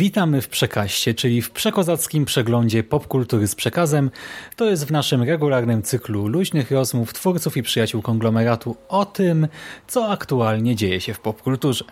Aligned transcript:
Witamy 0.00 0.42
w 0.42 0.48
Przekaście, 0.48 1.14
czyli 1.14 1.42
w 1.42 1.50
przekozackim 1.50 2.24
przeglądzie 2.24 2.82
popkultury 2.82 3.46
z 3.48 3.54
przekazem. 3.54 4.10
To 4.56 4.70
jest 4.70 4.86
w 4.86 4.90
naszym 4.90 5.22
regularnym 5.22 5.82
cyklu 5.82 6.26
luźnych 6.26 6.70
rozmów 6.70 7.12
twórców 7.12 7.56
i 7.56 7.62
przyjaciół 7.62 8.02
konglomeratu 8.02 8.76
o 8.88 9.04
tym, 9.04 9.48
co 9.86 10.08
aktualnie 10.08 10.76
dzieje 10.76 11.00
się 11.00 11.14
w 11.14 11.20
popkulturze. 11.20 11.84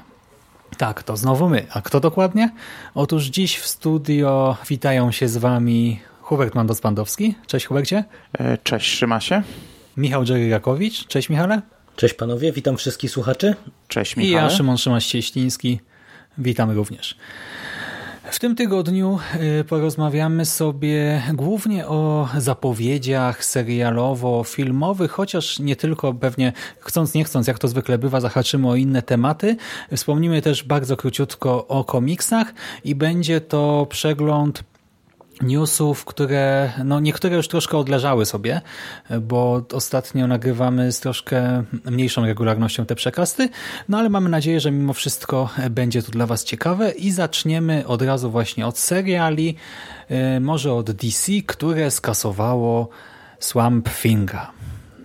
Tak, 0.78 1.02
to 1.02 1.16
znowu 1.16 1.48
my. 1.48 1.66
A 1.70 1.82
kto 1.82 2.00
dokładnie? 2.00 2.50
Otóż 2.94 3.24
dziś 3.24 3.58
w 3.58 3.66
studio 3.66 4.56
witają 4.68 5.12
się 5.12 5.28
z 5.28 5.36
wami 5.36 6.00
Hubert 6.20 6.54
Mandos-Pandowski. 6.54 7.34
Cześć 7.46 7.66
Hubercie. 7.66 8.04
E, 8.38 8.58
cześć, 8.58 8.98
Szymasie. 8.98 9.42
Michał 9.96 10.24
Dżery-Rakowicz. 10.24 11.06
Cześć 11.06 11.28
Michale. 11.28 11.62
Cześć 11.96 12.14
panowie, 12.14 12.52
witam 12.52 12.76
wszystkich 12.76 13.10
słuchaczy. 13.10 13.54
Cześć 13.88 14.16
I 14.16 14.20
Michał. 14.20 14.42
ja, 14.42 14.50
Szymon 14.50 14.76
Szymaś-Cieśliński. 14.76 15.80
Witamy 16.38 16.74
również. 16.74 17.16
W 18.30 18.38
tym 18.38 18.56
tygodniu 18.56 19.18
y, 19.60 19.64
porozmawiamy 19.64 20.44
sobie 20.44 21.22
głównie 21.34 21.86
o 21.86 22.28
zapowiedziach 22.38 23.44
serialowo-filmowych, 23.44 25.08
chociaż 25.10 25.58
nie 25.58 25.76
tylko, 25.76 26.14
pewnie 26.14 26.52
chcąc 26.80 27.14
nie 27.14 27.24
chcąc, 27.24 27.46
jak 27.46 27.58
to 27.58 27.68
zwykle 27.68 27.98
bywa, 27.98 28.20
zahaczymy 28.20 28.68
o 28.68 28.76
inne 28.76 29.02
tematy. 29.02 29.56
Wspomnimy 29.96 30.42
też 30.42 30.64
bardzo 30.64 30.96
króciutko 30.96 31.66
o 31.66 31.84
komiksach 31.84 32.54
i 32.84 32.94
będzie 32.94 33.40
to 33.40 33.86
przegląd 33.90 34.64
newsów, 35.42 36.04
które 36.04 36.72
no 36.84 37.00
niektóre 37.00 37.36
już 37.36 37.48
troszkę 37.48 37.78
odleżały 37.78 38.26
sobie, 38.26 38.60
bo 39.20 39.62
ostatnio 39.72 40.26
nagrywamy 40.26 40.92
z 40.92 41.00
troszkę 41.00 41.64
mniejszą 41.84 42.26
regularnością 42.26 42.86
te 42.86 42.94
przekasty, 42.94 43.48
no 43.88 43.98
ale 43.98 44.08
mamy 44.08 44.28
nadzieję, 44.28 44.60
że 44.60 44.70
mimo 44.70 44.92
wszystko 44.92 45.50
będzie 45.70 46.02
to 46.02 46.10
dla 46.10 46.26
Was 46.26 46.44
ciekawe 46.44 46.90
i 46.90 47.10
zaczniemy 47.10 47.86
od 47.86 48.02
razu 48.02 48.30
właśnie 48.30 48.66
od 48.66 48.78
seriali, 48.78 49.56
y, 50.36 50.40
może 50.40 50.72
od 50.72 50.90
DC, 50.90 51.32
które 51.46 51.90
skasowało 51.90 52.88
Swamp 53.38 53.88
Thinga. 54.02 54.52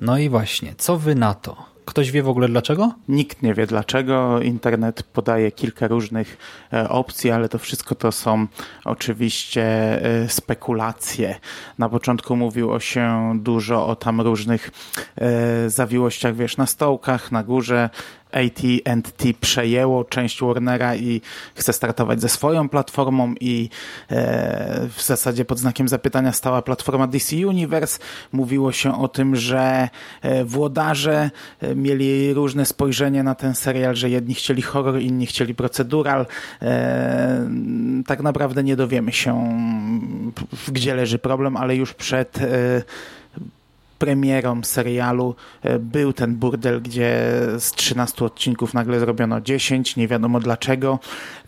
No 0.01 0.17
i 0.17 0.29
właśnie, 0.29 0.73
co 0.77 0.97
Wy 0.97 1.15
na 1.15 1.33
to? 1.33 1.72
Ktoś 1.85 2.11
wie 2.11 2.23
w 2.23 2.29
ogóle 2.29 2.47
dlaczego? 2.47 2.93
Nikt 3.07 3.41
nie 3.41 3.53
wie 3.53 3.67
dlaczego. 3.67 4.41
Internet 4.41 5.03
podaje 5.03 5.51
kilka 5.51 5.87
różnych 5.87 6.37
e, 6.73 6.89
opcji, 6.89 7.31
ale 7.31 7.49
to 7.49 7.59
wszystko 7.59 7.95
to 7.95 8.11
są 8.11 8.47
oczywiście 8.85 9.63
e, 10.05 10.29
spekulacje. 10.29 11.35
Na 11.77 11.89
początku 11.89 12.35
mówiło 12.35 12.79
się 12.79 13.33
dużo 13.35 13.87
o 13.87 13.95
tam 13.95 14.21
różnych 14.21 14.71
e, 15.15 15.69
zawiłościach, 15.69 16.35
wiesz, 16.35 16.57
na 16.57 16.65
stołkach, 16.65 17.31
na 17.31 17.43
górze. 17.43 17.89
AT&T 18.33 19.33
przejęło 19.41 20.03
część 20.03 20.41
Warnera 20.41 20.95
i 20.95 21.21
chce 21.55 21.73
startować 21.73 22.21
ze 22.21 22.29
swoją 22.29 22.69
platformą 22.69 23.33
i 23.39 23.69
e, 24.09 24.87
w 24.95 25.01
zasadzie 25.01 25.45
pod 25.45 25.59
znakiem 25.59 25.87
zapytania 25.87 26.31
stała 26.31 26.61
platforma 26.61 27.07
DC 27.07 27.35
Universe. 27.47 27.99
Mówiło 28.31 28.71
się 28.71 29.01
o 29.01 29.07
tym, 29.07 29.35
że 29.35 29.89
e, 30.21 30.45
włodarze 30.45 31.31
e, 31.61 31.75
mieli 31.75 32.33
różne 32.33 32.65
spojrzenie 32.65 33.23
na 33.23 33.35
ten 33.35 33.55
serial, 33.55 33.95
że 33.95 34.09
jedni 34.09 34.35
chcieli 34.35 34.61
horror, 34.61 34.99
inni 34.99 35.25
chcieli 35.25 35.55
procedural. 35.55 36.25
Tak 38.07 38.21
naprawdę 38.21 38.63
nie 38.63 38.75
dowiemy 38.75 39.11
się, 39.11 39.59
gdzie 40.67 40.95
leży 40.95 41.19
problem, 41.19 41.57
ale 41.57 41.75
już 41.75 41.93
przed 41.93 42.39
premierą 43.99 44.63
serialu 44.63 45.35
e, 45.61 45.79
był 45.79 46.13
ten 46.13 46.35
burdel, 46.35 46.81
gdzie 46.81 47.21
z 47.59 47.71
13 47.71 48.25
odcinków 48.25 48.73
nagle 48.73 48.99
zrobiono 48.99 49.41
10, 49.41 49.95
nie 49.95 50.07
wiadomo 50.07 50.39
dlaczego. 50.39 50.99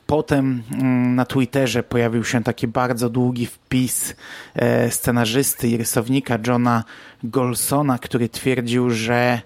Potem 0.08 0.64
mm, 0.72 1.16
na 1.16 1.26
Twitterze 1.26 1.84
pojawił 1.84 2.24
się 2.24 2.44
taki 2.44 2.68
bardzo 2.68 3.10
długi 3.10 3.46
wpis 3.46 4.16
e, 4.56 4.92
scenarzysty 4.92 5.68
i 5.68 5.78
rysownika 5.78 6.38
Johna 6.48 6.84
Golsona, 7.24 8.00
który 8.00 8.30
twierdził, 8.30 8.90
że 8.90 9.42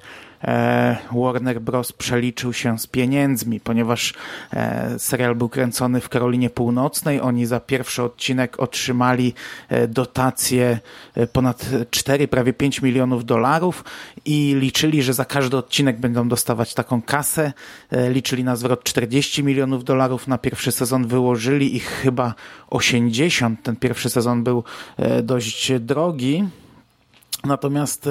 Warner 1.12 1.62
Bros. 1.62 1.92
przeliczył 1.92 2.54
się 2.54 2.80
z 2.80 2.88
pieniędzmi, 2.88 3.60
ponieważ 3.60 4.14
serial 4.98 5.36
był 5.36 5.50
kręcony 5.50 6.02
w 6.02 6.10
Karolinie 6.10 6.50
Północnej. 6.50 7.22
Oni 7.22 7.46
za 7.46 7.60
pierwszy 7.60 8.04
odcinek 8.04 8.60
otrzymali 8.60 9.34
dotację 9.88 10.80
ponad 11.34 11.66
4, 11.92 12.28
prawie 12.28 12.54
5 12.54 12.82
milionów 12.82 13.26
dolarów 13.26 13.84
i 14.26 14.56
liczyli, 14.60 15.04
że 15.04 15.14
za 15.14 15.26
każdy 15.26 15.58
odcinek 15.58 16.00
będą 16.00 16.28
dostawać 16.28 16.74
taką 16.74 17.02
kasę. 17.02 17.54
Liczyli 17.92 18.44
na 18.44 18.56
zwrot 18.56 18.84
40 18.84 19.44
milionów 19.44 19.84
dolarów. 19.84 20.28
Na 20.28 20.38
pierwszy 20.38 20.72
sezon 20.72 21.08
wyłożyli 21.08 21.76
ich 21.76 21.86
chyba 21.86 22.34
80. 22.70 23.64
Ten 23.64 23.76
pierwszy 23.76 24.10
sezon 24.10 24.44
był 24.44 24.64
dość 25.24 25.72
drogi. 25.80 26.44
Natomiast 27.44 28.10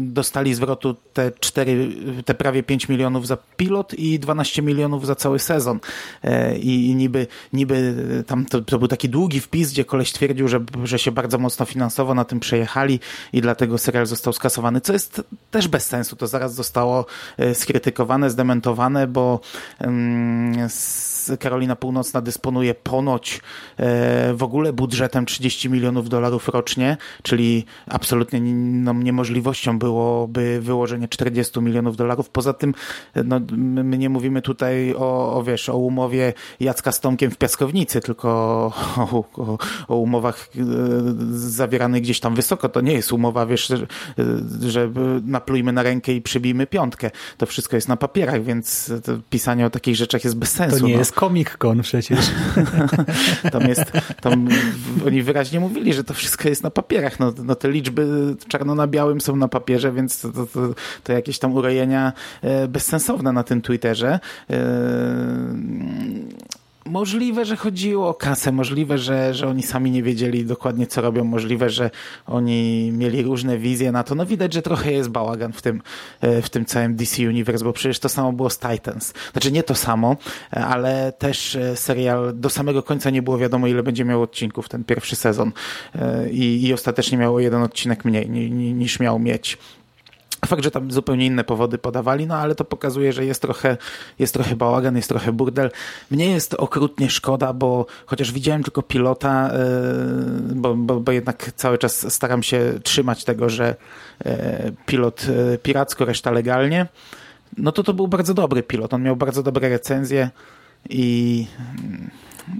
dostali 0.00 0.54
zwrotu 0.54 0.96
te 1.12 1.32
4, 1.40 1.88
te 2.24 2.34
prawie 2.34 2.62
5 2.62 2.88
milionów 2.88 3.26
za 3.26 3.36
pilot 3.56 3.94
i 3.94 4.18
12 4.18 4.62
milionów 4.62 5.06
za 5.06 5.14
cały 5.14 5.38
sezon. 5.38 5.80
I, 6.60 6.94
niby, 6.94 7.26
niby 7.52 7.94
tam 8.26 8.46
to, 8.46 8.60
to, 8.60 8.78
był 8.78 8.88
taki 8.88 9.08
długi 9.08 9.40
wpis, 9.40 9.72
gdzie 9.72 9.84
koleś 9.84 10.12
twierdził, 10.12 10.48
że, 10.48 10.60
że 10.84 10.98
się 10.98 11.12
bardzo 11.12 11.38
mocno 11.38 11.66
finansowo 11.66 12.14
na 12.14 12.24
tym 12.24 12.40
przejechali 12.40 13.00
i 13.32 13.40
dlatego 13.40 13.78
serial 13.78 14.06
został 14.06 14.32
skasowany, 14.32 14.80
co 14.80 14.92
jest 14.92 15.22
też 15.50 15.68
bez 15.68 15.86
sensu. 15.86 16.16
To 16.16 16.26
zaraz 16.26 16.54
zostało 16.54 17.06
skrytykowane, 17.54 18.30
zdementowane, 18.30 19.06
bo 19.06 19.40
um, 19.80 20.68
Karolina 21.40 21.76
Północna 21.76 22.20
dysponuje 22.20 22.74
ponoć 22.74 23.40
w 24.34 24.42
ogóle 24.42 24.72
budżetem 24.72 25.26
30 25.26 25.70
milionów 25.70 26.08
dolarów 26.08 26.48
rocznie, 26.48 26.96
czyli 27.22 27.64
absolutnie 27.86 28.40
no, 28.40 28.92
niemożliwością 28.92 29.78
byłoby 29.78 30.60
wyłożenie 30.60 31.08
40 31.08 31.60
milionów 31.60 31.96
dolarów. 31.96 32.30
Poza 32.30 32.52
tym 32.52 32.74
no, 33.24 33.40
my 33.56 33.98
nie 33.98 34.08
mówimy 34.08 34.42
tutaj 34.42 34.94
o, 34.94 35.36
o, 35.36 35.42
wiesz, 35.42 35.68
o 35.68 35.76
umowie 35.76 36.32
Jacka 36.60 36.92
z 36.92 37.00
Tomkiem 37.00 37.30
w 37.30 37.38
Piaskownicy, 37.38 38.00
tylko 38.00 38.28
o, 38.28 39.24
o, 39.36 39.58
o 39.88 39.96
umowach 39.96 40.48
zawieranych 41.30 42.02
gdzieś 42.02 42.20
tam 42.20 42.34
wysoko. 42.34 42.68
To 42.68 42.80
nie 42.80 42.92
jest 42.92 43.12
umowa, 43.12 43.46
wiesz, 43.46 43.66
że, 43.66 43.86
że 44.60 44.90
naplujmy 45.24 45.72
na 45.72 45.82
rękę 45.82 46.12
i 46.12 46.22
przybijmy 46.22 46.66
piątkę. 46.66 47.10
To 47.36 47.46
wszystko 47.46 47.76
jest 47.76 47.88
na 47.88 47.96
papierach, 47.96 48.44
więc 48.44 48.92
pisanie 49.30 49.66
o 49.66 49.70
takich 49.70 49.96
rzeczach 49.96 50.24
jest 50.24 50.36
bez 50.36 50.50
sensu. 50.50 50.80
To 50.80 50.86
nie 50.86 50.92
no. 50.92 50.98
jest 50.98 51.09
Comic 51.12 51.56
Con 51.56 51.82
przecież. 51.82 52.18
tam 53.52 53.62
jest, 53.68 53.92
tam 54.20 54.48
oni 55.06 55.22
wyraźnie 55.22 55.60
mówili, 55.60 55.94
że 55.94 56.04
to 56.04 56.14
wszystko 56.14 56.48
jest 56.48 56.62
na 56.62 56.70
papierach. 56.70 57.20
No, 57.20 57.32
no 57.44 57.54
te 57.54 57.70
liczby 57.70 58.06
czarno 58.48 58.74
na 58.74 58.86
białym 58.86 59.20
są 59.20 59.36
na 59.36 59.48
papierze, 59.48 59.92
więc 59.92 60.20
to, 60.20 60.32
to, 60.32 60.46
to, 60.46 60.74
to 61.04 61.12
jakieś 61.12 61.38
tam 61.38 61.52
urojenia 61.52 62.12
e, 62.42 62.68
bezsensowne 62.68 63.32
na 63.32 63.42
tym 63.42 63.62
Twitterze. 63.62 64.20
E, 66.90 67.00
Możliwe, 67.00 67.44
że 67.44 67.56
chodziło 67.56 68.08
o 68.08 68.14
kasę, 68.14 68.52
możliwe, 68.52 68.98
że, 68.98 69.34
że 69.34 69.48
oni 69.48 69.62
sami 69.62 69.90
nie 69.90 70.02
wiedzieli 70.02 70.44
dokładnie, 70.44 70.86
co 70.86 71.00
robią, 71.00 71.24
możliwe, 71.24 71.70
że 71.70 71.90
oni 72.26 72.92
mieli 72.92 73.22
różne 73.22 73.58
wizje 73.58 73.92
na 73.92 74.04
to. 74.04 74.14
No 74.14 74.26
widać, 74.26 74.52
że 74.52 74.62
trochę 74.62 74.92
jest 74.92 75.08
bałagan 75.08 75.52
w 75.52 75.62
tym, 75.62 75.82
w 76.22 76.48
tym 76.50 76.64
całym 76.64 76.96
DC 76.96 77.22
Universe, 77.22 77.64
bo 77.64 77.72
przecież 77.72 77.98
to 77.98 78.08
samo 78.08 78.32
było 78.32 78.50
z 78.50 78.58
Titans. 78.58 79.12
Znaczy 79.32 79.52
nie 79.52 79.62
to 79.62 79.74
samo, 79.74 80.16
ale 80.50 81.12
też 81.18 81.58
serial 81.74 82.32
do 82.34 82.50
samego 82.50 82.82
końca 82.82 83.10
nie 83.10 83.22
było 83.22 83.38
wiadomo, 83.38 83.66
ile 83.66 83.82
będzie 83.82 84.04
miał 84.04 84.22
odcinków 84.22 84.68
ten 84.68 84.84
pierwszy 84.84 85.16
sezon 85.16 85.52
i, 86.30 86.66
i 86.66 86.72
ostatecznie 86.72 87.18
miało 87.18 87.40
jeden 87.40 87.62
odcinek 87.62 88.04
mniej 88.04 88.30
niż 88.50 89.00
miał 89.00 89.18
mieć. 89.18 89.58
Fakt, 90.50 90.64
że 90.64 90.70
tam 90.70 90.90
zupełnie 90.90 91.26
inne 91.26 91.44
powody 91.44 91.78
podawali, 91.78 92.26
no 92.26 92.34
ale 92.34 92.54
to 92.54 92.64
pokazuje, 92.64 93.12
że 93.12 93.24
jest 93.24 93.42
trochę, 93.42 93.76
jest 94.18 94.34
trochę 94.34 94.56
bałagan, 94.56 94.96
jest 94.96 95.08
trochę 95.08 95.32
burdel. 95.32 95.70
Mnie 96.10 96.30
jest 96.30 96.54
okrutnie 96.54 97.10
szkoda, 97.10 97.52
bo 97.52 97.86
chociaż 98.06 98.32
widziałem 98.32 98.62
tylko 98.62 98.82
pilota, 98.82 99.50
yy, 100.48 100.54
bo, 100.54 100.74
bo, 100.74 101.00
bo 101.00 101.12
jednak 101.12 101.52
cały 101.56 101.78
czas 101.78 102.12
staram 102.14 102.42
się 102.42 102.72
trzymać 102.82 103.24
tego, 103.24 103.48
że 103.48 103.76
yy, 104.24 104.32
pilot 104.86 105.28
yy, 105.28 105.58
piracko, 105.58 106.04
reszta 106.04 106.30
legalnie, 106.30 106.86
no 107.56 107.72
to 107.72 107.82
to 107.82 107.94
był 107.94 108.08
bardzo 108.08 108.34
dobry 108.34 108.62
pilot. 108.62 108.94
On 108.94 109.02
miał 109.02 109.16
bardzo 109.16 109.42
dobre 109.42 109.68
recenzje 109.68 110.30
i 110.88 111.46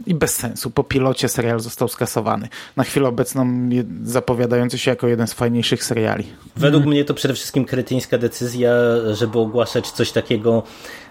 i 0.06 0.14
bez 0.14 0.36
sensu. 0.36 0.70
Po 0.70 0.84
pilocie 0.84 1.28
serial 1.28 1.60
został 1.60 1.88
skasowany. 1.88 2.48
Na 2.76 2.84
chwilę 2.84 3.08
obecną 3.08 3.68
zapowiadający 4.04 4.78
się 4.78 4.90
jako 4.90 5.08
jeden 5.08 5.26
z 5.26 5.32
fajniejszych 5.32 5.84
seriali. 5.84 6.24
Według 6.56 6.86
mnie 6.86 7.04
to 7.04 7.14
przede 7.14 7.34
wszystkim 7.34 7.64
kretyńska 7.64 8.18
decyzja, 8.18 8.72
żeby 9.12 9.38
ogłaszać 9.38 9.90
coś 9.90 10.12
takiego 10.12 10.62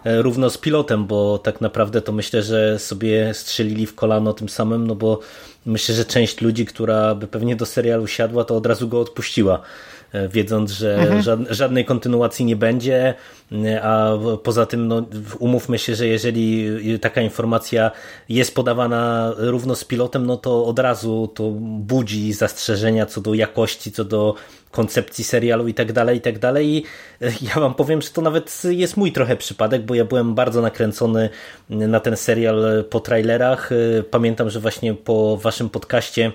e, 0.04 0.22
równo 0.22 0.50
z 0.50 0.58
pilotem, 0.58 1.06
bo 1.06 1.38
tak 1.38 1.62
naprawdę 1.62 2.02
to 2.02 2.12
myślę, 2.12 2.44
że 2.44 2.80
sobie 2.80 3.34
strzelili 3.34 3.86
w 3.86 3.96
kolano 3.96 4.34
tym 4.34 4.50
samym, 4.50 4.88
no 4.88 4.96
bo 4.96 5.20
myślę, 5.66 5.96
że 5.96 6.06
część 6.06 6.42
ludzi, 6.42 6.66
która 6.66 7.16
by 7.16 7.28
pewnie 7.28 7.56
do 7.56 7.66
serialu 7.66 8.08
siadła, 8.08 8.44
to 8.44 8.56
od 8.56 8.66
razu 8.66 8.88
go 8.88 9.00
odpuściła. 9.00 9.62
E, 10.14 10.28
wiedząc, 10.28 10.72
że 10.72 10.96
mhm. 10.96 11.46
żadnej 11.50 11.86
kontynuacji 11.86 12.46
nie 12.46 12.56
będzie, 12.56 13.14
e, 13.52 13.84
a 13.84 14.18
poza 14.44 14.66
tym 14.66 14.88
no, 14.88 15.06
umówmy 15.40 15.80
się, 15.80 15.96
że 15.96 16.08
jeżeli 16.08 16.70
taka 17.00 17.22
informacja 17.22 17.92
jest 18.30 18.56
podawana 18.56 19.34
równo 19.38 19.76
z 19.76 19.84
pilotem, 19.84 20.26
no 20.26 20.38
to 20.38 20.66
od 20.66 20.80
razu 20.80 21.32
to 21.36 21.52
budzi 21.62 22.34
zastrzeżenia 22.34 23.06
co 23.06 23.22
do 23.22 23.34
jakości, 23.34 23.92
co 23.92 24.06
do 24.06 24.36
koncepcji 24.72 25.24
serialu 25.24 25.68
i 25.68 25.74
tak 25.74 25.94
dalej, 25.94 26.18
i 26.18 26.22
tak 26.22 26.40
dalej. 26.40 26.68
I 26.68 26.84
e, 27.22 27.32
ja 27.42 27.62
wam 27.62 27.74
powiem, 27.74 28.02
że 28.02 28.10
to 28.10 28.22
nawet 28.22 28.62
jest 28.70 28.98
mój 28.98 29.12
trochę 29.12 29.38
przypadek, 29.38 29.82
bo 29.82 29.96
ja 29.96 30.06
byłem 30.06 30.36
bardzo 30.36 30.62
nakręcony 30.62 31.30
na 31.70 32.00
ten 32.00 32.18
serial 32.18 32.86
po 32.90 33.00
trailerach. 33.00 33.70
Pamiętam, 34.12 34.50
że 34.50 34.60
właśnie 34.60 34.94
po 34.94 35.38
waszym 35.38 35.70
podcaście 35.70 36.32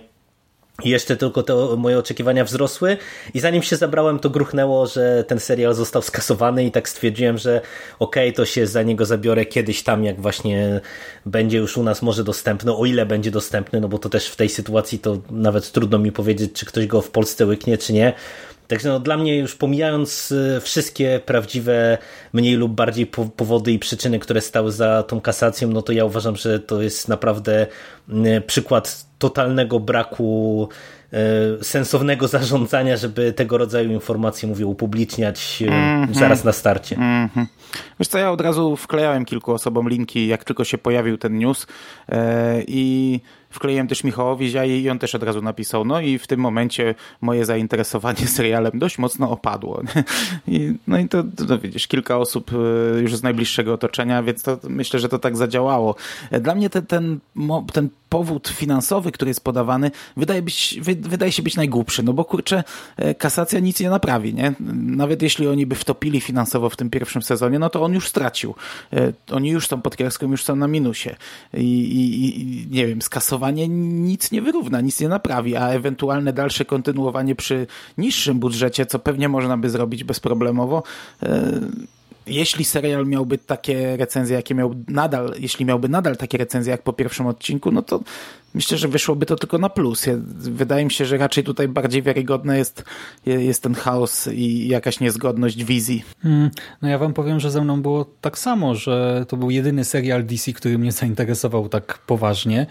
i 0.83 0.89
jeszcze 0.89 1.17
tylko 1.17 1.43
te 1.43 1.55
moje 1.77 1.99
oczekiwania 1.99 2.45
wzrosły 2.45 2.97
i 3.35 3.41
zanim 3.41 3.63
się 3.63 3.77
zabrałem, 3.77 4.19
to 4.19 4.31
gruchnęło, 4.31 4.87
że 4.87 5.25
ten 5.25 5.41
serial 5.41 5.75
został 5.75 6.03
skasowany 6.03 6.65
i 6.65 6.71
tak 6.71 6.89
stwierdziłem, 6.89 7.39
że 7.39 7.61
okej, 7.99 8.29
okay, 8.29 8.37
to 8.37 8.47
się 8.47 8.67
za 8.67 8.83
niego 8.83 9.07
zabiorę 9.07 9.47
kiedyś 9.47 9.83
tam, 9.83 10.05
jak 10.05 10.21
właśnie 10.21 10.81
będzie 11.27 11.59
już 11.59 11.77
u 11.77 11.83
nas 11.83 12.03
może 12.03 12.25
dostępny, 12.25 12.77
o 12.77 12.85
ile 12.85 13.07
będzie 13.07 13.31
dostępny, 13.31 13.81
no 13.81 13.89
bo 13.89 13.99
to 13.99 14.09
też 14.09 14.29
w 14.29 14.37
tej 14.37 14.49
sytuacji 14.49 14.99
to 14.99 15.19
nawet 15.31 15.73
trudno 15.73 15.99
mi 15.99 16.13
powiedzieć, 16.13 16.53
czy 16.53 16.67
ktoś 16.67 16.87
go 16.87 17.01
w 17.01 17.11
Polsce 17.11 17.47
łyknie, 17.47 17.79
czy 17.79 17.93
nie. 17.93 18.13
Także 18.69 18.89
no, 18.89 19.01
dla 19.01 19.17
mnie 19.17 19.39
już 19.39 19.55
pomijając 19.55 20.33
y, 20.33 20.61
wszystkie 20.61 21.21
prawdziwe, 21.27 21.99
mniej 22.33 22.55
lub 22.55 22.73
bardziej 22.73 23.07
powody 23.37 23.73
i 23.73 23.79
przyczyny, 23.79 24.19
które 24.19 24.41
stały 24.41 24.73
za 24.73 25.03
tą 25.03 25.21
kasacją, 25.21 25.69
no 25.69 25.83
to 25.83 25.93
ja 25.93 26.05
uważam, 26.05 26.37
że 26.37 26.61
to 26.61 26.83
jest 26.83 27.09
naprawdę 27.09 27.67
y, 28.09 28.41
przykład 28.47 29.07
totalnego 29.19 29.81
braku 29.81 30.69
y, 31.61 31.65
sensownego 31.65 32.29
zarządzania, 32.39 32.97
żeby 32.97 33.33
tego 33.33 33.59
rodzaju 33.59 33.91
informacje, 33.91 34.49
mówię, 34.49 34.67
upubliczniać 34.67 35.63
mm 35.63 36.07
-hmm. 36.07 36.19
zaraz 36.19 36.45
na 36.45 36.53
starcie. 36.53 36.97
Mm 36.97 37.29
-hmm. 37.29 37.47
Wiesz 38.01 38.09
co, 38.09 38.19
ja 38.19 38.31
od 38.31 38.41
razu 38.41 38.77
wklejałem 38.77 39.25
kilku 39.25 39.53
osobom 39.53 39.89
linki, 39.89 40.27
jak 40.27 40.45
tylko 40.45 40.65
się 40.65 40.79
pojawił 40.79 41.19
ten 41.19 41.39
news 41.39 41.67
i 42.67 43.21
Wkleiłem 43.55 43.89
też 43.89 44.05
Michałowi 44.05 44.49
Ziai 44.49 44.83
i 44.83 44.91
on 44.91 44.99
też 44.99 45.15
od 45.15 45.23
razu 45.23 45.43
napisał, 45.43 45.85
no 45.85 46.01
i 46.01 46.19
w 46.19 46.27
tym 46.27 46.41
momencie 46.41 46.95
moje 47.21 47.45
zainteresowanie 47.45 48.27
serialem 48.37 48.73
dość 48.79 48.99
mocno 48.99 49.31
opadło. 49.31 49.83
I, 50.49 50.73
no 50.87 50.99
i 50.99 51.09
to, 51.09 51.25
to, 51.49 51.59
widzisz, 51.59 51.87
kilka 51.87 52.19
osób 52.19 52.51
e, 52.53 53.01
już 53.01 53.17
z 53.17 53.23
najbliższego 53.23 53.75
otoczenia, 53.75 54.23
więc 54.23 54.43
to 54.43 54.59
myślę, 54.69 55.01
że 55.01 55.09
to 55.09 55.19
tak 55.19 55.37
zadziałało. 55.37 55.95
Dla 56.41 56.55
mnie 56.55 56.71
ten, 56.71 56.87
ten, 56.87 57.19
ten 57.73 57.89
powód 58.15 58.49
finansowy, 58.49 59.13
który 59.13 59.29
jest 59.31 59.45
podawany, 59.45 59.91
wydaje, 60.17 60.43
być, 60.43 60.81
wydaje 61.01 61.33
się 61.33 61.43
być 61.43 61.57
najgłupszy, 61.57 62.03
no 62.03 62.13
bo 62.13 62.25
kurczę, 62.25 62.65
e, 62.97 63.15
kasacja 63.15 63.61
nic 63.61 63.81
nie 63.81 63.91
naprawi, 63.91 64.35
nie? 64.35 64.55
Nawet 65.01 65.23
jeśli 65.23 65.49
oni 65.49 65.67
by 65.67 65.75
wtopili 65.75 66.21
finansowo 66.21 66.71
w 66.71 66.77
tym 66.77 66.91
pierwszym 66.91 67.23
sezonie, 67.23 67.59
no 67.59 67.71
to 67.71 67.83
on 67.83 67.93
już 67.93 68.09
stracił. 68.09 68.55
E, 68.93 69.13
oni 69.31 69.51
już 69.51 69.69
są 69.69 69.83
pod 69.83 69.97
kreską, 69.97 70.31
już 70.31 70.45
są 70.45 70.57
na 70.57 70.69
minusie. 70.69 71.17
I, 71.55 71.59
i, 71.61 72.41
i 72.41 72.67
nie 72.71 72.87
wiem, 72.87 73.03
skasowanie 73.45 73.69
nic 73.69 74.33
nie 74.33 74.43
wyrówna, 74.43 74.81
nic 74.81 75.01
nie 75.01 75.09
naprawi, 75.09 75.57
a 75.57 75.69
ewentualne 75.69 76.33
dalsze 76.33 76.65
kontynuowanie 76.65 77.35
przy 77.35 77.67
niższym 77.99 78.39
budżecie, 78.39 78.87
co 78.87 78.99
pewnie 78.99 79.29
można 79.29 79.57
by 79.57 79.71
zrobić 79.71 80.05
bezproblemowo, 80.05 80.83
e, 81.23 81.61
jeśli 82.27 82.65
serial 82.65 83.07
miałby 83.07 83.39
takie 83.39 83.97
recenzje, 83.97 84.37
jakie 84.37 84.55
miał 84.55 84.75
nadal, 84.89 85.35
jeśli 85.39 85.65
miałby 85.65 85.89
nadal 85.89 86.17
takie 86.17 86.39
recenzje 86.39 86.71
jak 86.71 86.83
po 86.83 86.93
pierwszym 86.93 87.27
odcinku, 87.27 87.71
no 87.71 87.83
to 87.83 88.01
myślę, 88.55 88.79
że 88.79 88.89
wyszłoby 88.89 89.27
to 89.27 89.37
tylko 89.37 89.59
na 89.59 89.69
plus. 89.69 90.07
Wydaje 90.37 90.85
mi 90.85 90.91
się, 90.91 91.05
że 91.05 91.17
raczej 91.17 91.45
tutaj 91.45 91.69
bardziej 91.69 92.03
wiarygodny 92.03 92.59
jest, 92.59 92.85
jest 93.27 93.63
ten 93.63 93.75
chaos 93.75 94.29
i 94.33 94.69
jakaś 94.69 95.01
niezgodność 95.01 95.65
wizji. 95.65 96.05
Hmm, 96.23 96.51
no 96.83 96.89
ja 96.89 96.99
wam 96.99 97.13
powiem, 97.13 97.41
że 97.41 97.51
ze 97.51 97.65
mną 97.65 97.83
było 97.83 98.05
tak 98.21 98.39
samo, 98.39 98.75
że 98.75 99.25
to 99.29 99.37
był 99.37 99.51
jedyny 99.51 99.85
serial 99.85 100.25
DC, 100.25 100.53
który 100.53 100.79
mnie 100.79 100.93
zainteresował 100.93 101.69
tak 101.69 101.99
poważnie 101.99 102.67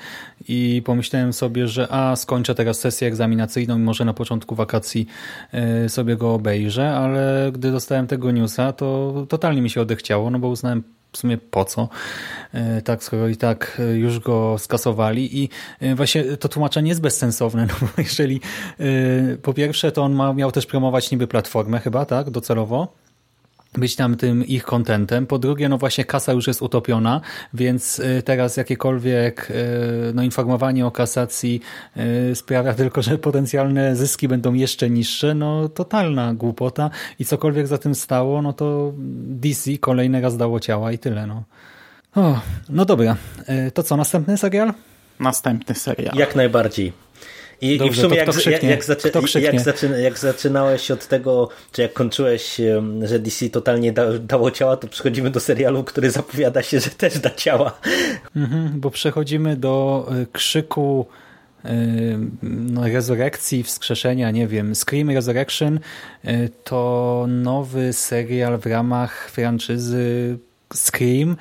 i 0.47 0.81
pomyślałem 0.85 1.33
sobie, 1.33 1.67
że 1.67 1.87
a 1.91 2.15
skończę 2.15 2.55
teraz 2.55 2.79
sesję 2.79 3.07
egzaminacyjną 3.07 3.77
i 3.77 3.81
może 3.81 4.05
na 4.05 4.13
początku 4.13 4.55
wakacji 4.55 5.07
e, 5.51 5.89
sobie 5.89 6.15
go 6.15 6.33
obejrzę, 6.33 6.97
ale 6.97 7.51
gdy 7.53 7.71
dostałem 7.71 8.07
tego 8.07 8.31
newsa, 8.31 8.73
to 8.73 9.13
totalnie 9.29 9.61
mi 9.61 9.69
się 9.69 9.81
odechciało, 9.81 10.29
no 10.29 10.39
bo 10.39 10.47
uznałem 10.47 10.83
w 11.13 11.17
sumie 11.17 11.37
po 11.37 11.65
co, 11.65 11.89
e, 12.53 12.81
tak, 12.81 13.03
skoro 13.03 13.27
i 13.27 13.35
tak 13.35 13.77
e, 13.79 13.83
już 13.97 14.19
go 14.19 14.55
skasowali 14.57 15.43
i 15.43 15.49
e, 15.79 15.95
właśnie 15.95 16.23
to 16.23 16.49
tłumaczenie 16.49 16.89
jest 16.89 17.01
bezsensowne, 17.01 17.65
no 17.69 17.73
bo 17.81 17.87
jeżeli 17.97 18.41
po 19.41 19.53
pierwsze 19.53 19.91
to 19.91 20.03
on 20.03 20.13
ma, 20.13 20.33
miał 20.33 20.51
też 20.51 20.65
promować 20.65 21.11
niby 21.11 21.27
platformę 21.27 21.79
chyba, 21.79 22.05
tak, 22.05 22.29
docelowo, 22.29 23.02
być 23.77 23.95
tam 23.95 24.17
tym 24.17 24.45
ich 24.45 24.63
kontentem. 24.63 25.27
Po 25.27 25.39
drugie, 25.39 25.69
no 25.69 25.77
właśnie 25.77 26.05
kasa 26.05 26.33
już 26.33 26.47
jest 26.47 26.61
utopiona, 26.61 27.21
więc 27.53 27.99
y, 27.99 28.23
teraz 28.25 28.57
jakiekolwiek 28.57 29.51
y, 29.51 30.13
no, 30.13 30.23
informowanie 30.23 30.85
o 30.85 30.91
kasacji 30.91 31.61
y, 32.31 32.35
sprawia 32.35 32.73
tylko, 32.83 33.01
że 33.01 33.17
potencjalne 33.17 33.95
zyski 33.95 34.27
będą 34.27 34.53
jeszcze 34.53 34.89
niższe. 34.89 35.35
No 35.35 35.69
totalna 35.69 36.33
głupota 36.33 36.89
i 37.19 37.25
cokolwiek 37.25 37.67
za 37.67 37.77
tym 37.77 37.95
stało, 37.95 38.41
no 38.41 38.53
to 38.53 38.93
DC 39.27 39.77
kolejny 39.77 40.21
raz 40.21 40.37
dało 40.37 40.59
ciała 40.59 40.91
i 40.91 40.97
tyle. 40.97 41.27
No, 41.27 41.43
o, 42.15 42.39
no 42.69 42.85
dobra, 42.85 43.15
to 43.73 43.83
co, 43.83 43.97
następny 43.97 44.37
serial? 44.37 44.73
Następny 45.19 45.75
serial. 45.75 46.15
Jak 46.15 46.35
najbardziej. 46.35 46.93
I, 47.61 47.77
Dobrze, 47.77 47.91
i 47.91 47.95
w 47.95 48.01
sumie 48.01 48.17
jak, 48.17 48.45
jak, 48.45 48.63
jak, 48.63 48.83
zaczy, 48.83 49.11
jak, 49.41 49.61
zaczyna, 49.61 49.97
jak 49.97 50.19
zaczynałeś 50.19 50.91
od 50.91 51.07
tego, 51.07 51.49
czy 51.71 51.81
jak 51.81 51.93
kończyłeś, 51.93 52.61
że 53.03 53.19
DC 53.19 53.49
totalnie 53.49 53.93
da, 53.93 54.05
dało 54.19 54.51
ciała, 54.51 54.77
to 54.77 54.87
przechodzimy 54.87 55.29
do 55.29 55.39
serialu, 55.39 55.83
który 55.83 56.11
zapowiada 56.11 56.63
się, 56.63 56.79
że 56.79 56.89
też 56.89 57.19
da 57.19 57.29
ciała. 57.29 57.79
Mhm, 58.35 58.79
bo 58.79 58.91
przechodzimy 58.91 59.57
do 59.57 60.05
y, 60.21 60.27
krzyku 60.31 61.05
y, 61.65 61.69
no, 62.43 62.87
rezurekcji, 62.87 63.63
wskrzeszenia, 63.63 64.31
nie 64.31 64.47
wiem, 64.47 64.75
Scream 64.75 65.09
Resurrection 65.09 65.79
y, 66.25 66.49
to 66.63 67.25
nowy 67.29 67.93
serial 67.93 68.57
w 68.57 68.65
ramach 68.65 69.29
franczyzy 69.29 70.37
Scream, 70.73 71.35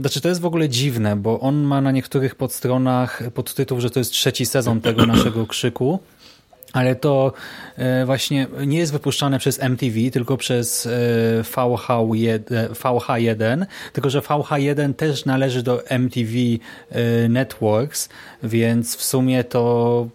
znaczy 0.00 0.20
to 0.20 0.28
jest 0.28 0.40
w 0.40 0.46
ogóle 0.46 0.68
dziwne, 0.68 1.16
bo 1.16 1.40
on 1.40 1.56
ma 1.62 1.80
na 1.80 1.92
niektórych 1.92 2.34
podstronach 2.34 3.22
podtytuł, 3.34 3.80
że 3.80 3.90
to 3.90 3.98
jest 3.98 4.12
trzeci 4.12 4.46
sezon 4.46 4.80
tego 4.80 5.06
naszego 5.06 5.46
krzyku. 5.46 5.98
Ale 6.72 6.96
to 6.96 7.32
e, 7.76 8.06
właśnie 8.06 8.46
nie 8.66 8.78
jest 8.78 8.92
wypuszczane 8.92 9.38
przez 9.38 9.62
MTV, 9.62 10.10
tylko 10.12 10.36
przez 10.36 10.88
VH1, 11.42 12.40
e, 12.50 12.68
VH1, 12.68 13.66
tylko 13.92 14.10
że 14.10 14.20
VH1 14.20 14.94
też 14.94 15.24
należy 15.24 15.62
do 15.62 15.86
MTV 15.86 16.32
e, 16.90 17.28
Networks, 17.28 18.08
więc 18.42 18.96
w 18.96 19.04
sumie 19.04 19.44
to 19.44 20.08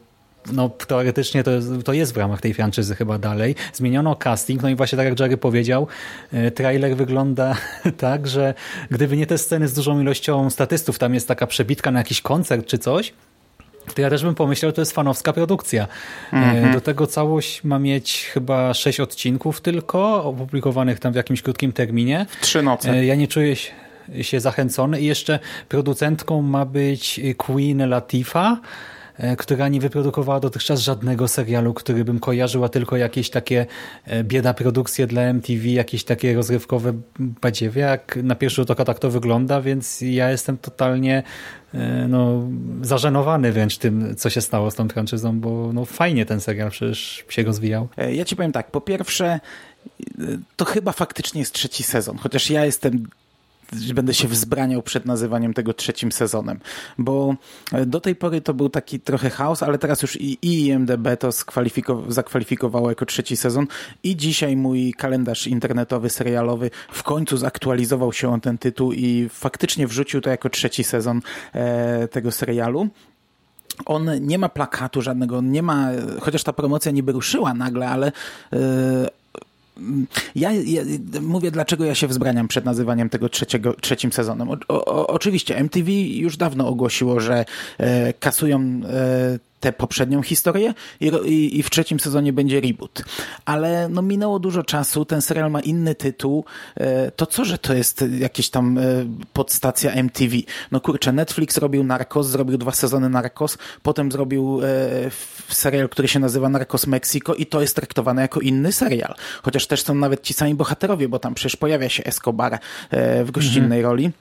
no, 0.51 0.69
teoretycznie 0.69 1.43
to, 1.43 1.51
to 1.85 1.93
jest 1.93 2.13
w 2.13 2.17
ramach 2.17 2.41
tej 2.41 2.53
franczyzy 2.53 2.95
chyba 2.95 3.17
dalej. 3.17 3.55
Zmieniono 3.73 4.15
casting, 4.15 4.61
no 4.61 4.69
i 4.69 4.75
właśnie 4.75 4.97
tak 4.97 5.07
jak 5.07 5.19
Jerry 5.19 5.37
powiedział, 5.37 5.87
e, 6.33 6.51
trailer 6.51 6.95
wygląda 6.95 7.55
tak, 7.97 8.27
że 8.27 8.53
gdyby 8.91 9.17
nie 9.17 9.27
te 9.27 9.37
sceny 9.37 9.67
z 9.67 9.73
dużą 9.73 10.01
ilością 10.01 10.49
statystów, 10.49 10.99
tam 10.99 11.13
jest 11.13 11.27
taka 11.27 11.47
przebitka 11.47 11.91
na 11.91 11.99
jakiś 11.99 12.21
koncert 12.21 12.65
czy 12.65 12.77
coś, 12.77 13.13
to 13.95 14.01
ja 14.01 14.09
też 14.09 14.23
bym 14.23 14.35
pomyślał, 14.35 14.69
że 14.69 14.73
to 14.73 14.81
jest 14.81 14.91
fanowska 14.91 15.33
produkcja. 15.33 15.87
Mm 16.33 16.55
-hmm. 16.55 16.73
Do 16.73 16.81
tego 16.81 17.07
całość 17.07 17.63
ma 17.63 17.79
mieć 17.79 18.25
chyba 18.33 18.73
sześć 18.73 18.99
odcinków 18.99 19.61
tylko, 19.61 20.23
opublikowanych 20.23 20.99
tam 20.99 21.13
w 21.13 21.15
jakimś 21.15 21.41
krótkim 21.41 21.73
terminie. 21.73 22.25
W 22.29 22.41
trzy 22.41 22.61
noce. 22.61 22.91
E, 22.91 23.05
ja 23.05 23.15
nie 23.15 23.27
czuję 23.27 23.55
się 24.21 24.39
zachęcony 24.39 25.01
i 25.01 25.05
jeszcze 25.05 25.39
producentką 25.69 26.41
ma 26.41 26.65
być 26.65 27.21
Queen 27.37 27.89
Latifah, 27.89 28.57
E, 28.57 28.63
która 29.37 29.67
nie 29.67 29.79
wyprodukowała 29.79 30.39
dotychczas 30.39 30.79
żadnego 30.79 31.27
serialu, 31.27 31.73
który 31.73 32.05
bym 32.05 32.19
kojarzyła, 32.19 32.69
tylko 32.69 32.97
jakieś 32.97 33.29
takie 33.29 33.65
e, 34.05 34.23
bieda 34.23 34.53
produkcje 34.53 35.07
dla 35.07 35.21
MTV, 35.21 35.67
jakieś 35.67 36.03
takie 36.03 36.35
rozrywkowe 36.35 36.93
badziewie, 37.19 37.81
jak 37.81 38.19
na 38.23 38.35
pierwszy 38.35 38.55
rzut 38.55 38.71
oka 38.71 38.85
tak 38.85 38.99
to 38.99 39.09
wygląda, 39.09 39.61
więc 39.61 40.01
ja 40.01 40.29
jestem 40.29 40.57
totalnie 40.57 41.23
e, 41.73 42.07
no, 42.07 42.47
zażenowany 42.81 43.51
wręcz 43.51 43.77
tym, 43.77 44.15
co 44.15 44.29
się 44.29 44.41
stało 44.41 44.71
z 44.71 44.75
tą 44.75 44.89
franczyzą, 44.89 45.39
bo 45.39 45.73
no, 45.73 45.85
fajnie 45.85 46.25
ten 46.25 46.41
serial 46.41 46.71
przecież 46.71 47.25
się 47.29 47.43
rozwijał. 47.43 47.87
Ja 48.13 48.25
ci 48.25 48.35
powiem 48.35 48.51
tak, 48.51 48.71
po 48.71 48.81
pierwsze 48.81 49.39
to 50.55 50.65
chyba 50.65 50.91
faktycznie 50.91 51.39
jest 51.39 51.53
trzeci 51.53 51.83
sezon, 51.83 52.17
chociaż 52.17 52.49
ja 52.49 52.65
jestem 52.65 53.07
będę 53.93 54.13
się 54.13 54.27
wzbraniał 54.27 54.81
przed 54.81 55.05
nazywaniem 55.05 55.53
tego 55.53 55.73
trzecim 55.73 56.11
sezonem, 56.11 56.59
bo 56.97 57.35
do 57.85 58.01
tej 58.01 58.15
pory 58.15 58.41
to 58.41 58.53
był 58.53 58.69
taki 58.69 58.99
trochę 58.99 59.29
chaos, 59.29 59.63
ale 59.63 59.77
teraz 59.77 60.01
już 60.01 60.15
i 60.21 60.37
IMDB 60.41 61.07
to 61.19 61.29
zakwalifikowało 62.07 62.89
jako 62.89 63.05
trzeci 63.05 63.37
sezon 63.37 63.67
i 64.03 64.15
dzisiaj 64.15 64.55
mój 64.55 64.93
kalendarz 64.93 65.47
internetowy, 65.47 66.09
serialowy 66.09 66.71
w 66.91 67.03
końcu 67.03 67.37
zaktualizował 67.37 68.13
się 68.13 68.29
on 68.29 68.41
ten 68.41 68.57
tytuł 68.57 68.93
i 68.93 69.29
faktycznie 69.29 69.87
wrzucił 69.87 70.21
to 70.21 70.29
jako 70.29 70.49
trzeci 70.49 70.83
sezon 70.83 71.21
e, 71.53 72.07
tego 72.07 72.31
serialu. 72.31 72.87
On 73.85 74.09
nie 74.19 74.37
ma 74.37 74.49
plakatu 74.49 75.01
żadnego, 75.01 75.41
nie 75.41 75.63
ma, 75.63 75.87
chociaż 76.21 76.43
ta 76.43 76.53
promocja 76.53 76.91
niby 76.91 77.11
ruszyła 77.11 77.53
nagle, 77.53 77.89
ale 77.89 78.11
e, 78.53 79.22
ja, 80.35 80.51
ja, 80.51 80.81
mówię, 81.21 81.51
dlaczego 81.51 81.85
ja 81.85 81.95
się 81.95 82.07
wzbraniam 82.07 82.47
przed 82.47 82.65
nazywaniem 82.65 83.09
tego 83.09 83.29
trzeciego, 83.29 83.73
trzecim 83.73 84.11
sezonem. 84.11 84.49
O, 84.49 84.57
o, 84.67 85.07
oczywiście 85.07 85.57
MTV 85.57 85.91
już 85.91 86.37
dawno 86.37 86.67
ogłosiło, 86.67 87.19
że 87.19 87.45
e, 87.77 88.13
kasują 88.13 88.59
e, 88.59 89.39
tę 89.63 89.73
poprzednią 89.73 90.21
historię 90.21 90.73
i, 90.99 91.07
i, 91.07 91.59
i, 91.59 91.63
w 91.63 91.69
trzecim 91.69 91.99
sezonie 91.99 92.33
będzie 92.33 92.61
reboot. 92.61 93.03
Ale 93.45 93.89
no 93.89 94.01
minęło 94.01 94.39
dużo 94.39 94.63
czasu, 94.63 95.05
ten 95.05 95.21
serial 95.21 95.51
ma 95.51 95.59
inny 95.59 95.95
tytuł, 95.95 96.45
e, 96.75 97.11
to 97.11 97.25
co, 97.25 97.45
że 97.45 97.57
to 97.57 97.73
jest 97.73 98.05
jakieś 98.19 98.49
tam 98.49 98.77
e, 98.77 98.81
podstacja 99.33 99.91
MTV? 99.91 100.35
No 100.71 100.79
kurczę, 100.79 101.11
Netflix 101.11 101.57
robił 101.57 101.83
Narcos, 101.83 102.27
zrobił 102.27 102.57
dwa 102.57 102.71
sezony 102.71 103.09
Narcos, 103.09 103.57
potem 103.83 104.11
zrobił 104.11 104.61
e, 104.63 104.67
serial, 105.49 105.89
który 105.89 106.07
się 106.07 106.19
nazywa 106.19 106.49
Narcos 106.49 106.87
Mexico 106.87 107.35
i 107.35 107.45
to 107.45 107.61
jest 107.61 107.75
traktowane 107.75 108.21
jako 108.21 108.39
inny 108.39 108.71
serial. 108.71 109.15
Chociaż 109.43 109.67
też 109.67 109.83
są 109.83 109.95
nawet 109.95 110.21
ci 110.21 110.33
sami 110.33 110.55
bohaterowie, 110.55 111.09
bo 111.09 111.19
tam 111.19 111.33
przecież 111.33 111.55
pojawia 111.55 111.89
się 111.89 112.03
Escobar 112.03 112.59
w 113.25 113.31
gościnnej 113.31 113.79
mhm. 113.79 113.83
roli 113.83 114.11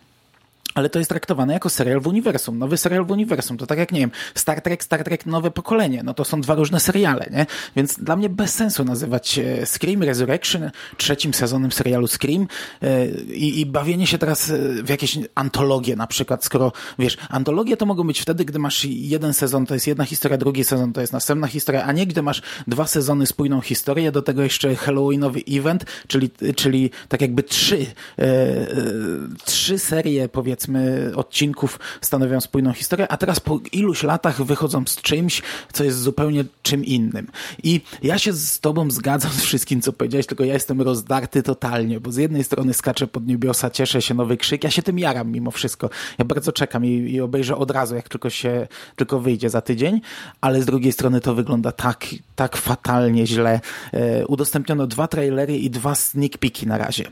ale 0.74 0.90
to 0.90 0.98
jest 0.98 1.08
traktowane 1.08 1.52
jako 1.52 1.70
serial 1.70 2.00
w 2.00 2.06
uniwersum, 2.06 2.58
nowy 2.58 2.76
serial 2.76 3.04
w 3.04 3.10
uniwersum. 3.10 3.56
To 3.56 3.66
tak 3.66 3.78
jak, 3.78 3.92
nie 3.92 4.00
wiem, 4.00 4.10
Star 4.34 4.60
Trek, 4.60 4.84
Star 4.84 5.04
Trek 5.04 5.26
Nowe 5.26 5.50
Pokolenie, 5.50 6.02
no 6.02 6.14
to 6.14 6.24
są 6.24 6.40
dwa 6.40 6.54
różne 6.54 6.80
seriale, 6.80 7.26
nie? 7.30 7.46
Więc 7.76 7.98
dla 7.98 8.16
mnie 8.16 8.28
bez 8.28 8.54
sensu 8.54 8.84
nazywać 8.84 9.38
e, 9.38 9.66
Scream 9.66 10.02
Resurrection 10.02 10.70
trzecim 10.96 11.34
sezonem 11.34 11.72
serialu 11.72 12.06
Scream 12.06 12.46
e, 12.82 13.08
i, 13.34 13.60
i 13.60 13.66
bawienie 13.66 14.06
się 14.06 14.18
teraz 14.18 14.50
e, 14.50 14.58
w 14.82 14.88
jakieś 14.88 15.18
antologie 15.34 15.96
na 15.96 16.06
przykład, 16.06 16.44
skoro, 16.44 16.72
wiesz, 16.98 17.16
antologie 17.28 17.76
to 17.76 17.86
mogą 17.86 18.06
być 18.06 18.20
wtedy, 18.20 18.44
gdy 18.44 18.58
masz 18.58 18.84
jeden 18.84 19.34
sezon, 19.34 19.66
to 19.66 19.74
jest 19.74 19.86
jedna 19.86 20.04
historia, 20.04 20.38
drugi 20.38 20.64
sezon 20.64 20.92
to 20.92 21.00
jest 21.00 21.12
następna 21.12 21.46
historia, 21.46 21.84
a 21.84 21.92
nie 21.92 22.06
gdy 22.06 22.22
masz 22.22 22.42
dwa 22.66 22.86
sezony 22.86 23.26
spójną 23.26 23.60
historię, 23.60 24.12
do 24.12 24.22
tego 24.22 24.42
jeszcze 24.42 24.76
Halloweenowy 24.76 25.40
event, 25.48 25.84
czyli, 26.06 26.30
czyli 26.56 26.90
tak 27.08 27.20
jakby 27.20 27.42
trzy, 27.42 27.86
trzy 29.44 29.61
serie, 29.78 30.28
powiedzmy, 30.28 30.52
powiedzmy 30.52 31.16
odcinków 31.16 31.78
stanowią 32.00 32.40
spójną 32.40 32.72
historię, 32.72 33.08
a 33.08 33.16
teraz 33.16 33.40
po 33.40 33.60
iluś 33.72 34.02
latach 34.02 34.42
wychodzą 34.42 34.86
z 34.86 34.96
czymś, 34.96 35.42
co 35.72 35.84
jest 35.84 35.98
zupełnie 35.98 36.44
czym 36.62 36.84
innym. 36.84 37.26
I 37.62 37.80
ja 38.02 38.18
się 38.18 38.32
z 38.32 38.60
tobą 38.60 38.90
zgadzam 38.90 39.30
z 39.30 39.40
wszystkim, 39.40 39.80
co 39.80 39.92
powiedziałeś, 39.92 40.26
tylko 40.26 40.44
ja 40.44 40.54
jestem 40.54 40.82
rozdarty 40.82 41.42
totalnie, 41.42 42.00
bo 42.00 42.12
z 42.12 42.16
jednej 42.16 42.44
strony 42.44 42.74
skaczę 42.74 43.06
pod 43.06 43.26
niebiosa, 43.26 43.70
cieszę 43.70 44.02
się, 44.02 44.14
nowy 44.14 44.36
krzyk, 44.36 44.64
ja 44.64 44.70
się 44.70 44.82
tym 44.82 44.98
jaram 44.98 45.30
mimo 45.30 45.50
wszystko. 45.50 45.90
Ja 46.18 46.24
bardzo 46.24 46.52
czekam 46.52 46.84
i, 46.84 46.88
i 46.88 47.20
obejrzę 47.20 47.56
od 47.56 47.70
razu, 47.70 47.94
jak 47.94 48.08
tylko 48.08 48.30
się, 48.30 48.68
tylko 48.96 49.20
wyjdzie 49.20 49.50
za 49.50 49.60
tydzień, 49.60 50.00
ale 50.40 50.62
z 50.62 50.66
drugiej 50.66 50.92
strony 50.92 51.20
to 51.20 51.34
wygląda 51.34 51.72
tak, 51.72 52.06
tak 52.36 52.56
fatalnie 52.56 53.26
źle. 53.26 53.60
E, 53.92 54.26
udostępniono 54.26 54.86
dwa 54.86 55.08
trailery 55.08 55.58
i 55.58 55.70
dwa 55.70 55.94
sneak 55.94 56.38
peeki 56.38 56.66
na 56.66 56.78
razie. 56.78 57.04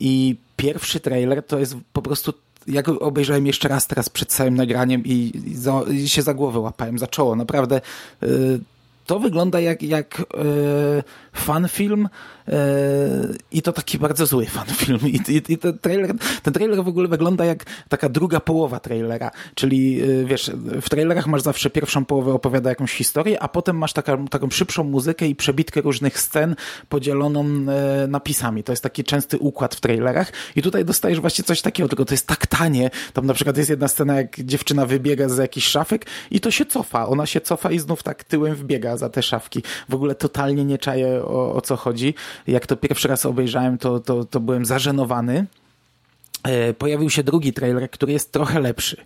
I 0.00 0.36
pierwszy 0.60 1.00
trailer 1.00 1.42
to 1.42 1.58
jest 1.58 1.76
po 1.92 2.02
prostu 2.02 2.32
ja 2.66 2.82
go 2.82 2.98
obejrzałem 2.98 3.46
jeszcze 3.46 3.68
raz 3.68 3.86
teraz 3.86 4.08
przed 4.08 4.28
całym 4.28 4.54
nagraniem 4.54 5.04
i, 5.04 5.32
i, 5.46 5.54
za, 5.56 5.82
i 5.90 6.08
się 6.08 6.22
za 6.22 6.34
głowę 6.34 6.58
łapałem, 6.58 6.98
za 6.98 7.06
czoło. 7.06 7.36
Naprawdę 7.36 7.80
y, 8.22 8.60
to 9.06 9.18
wygląda 9.18 9.60
jak, 9.60 9.82
jak 9.82 10.20
y, 10.20 10.24
fan 11.32 11.68
film 11.68 12.08
e, 12.48 12.58
i 13.52 13.62
to 13.62 13.72
taki 13.72 13.98
bardzo 13.98 14.26
zły 14.26 14.46
fanfilm. 14.46 15.00
I, 15.00 15.20
i, 15.28 15.52
i 15.52 15.58
ten, 15.58 15.78
trailer, 15.78 16.12
ten 16.42 16.54
trailer 16.54 16.84
w 16.84 16.88
ogóle 16.88 17.08
wygląda 17.08 17.44
jak 17.44 17.64
taka 17.88 18.08
druga 18.08 18.40
połowa 18.40 18.80
trailera, 18.80 19.30
czyli 19.54 20.02
e, 20.02 20.24
wiesz, 20.24 20.50
w 20.82 20.90
trailerach 20.90 21.26
masz 21.26 21.42
zawsze 21.42 21.70
pierwszą 21.70 22.04
połowę 22.04 22.32
opowiada 22.32 22.70
jakąś 22.70 22.92
historię, 22.92 23.42
a 23.42 23.48
potem 23.48 23.78
masz 23.78 23.92
taka, 23.92 24.16
taką 24.30 24.50
szybszą 24.50 24.84
muzykę 24.84 25.26
i 25.26 25.34
przebitkę 25.34 25.80
różnych 25.80 26.20
scen 26.20 26.56
podzieloną 26.88 27.44
e, 27.44 28.06
napisami. 28.06 28.64
To 28.64 28.72
jest 28.72 28.82
taki 28.82 29.04
częsty 29.04 29.38
układ 29.38 29.74
w 29.74 29.80
trailerach 29.80 30.32
i 30.56 30.62
tutaj 30.62 30.84
dostajesz 30.84 31.20
właśnie 31.20 31.44
coś 31.44 31.62
takiego, 31.62 31.88
tylko 31.88 32.04
to 32.04 32.14
jest 32.14 32.26
tak 32.26 32.46
tanie. 32.46 32.90
Tam 33.12 33.26
na 33.26 33.34
przykład 33.34 33.56
jest 33.56 33.70
jedna 33.70 33.88
scena, 33.88 34.16
jak 34.16 34.40
dziewczyna 34.40 34.86
wybiega 34.86 35.28
z 35.28 35.38
jakichś 35.38 35.66
szafek 35.66 36.06
i 36.30 36.40
to 36.40 36.50
się 36.50 36.66
cofa. 36.66 37.08
Ona 37.08 37.26
się 37.26 37.40
cofa 37.40 37.70
i 37.70 37.78
znów 37.78 38.02
tak 38.02 38.24
tyłem 38.24 38.54
wbiega 38.54 38.96
za 38.96 39.08
te 39.08 39.22
szafki. 39.22 39.62
W 39.88 39.94
ogóle 39.94 40.14
totalnie 40.14 40.64
nie 40.64 40.78
czaję 40.78 41.19
o, 41.24 41.54
o 41.54 41.60
co 41.60 41.76
chodzi. 41.76 42.14
Jak 42.46 42.66
to 42.66 42.76
pierwszy 42.76 43.08
raz 43.08 43.26
obejrzałem, 43.26 43.78
to, 43.78 44.00
to, 44.00 44.24
to 44.24 44.40
byłem 44.40 44.64
zażenowany. 44.64 45.46
E, 46.42 46.74
pojawił 46.74 47.10
się 47.10 47.22
drugi 47.22 47.52
trailer, 47.52 47.90
który 47.90 48.12
jest 48.12 48.32
trochę 48.32 48.60
lepszy, 48.60 48.96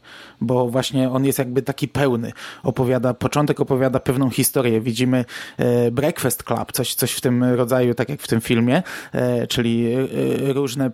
bo 0.41 0.69
właśnie 0.69 1.11
on 1.11 1.25
jest 1.25 1.39
jakby 1.39 1.63
taki 1.63 1.89
pełny. 1.89 2.33
Opowiada, 2.63 3.15
początek 3.15 3.61
opowiada 3.61 4.01
pewną 4.01 4.31
historię. 4.31 4.81
Widzimy 4.81 5.25
e, 5.57 5.91
Breakfast 5.91 6.43
Club, 6.43 6.73
coś, 6.73 6.95
coś 6.95 7.13
w 7.13 7.21
tym 7.21 7.45
rodzaju, 7.45 7.95
tak 7.95 8.09
jak 8.09 8.21
w 8.21 8.29
tym 8.29 8.41
filmie, 8.41 8.83
e, 9.13 9.47
czyli 9.47 9.95
różne, 10.55 10.91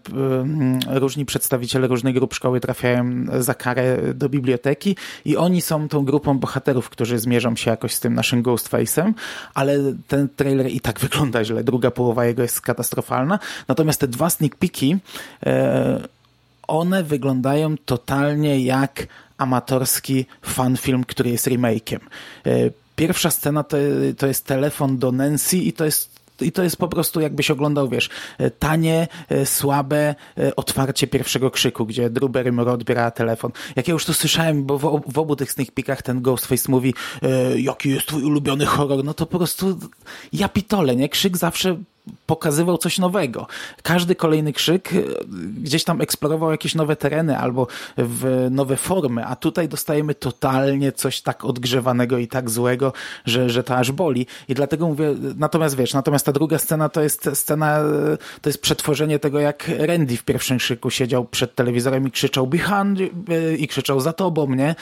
różni 0.88 1.24
przedstawiciele 1.24 1.88
różnych 1.88 2.14
grup 2.14 2.34
szkoły 2.34 2.60
trafiają 2.60 3.24
za 3.38 3.54
karę 3.54 4.14
do 4.14 4.28
biblioteki 4.28 4.96
i 5.24 5.36
oni 5.36 5.60
są 5.60 5.88
tą 5.88 6.04
grupą 6.04 6.38
bohaterów, 6.38 6.90
którzy 6.90 7.18
zmierzą 7.18 7.56
się 7.56 7.70
jakoś 7.70 7.94
z 7.94 8.00
tym 8.00 8.14
naszym 8.14 8.42
Ghostface'em, 8.42 9.12
ale 9.54 9.78
ten 10.08 10.28
trailer 10.36 10.66
i 10.70 10.80
tak 10.80 11.00
wygląda 11.04 11.44
źle. 11.44 11.64
Druga 11.64 11.90
połowa 11.90 12.24
jego 12.24 12.42
jest 12.42 12.60
katastrofalna. 12.60 13.38
Natomiast 13.68 14.00
te 14.00 14.08
dwa 14.08 14.30
sneak 14.30 14.56
peeki 14.56 14.98
one 16.70 17.02
wyglądają 17.02 17.76
totalnie 17.84 18.60
jak 18.60 19.06
amatorski 19.38 20.26
fanfilm, 20.42 21.04
który 21.04 21.30
jest 21.30 21.46
remake'iem. 21.46 22.00
E, 22.46 22.50
pierwsza 22.96 23.30
scena 23.30 23.64
to, 23.64 23.76
to 24.18 24.26
jest 24.26 24.46
telefon 24.46 24.98
do 24.98 25.12
Nancy 25.12 25.56
i 25.56 25.72
to 25.72 25.84
jest 25.84 26.20
i 26.42 26.52
to 26.52 26.62
jest 26.62 26.76
po 26.76 26.88
prostu 26.88 27.20
jakbyś 27.20 27.50
oglądał, 27.50 27.88
wiesz, 27.88 28.10
e, 28.38 28.50
tanie, 28.50 29.08
e, 29.28 29.46
słabe 29.46 30.14
otwarcie 30.56 31.06
pierwszego 31.06 31.50
krzyku, 31.50 31.86
gdzie 31.86 32.10
Drew 32.10 32.30
Barrymore 32.30 32.72
odbiera 32.72 33.10
telefon. 33.10 33.52
Jak 33.76 33.88
ja 33.88 33.92
już 33.92 34.04
to 34.04 34.14
słyszałem, 34.14 34.64
bo 34.64 34.78
w, 34.78 35.02
w 35.06 35.18
obu 35.18 35.36
tych 35.36 35.52
sneak 35.52 35.72
peekach 35.72 36.02
ten 36.02 36.22
Ghostface 36.22 36.72
mówi, 36.72 36.94
e, 37.22 37.60
jaki 37.60 37.90
jest 37.90 38.06
twój 38.06 38.22
ulubiony 38.22 38.66
horror, 38.66 39.04
no 39.04 39.14
to 39.14 39.26
po 39.26 39.38
prostu 39.38 39.78
ja 40.32 40.48
pitole, 40.48 40.96
nie? 40.96 41.08
Krzyk 41.08 41.36
zawsze 41.36 41.76
pokazywał 42.26 42.78
coś 42.78 42.98
nowego. 42.98 43.46
Każdy 43.82 44.14
kolejny 44.14 44.52
krzyk 44.52 44.92
e, 44.92 44.96
gdzieś 45.62 45.84
tam 45.84 46.00
eksplorował 46.00 46.50
jakieś 46.50 46.74
nowe 46.74 46.96
tereny 46.96 47.38
albo 47.38 47.66
w 47.96 48.48
nowe 48.50 48.76
formy, 48.76 49.26
a 49.26 49.36
tutaj 49.36 49.68
dostajemy 49.68 50.14
totalnie 50.14 50.92
coś 50.92 51.20
tak 51.20 51.44
odgrzewanego 51.44 52.18
i 52.18 52.28
tak 52.28 52.50
złego, 52.50 52.92
że, 53.24 53.50
że 53.50 53.62
to 53.62 53.76
aż 53.76 53.92
boli. 53.92 54.26
I 54.48 54.54
dlatego 54.54 54.86
mówię, 54.86 55.14
natomiast 55.36 55.76
wiesz, 55.76 55.94
natomiast 55.94 56.26
ta 56.26 56.32
druga 56.32 56.58
scena 56.58 56.88
to 56.88 57.02
jest 57.02 57.30
scena, 57.34 57.78
e, 57.78 58.18
to 58.40 58.48
jest 58.48 58.62
przetworzenie 58.62 59.18
tego, 59.18 59.40
jak 59.40 59.70
Randy 59.78 60.16
w 60.16 60.24
pierwszym 60.24 60.58
krzyku 60.58 60.90
siedział 60.90 61.24
przed 61.24 61.54
telewizorem 61.54 62.08
i 62.08 62.10
krzyczał 62.10 62.46
behind 62.46 63.00
e, 63.00 63.54
i 63.56 63.68
krzyczał 63.68 64.00
za 64.00 64.12
tobą, 64.12 64.54
nie? 64.54 64.74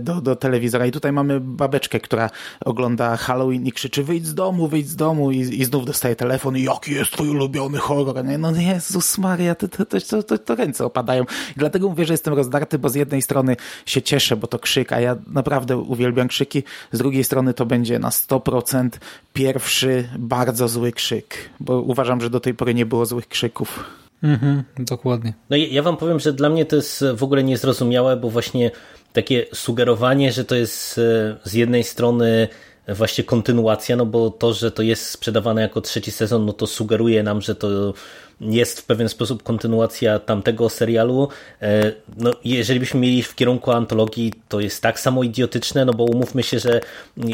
Do, 0.00 0.20
do 0.20 0.36
telewizora. 0.36 0.86
I 0.86 0.90
tutaj 0.90 1.12
mamy 1.12 1.40
babeczkę, 1.40 2.00
która 2.00 2.30
ogląda 2.64 3.16
Halloween 3.16 3.66
i 3.66 3.72
krzyczy 3.72 4.04
wyjdź 4.04 4.26
z 4.26 4.34
domu, 4.34 4.68
wyjdź 4.68 4.88
z 4.88 4.96
domu 4.96 5.30
i, 5.30 5.38
i 5.38 5.64
znów 5.64 5.86
dostaje 5.86 6.16
telefon 6.16 6.53
telefon, 6.54 6.74
jaki 6.74 6.92
jest 6.92 7.10
twój 7.10 7.28
ulubiony 7.28 7.78
horror? 7.78 8.24
Nie? 8.24 8.38
No 8.38 8.52
Jezus 8.56 9.18
Maria, 9.18 9.54
to, 9.54 9.68
to, 9.68 9.86
to, 9.86 10.22
to, 10.22 10.38
to 10.38 10.54
ręce 10.54 10.84
opadają. 10.84 11.22
I 11.56 11.58
dlatego 11.58 11.88
mówię, 11.88 12.04
że 12.04 12.14
jestem 12.14 12.34
rozdarty, 12.34 12.78
bo 12.78 12.88
z 12.88 12.94
jednej 12.94 13.22
strony 13.22 13.56
się 13.86 14.02
cieszę, 14.02 14.36
bo 14.36 14.46
to 14.46 14.58
krzyk, 14.58 14.92
a 14.92 15.00
ja 15.00 15.16
naprawdę 15.26 15.76
uwielbiam 15.76 16.28
krzyki, 16.28 16.62
z 16.92 16.98
drugiej 16.98 17.24
strony 17.24 17.54
to 17.54 17.66
będzie 17.66 17.98
na 17.98 18.08
100% 18.08 18.88
pierwszy 19.32 20.08
bardzo 20.18 20.68
zły 20.68 20.92
krzyk, 20.92 21.50
bo 21.60 21.80
uważam, 21.80 22.20
że 22.20 22.30
do 22.30 22.40
tej 22.40 22.54
pory 22.54 22.74
nie 22.74 22.86
było 22.86 23.06
złych 23.06 23.28
krzyków. 23.28 23.84
Mhm, 24.22 24.62
dokładnie. 24.78 25.34
No 25.50 25.56
ja 25.56 25.82
wam 25.82 25.96
powiem, 25.96 26.20
że 26.20 26.32
dla 26.32 26.48
mnie 26.50 26.64
to 26.64 26.76
jest 26.76 27.04
w 27.14 27.22
ogóle 27.22 27.44
niezrozumiałe, 27.44 28.16
bo 28.16 28.30
właśnie 28.30 28.70
takie 29.12 29.46
sugerowanie, 29.52 30.32
że 30.32 30.44
to 30.44 30.54
jest 30.54 30.98
e, 30.98 31.36
z 31.44 31.52
jednej 31.52 31.84
strony 31.84 32.48
właśnie 32.88 33.24
kontynuacja, 33.24 33.96
no 33.96 34.06
bo 34.06 34.30
to, 34.30 34.52
że 34.52 34.70
to 34.70 34.82
jest 34.82 35.10
sprzedawane 35.10 35.62
jako 35.62 35.80
trzeci 35.80 36.10
sezon, 36.10 36.46
no 36.46 36.52
to 36.52 36.66
sugeruje 36.66 37.22
nam, 37.22 37.40
że 37.40 37.54
to 37.54 37.94
jest 38.40 38.80
w 38.80 38.84
pewien 38.84 39.08
sposób 39.08 39.42
kontynuacja 39.42 40.18
tamtego 40.18 40.68
serialu. 40.68 41.28
E, 41.62 41.92
no, 42.16 42.32
jeżeli 42.44 42.80
byśmy 42.80 43.00
mieli 43.00 43.22
w 43.22 43.34
kierunku 43.34 43.72
antologii, 43.72 44.32
to 44.48 44.60
jest 44.60 44.82
tak 44.82 45.00
samo 45.00 45.22
idiotyczne, 45.22 45.84
no 45.84 45.92
bo 45.92 46.04
umówmy 46.04 46.42
się, 46.42 46.58
że 46.58 46.80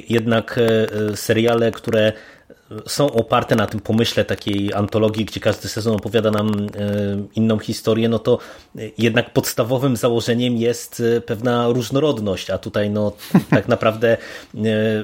jednak 0.09 0.59
e, 0.59 1.17
seriale, 1.17 1.73
które 1.73 2.13
są 2.87 3.13
oparte 3.13 3.57
na 3.57 3.67
tym 3.67 3.81
pomyśle 3.81 4.25
takiej 4.25 4.75
antologii, 4.75 5.25
gdzie 5.25 5.41
każdy 5.41 5.69
sezon 5.69 5.97
opowiada 5.97 6.31
nam 6.31 6.49
e, 6.49 6.67
inną 7.35 7.59
historię, 7.59 8.09
no 8.09 8.19
to 8.19 8.39
jednak 8.99 9.33
podstawowym 9.33 9.97
założeniem 9.97 10.57
jest 10.57 11.03
e, 11.17 11.21
pewna 11.21 11.69
różnorodność, 11.69 12.51
a 12.51 12.59
tutaj 12.59 12.91
no 12.91 13.13
tak 13.51 13.69
naprawdę 13.69 14.17
e, 14.17 14.19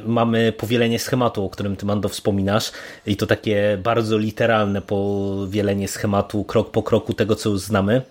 mamy 0.06 0.52
powielenie 0.52 0.98
schematu, 0.98 1.44
o 1.44 1.50
którym 1.50 1.76
ty 1.76 1.86
Mando 1.86 2.08
wspominasz 2.08 2.72
i 3.06 3.16
to 3.16 3.26
takie 3.26 3.78
bardzo 3.82 4.18
literalne 4.18 4.82
powielenie 4.82 5.88
schematu 5.88 6.44
krok 6.44 6.70
po 6.70 6.82
kroku 6.82 7.14
tego, 7.14 7.36
co 7.36 7.48
już 7.50 7.60
znamy. 7.60 8.02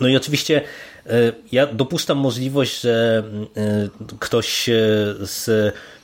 No 0.00 0.08
i 0.08 0.16
oczywiście 0.16 0.62
ja 1.52 1.66
dopuszczam 1.66 2.18
możliwość, 2.18 2.80
że 2.80 3.22
ktoś 4.18 4.70
z 5.20 5.46
Mm, 5.46 5.97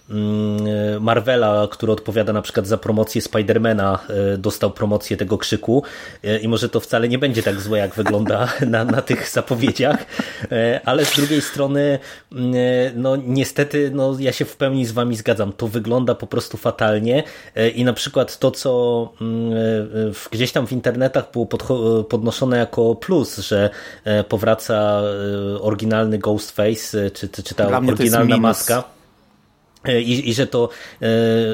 Marvela, 1.01 1.69
który 1.71 1.93
odpowiada 1.93 2.33
na 2.33 2.43
przykład 2.43 2.67
za 2.67 2.79
promocję 2.79 3.23
Spidermana, 3.23 3.99
e, 4.35 4.39
dostał 4.39 4.71
promocję 4.71 5.17
tego 5.17 5.39
krzyku 5.39 5.83
e, 6.25 6.39
i 6.39 6.49
może 6.49 6.69
to 6.69 6.81
wcale 6.81 7.09
nie 7.09 7.19
będzie 7.19 7.43
tak 7.43 7.61
złe, 7.61 7.79
jak 7.79 7.95
wygląda 7.95 8.49
na, 8.67 8.85
na 8.85 9.03
tych 9.03 9.29
zapowiedziach, 9.29 10.07
e, 10.53 10.81
ale 10.85 11.05
z 11.05 11.17
drugiej 11.17 11.43
strony 11.43 11.99
mm, 12.33 12.55
no 12.95 13.17
niestety 13.17 13.91
no, 13.95 14.17
ja 14.19 14.33
się 14.33 14.45
w 14.45 14.57
pełni 14.57 14.87
z 14.87 14.93
wami 14.93 15.17
zgadzam, 15.17 15.53
to 15.53 15.69
wygląda 15.69 16.15
po 16.15 16.27
prostu 16.27 16.57
fatalnie 16.57 17.23
i 17.75 17.85
na 17.85 17.93
przykład 17.93 18.39
to, 18.39 18.51
co 18.51 19.13
mm, 19.21 19.53
gdzieś 20.31 20.53
tam 20.53 20.67
w 20.67 20.73
internetach 20.73 21.33
było 21.33 21.47
podnoszone 22.09 22.59
jako 22.59 22.95
plus, 22.95 23.39
że 23.39 23.71
powraca 24.29 25.03
oryginalny 25.61 26.19
Ghostface, 26.19 27.11
czy, 27.11 27.29
czy 27.29 27.55
ta 27.55 27.79
oryginalna 27.79 28.37
maska. 28.37 28.95
E, 29.85 30.01
I, 30.01 30.29
I, 30.29 30.35
że 30.35 30.47
to 30.47 30.69
e, 31.03 31.07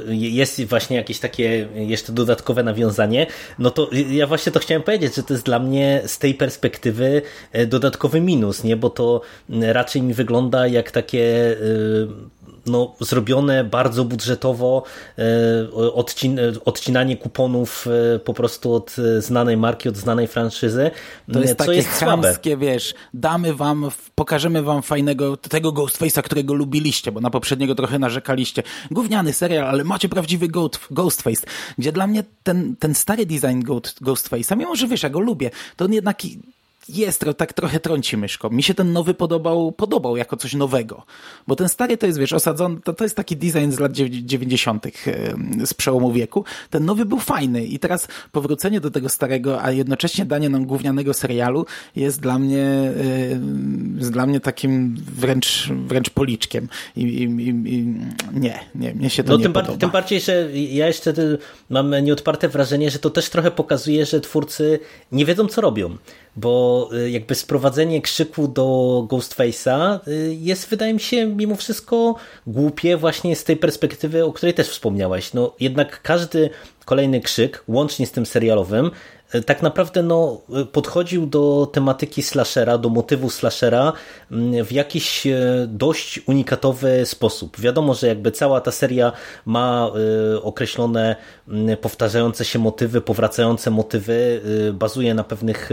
jest 0.08 0.64
właśnie 0.64 0.96
jakieś 0.96 1.18
takie 1.18 1.68
jeszcze 1.74 2.12
dodatkowe 2.12 2.62
nawiązanie, 2.62 3.26
no 3.58 3.70
to 3.70 3.90
ja 4.10 4.26
właśnie 4.26 4.52
to 4.52 4.60
chciałem 4.60 4.82
powiedzieć, 4.82 5.14
że 5.14 5.22
to 5.22 5.34
jest 5.34 5.44
dla 5.44 5.58
mnie 5.58 6.02
z 6.06 6.18
tej 6.18 6.34
perspektywy 6.34 7.22
e, 7.52 7.66
dodatkowy 7.66 8.20
minus, 8.20 8.64
nie? 8.64 8.76
Bo 8.76 8.90
to 8.90 9.20
raczej 9.48 10.02
mi 10.02 10.14
wygląda 10.14 10.66
jak 10.66 10.90
takie 10.90 11.56
no, 12.66 12.94
zrobione 13.00 13.64
bardzo 13.64 14.04
budżetowo, 14.04 14.82
e, 15.18 15.72
odcin 15.72 16.38
odcinanie 16.64 17.16
kuponów 17.16 17.86
e, 18.14 18.18
po 18.18 18.34
prostu 18.34 18.74
od 18.74 18.96
znanej 19.18 19.56
marki, 19.56 19.88
od 19.88 19.96
znanej 19.96 20.26
franczyzy. 20.26 20.90
To 21.32 21.40
jest 21.40 21.56
takie 21.56 21.74
jest 21.74 21.88
chamskie, 21.88 22.56
wiesz, 22.56 22.94
damy 23.14 23.54
wam, 23.54 23.90
pokażemy 24.14 24.62
wam 24.62 24.82
fajnego, 24.82 25.36
tego 25.36 25.72
Ghostface'a, 25.72 26.22
którego 26.22 26.54
lubiliście, 26.54 27.12
bo 27.12 27.20
na 27.20 27.30
poprzedniego 27.30 27.74
trochę 27.74 27.98
narzekaliście. 27.98 28.62
Gówniany 28.90 29.32
serial, 29.32 29.68
ale 29.68 29.84
macie 29.84 30.08
prawdziwy 30.08 30.48
Ghostface, 30.90 31.46
gdzie 31.78 31.92
dla 31.92 32.06
mnie 32.06 32.24
ten, 32.42 32.76
ten 32.76 32.94
stary 32.94 33.26
design 33.26 33.62
Ghostface'a, 34.02 34.56
mimo 34.56 34.76
że 34.76 34.88
wiesz, 34.88 35.02
ja 35.02 35.10
go 35.10 35.20
lubię, 35.20 35.50
to 35.76 35.84
on 35.84 35.92
jednak 35.92 36.24
jest, 36.88 37.24
tak 37.36 37.52
trochę 37.52 37.80
trąci 37.80 38.16
myszką. 38.16 38.50
Mi 38.50 38.62
się 38.62 38.74
ten 38.74 38.92
nowy 38.92 39.14
podobał, 39.14 39.72
podobał 39.72 40.16
jako 40.16 40.36
coś 40.36 40.54
nowego. 40.54 41.02
Bo 41.46 41.56
ten 41.56 41.68
stary 41.68 41.96
to 41.96 42.06
jest, 42.06 42.18
wiesz, 42.18 42.32
osadzony, 42.32 42.80
to, 42.84 42.92
to 42.92 43.04
jest 43.04 43.16
taki 43.16 43.36
design 43.36 43.70
z 43.70 43.78
lat 43.78 43.92
90. 43.92 44.86
z 45.64 45.74
przełomu 45.74 46.12
wieku. 46.12 46.44
Ten 46.70 46.84
nowy 46.84 47.04
był 47.04 47.18
fajny 47.18 47.64
i 47.64 47.78
teraz 47.78 48.08
powrócenie 48.32 48.80
do 48.80 48.90
tego 48.90 49.08
starego, 49.08 49.62
a 49.62 49.70
jednocześnie 49.70 50.24
danie 50.24 50.48
nam 50.48 50.66
gównianego 50.66 51.14
serialu 51.14 51.66
jest 51.96 52.20
dla 52.20 52.38
mnie, 52.38 52.92
jest 53.96 54.12
dla 54.12 54.26
mnie 54.26 54.40
takim 54.40 54.96
wręcz, 55.16 55.68
wręcz 55.86 56.10
policzkiem. 56.10 56.68
I, 56.96 57.02
i, 57.02 57.22
i 57.24 57.86
nie, 58.32 58.60
nie, 58.74 58.94
mnie 58.94 59.10
się 59.10 59.24
to 59.24 59.32
no, 59.32 59.36
nie 59.36 59.42
tym 59.42 59.52
podoba. 59.52 59.78
tym 59.78 59.90
bardziej, 59.90 60.20
że 60.20 60.48
ja 60.52 60.86
jeszcze 60.86 61.14
mam 61.70 62.04
nieodparte 62.04 62.48
wrażenie, 62.48 62.90
że 62.90 62.98
to 62.98 63.10
też 63.10 63.30
trochę 63.30 63.50
pokazuje, 63.50 64.06
że 64.06 64.20
twórcy 64.20 64.78
nie 65.12 65.24
wiedzą, 65.24 65.46
co 65.46 65.60
robią 65.60 65.96
bo 66.40 66.88
y, 66.92 67.10
jakby 67.10 67.34
sprowadzenie 67.34 68.02
krzyku 68.02 68.48
do 68.48 68.62
Ghostface'a 69.08 70.08
y, 70.08 70.36
jest 70.40 70.68
wydaje 70.68 70.94
mi 70.94 71.00
się 71.00 71.26
mimo 71.26 71.56
wszystko 71.56 72.14
głupie 72.46 72.96
właśnie 72.96 73.36
z 73.36 73.44
tej 73.44 73.56
perspektywy, 73.56 74.24
o 74.24 74.32
której 74.32 74.54
też 74.54 74.68
wspomniałeś. 74.68 75.34
No 75.34 75.54
jednak 75.60 76.02
każdy 76.02 76.50
kolejny 76.84 77.20
krzyk, 77.20 77.64
łącznie 77.68 78.06
z 78.06 78.12
tym 78.12 78.26
serialowym, 78.26 78.90
tak 79.46 79.62
naprawdę 79.62 80.02
no, 80.02 80.40
podchodził 80.72 81.26
do 81.26 81.70
tematyki 81.72 82.22
slashera, 82.22 82.78
do 82.78 82.88
motywu 82.88 83.30
slashera 83.30 83.92
mm, 84.30 84.64
w 84.64 84.72
jakiś 84.72 85.26
e, 85.26 85.38
dość 85.68 86.20
unikatowy 86.26 87.06
sposób. 87.06 87.60
Wiadomo, 87.60 87.94
że 87.94 88.06
jakby 88.06 88.32
cała 88.32 88.60
ta 88.60 88.70
seria 88.70 89.12
ma 89.46 89.90
e, 90.34 90.42
określone 90.42 91.16
mm, 91.48 91.76
powtarzające 91.76 92.44
się 92.44 92.58
motywy, 92.58 93.00
powracające 93.00 93.70
motywy, 93.70 94.40
e, 94.68 94.72
bazuje 94.72 95.14
na 95.14 95.24
pewnych 95.24 95.70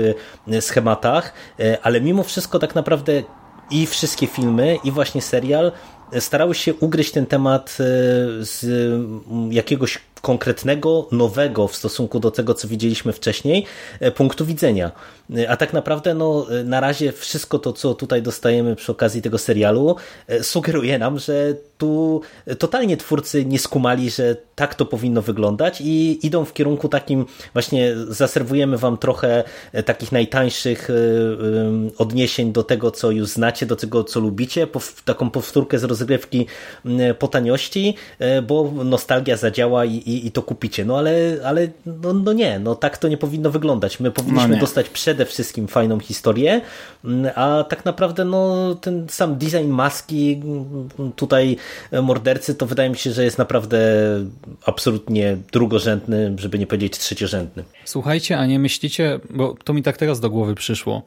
schematach, 0.60 1.34
ale 1.82 2.02
mimo 2.02 2.24
wszystko 2.24 2.60
tak 2.60 2.76
naprawdę 2.76 3.24
i 3.72 3.88
wszystkie 3.88 4.28
filmy, 4.28 4.78
i 4.84 4.91
właśnie 4.91 5.22
serial 5.22 5.72
starały 6.20 6.56
się 6.56 6.74
ugryźć 6.74 7.12
ten 7.12 7.26
temat 7.26 7.78
z 8.39 8.65
jakiegoś 9.52 10.00
konkretnego, 10.21 11.08
nowego 11.12 11.67
w 11.67 11.75
stosunku 11.75 12.19
do 12.19 12.32
tego, 12.32 12.53
co 12.53 12.67
widzieliśmy 12.67 13.13
wcześniej, 13.13 13.65
e, 13.99 14.12
punktu 14.12 14.45
widzenia. 14.45 14.91
E, 15.38 15.49
a 15.49 15.58
tak 15.58 15.73
naprawdę 15.73 16.13
no, 16.13 16.47
e, 16.60 16.63
na 16.63 16.80
razie 16.80 17.12
wszystko 17.12 17.60
to, 17.60 17.73
co 17.73 17.93
tutaj 17.93 18.21
dostajemy 18.21 18.75
przy 18.75 18.91
okazji 18.91 19.21
tego 19.21 19.38
serialu, 19.38 19.95
sugeruje 20.41 20.99
nam, 20.99 21.19
że 21.19 21.53
tu 21.78 22.22
totalnie 22.60 22.98
twórcy 22.98 23.46
nie 23.46 23.60
skumali, 23.60 24.10
że 24.10 24.36
tak 24.56 24.76
to 24.76 24.86
powinno 24.86 25.22
wyglądać 25.22 25.82
i 25.82 26.26
idą 26.26 26.46
w 26.46 26.54
kierunku 26.54 26.90
takim 26.90 27.26
właśnie 27.54 27.96
zaserwujemy 28.10 28.78
wam 28.78 28.98
trochę 28.98 29.44
takich 29.86 30.12
najtańszych 30.12 30.90
odniesień 31.98 32.54
do 32.54 32.63
tego, 32.63 32.92
co 32.92 33.12
już 33.12 33.28
znacie, 33.28 33.66
do 33.66 33.76
tego, 33.76 34.04
co 34.04 34.20
lubicie, 34.20 34.68
taką 35.06 35.30
powtórkę 35.30 35.80
z 35.80 35.84
rozgrywki 35.84 36.46
po 37.20 37.28
taniości, 37.28 37.96
bo 38.48 38.72
nostalgia 38.86 39.38
zadziała 39.38 39.86
i, 39.86 39.96
i, 39.96 40.28
i 40.28 40.32
to 40.32 40.42
kupicie. 40.42 40.86
No 40.86 40.98
ale, 40.98 41.38
ale 41.46 41.68
no, 41.86 42.13
no, 42.13 42.34
nie, 42.34 42.60
no 42.60 42.76
tak 42.76 42.98
to 42.98 43.08
nie 43.08 43.18
powinno 43.18 43.52
wyglądać. 43.52 44.00
My 44.00 44.12
powinniśmy 44.12 44.48
no 44.56 44.60
dostać 44.60 44.90
przede 44.90 45.26
wszystkim 45.26 45.68
fajną 45.68 46.00
historię, 46.00 46.62
a 47.36 47.66
tak 47.70 47.86
naprawdę 47.86 48.26
no, 48.26 48.76
ten 48.76 49.08
sam 49.10 49.38
design 49.38 49.68
maski 49.68 50.42
tutaj 51.16 51.58
mordercy 52.01 52.56
to 52.56 52.65
wydaje 52.65 52.89
mi 52.89 52.97
się, 52.97 53.12
że 53.12 53.23
jest 53.23 53.38
naprawdę 53.38 53.80
absolutnie 54.65 55.38
drugorzędny, 55.51 56.36
żeby 56.38 56.60
nie 56.60 56.67
powiedzieć 56.67 56.97
trzeciorzędny. 56.97 57.63
Słuchajcie, 57.86 58.38
a 58.38 58.45
nie 58.45 58.60
myślicie, 58.60 59.19
bo 59.30 59.56
to 59.63 59.73
mi 59.73 59.84
tak 59.84 59.97
teraz 59.97 60.19
do 60.19 60.30
głowy 60.30 60.56
przyszło, 60.56 61.03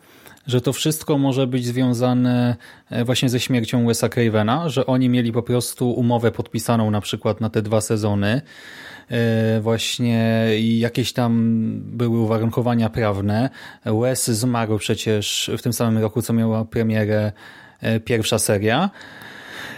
że 0.46 0.60
to 0.60 0.72
wszystko 0.72 1.18
może 1.18 1.46
być 1.46 1.66
związane 1.66 2.56
e, 2.90 3.04
właśnie 3.04 3.28
ze 3.28 3.40
śmiercią 3.40 3.86
Wesa 3.86 4.08
Cravena, 4.08 4.68
że 4.68 4.86
oni 4.86 5.08
mieli 5.08 5.32
po 5.32 5.42
prostu 5.42 5.90
umowę 5.90 6.32
podpisaną 6.32 6.90
na 6.90 7.00
przykład 7.00 7.40
na 7.40 7.50
te 7.50 7.62
dwa 7.62 7.80
sezony, 7.80 8.42
E, 9.10 9.60
właśnie 9.60 10.46
jakieś 10.58 11.12
tam 11.12 11.62
były 11.84 12.18
uwarunkowania 12.18 12.90
prawne. 12.90 13.50
Wes 13.84 14.30
zmarł 14.30 14.78
przecież 14.78 15.50
w 15.58 15.62
tym 15.62 15.72
samym 15.72 16.02
roku, 16.02 16.22
co 16.22 16.32
miała 16.32 16.64
premierę 16.64 17.32
e, 17.80 18.00
pierwsza 18.00 18.38
seria. 18.38 18.90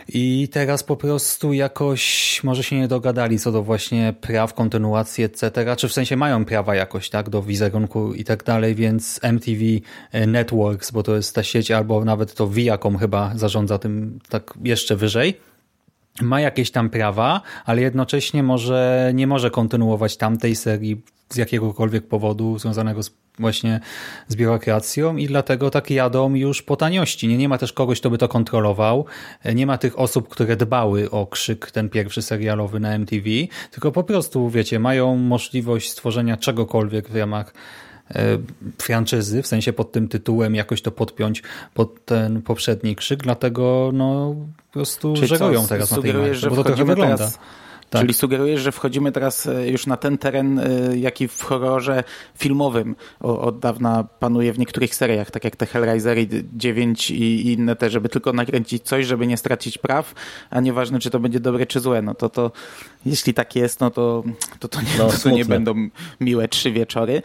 I 0.08 0.48
teraz 0.52 0.82
po 0.82 0.96
prostu 0.96 1.52
jakoś 1.52 2.40
może 2.44 2.62
się 2.62 2.76
nie 2.76 2.88
dogadali 2.88 3.38
co 3.38 3.52
do 3.52 3.62
właśnie 3.62 4.14
praw, 4.20 4.54
kontynuacji, 4.54 5.24
etc. 5.24 5.76
Czy 5.76 5.88
w 5.88 5.92
sensie 5.92 6.16
mają 6.16 6.44
prawa 6.44 6.74
jakoś, 6.74 7.10
tak, 7.10 7.30
do 7.30 7.42
wizerunku 7.42 8.14
i 8.14 8.24
tak 8.24 8.44
dalej, 8.44 8.74
więc 8.74 9.20
MTV 9.22 9.60
e, 10.12 10.26
Networks, 10.26 10.90
bo 10.90 11.02
to 11.02 11.16
jest 11.16 11.34
ta 11.34 11.42
sieć, 11.42 11.70
albo 11.70 12.04
nawet 12.04 12.34
to 12.34 12.48
Viacom 12.48 12.98
chyba 12.98 13.32
zarządza 13.34 13.78
tym 13.78 14.18
tak 14.28 14.54
jeszcze 14.64 14.96
wyżej 14.96 15.51
ma 16.20 16.40
jakieś 16.40 16.70
tam 16.70 16.90
prawa, 16.90 17.40
ale 17.64 17.82
jednocześnie 17.82 18.42
może 18.42 19.10
nie 19.14 19.26
może 19.26 19.50
kontynuować 19.50 20.16
tamtej 20.16 20.56
serii 20.56 21.02
z 21.28 21.36
jakiegokolwiek 21.36 22.06
powodu 22.06 22.58
związanego 22.58 23.02
z, 23.02 23.10
właśnie 23.38 23.80
z 24.28 24.36
biurokracją 24.36 25.16
i 25.16 25.26
dlatego 25.26 25.70
tak 25.70 25.90
jadą 25.90 26.34
już 26.34 26.62
po 26.62 26.76
taniości. 26.76 27.28
Nie, 27.28 27.38
nie 27.38 27.48
ma 27.48 27.58
też 27.58 27.72
kogoś, 27.72 28.00
kto 28.00 28.10
by 28.10 28.18
to 28.18 28.28
kontrolował. 28.28 29.04
Nie 29.54 29.66
ma 29.66 29.78
tych 29.78 29.98
osób, 29.98 30.28
które 30.28 30.56
dbały 30.56 31.10
o 31.10 31.26
krzyk 31.26 31.70
ten 31.70 31.88
pierwszy 31.88 32.22
serialowy 32.22 32.80
na 32.80 32.94
MTV, 32.94 33.24
tylko 33.70 33.92
po 33.92 34.04
prostu, 34.04 34.50
wiecie, 34.50 34.78
mają 34.78 35.16
możliwość 35.16 35.90
stworzenia 35.90 36.36
czegokolwiek 36.36 37.08
w 37.08 37.16
ramach 37.16 37.54
franczyzy, 38.78 39.42
w 39.42 39.46
sensie 39.46 39.72
pod 39.72 39.92
tym 39.92 40.08
tytułem 40.08 40.54
jakoś 40.54 40.82
to 40.82 40.90
podpiąć 40.90 41.42
pod 41.74 42.04
ten 42.04 42.42
poprzedni 42.42 42.96
krzyk, 42.96 43.22
dlatego 43.22 43.90
no 43.94 44.34
po 44.56 44.72
prostu 44.72 45.14
Czyli 45.14 45.28
żerują 45.28 45.66
teraz 45.66 45.90
na 45.90 46.02
tej 46.02 46.14
marce, 46.14 46.50
bo 46.50 46.56
to 46.56 46.64
trochę 46.64 46.84
wygląda. 46.84 47.16
Teraz 47.16 47.38
Tak. 47.92 48.02
Czyli 48.02 48.14
sugerujesz, 48.14 48.60
że 48.60 48.72
wchodzimy 48.72 49.12
teraz 49.12 49.46
e, 49.46 49.68
już 49.68 49.86
na 49.86 49.96
ten 49.96 50.18
teren, 50.18 50.58
e, 50.58 50.98
jaki 50.98 51.28
w 51.28 51.42
horrorze 51.42 52.04
filmowym 52.38 52.96
od 53.20 53.58
dawna 53.58 54.04
panuje 54.04 54.52
w 54.52 54.58
niektórych 54.58 54.94
seriach, 54.94 55.30
tak 55.30 55.44
jak 55.44 55.56
te 55.56 55.66
Hellraisery 55.66 56.26
9 56.52 57.10
i 57.10 57.52
inne 57.52 57.76
te, 57.76 57.90
żeby 57.90 58.08
tylko 58.08 58.32
nakręcić 58.32 58.82
coś, 58.82 59.06
żeby 59.06 59.26
nie 59.26 59.36
stracić 59.36 59.78
praw, 59.78 60.14
a 60.50 60.60
nieważne, 60.60 60.98
czy 60.98 61.10
to 61.10 61.20
będzie 61.20 61.40
dobre, 61.40 61.66
czy 61.66 61.80
złe. 61.80 62.02
No 62.02 62.14
to 62.14 62.28
to, 62.28 62.52
jeśli 63.06 63.34
tak 63.34 63.56
jest, 63.56 63.80
no 63.80 63.90
to 63.90 64.22
to, 64.60 64.68
to, 64.68 64.80
nie, 64.80 64.86
No, 64.98 65.06
to, 65.08 65.18
to 65.18 65.30
nie 65.30 65.44
będą 65.44 65.74
miłe 66.20 66.48
trzy 66.48 66.72
wieczory. 66.72 67.22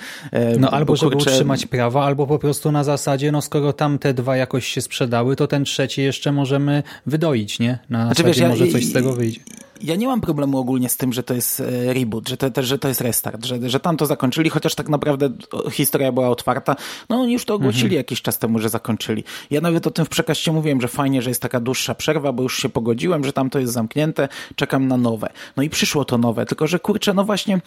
No 0.60 0.68
bo 0.68 0.74
albo 0.74 0.96
żeby 0.96 1.12
kurczę, 1.12 1.32
utrzymać 1.32 1.66
prawa, 1.66 2.04
albo 2.06 2.28
po 2.28 2.40
prostu 2.40 2.72
na 2.72 2.84
zasadzie, 2.84 3.32
no 3.32 3.42
skoro 3.42 3.74
tamte 3.74 4.14
dwa 4.14 4.38
jakoś 4.38 4.68
się 4.68 4.82
sprzedały, 4.82 5.36
to 5.36 5.48
ten 5.48 5.64
trzeci 5.66 6.02
jeszcze 6.02 6.32
możemy 6.32 6.84
wydoić, 7.06 7.60
nie? 7.60 7.80
Na 7.90 8.06
Znaczy, 8.06 8.10
zasadzie 8.10 8.28
wiesz, 8.28 8.38
ja- 8.38 8.50
może 8.50 8.68
coś 8.68 8.82
i- 8.82 8.86
z 8.86 8.94
tego 8.94 9.14
wyjdzie. 9.14 9.40
Ja 9.82 9.96
nie 9.96 10.08
mam 10.08 10.22
problemu 10.22 10.58
ogólnie 10.58 10.90
z 10.90 10.98
tym, 10.98 11.14
że 11.14 11.24
to 11.24 11.34
jest 11.34 11.60
e, 11.60 11.94
reboot, 11.94 12.30
że 12.30 12.38
to, 12.38 12.64
że 12.64 12.80
to 12.80 12.88
jest 12.88 13.02
restart, 13.02 13.46
że, 13.46 13.70
że 13.70 13.80
tam 13.80 13.98
to 13.98 14.06
zakończyli, 14.06 14.50
chociaż 14.50 14.76
tak 14.76 14.90
naprawdę 14.90 15.30
historia 15.72 16.12
była 16.12 16.30
otwarta. 16.30 16.76
No 17.10 17.22
oni 17.22 17.34
już 17.34 17.46
to 17.46 17.54
ogłosili 17.54 17.84
Mhm. 17.86 17.98
jakiś 17.98 18.22
czas 18.22 18.38
temu, 18.40 18.60
że 18.60 18.70
zakończyli. 18.70 19.24
Ja 19.52 19.62
nawet 19.62 19.88
o 19.88 19.92
tym 19.92 20.06
w 20.06 20.10
przekaście 20.10 20.52
mówiłem, 20.52 20.82
że 20.82 20.88
fajnie, 20.88 21.22
że 21.22 21.30
jest 21.30 21.42
taka 21.42 21.60
dłuższa 21.60 21.96
przerwa, 21.96 22.32
bo 22.32 22.44
już 22.44 22.58
się 22.62 22.70
pogodziłem, 22.70 23.24
że 23.24 23.34
tam 23.34 23.50
to 23.50 23.60
jest 23.60 23.74
zamknięte, 23.74 24.28
czekam 24.56 24.88
na 24.88 24.98
nowe. 24.98 25.30
No 25.58 25.64
i 25.64 25.67
przyszło 25.70 26.06
to 26.06 26.18
nowe, 26.18 26.46
tylko 26.46 26.68
że 26.68 26.80
kurczę, 26.80 27.14
no 27.14 27.24
właśnie... 27.24 27.60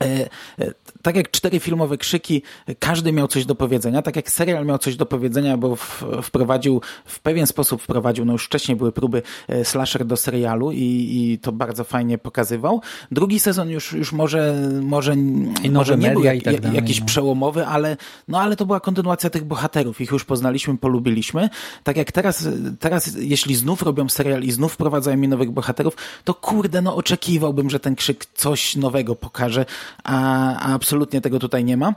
E, 0.00 0.28
e, 0.58 0.72
Tak 1.02 1.16
jak 1.16 1.30
cztery 1.30 1.60
filmowe 1.60 1.96
krzyki, 1.96 2.42
każdy 2.78 3.12
miał 3.12 3.28
coś 3.28 3.46
do 3.46 3.54
powiedzenia, 3.54 4.02
tak 4.02 4.16
jak 4.16 4.30
serial 4.30 4.66
miał 4.66 4.78
coś 4.78 4.96
do 4.96 5.06
powiedzenia, 5.06 5.56
bo 5.56 5.76
wprowadził, 6.22 6.80
w 7.04 7.20
pewien 7.20 7.46
sposób 7.46 7.82
wprowadził, 7.82 8.24
no 8.24 8.32
już 8.32 8.46
wcześniej 8.46 8.76
były 8.76 8.92
próby 8.92 9.22
e, 9.48 9.64
slasher 9.64 10.04
do 10.04 10.16
serialu 10.16 10.72
i, 10.72 10.78
i 10.78 11.38
to 11.38 11.52
bardzo 11.52 11.84
fajnie 11.84 12.18
pokazywał. 12.18 12.80
Drugi 13.10 13.40
sezon 13.40 13.70
już, 13.70 13.92
już 13.92 14.12
może, 14.12 14.54
może, 14.82 15.14
I 15.62 15.70
może 15.70 15.96
nie 15.96 16.10
był 16.10 16.24
jak, 16.24 16.42
tak 16.42 16.60
dalej, 16.60 16.76
jakiś 16.76 17.00
no. 17.00 17.06
przełomowy, 17.06 17.66
ale, 17.66 17.96
no 18.28 18.40
ale 18.40 18.56
to 18.56 18.66
była 18.66 18.80
kontynuacja 18.80 19.30
tych 19.30 19.44
bohaterów. 19.44 20.00
Ich 20.00 20.10
już 20.10 20.24
poznaliśmy, 20.24 20.78
polubiliśmy. 20.78 21.48
Tak 21.84 21.96
jak 21.96 22.12
teraz, 22.12 22.48
teraz 22.80 23.16
jeśli 23.18 23.54
znów 23.54 23.82
robią 23.82 24.08
serial 24.08 24.42
i 24.42 24.52
znów 24.52 24.72
wprowadzają 24.72 25.16
mi 25.16 25.28
nowych 25.28 25.50
bohaterów, 25.50 25.96
to 26.24 26.34
kurde, 26.34 26.82
no 26.82 26.96
oczekiwałbym, 26.96 27.70
że 27.70 27.80
ten 27.80 27.94
krzyk 27.94 28.26
coś 28.34 28.76
nowego 28.76 29.16
pokaże, 29.16 29.66
a, 30.04 30.74
absolutnie 30.74 31.20
tego 31.20 31.38
tutaj 31.38 31.64
nie 31.64 31.76
ma. 31.76 31.94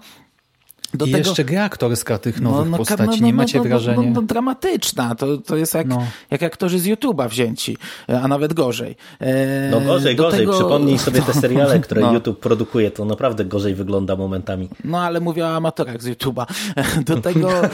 Do 0.94 1.06
I 1.06 1.12
jeszcze 1.12 1.44
gra 1.46 1.64
aktorska 1.64 2.18
tych 2.18 2.42
nowych 2.42 2.78
postaci, 2.78 3.24
nie 3.24 3.34
macie 3.34 3.62
wrażenia? 3.62 4.02
No, 4.02 4.12
no, 4.14 4.22
dramatyczna, 4.22 5.16
to, 5.16 5.38
to 5.38 5.56
jest 5.58 5.74
jak, 5.74 5.88
No. 5.88 6.04
jak 6.32 6.44
aktorzy 6.44 6.80
z 6.80 6.86
YouTube'a 6.88 7.30
wzięci, 7.30 7.78
a 8.24 8.28
nawet 8.28 8.54
gorzej. 8.54 8.96
E, 9.20 9.70
No 9.72 9.82
gorzej, 9.82 10.16
gorzej. 10.16 10.40
tego- 10.40 10.54
Przypomnij 10.54 10.98
sobie 11.00 11.22
te 11.22 11.34
seriale, 11.34 11.80
które 11.86 12.02
No. 12.02 12.14
YouTube 12.14 12.40
produkuje, 12.40 12.92
to 12.92 13.06
naprawdę 13.06 13.46
gorzej 13.46 13.76
wygląda 13.76 14.16
momentami. 14.16 14.70
No 14.84 15.00
ale 15.02 15.20
mówię 15.20 15.46
o 15.46 15.56
amatorach 15.56 16.02
z 16.04 16.08
YouTube'a. 16.08 16.46
Do 17.06 17.18
tego, 17.22 17.64
e, 17.64 17.70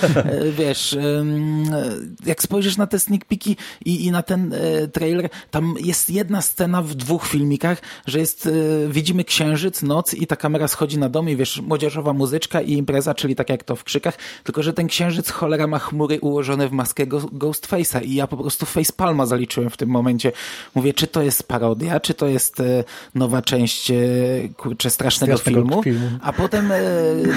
wiesz, 0.58 0.94
em, 0.94 1.64
jak 2.26 2.42
spojrzysz 2.44 2.78
na 2.78 2.88
te 2.88 3.00
sneak 3.00 3.26
peeki 3.26 3.58
i, 3.86 4.06
i 4.06 4.12
na 4.12 4.22
ten 4.24 4.54
e, 4.54 4.88
trailer, 4.88 5.30
tam 5.52 5.76
jest 5.84 6.10
jedna 6.10 6.42
scena 6.42 6.82
w 6.82 6.96
dwóch 6.96 7.28
filmikach, 7.28 7.82
że 8.08 8.20
jest, 8.20 8.48
e, 8.48 8.52
widzimy 8.90 9.24
księżyc, 9.24 9.82
noc 9.82 10.14
i 10.14 10.28
ta 10.28 10.36
kamera 10.36 10.68
schodzi 10.68 10.98
na 10.98 11.10
dom 11.10 11.30
i 11.30 11.36
wiesz, 11.36 11.62
młodzieżowa 11.62 12.14
muzyczka 12.14 12.62
i 12.62 12.72
impreza, 12.72 13.05
czyli 13.14 13.36
tak 13.36 13.50
jak 13.50 13.64
to 13.64 13.76
w 13.76 13.84
krzykach, 13.84 14.18
tylko 14.44 14.64
że 14.64 14.74
ten 14.74 14.88
księżyc 14.88 15.30
cholera 15.30 15.68
ma 15.68 15.80
chmury 15.80 16.20
ułożone 16.20 16.68
w 16.68 16.72
maskę 16.72 17.08
go, 17.08 17.20
Ghostface'a 17.20 18.06
i 18.06 18.16
ja 18.16 18.28
po 18.28 18.38
prostu 18.38 18.66
facepalma 18.66 19.26
zaliczyłem 19.26 19.70
w 19.70 19.78
tym 19.78 19.90
momencie. 19.90 20.32
Mówię, 20.76 20.94
czy 20.94 21.08
to 21.08 21.22
jest 21.22 21.48
parodia, 21.48 22.00
czy 22.00 22.14
to 22.14 22.28
jest 22.28 22.60
e, 22.60 22.84
nowa 23.16 23.42
część, 23.42 23.92
e, 23.92 23.96
kurczę, 24.58 24.90
strasznego, 24.90 25.38
Strasznego 25.38 25.68
filmu. 25.68 25.84
filmu. 25.84 26.10
A 26.22 26.34
potem 26.34 26.72
e, 26.72 26.80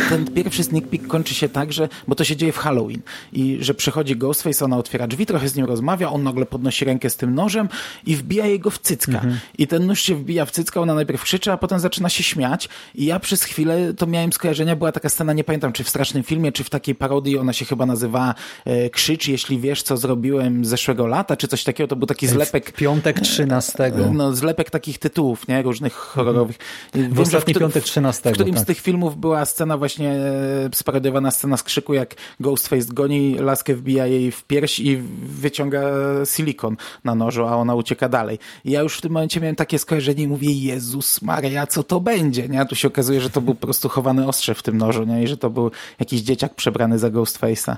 ten 0.08 0.26
pierwszy 0.26 0.64
sneak 0.64 0.88
peek 0.88 1.06
kończy 1.06 1.34
się 1.34 1.48
tak, 1.48 1.72
że, 1.72 1.88
bo 2.08 2.14
to 2.14 2.24
się 2.24 2.36
dzieje 2.36 2.52
w 2.52 2.58
Halloween 2.58 3.00
i 3.32 3.58
że 3.60 3.74
przychodzi 3.74 4.16
Ghostface, 4.16 4.64
ona 4.64 4.76
otwiera 4.76 5.06
drzwi, 5.06 5.26
trochę 5.26 5.48
z 5.48 5.56
nim 5.56 5.66
rozmawia, 5.66 6.10
on 6.10 6.22
nagle 6.22 6.46
podnosi 6.46 6.84
rękę 6.84 7.10
z 7.10 7.16
tym 7.16 7.34
nożem 7.34 7.68
i 8.06 8.16
wbija 8.16 8.46
jego 8.46 8.70
w 8.70 8.78
cycka. 8.78 9.12
Mhm. 9.12 9.38
I 9.58 9.66
ten 9.66 9.86
nóż 9.86 10.00
się 10.00 10.14
wbija 10.14 10.44
w 10.44 10.50
cycka, 10.50 10.80
ona 10.80 10.94
najpierw 10.94 11.22
krzyczy, 11.22 11.52
a 11.52 11.56
potem 11.56 11.78
zaczyna 11.78 12.08
się 12.08 12.22
śmiać 12.22 12.68
i 12.94 13.04
ja 13.04 13.20
przez 13.20 13.44
chwilę 13.44 13.94
to 13.94 14.06
miałem 14.06 14.32
skojarzenia, 14.32 14.76
była 14.76 14.92
taka 14.92 15.08
scena, 15.08 15.32
nie 15.32 15.44
pamiętam, 15.44 15.57
czy 15.72 15.84
w 15.84 15.88
strasznym 15.88 16.22
filmie, 16.22 16.52
czy 16.52 16.64
w 16.64 16.70
takiej 16.70 16.94
parodii, 16.94 17.38
ona 17.38 17.52
się 17.52 17.64
chyba 17.64 17.86
nazywa 17.86 18.34
e, 18.64 18.90
Krzycz, 18.90 19.28
jeśli 19.28 19.58
wiesz, 19.60 19.82
co 19.82 19.96
zrobiłem 19.96 20.64
zeszłego 20.64 21.06
lata, 21.06 21.36
czy 21.36 21.48
coś 21.48 21.64
takiego, 21.64 21.88
to 21.88 21.96
był 21.96 22.06
taki 22.06 22.26
zlepek 22.26 22.70
W 22.70 22.72
piątek 22.72 23.20
13. 23.20 23.92
no, 24.12 24.32
zlepek 24.34 24.70
takich 24.70 24.98
tytułów, 24.98 25.48
nie? 25.48 25.62
Różnych 25.62 25.92
horrorowych. 25.94 26.56
Wiem, 26.94 27.14
że 27.14 27.22
ostatni 27.22 27.54
którym- 27.54 27.68
piątek 27.68 27.84
13, 27.84 28.30
W 28.30 28.32
którymś 28.34 28.54
tak. 28.56 28.64
z 28.64 28.66
tych 28.66 28.80
filmów 28.80 29.16
była 29.16 29.44
scena 29.44 29.78
właśnie 29.78 30.10
e, 30.10 30.68
sparodiowana 30.74 31.30
scena 31.30 31.56
z 31.56 31.62
krzyku, 31.62 31.94
jak 31.94 32.14
Ghostface 32.40 32.92
goni 32.92 33.34
laskę, 33.34 33.74
wbija 33.74 34.06
jej 34.06 34.30
w 34.32 34.44
pierś 34.44 34.78
i 34.80 34.96
wyciąga 35.22 35.80
silikon 36.24 36.76
na 37.04 37.14
nożu, 37.14 37.44
a 37.46 37.56
ona 37.56 37.74
ucieka 37.74 38.08
dalej. 38.08 38.38
I 38.64 38.70
ja 38.70 38.80
już 38.80 38.98
w 38.98 39.00
tym 39.00 39.12
momencie 39.12 39.40
miałem 39.40 39.56
takie 39.56 39.78
skojarzenie 39.78 40.22
i 40.24 40.28
mówię, 40.28 40.52
Jezus 40.52 41.22
Maria, 41.22 41.66
co 41.66 41.82
to 41.82 42.00
będzie, 42.00 42.48
nie? 42.48 42.60
A 42.60 42.64
tu 42.64 42.74
się 42.74 42.88
okazuje, 42.88 43.20
że 43.20 43.30
to 43.30 43.40
był 43.40 43.54
po 43.54 43.66
prostu 43.66 43.88
chowany 43.88 44.28
ostrze 44.28 44.54
w 44.54 44.62
tym 44.62 44.78
nożu, 44.78 45.04
nie? 45.04 45.22
I 45.22 45.26
że 45.26 45.36
to 45.36 45.47
był 45.50 45.70
jakiś 46.00 46.20
dzieciak 46.20 46.54
przebrany 46.54 46.98
za 46.98 47.10
Ghostface'a. 47.10 47.76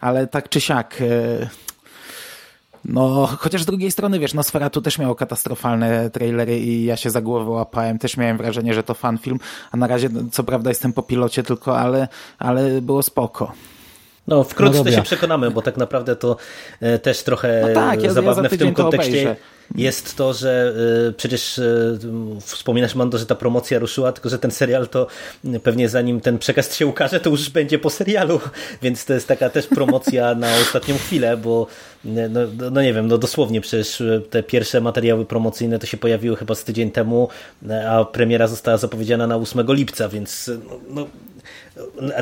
Ale 0.00 0.26
tak 0.26 0.48
czy 0.48 0.60
siak... 0.60 1.00
E, 1.00 1.48
no, 2.84 3.26
chociaż 3.26 3.62
z 3.62 3.66
drugiej 3.66 3.90
strony, 3.90 4.18
wiesz, 4.18 4.34
Nosferatu 4.34 4.82
też 4.82 4.98
miało 4.98 5.14
katastrofalne 5.14 6.10
trailery 6.10 6.58
i 6.58 6.84
ja 6.84 6.96
się 6.96 7.10
za 7.10 7.20
głowę 7.20 7.50
łapałem, 7.50 7.98
też 7.98 8.16
miałem 8.16 8.36
wrażenie, 8.36 8.74
że 8.74 8.82
to 8.82 8.94
fan 8.94 9.18
film, 9.18 9.38
a 9.72 9.76
na 9.76 9.86
razie, 9.86 10.08
co 10.32 10.44
prawda 10.44 10.70
jestem 10.70 10.92
po 10.92 11.02
pilocie 11.02 11.42
tylko, 11.42 11.78
ale, 11.78 12.08
ale 12.38 12.82
było 12.82 13.02
spoko. 13.02 13.52
No, 14.30 14.44
wkrótce 14.44 14.82
No 14.84 14.90
się 14.90 15.02
przekonamy, 15.02 15.50
bo 15.50 15.62
tak 15.62 15.76
naprawdę 15.76 16.16
to 16.16 16.36
e, 16.80 16.98
też 16.98 17.22
trochę 17.22 17.64
No 17.68 17.74
tak, 17.74 18.00
ja- 18.00 18.06
ja 18.06 18.12
zabawne 18.12 18.48
za 18.48 18.56
w 18.56 18.58
tym 18.58 18.74
to 18.74 18.82
kontekście 18.82 19.12
obejrzę. 19.12 19.36
jest 19.74 20.16
to, 20.16 20.32
że 20.32 20.74
e, 21.08 21.12
przecież 21.12 21.58
e, 21.58 21.98
wspominasz, 22.40 22.94
Mando, 22.94 23.18
że 23.18 23.26
ta 23.26 23.34
promocja 23.34 23.78
ruszyła, 23.78 24.12
tylko 24.12 24.28
że 24.28 24.38
ten 24.38 24.50
serial 24.50 24.88
to 24.88 25.06
pewnie 25.62 25.88
zanim 25.88 26.20
ten 26.20 26.38
przekaz 26.38 26.76
się 26.76 26.86
ukaże, 26.86 27.20
to 27.20 27.30
już 27.30 27.50
będzie 27.50 27.78
po 27.78 27.90
serialu, 27.90 28.40
więc 28.82 29.04
to 29.04 29.14
jest 29.14 29.28
taka 29.28 29.50
też 29.50 29.66
promocja 29.66 30.34
na 30.34 30.54
ostatnią 30.56 30.94
chwilę, 30.98 31.36
bo 31.36 31.66
e, 32.06 32.28
no, 32.28 32.40
no 32.70 32.82
nie 32.82 32.94
wiem, 32.94 33.06
no 33.06 33.18
dosłownie 33.18 33.60
przecież 33.60 34.00
e, 34.00 34.20
te 34.30 34.42
pierwsze 34.42 34.80
materiały 34.80 35.26
promocyjne 35.26 35.78
to 35.78 35.86
się 35.86 35.96
pojawiły 35.96 36.36
chyba 36.36 36.54
z 36.54 36.64
tydzień 36.64 36.90
temu, 36.90 37.28
e, 37.68 37.90
a 37.90 38.04
premiera 38.04 38.46
została 38.46 38.76
zapowiedziana 38.76 39.26
na 39.26 39.36
8 39.36 39.66
lipca, 39.74 40.08
więc 40.08 40.48
e, 40.48 40.58
no, 40.68 40.80
no 40.88 41.06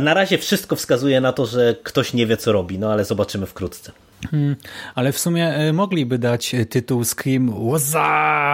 na 0.01 0.15
razie 0.15 0.39
wszystko 0.39 0.77
wskazuje 0.77 1.21
na 1.21 1.33
to, 1.33 1.47
że 1.47 1.77
ktoś 1.83 2.15
nie 2.15 2.27
wie, 2.27 2.37
co 2.37 2.53
robi, 2.53 2.79
no 2.79 2.93
ale 2.93 3.05
zobaczymy 3.05 3.47
wkrótce. 3.47 3.93
Hmm, 4.31 4.57
ale 4.95 5.13
w 5.13 5.19
sumie 5.19 5.49
e, 5.49 5.73
mogliby 5.73 6.19
dać 6.19 6.55
e, 6.55 6.67
tytuł 6.67 7.05
Scream 7.05 7.51
What's 7.51 7.99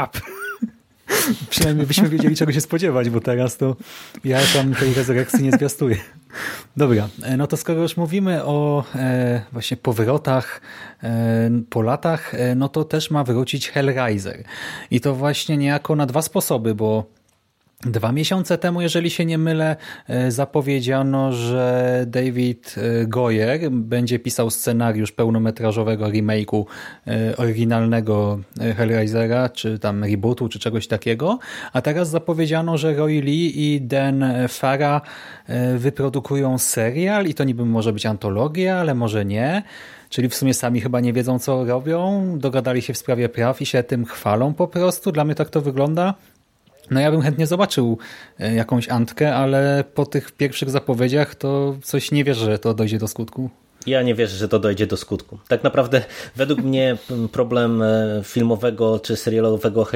up? 0.04 0.20
Przynajmniej 1.50 1.86
byśmy 1.86 2.08
wiedzieli, 2.08 2.36
czego 2.36 2.52
się 2.52 2.60
spodziewać, 2.60 3.10
bo 3.10 3.20
teraz 3.20 3.56
to 3.56 3.76
ja 4.24 4.40
tam 4.54 4.74
tej 4.74 4.94
rezurekcji 4.94 5.42
nie 5.42 5.52
zwiastuję. 5.52 5.96
Dobra, 6.76 7.08
e, 7.22 7.36
no 7.36 7.46
to 7.46 7.56
skoro 7.56 7.82
już 7.82 7.96
mówimy 7.96 8.44
o 8.44 8.84
e, 8.94 9.42
właśnie 9.52 9.76
powrotach 9.76 10.60
e, 11.02 11.50
po 11.70 11.82
latach, 11.82 12.34
e, 12.34 12.54
no 12.54 12.68
to 12.68 12.84
też 12.84 13.10
ma 13.10 13.24
wrócić 13.24 13.70
Hellraiser. 13.70 14.44
I 14.90 15.00
to 15.00 15.14
właśnie 15.14 15.56
niejako 15.56 15.96
na 15.96 16.06
dwa 16.06 16.22
sposoby, 16.22 16.74
bo 16.74 17.04
Dwa 17.86 18.12
miesiące 18.12 18.58
temu, 18.58 18.80
jeżeli 18.80 19.10
się 19.10 19.24
nie 19.24 19.38
mylę, 19.38 19.76
e, 20.08 20.30
zapowiedziano, 20.30 21.32
że 21.32 22.04
David 22.06 22.74
e, 22.78 23.06
Goyer 23.06 23.70
będzie 23.70 24.18
pisał 24.18 24.50
scenariusz 24.50 25.12
pełnometrażowego 25.12 26.06
remake'u 26.06 26.64
e, 27.06 27.36
oryginalnego 27.36 28.40
Hellraisera, 28.76 29.48
czy 29.48 29.78
tam 29.78 30.04
rebootu, 30.04 30.48
czy 30.48 30.58
czegoś 30.58 30.86
takiego. 30.86 31.38
A 31.72 31.82
teraz 31.82 32.10
zapowiedziano, 32.10 32.78
że 32.78 32.94
Roy 32.94 33.20
Lee 33.20 33.74
i 33.74 33.80
Dan 33.80 34.24
Farah 34.48 35.02
wyprodukują 35.76 36.58
serial 36.58 37.26
i 37.26 37.34
to 37.34 37.44
niby 37.44 37.64
może 37.64 37.92
być 37.92 38.06
antologia, 38.06 38.76
ale 38.76 38.94
może 38.94 39.24
nie. 39.24 39.62
Czyli 40.08 40.28
w 40.28 40.34
sumie 40.34 40.54
sami 40.54 40.80
chyba 40.80 41.00
nie 41.00 41.12
wiedzą, 41.12 41.38
co 41.38 41.64
robią, 41.64 42.24
dogadali 42.38 42.82
się 42.82 42.92
w 42.92 42.98
sprawie 42.98 43.28
praw 43.28 43.62
i 43.62 43.66
się 43.66 43.82
tym 43.82 44.04
chwalą 44.04 44.54
po 44.54 44.68
prostu. 44.68 45.12
Dla 45.12 45.24
mnie 45.24 45.34
tak 45.34 45.50
to 45.50 45.60
wygląda. 45.60 46.14
No 46.90 47.00
ja 47.00 47.10
bym 47.10 47.20
chętnie 47.20 47.46
zobaczył 47.46 47.98
e, 48.40 48.54
jakąś 48.54 48.88
Antkę, 48.88 49.34
ale 49.34 49.84
po 49.94 50.06
tych 50.06 50.32
pierwszych 50.32 50.70
zapowiedziach 50.70 51.34
to 51.34 51.76
coś 51.82 52.12
nie 52.12 52.24
wierzę, 52.24 52.44
że 52.44 52.58
to 52.58 52.74
dojdzie 52.74 52.98
do 52.98 53.08
skutku. 53.08 53.50
Ja 53.86 54.02
nie 54.02 54.14
wierzę, 54.14 54.36
że 54.36 54.48
to 54.48 54.58
dojdzie 54.58 54.86
do 54.86 54.96
skutku. 54.96 55.38
Tak 55.48 55.64
naprawdę 55.64 56.02
według 56.36 56.62
mnie 56.62 56.96
problem 57.32 57.82
e, 57.82 58.20
filmowego 58.24 58.98
czy 58.98 59.16
serialowego 59.16 59.86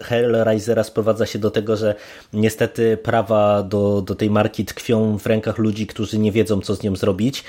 Hellraisera 0.00 0.84
sprowadza 0.84 1.26
się 1.26 1.38
do 1.38 1.50
tego, 1.50 1.76
że 1.76 1.94
niestety 2.32 2.96
prawa 2.96 3.62
do, 3.62 4.02
do 4.02 4.14
tej 4.14 4.30
marki 4.30 4.64
tkwią 4.64 5.18
w 5.18 5.26
rękach 5.26 5.58
ludzi, 5.58 5.86
którzy 5.86 6.18
nie 6.18 6.32
wiedzą, 6.32 6.60
co 6.60 6.74
z 6.74 6.82
nią 6.82 6.96
zrobić. 6.96 7.44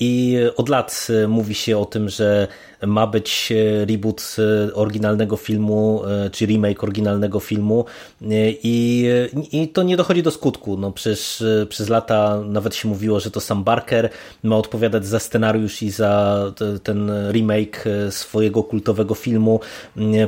I 0.00 0.38
od 0.56 0.68
lat 0.68 1.08
mówi 1.28 1.54
się 1.54 1.78
o 1.78 1.84
tym, 1.84 2.08
że 2.08 2.48
ma 2.86 3.06
być 3.06 3.52
e, 3.52 3.84
reboot 3.84 4.36
e, 4.38 4.74
oryginalnego 4.74 5.36
filmu, 5.36 6.02
e, 6.06 6.30
czy 6.30 6.46
remake 6.46 6.84
oryginalnego 6.84 7.40
filmu 7.40 7.84
i, 8.62 9.08
i 9.52 9.68
to 9.68 9.82
nie 9.82 9.96
dochodzi 9.96 10.22
do 10.22 10.30
skutku. 10.30 10.76
No 10.76 10.92
przecież 10.92 11.44
przez 11.68 11.88
lata 11.88 12.40
nawet 12.46 12.74
się 12.74 12.88
mówiło, 12.88 13.20
że 13.20 13.30
to 13.30 13.40
sam 13.40 13.64
Barker 13.64 14.10
ma 14.42 14.56
odpowiadać 14.56 15.06
za 15.06 15.18
scenariusz 15.18 15.82
i 15.82 15.90
za 15.90 16.42
ten 16.82 17.12
remake 17.32 17.84
swojego 18.10 18.62
kultowego 18.62 19.14
filmu. 19.14 19.60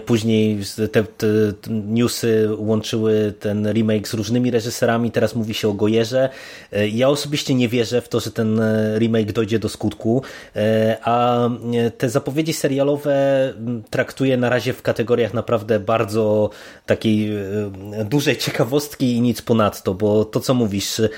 Później 0.07 0.59
te, 0.93 1.05
te 1.05 1.27
newsy 1.71 2.49
łączyły 2.59 3.35
ten 3.41 3.73
remake 3.73 4.09
z 4.09 4.15
różnymi 4.15 4.51
reżyserami, 4.51 5.11
teraz 5.11 5.35
mówi 5.35 5.55
się 5.55 5.69
o 5.69 5.73
Gojerze. 5.73 6.29
Ja 6.93 7.09
osobiście 7.09 7.55
nie 7.55 7.69
wierzę 7.69 8.01
w 8.01 8.09
to, 8.09 8.21
że 8.21 8.31
ten 8.31 8.61
remake 8.99 9.33
dojdzie 9.33 9.59
do 9.59 9.69
skutku, 9.69 10.23
a 11.03 11.49
te 11.99 12.09
zapowiedzi 12.11 12.42
zapowiedzi 12.43 12.53
serialowe 12.53 13.15
mm, 13.57 13.83
traktuję 13.91 14.37
na 14.37 14.49
razie 14.49 14.73
w 14.73 14.83
kategoriach 14.83 15.35
naprawdę 15.35 15.81
bardzo 15.81 16.51
takiej 16.87 17.33
e, 17.33 18.05
dużej 18.05 18.37
ciekawostki 18.37 19.17
i 19.17 19.21
nic 19.21 19.43
ponadto, 19.43 19.95
bo 19.95 20.25
to 20.25 20.41
co 20.41 20.55
mówisz, 20.55 21.01
e, 21.01 21.09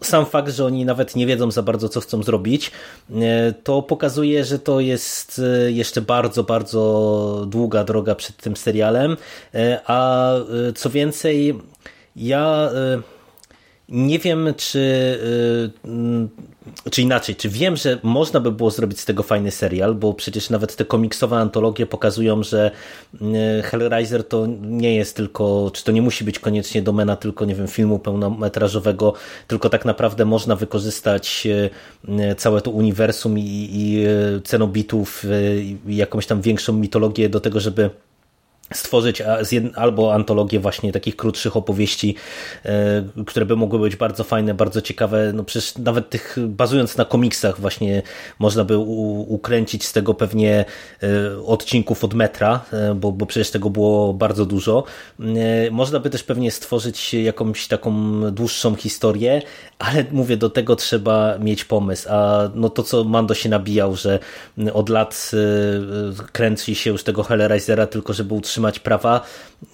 sam 0.00 0.26
fakt, 0.26 0.52
że 0.52 0.64
oni 0.64 0.84
nawet 0.84 1.16
nie 1.16 1.26
wiedzą 1.26 1.50
za 1.50 1.62
bardzo 1.62 1.88
co 1.88 2.00
chcą 2.00 2.22
zrobić, 2.22 2.70
e, 3.10 3.52
to 3.52 3.82
pokazuje, 3.82 4.44
że 4.44 4.58
to 4.58 4.80
jest 4.80 5.40
jeszcze 5.66 6.00
bardzo, 6.00 6.44
bardzo 6.44 7.44
długa 7.48 7.84
droga 7.84 8.14
przed 8.14 8.36
tym 8.36 8.56
serialem, 8.56 9.16
a 9.86 10.32
co 10.74 10.90
więcej, 10.90 11.54
ja 12.16 12.70
nie 13.88 14.18
wiem, 14.18 14.54
czy, 14.56 15.18
czy 16.90 17.02
inaczej, 17.02 17.36
czy 17.36 17.48
wiem, 17.48 17.76
że 17.76 17.98
można 18.02 18.40
by 18.40 18.52
było 18.52 18.70
zrobić 18.70 19.00
z 19.00 19.04
tego 19.04 19.22
fajny 19.22 19.50
serial, 19.50 19.94
bo 19.94 20.14
przecież 20.14 20.50
nawet 20.50 20.76
te 20.76 20.84
komiksowe 20.84 21.36
antologie 21.36 21.86
pokazują, 21.86 22.42
że 22.42 22.70
y, 23.14 23.62
Hellraiser 23.62 24.28
to 24.28 24.46
nie 24.60 24.94
jest 24.94 25.16
tylko, 25.16 25.70
czy 25.74 25.84
to 25.84 25.92
nie 25.92 26.02
musi 26.02 26.24
być 26.24 26.38
koniecznie 26.38 26.82
domena 26.82 27.16
tylko, 27.16 27.44
nie 27.44 27.54
wiem, 27.54 27.68
filmu 27.68 27.98
pełnometrażowego, 27.98 29.12
tylko 29.46 29.68
tak 29.68 29.84
naprawdę 29.84 30.24
można 30.24 30.56
wykorzystać 30.56 31.46
y, 32.08 32.34
całe 32.36 32.60
to 32.60 32.70
uniwersum 32.70 33.38
i, 33.38 33.68
i 33.72 34.06
cenobitów, 34.44 35.24
i 35.86 35.96
jakąś 35.96 36.26
tam 36.26 36.40
większą 36.40 36.72
mitologię 36.72 37.28
do 37.28 37.40
tego, 37.40 37.60
żeby 37.60 37.90
stworzyć 38.74 39.22
albo 39.74 40.14
antologię 40.14 40.60
właśnie 40.60 40.92
takich 40.92 41.16
krótszych 41.16 41.56
opowieści, 41.56 42.14
e, 42.64 43.04
które 43.26 43.46
by 43.46 43.56
mogły 43.56 43.78
być 43.78 43.96
bardzo 43.96 44.24
fajne, 44.24 44.54
bardzo 44.54 44.82
ciekawe. 44.82 45.32
No 45.34 45.44
przecież 45.44 45.78
nawet 45.78 46.10
tych, 46.10 46.36
bazując 46.46 46.96
na 46.96 47.04
komiksach 47.04 47.60
właśnie 47.60 48.02
można 48.38 48.64
by 48.64 48.78
ukręcić 49.28 49.84
z 49.84 49.92
tego 49.92 50.14
pewnie 50.14 50.64
e, 51.02 51.06
odcinków 51.46 52.04
od 52.04 52.14
metra, 52.14 52.64
e, 52.72 52.94
bo, 52.94 53.12
bo 53.12 53.26
przecież 53.26 53.50
tego 53.50 53.70
było 53.70 54.14
bardzo 54.14 54.46
dużo. 54.46 54.84
Można 55.70 56.00
by 56.00 56.10
też 56.10 56.22
pewnie 56.22 56.50
stworzyć 56.50 57.14
jakąś 57.14 57.68
taką 57.68 58.20
dłuższą 58.30 58.74
historię, 58.74 59.42
ale 59.78 60.04
mówię, 60.10 60.36
do 60.36 60.50
tego 60.50 60.76
trzeba 60.76 61.38
mieć 61.38 61.64
pomysł, 61.64 62.08
a 62.10 62.50
no 62.54 62.70
to 62.70 62.82
co 62.82 63.04
Mando 63.04 63.34
się 63.34 63.48
nabijał, 63.48 63.96
że 63.96 64.18
od 64.72 64.88
lat 64.88 65.30
kręci 66.32 66.74
się 66.74 66.90
już 66.90 67.02
tego 67.02 67.22
Hellraisera 67.22 67.86
tylko 67.86 68.12
żeby 68.12 68.34
utrzymać 68.34 68.56
trzymać 68.56 68.78
prawa. 68.78 69.20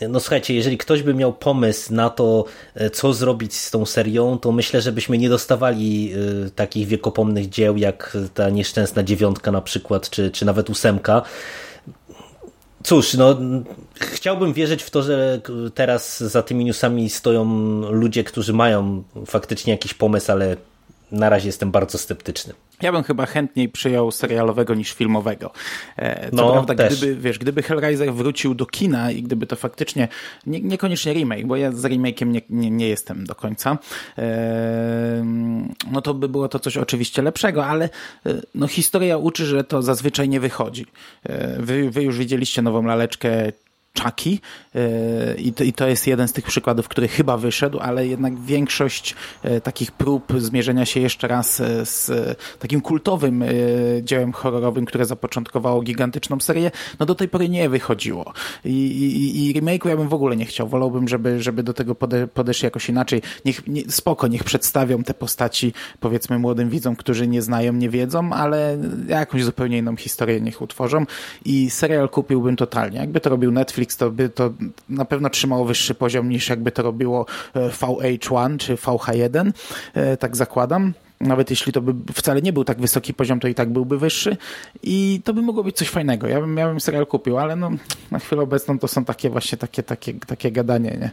No 0.08 0.20
słuchajcie, 0.20 0.54
jeżeli 0.54 0.78
ktoś 0.78 1.02
by 1.02 1.14
miał 1.14 1.32
pomysł 1.32 1.94
na 1.94 2.10
to, 2.10 2.44
e, 2.74 2.90
co 2.90 3.12
zrobić 3.12 3.54
z 3.54 3.70
tą 3.70 3.86
serią, 3.86 4.38
to 4.38 4.52
myślę, 4.52 4.82
że 4.82 4.92
byśmy 4.92 5.18
nie 5.18 5.28
dostawali 5.28 6.12
takich 6.54 6.88
wiekopomnych 6.88 7.48
dzieł 7.48 7.76
jak 7.76 8.16
ta 8.34 8.50
nieszczęsna 8.50 9.02
dziewiątka 9.02 9.52
na 9.52 9.60
przykład, 9.60 10.10
czy, 10.10 10.30
czy 10.30 10.44
nawet 10.44 10.70
ósemka. 10.70 11.22
Cóż, 12.84 13.14
no, 13.14 13.36
chciałbym 14.00 14.52
wierzyć 14.52 14.82
w 14.82 14.90
to, 14.90 15.02
że 15.02 15.40
teraz 15.74 16.20
za 16.20 16.42
tymi 16.42 16.64
newsami 16.64 17.10
stoją 17.10 17.44
ludzie, 17.90 18.24
którzy 18.24 18.52
mają 18.52 19.02
faktycznie 19.26 19.72
jakiś 19.72 19.94
pomysł, 19.94 20.32
ale 20.32 20.56
na 21.12 21.28
razie 21.28 21.48
jestem 21.48 21.70
bardzo 21.70 21.98
sceptyczny. 21.98 22.54
Ja 22.82 22.92
bym 22.92 23.02
chyba 23.02 23.26
chętniej 23.26 23.68
przyjął 23.68 24.10
serialowego 24.10 24.74
niż 24.74 24.92
filmowego. 24.92 25.50
E, 25.96 26.30
co 26.30 26.36
no, 26.36 26.52
prawda, 26.52 26.74
też. 26.74 26.98
gdyby, 26.98 27.16
wiesz, 27.16 27.38
gdyby 27.38 27.62
Hellraiser 27.62 28.14
wrócił 28.14 28.54
do 28.54 28.66
kina 28.66 29.10
i 29.10 29.22
gdyby 29.22 29.46
to 29.46 29.56
faktycznie, 29.56 30.08
nie, 30.46 30.60
niekoniecznie 30.60 31.12
remake, 31.12 31.46
bo 31.46 31.56
ja 31.56 31.72
z 31.72 31.82
remake'iem 31.82 32.26
nie, 32.26 32.42
nie, 32.50 32.70
nie 32.70 32.88
jestem 32.88 33.26
do 33.26 33.34
końca, 33.34 33.78
e, 34.18 35.24
no 35.90 36.02
to 36.02 36.14
by 36.14 36.28
było 36.28 36.48
to 36.48 36.58
coś 36.58 36.76
oczywiście 36.76 37.22
lepszego, 37.22 37.66
ale 37.66 37.84
e, 38.26 38.34
no, 38.54 38.66
historia 38.66 39.16
uczy, 39.16 39.46
że 39.46 39.64
to 39.64 39.82
zazwyczaj 39.82 40.28
nie 40.28 40.40
wychodzi. 40.40 40.86
Wy, 41.58 41.90
wy 41.90 42.02
już 42.02 42.18
widzieliście 42.18 42.62
nową 42.62 42.82
laleczkę 42.82 43.52
Chucky 44.00 44.38
e, 44.74 45.34
I 45.34 45.52
to, 45.52 45.64
i 45.64 45.72
to 45.72 45.88
jest 45.88 46.06
jeden 46.06 46.28
z 46.28 46.32
tych 46.32 46.44
przykładów, 46.44 46.88
który 46.88 47.08
chyba 47.08 47.36
wyszedł, 47.36 47.78
ale 47.78 48.06
jednak 48.06 48.40
większość 48.40 49.14
e, 49.42 49.60
takich 49.60 49.92
prób 49.92 50.32
zmierzenia 50.38 50.86
się 50.86 51.00
jeszcze 51.00 51.28
raz 51.28 51.60
e, 51.60 51.86
z 51.86 52.10
takim 52.58 52.80
kultowym 52.80 53.44
dziełem 54.02 54.32
horrorowym, 54.32 54.84
które 54.84 55.04
zapoczątkowało 55.04 55.82
gigantyczną 55.82 56.40
serię, 56.40 56.70
no 57.00 57.06
do 57.06 57.14
tej 57.14 57.28
pory 57.28 57.48
nie 57.48 57.68
wychodziło. 57.68 58.32
I, 58.64 58.70
i, 58.70 59.48
i 59.48 59.60
remake'u 59.60 59.88
ja 59.88 59.96
bym 59.96 60.08
w 60.08 60.14
ogóle 60.14 60.36
nie 60.36 60.46
chciał. 60.46 60.68
Wolałbym, 60.68 61.08
żeby, 61.08 61.42
żeby 61.42 61.62
do 61.62 61.74
tego 61.74 61.94
pode, 61.94 62.26
podeszli 62.26 62.66
jakoś 62.66 62.88
inaczej. 62.88 63.22
Niech, 63.44 63.66
nie, 63.66 63.90
spoko, 63.90 64.28
niech 64.28 64.44
przedstawią 64.44 65.02
te 65.02 65.14
postaci 65.14 65.72
powiedzmy 66.00 66.38
młodym 66.38 66.70
widzom, 66.70 66.96
którzy 66.96 67.28
nie 67.28 67.42
znają, 67.42 67.72
nie 67.72 67.90
wiedzą, 67.90 68.32
ale 68.32 68.78
jakąś 69.08 69.44
zupełnie 69.44 69.78
inną 69.78 69.96
historię 69.96 70.40
niech 70.40 70.62
utworzą 70.62 71.06
i 71.44 71.70
serial 71.70 72.08
kupiłbym 72.08 72.56
totalnie. 72.56 72.98
Jakby 72.98 73.20
to 73.20 73.30
robił 73.30 73.52
Netflix, 73.52 73.81
Netflix, 73.82 73.96
to 73.96 74.10
by 74.10 74.28
to 74.28 74.52
na 74.88 75.04
pewno 75.04 75.30
trzymało 75.30 75.64
wyższy 75.64 75.94
poziom 75.94 76.28
niż 76.28 76.48
jakby 76.48 76.72
to 76.72 76.82
robiło 76.82 77.26
e, 77.54 77.68
VH1 77.68 78.56
czy 78.58 78.74
VH1, 78.74 79.52
e, 79.94 80.16
tak 80.16 80.36
zakładam. 80.36 80.94
Nawet 81.20 81.50
jeśli 81.50 81.72
to 81.72 81.80
by 81.80 82.12
wcale 82.12 82.42
nie 82.42 82.52
był 82.52 82.64
tak 82.64 82.80
wysoki 82.80 83.14
poziom, 83.14 83.40
to 83.40 83.48
i 83.48 83.54
tak 83.54 83.70
byłby 83.70 83.98
wyższy 83.98 84.36
i 84.82 85.20
to 85.24 85.34
by 85.34 85.42
mogło 85.42 85.64
być 85.64 85.76
coś 85.76 85.88
fajnego. 85.88 86.26
Ja 86.28 86.40
bym, 86.40 86.56
ja 86.56 86.68
bym 86.68 86.80
serial 86.80 87.06
kupił, 87.06 87.38
ale 87.38 87.56
no, 87.56 87.70
na 88.10 88.18
chwilę 88.18 88.42
obecną 88.42 88.78
to 88.78 88.88
są 88.88 89.04
takie 89.04 89.30
właśnie 89.30 89.58
takie, 89.58 89.82
takie, 89.82 90.14
takie 90.14 90.52
gadanie, 90.52 90.98
nie? 91.00 91.10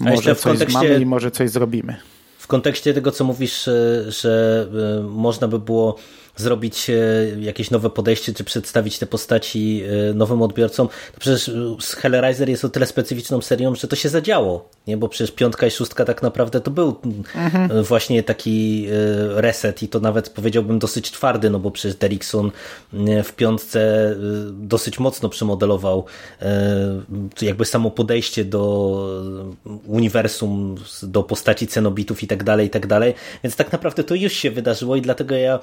Może 0.00 0.34
coś 0.34 0.44
kontekście... 0.44 0.78
mamy 0.78 1.00
i 1.00 1.06
może 1.06 1.30
coś 1.30 1.50
zrobimy. 1.50 1.96
W 2.38 2.46
kontekście 2.46 2.94
tego, 2.94 3.12
co 3.12 3.24
mówisz, 3.24 3.68
e, 3.68 4.04
że 4.12 4.66
można 5.02 5.48
by 5.48 5.58
było 5.58 5.96
zrobić 6.40 6.90
e, 6.90 6.94
jakieś 7.40 7.70
nowe 7.70 7.90
podejście, 7.90 8.34
czy 8.34 8.44
przedstawić 8.44 8.98
te 8.98 9.06
postaci 9.06 9.82
e, 10.10 10.14
nowym 10.14 10.42
odbiorcom, 10.42 10.88
to 10.88 11.20
przecież 11.20 11.48
e, 11.48 12.00
Hellraiser 12.00 12.48
jest 12.48 12.64
o 12.64 12.68
tyle 12.68 12.86
specyficzną 12.86 13.40
serią, 13.40 13.74
że 13.74 13.88
to 13.88 13.96
się 13.96 14.08
zadziało, 14.08 14.68
nie? 14.86 14.96
bo 14.96 15.08
przecież 15.08 15.34
piątka 15.34 15.66
i 15.66 15.70
szóstka 15.70 16.04
tak 16.04 16.22
naprawdę 16.22 16.60
to 16.60 16.70
był 16.70 16.96
mhm. 17.34 17.82
właśnie 17.82 18.22
taki 18.22 18.86
reset 19.34 19.82
i 19.82 19.88
to 19.88 20.00
nawet 20.00 20.28
powiedziałbym 20.28 20.78
dosyć 20.78 21.10
twardy, 21.10 21.50
no 21.50 21.58
bo 21.58 21.70
przecież 21.70 21.96
Derrickson 21.96 22.50
w 23.24 23.32
piątce 23.32 24.14
dosyć 24.52 24.98
mocno 24.98 25.28
przemodelował 25.28 26.04
jakby 27.42 27.64
samo 27.64 27.90
podejście 27.90 28.44
do 28.44 28.60
uniwersum, 29.86 30.74
do 31.02 31.22
postaci 31.22 31.66
cenobitów 31.66 32.22
i 32.22 32.26
tak 32.26 32.44
dalej, 32.44 32.66
i 32.66 32.70
tak 32.70 32.86
dalej, 32.86 33.14
więc 33.44 33.56
tak 33.56 33.72
naprawdę 33.72 34.04
to 34.04 34.14
już 34.14 34.32
się 34.32 34.50
wydarzyło 34.50 34.96
i 34.96 35.02
dlatego 35.02 35.34
ja 35.34 35.58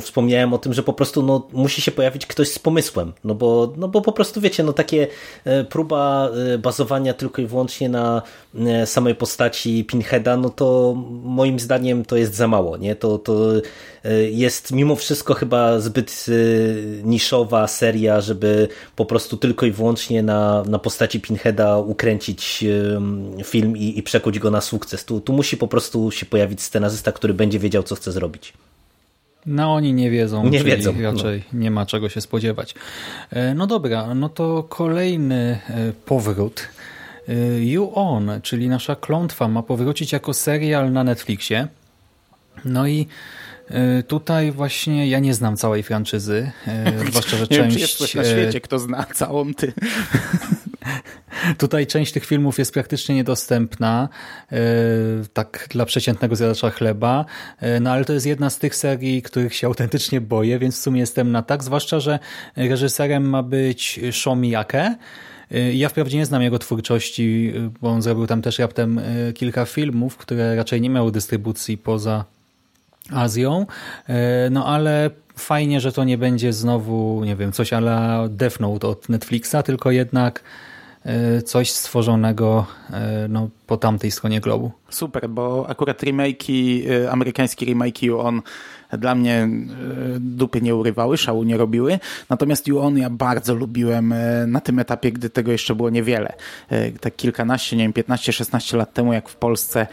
wspomniałem 0.00 0.54
o 0.54 0.58
tym, 0.58 0.74
że 0.74 0.82
po 0.82 0.92
prostu 0.92 1.22
no, 1.22 1.48
musi 1.52 1.82
się 1.82 1.90
pojawić 1.90 2.26
ktoś 2.26 2.48
z 2.48 2.58
pomysłem, 2.58 3.12
no 3.24 3.34
bo, 3.34 3.72
no 3.76 3.88
bo 3.88 4.00
po 4.00 4.12
prostu 4.12 4.40
wiecie, 4.40 4.62
no 4.62 4.72
takie 4.72 5.06
e, 5.44 5.64
próba 5.64 6.30
e, 6.54 6.58
bazowania 6.58 7.14
tylko 7.14 7.42
i 7.42 7.46
wyłącznie 7.46 7.88
na 7.88 8.22
samej 8.84 9.14
postaci 9.14 9.84
Pinheada, 9.84 10.36
no 10.36 10.50
to 10.50 10.94
moim 11.24 11.60
zdaniem 11.60 12.04
to 12.04 12.16
jest 12.16 12.34
za 12.34 12.48
mało, 12.48 12.76
nie? 12.76 12.96
To, 12.96 13.18
to 13.18 13.52
jest 14.30 14.72
mimo 14.72 14.96
wszystko 14.96 15.34
chyba 15.34 15.80
zbyt 15.80 16.26
niszowa 17.04 17.66
seria, 17.66 18.20
żeby 18.20 18.68
po 18.96 19.06
prostu 19.06 19.36
tylko 19.36 19.66
i 19.66 19.70
wyłącznie 19.70 20.22
na, 20.22 20.62
na 20.66 20.78
postaci 20.78 21.20
Pinheada 21.20 21.78
ukręcić 21.78 22.64
film 23.44 23.76
i, 23.76 23.98
i 23.98 24.02
przekuć 24.02 24.38
go 24.38 24.50
na 24.50 24.60
sukces. 24.60 25.04
Tu, 25.04 25.20
tu 25.20 25.32
musi 25.32 25.56
po 25.56 25.68
prostu 25.68 26.10
się 26.10 26.26
pojawić 26.26 26.62
scenarzysta, 26.62 27.12
który 27.12 27.34
będzie 27.34 27.58
wiedział, 27.58 27.82
co 27.82 27.94
chce 27.94 28.12
zrobić. 28.12 28.52
No 29.46 29.74
oni 29.74 29.94
nie 29.94 30.10
wiedzą, 30.10 30.48
nie 30.48 30.64
wiedzą. 30.64 30.94
raczej 31.02 31.44
no. 31.52 31.60
nie 31.60 31.70
ma 31.70 31.86
czego 31.86 32.08
się 32.08 32.20
spodziewać. 32.20 32.74
E, 33.30 33.54
no 33.54 33.66
dobra, 33.66 34.14
no 34.14 34.28
to 34.28 34.62
kolejny 34.62 35.58
e, 35.68 35.92
powrót. 36.06 36.68
E, 37.28 37.34
you 37.64 37.92
On, 37.94 38.30
czyli 38.42 38.68
nasza 38.68 38.96
klątwa 38.96 39.48
ma 39.48 39.62
powrócić 39.62 40.12
jako 40.12 40.34
serial 40.34 40.92
na 40.92 41.04
Netflixie. 41.04 41.68
No 42.64 42.86
i 42.86 43.06
tutaj 44.08 44.52
właśnie 44.52 45.08
ja 45.08 45.18
nie 45.18 45.34
znam 45.34 45.56
całej 45.56 45.82
franczyzy, 45.82 46.50
zwłaszcza, 47.10 47.36
że 47.36 47.42
nie 47.42 47.48
część... 47.48 47.60
Wiem, 47.60 47.70
czy 47.70 47.78
jest 47.78 47.96
ktoś 47.96 48.14
na 48.14 48.24
świecie, 48.24 48.60
kto 48.60 48.78
zna 48.78 49.04
całą 49.14 49.54
ty. 49.54 49.72
Tutaj 51.58 51.86
część 51.86 52.12
tych 52.12 52.26
filmów 52.26 52.58
jest 52.58 52.74
praktycznie 52.74 53.14
niedostępna, 53.14 54.08
tak 55.32 55.66
dla 55.70 55.86
przeciętnego 55.86 56.36
zjadacza 56.36 56.70
chleba, 56.70 57.24
no 57.80 57.90
ale 57.90 58.04
to 58.04 58.12
jest 58.12 58.26
jedna 58.26 58.50
z 58.50 58.58
tych 58.58 58.76
serii, 58.76 59.22
których 59.22 59.54
się 59.54 59.66
autentycznie 59.66 60.20
boję, 60.20 60.58
więc 60.58 60.78
w 60.78 60.82
sumie 60.82 61.00
jestem 61.00 61.32
na 61.32 61.42
tak, 61.42 61.64
zwłaszcza, 61.64 62.00
że 62.00 62.18
reżyserem 62.56 63.28
ma 63.28 63.42
być 63.42 64.00
Shaw 64.12 64.38
Miyake, 64.38 64.94
ja 65.72 65.88
wprawdzie 65.88 66.18
nie 66.18 66.26
znam 66.26 66.42
jego 66.42 66.58
twórczości, 66.58 67.52
bo 67.80 67.88
on 67.88 68.02
zrobił 68.02 68.26
tam 68.26 68.42
też 68.42 68.58
raptem 68.58 69.00
kilka 69.34 69.64
filmów, 69.64 70.16
które 70.16 70.56
raczej 70.56 70.80
nie 70.80 70.90
miały 70.90 71.12
dystrybucji 71.12 71.78
poza 71.78 72.24
Azją, 73.10 73.66
e, 74.08 74.50
no 74.50 74.66
ale 74.66 75.10
fajnie, 75.36 75.80
że 75.80 75.92
to 75.92 76.04
nie 76.04 76.18
będzie 76.18 76.52
znowu, 76.52 77.24
nie 77.24 77.36
wiem, 77.36 77.52
coś 77.52 77.72
ala 77.72 78.28
Death 78.28 78.60
Note 78.60 78.88
od 78.88 79.08
Netflixa, 79.08 79.56
tylko 79.64 79.90
jednak 79.90 80.40
e, 80.40 80.71
coś 81.44 81.70
stworzonego 81.70 82.66
e, 82.90 83.28
no, 83.28 83.48
po 83.66 83.76
tamtej 83.76 84.10
stronie 84.10 84.40
globu. 84.40 84.70
Super, 84.88 85.28
bo 85.28 85.66
akurat 85.68 86.02
remake'i, 86.02 86.84
amerykańskie 87.10 87.66
remake'i 87.66 88.20
on 88.20 88.42
dla 88.98 89.14
mnie 89.14 89.36
e, 89.36 89.48
dupy 90.20 90.62
nie 90.62 90.74
urywały, 90.74 91.18
szału 91.18 91.42
nie 91.42 91.56
robiły. 91.56 91.98
Natomiast 92.28 92.66
Ju-On 92.66 92.98
ja 92.98 93.10
bardzo 93.10 93.54
lubiłem 93.54 94.12
e, 94.12 94.46
na 94.46 94.60
tym 94.60 94.78
etapie, 94.78 95.12
gdy 95.12 95.30
tego 95.30 95.52
jeszcze 95.52 95.74
było 95.74 95.90
niewiele. 95.90 96.32
E, 96.68 96.90
tak 96.90 97.16
kilkanaście, 97.16 97.76
nie 97.76 97.84
wiem, 97.84 97.92
15-16 97.92 98.76
lat 98.76 98.94
temu, 98.94 99.12
jak 99.12 99.28
w 99.28 99.36
Polsce 99.36 99.86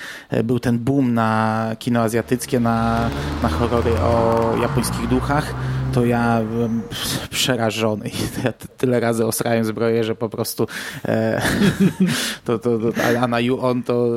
był 0.44 0.60
ten 0.60 0.80
boom 0.80 1.14
na 1.14 1.72
kino 1.80 2.02
azjatyckie, 2.02 2.60
na, 2.60 3.10
na 3.44 3.50
horrory 3.50 3.92
o 3.92 4.54
japońskich 4.62 5.08
duchach, 5.08 5.56
to 5.94 6.06
ja 6.06 6.42
byłem 6.52 6.82
przerażony. 7.30 8.10
Ja 8.44 8.54
tyle 8.78 9.00
razy 9.00 9.26
osrałem 9.26 9.66
zbroję, 9.66 10.04
że 10.04 10.16
po 10.16 10.30
prostu 10.30 10.68
e, 11.06 11.42
to, 12.46 12.60
to, 12.60 12.80
to, 12.80 12.92
a 13.24 13.28
na 13.28 13.40
Ju-On 13.40 13.84
to, 13.84 14.08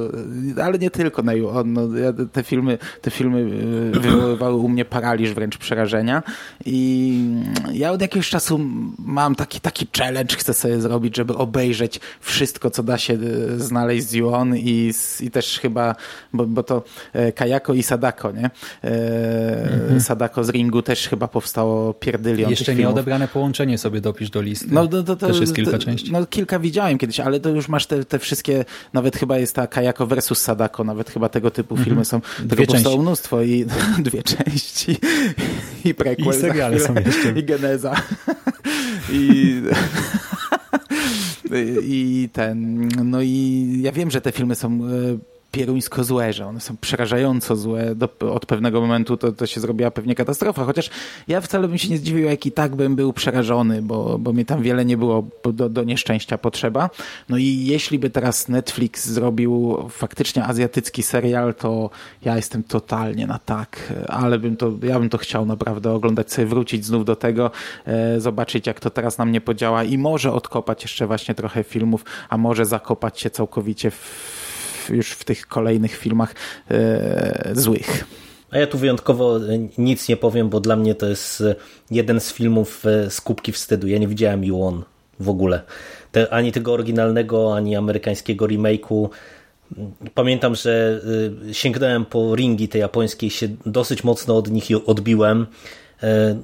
ale 0.63 0.79
nie 0.79 0.91
tylko 0.91 1.23
na 1.23 1.35
Ju-On, 1.35 1.73
no, 1.73 1.97
ja 1.97 2.13
te 2.33 2.43
filmy, 2.43 2.79
te 3.01 3.11
filmy 3.11 3.45
wywoływały 3.93 4.57
u 4.57 4.69
mnie 4.69 4.85
paraliż, 4.85 5.33
wręcz 5.33 5.59
przerażenia. 5.59 6.23
I 6.65 7.19
ja 7.73 7.93
od 7.93 8.01
jakiegoś 8.01 8.31
czasu 8.31 8.61
mam 8.99 9.35
taki, 9.35 9.61
taki 9.61 9.87
challenge, 9.99 10.37
chcę 10.37 10.55
sobie 10.55 10.81
zrobić, 10.81 11.17
żeby 11.17 11.37
obejrzeć 11.37 12.01
wszystko, 12.21 12.71
co 12.71 12.83
da 12.83 12.99
się 12.99 13.15
e, 13.15 13.19
znaleźć 13.59 14.09
z 14.09 14.13
Yuon 14.13 14.57
i, 14.57 14.93
i 15.21 15.31
też 15.31 15.59
chyba, 15.61 15.95
bo, 16.33 16.47
bo 16.47 16.63
to 16.63 16.83
e, 17.13 17.33
Kajako 17.33 17.75
i 17.75 17.83
Sadako, 17.83 18.33
nie? 18.33 18.51
E, 18.85 19.73
mhm. 19.73 20.01
Sadako 20.01 20.45
z 20.45 20.51
Ringu 20.51 20.83
też 20.83 21.09
chyba 21.09 21.29
powstało 21.29 21.62
pierdylion 22.01 22.51
Jeszcze 22.51 22.75
nie 22.75 22.89
odebrane 22.89 23.29
połączenie 23.29 23.79
sobie 23.79 24.01
dopisz 24.01 24.31
do 24.31 24.43
listy. 24.43 24.67
No, 24.71 24.89
to, 24.89 25.03
to, 25.03 25.17
to, 25.17 25.27
też 25.27 25.41
jest 25.41 25.55
kilka 25.55 25.79
części. 25.79 26.13
No 26.13 26.27
kilka 26.27 26.59
widziałem 26.59 26.99
kiedyś, 26.99 27.21
ale 27.21 27.41
to 27.41 27.49
już 27.49 27.69
masz 27.69 27.87
te, 27.87 28.05
te 28.05 28.19
wszystkie, 28.19 28.65
nawet 28.93 29.17
chyba 29.17 29.39
jest 29.39 29.55
ta 29.55 29.67
Kajako 29.67 30.07
versus 30.07 30.39
Sadako, 30.39 30.85
nawet 30.85 31.11
chyba 31.11 31.29
tego 31.29 31.51
typu 31.51 31.75
mhm. 31.75 31.85
filmy 31.85 32.05
są. 32.05 32.21
Tego 32.21 32.49
dwie 32.57 32.67
powstało 32.67 32.95
części. 32.95 33.03
mnóstwo 33.03 33.43
i 33.43 33.67
dwie 33.99 34.23
części 34.23 34.43
części 34.45 34.97
i 35.85 35.95
prequel 35.95 36.35
I 36.35 36.41
seriale 36.41 36.81
są 36.81 36.95
jeszcze. 36.95 37.39
I 37.39 37.45
geneza. 37.45 37.95
I... 39.13 39.63
I 41.83 42.29
ten, 42.33 42.89
no 43.05 43.23
i 43.23 43.79
ja 43.83 43.93
wiem, 43.93 44.11
że 44.11 44.21
te 44.21 44.33
filmy 44.33 44.55
są 44.55 44.69
e, 44.69 44.79
pieruńsko 45.53 46.05
złe, 46.05 46.33
że 46.33 46.47
one 46.47 46.61
są 46.61 46.77
przerażająco 46.77 47.57
złe. 47.57 47.95
Do, 47.95 48.09
od 48.33 48.47
pewnego 48.47 48.81
momentu 48.81 49.17
to, 49.17 49.33
to 49.33 49.47
się 49.47 49.61
zrobiła 49.61 49.91
pewnie 49.91 50.15
katastrofa. 50.15 50.65
Chociaż 50.65 50.91
ja 51.29 51.41
wcale 51.41 51.69
bym 51.69 51.79
się 51.79 51.89
nie 51.89 51.99
zdziwił, 51.99 52.25
jak 52.25 52.47
i 52.47 52.53
tak 52.53 52.77
bym 52.77 52.97
był 52.97 53.13
przerażony, 53.13 53.83
bo, 53.83 54.19
bo 54.19 54.33
mi 54.33 54.45
tam 54.45 54.63
wiele 54.63 54.85
nie 54.85 54.97
było 54.97 55.25
do, 55.45 55.69
do 55.69 55.85
nieszczęścia 55.85 56.39
potrzeba. 56.39 56.91
No 57.29 57.37
i 57.37 57.65
jeśli 57.67 57.99
by 57.99 58.11
teraz 58.11 58.49
Netflix 58.49 59.09
zrobił 59.09 59.77
faktycznie 59.91 60.45
azjatycki 60.45 61.03
serial, 61.03 61.55
to 61.55 61.91
ja 62.25 62.37
jestem 62.37 62.63
totalnie 62.63 63.27
na 63.27 63.39
tak. 63.39 63.93
Ale 64.09 64.39
bym 64.39 64.57
to, 64.57 64.73
ja 64.83 64.99
bym 64.99 65.09
to 65.09 65.19
chciał 65.19 65.47
naprawdę 65.47 65.93
oglądać 65.93 66.33
sobie, 66.33 66.47
wrócić 66.47 66.85
znów 66.85 67.05
do 67.05 67.17
tego, 67.17 67.51
e, 67.87 68.21
zobaczyć 68.21 68.67
jak 68.67 68.81
to 68.81 68.91
teraz 68.91 69.19
na 69.19 69.25
mnie 69.25 69.41
podziała 69.41 69.85
i 69.85 69.99
może 69.99 70.33
odkopać 70.33 70.83
jeszcze 70.83 71.07
właśnie 71.07 71.35
trochę 71.35 71.65
filmów, 71.65 72.05
a 72.29 72.39
może 72.39 72.67
zakopać 72.67 73.21
się 73.21 73.31
całkowicie 73.31 73.91
w 73.91 74.52
już 74.91 75.11
w 75.11 75.25
tych 75.25 75.47
kolejnych 75.47 75.97
filmach 75.97 76.35
e, 76.71 77.51
złych. 77.53 78.05
A 78.53 78.59
ja 78.59 78.67
tu 78.67 78.79
wyjątkowo 78.79 79.41
nic 79.79 80.09
nie 80.09 80.17
powiem, 80.17 80.49
bo 80.49 80.61
dla 80.61 80.77
mnie 80.77 80.95
to 80.95 81.09
jest 81.09 81.43
jeden 81.91 82.21
z 82.21 82.33
filmów 82.33 82.87
e, 82.87 83.11
z 83.11 83.21
kubki 83.21 83.53
wstydu. 83.53 83.89
Ja 83.89 83.99
nie 83.99 84.09
widziałem 84.09 84.45
You 84.45 84.63
On 84.63 84.83
w 85.21 85.29
ogóle. 85.29 85.63
Te, 86.13 86.33
ani 86.33 86.53
tego 86.53 86.73
oryginalnego, 86.73 87.57
ani 87.57 87.77
amerykańskiego 87.77 88.47
remake'u. 88.47 89.09
Pamiętam, 90.15 90.55
że 90.55 91.01
e, 91.49 91.55
sięgnąłem 91.55 92.05
po 92.05 92.37
ringi 92.37 92.69
te 92.69 92.79
japońskie 92.79 93.31
się 93.31 93.49
dosyć 93.67 94.05
mocno 94.05 94.37
od 94.37 94.51
nich 94.51 94.65
odbiłem. 94.87 95.47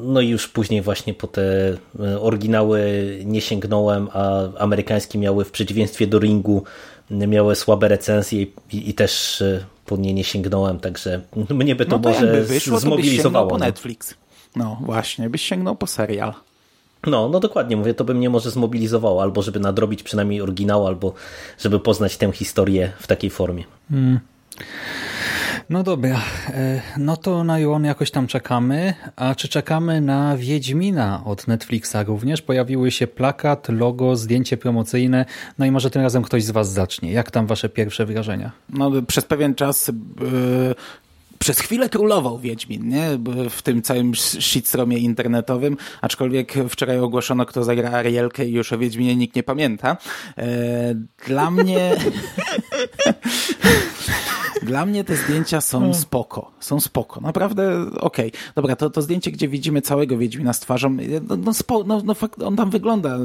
No 0.01 0.21
i 0.21 0.29
już 0.29 0.49
później 0.49 0.83
właśnie 0.83 1.15
po 1.15 1.27
te 1.27 1.77
oryginały 2.21 2.81
nie 3.25 3.41
sięgnąłem, 3.41 4.09
a 4.13 4.53
amerykańskie 4.59 5.19
miały 5.19 5.45
w 5.45 5.51
przeciwieństwie 5.51 6.07
do 6.07 6.19
ringu 6.19 6.63
miały 7.11 7.57
słabe 7.57 7.89
recenzje 7.89 8.43
i, 8.43 8.91
i 8.91 8.95
też 8.95 9.43
e, 9.43 9.65
po 9.87 9.97
nie 9.97 10.15
nie 10.15 10.25
sięgnąłem, 10.25 10.81
także 10.81 11.21
mnie 11.51 11.77
by 11.77 11.87
to, 11.87 11.97
no 11.97 12.03
to 12.03 12.09
może 12.09 12.43
wyszło, 12.43 12.81
zmobilizowało. 12.81 13.47
To 13.47 13.51
po 13.51 13.59
no. 13.59 13.65
Netflix. 13.65 14.15
No 14.57 14.79
właśnie, 14.81 15.31
byś 15.31 15.43
sięgnął 15.43 15.77
po 15.77 15.87
serial. 15.87 16.35
No, 17.07 17.29
no 17.29 17.41
dokładnie, 17.41 17.77
mówię, 17.77 17.95
to 17.95 18.05
by 18.05 18.15
mnie 18.15 18.31
może 18.31 18.51
zmobilizowało, 18.51 19.23
albo 19.23 19.43
żeby 19.43 19.61
nadrobić 19.61 20.03
przynajmniej 20.03 20.41
oryginał, 20.41 20.87
albo 20.87 21.13
żeby 21.59 21.81
poznać 21.81 22.17
tę 22.17 22.33
historię 22.33 22.93
w 22.99 23.07
takiej 23.07 23.31
formie. 23.31 23.65
Hmm. 23.91 24.21
No 25.71 25.83
dobra, 25.83 26.21
e, 26.49 26.81
no 26.99 27.17
to 27.17 27.45
na 27.45 27.59
Juon 27.59 27.85
jakoś 27.85 28.11
tam 28.11 28.27
czekamy. 28.27 28.95
A 29.17 29.35
czy 29.35 29.49
czekamy 29.49 30.01
na 30.01 30.37
Wiedźmina 30.37 31.23
od 31.25 31.49
Netflixa 31.49 31.97
również? 32.07 32.43
Pojawiły 32.43 32.91
się 32.91 33.07
plakat, 33.07 33.69
logo, 33.69 34.17
zdjęcie 34.17 34.57
promocyjne. 34.57 35.25
No 35.59 35.67
i 35.67 35.71
może 35.71 35.91
tym 35.91 36.03
razem 36.03 36.23
ktoś 36.23 36.45
z 36.45 36.51
Was 36.51 36.73
zacznie. 36.73 37.13
Jak 37.13 37.31
tam 37.31 37.47
Wasze 37.47 37.69
pierwsze 37.69 38.07
wrażenia? 38.07 38.53
No, 38.71 38.91
przez 39.07 39.25
pewien 39.25 39.55
czas 39.55 39.93
yy 40.21 40.75
przez 41.39 41.61
chwilę 41.61 41.89
królował 41.89 42.39
Wiedźmin, 42.39 42.89
nie? 42.89 43.07
W 43.51 43.63
tym 43.63 43.83
całym 43.83 44.15
shitstromie 44.15 44.99
internetowym, 44.99 45.77
aczkolwiek 46.01 46.55
wczoraj 46.69 46.99
ogłoszono, 46.99 47.47
kto 47.47 47.65
zagra 47.65 47.91
Arielkę 47.91 48.45
i 48.45 48.53
już 48.53 48.73
o 48.73 48.79
Wiedźminie 48.79 49.17
nikt 49.17 49.37
nie 49.37 49.43
pamięta. 49.43 49.97
E, 50.39 50.95
dla 51.27 51.51
mnie... 51.51 51.97
Dla 54.63 54.87
mnie 54.87 55.05
te 55.05 55.17
zdjęcia 55.17 55.61
są 55.61 55.79
hmm. 55.79 55.95
spoko. 55.95 56.51
Są 56.61 56.81
spoko. 56.81 57.21
Naprawdę 57.21 57.81
okej. 58.01 58.29
Okay. 58.29 58.41
Dobra, 58.55 58.77
to, 58.77 58.91
to 58.91 59.03
zdjęcie, 59.03 59.31
gdzie 59.31 59.49
widzimy 59.49 59.83
całego 59.83 60.19
Wiedźmina 60.19 60.53
z 60.53 60.61
twarzą, 60.61 60.97
no, 61.29 61.37
no, 61.37 61.55
spo, 61.55 61.85
no, 61.85 62.03
no 62.05 62.15
fakt, 62.15 62.43
on 62.43 62.57
tam 62.57 62.71
wygląda 62.71 63.17
e, 63.17 63.21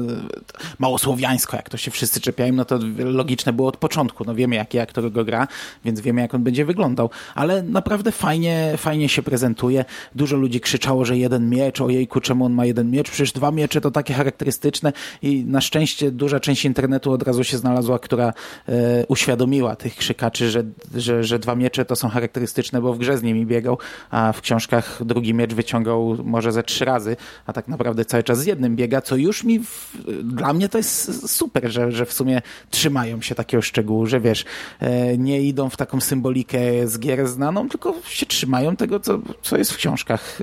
mało 0.78 0.98
słowiańsko, 0.98 1.56
jak 1.56 1.70
to 1.70 1.76
się 1.76 1.90
wszyscy 1.90 2.20
czepiają, 2.20 2.52
no 2.52 2.64
to 2.64 2.78
logiczne 2.98 3.52
było 3.52 3.68
od 3.68 3.76
początku. 3.76 4.24
No 4.24 4.34
wiemy, 4.34 4.56
jaki 4.56 4.78
aktor 4.78 5.12
go 5.12 5.24
gra, 5.24 5.48
więc 5.84 6.00
wiemy, 6.00 6.20
jak 6.20 6.34
on 6.34 6.42
będzie 6.42 6.64
wyglądał. 6.64 7.10
Ale 7.34 7.62
naprawdę 7.62 8.12
fajnie, 8.12 8.74
fajnie 8.76 9.08
się 9.08 9.22
prezentuje. 9.22 9.84
Dużo 10.14 10.36
ludzi 10.36 10.60
krzyczało, 10.60 11.04
że 11.04 11.16
jeden 11.18 11.50
miecz, 11.50 11.80
ojejku, 11.80 12.20
czemu 12.20 12.44
on 12.44 12.52
ma 12.52 12.66
jeden 12.66 12.90
miecz? 12.90 13.10
Przecież 13.10 13.32
dwa 13.32 13.50
miecze 13.50 13.80
to 13.80 13.90
takie 13.90 14.14
charakterystyczne 14.14 14.92
i 15.22 15.44
na 15.44 15.60
szczęście 15.60 16.10
duża 16.10 16.40
część 16.40 16.64
internetu 16.64 17.12
od 17.12 17.22
razu 17.22 17.44
się 17.44 17.58
znalazła, 17.58 17.98
która 17.98 18.32
e, 18.68 19.06
uświadomiła 19.06 19.76
tych 19.76 19.96
krzykaczy, 19.96 20.50
że, 20.50 20.64
że, 20.94 21.23
że 21.24 21.38
dwa 21.38 21.54
miecze 21.54 21.84
to 21.84 21.96
są 21.96 22.08
charakterystyczne, 22.08 22.80
bo 22.80 22.94
w 22.94 22.98
grze 22.98 23.18
z 23.18 23.22
nimi 23.22 23.46
biegał, 23.46 23.78
a 24.10 24.32
w 24.32 24.40
książkach 24.40 25.04
drugi 25.04 25.34
miecz 25.34 25.54
wyciągał 25.54 26.16
może 26.24 26.52
ze 26.52 26.62
trzy 26.62 26.84
razy, 26.84 27.16
a 27.46 27.52
tak 27.52 27.68
naprawdę 27.68 28.04
cały 28.04 28.22
czas 28.22 28.38
z 28.38 28.46
jednym 28.46 28.76
biega, 28.76 29.00
co 29.00 29.16
już 29.16 29.44
mi, 29.44 29.58
w, 29.58 29.96
dla 30.22 30.52
mnie 30.52 30.68
to 30.68 30.78
jest 30.78 31.30
super, 31.30 31.70
że, 31.70 31.92
że 31.92 32.06
w 32.06 32.12
sumie 32.12 32.42
trzymają 32.70 33.20
się 33.20 33.34
takiego 33.34 33.62
szczegółu, 33.62 34.06
że 34.06 34.20
wiesz, 34.20 34.44
e, 34.80 35.18
nie 35.18 35.42
idą 35.42 35.70
w 35.70 35.76
taką 35.76 36.00
symbolikę 36.00 36.88
z 36.88 36.98
gier 36.98 37.28
znaną, 37.28 37.68
tylko 37.68 37.94
się 38.04 38.26
trzymają 38.26 38.76
tego, 38.76 39.00
co, 39.00 39.18
co 39.42 39.56
jest 39.56 39.72
w 39.72 39.76
książkach 39.76 40.38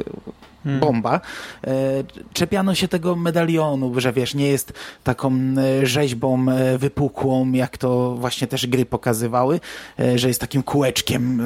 Hmm. 0.63 0.79
bomba. 0.79 1.21
E, 1.67 2.03
czepiano 2.33 2.75
się 2.75 2.87
tego 2.87 3.15
medalionu, 3.15 3.99
że 3.99 4.13
wiesz, 4.13 4.35
nie 4.35 4.47
jest 4.47 4.73
taką 5.03 5.33
e, 5.33 5.85
rzeźbą 5.85 6.45
e, 6.49 6.77
wypukłą, 6.77 7.51
jak 7.51 7.77
to 7.77 8.15
właśnie 8.15 8.47
też 8.47 8.67
gry 8.67 8.85
pokazywały, 8.85 9.59
że 10.15 10.27
jest 10.27 10.41
takim 10.41 10.63
kółeczkiem, 10.63 11.41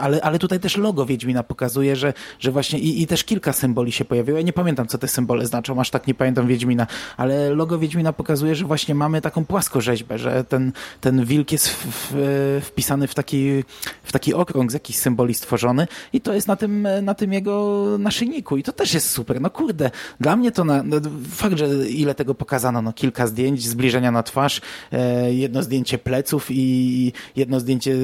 ale, 0.00 0.22
ale 0.22 0.38
tutaj 0.38 0.60
też 0.60 0.76
logo 0.76 1.06
Wiedźmina 1.06 1.42
pokazuje, 1.42 1.96
że, 1.96 2.12
że 2.40 2.52
właśnie 2.52 2.78
i, 2.78 3.02
i 3.02 3.06
też 3.06 3.24
kilka 3.24 3.52
symboli 3.52 3.92
się 3.92 4.04
pojawiło. 4.04 4.38
Ja 4.38 4.44
nie 4.44 4.52
pamiętam, 4.52 4.86
co 4.86 4.98
te 4.98 5.08
symbole 5.08 5.46
znaczą, 5.46 5.80
aż 5.80 5.90
tak 5.90 6.06
nie 6.06 6.14
pamiętam 6.14 6.46
Wiedźmina, 6.46 6.86
ale 7.16 7.50
logo 7.50 7.78
Wiedźmina 7.78 8.12
pokazuje, 8.12 8.54
że 8.54 8.64
właśnie 8.64 8.94
mamy 8.94 9.20
taką 9.20 9.44
płaskorzeźbę, 9.44 10.18
że 10.18 10.44
ten, 10.44 10.72
ten 11.00 11.24
wilk 11.24 11.52
jest 11.52 11.68
w, 11.68 11.86
w, 12.10 12.60
wpisany 12.64 13.08
w 13.08 13.14
taki, 13.14 13.64
w 14.02 14.12
taki 14.12 14.34
okrąg 14.34 14.70
z 14.70 14.74
jakichś 14.74 14.98
symboli 14.98 15.34
stworzony 15.34 15.86
i 16.12 16.20
to 16.20 16.34
jest 16.34 16.48
na 16.48 16.56
tym, 16.56 16.88
na 17.02 17.14
tym 17.14 17.32
jego 17.32 17.84
naszyjniku 17.98 18.43
i 18.52 18.62
to 18.62 18.72
też 18.72 18.94
jest 18.94 19.10
super. 19.10 19.40
No 19.40 19.50
kurde, 19.50 19.90
dla 20.20 20.36
mnie 20.36 20.52
to 20.52 20.64
na, 20.64 20.82
no, 20.82 20.96
fakt, 21.30 21.58
że 21.58 21.88
ile 21.88 22.14
tego 22.14 22.34
pokazano, 22.34 22.82
no 22.82 22.92
kilka 22.92 23.26
zdjęć, 23.26 23.68
zbliżenia 23.68 24.10
na 24.10 24.22
twarz, 24.22 24.60
e, 24.92 25.34
jedno 25.34 25.62
zdjęcie 25.62 25.98
pleców 25.98 26.46
i 26.50 27.12
jedno 27.36 27.60
zdjęcie 27.60 27.92
e, 27.92 27.98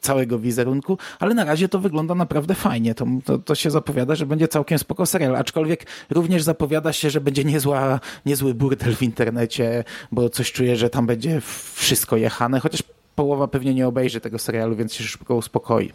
całego 0.00 0.38
wizerunku, 0.38 0.98
ale 1.18 1.34
na 1.34 1.44
razie 1.44 1.68
to 1.68 1.78
wygląda 1.78 2.14
naprawdę 2.14 2.54
fajnie. 2.54 2.94
To, 2.94 3.06
to, 3.24 3.38
to 3.38 3.54
się 3.54 3.70
zapowiada, 3.70 4.14
że 4.14 4.26
będzie 4.26 4.48
całkiem 4.48 4.78
spoko 4.78 5.06
serial, 5.06 5.36
aczkolwiek 5.36 5.86
również 6.10 6.42
zapowiada 6.42 6.92
się, 6.92 7.10
że 7.10 7.20
będzie 7.20 7.44
niezła, 7.44 8.00
niezły 8.26 8.54
burdel 8.54 8.94
w 8.94 9.02
internecie, 9.02 9.84
bo 10.12 10.28
coś 10.30 10.52
czuję, 10.52 10.76
że 10.76 10.90
tam 10.90 11.06
będzie 11.06 11.40
wszystko 11.74 12.16
jechane, 12.16 12.60
chociaż 12.60 12.82
połowa 13.14 13.48
pewnie 13.48 13.74
nie 13.74 13.88
obejrzy 13.88 14.20
tego 14.20 14.38
serialu, 14.38 14.76
więc 14.76 14.94
się 14.94 15.04
szybko 15.04 15.34
uspokoi. 15.34 15.92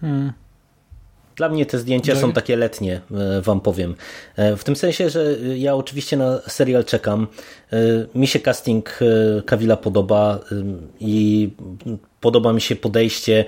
Hmm. 0.00 0.32
Dla 1.38 1.48
mnie 1.48 1.66
te 1.66 1.78
zdjęcia 1.78 2.16
są 2.16 2.32
takie 2.32 2.56
letnie, 2.56 3.00
e, 3.38 3.40
wam 3.40 3.60
powiem. 3.60 3.94
E, 4.36 4.56
w 4.56 4.64
tym 4.64 4.76
sensie, 4.76 5.10
że 5.10 5.36
ja 5.56 5.74
oczywiście 5.74 6.16
na 6.16 6.40
serial 6.48 6.84
czekam. 6.84 7.26
E, 7.72 7.76
mi 8.14 8.26
się 8.26 8.40
casting 8.40 8.98
Kawila 9.46 9.76
podoba 9.76 10.40
i 11.00 11.50
podoba 12.20 12.52
mi 12.52 12.60
się 12.60 12.76
podejście 12.76 13.44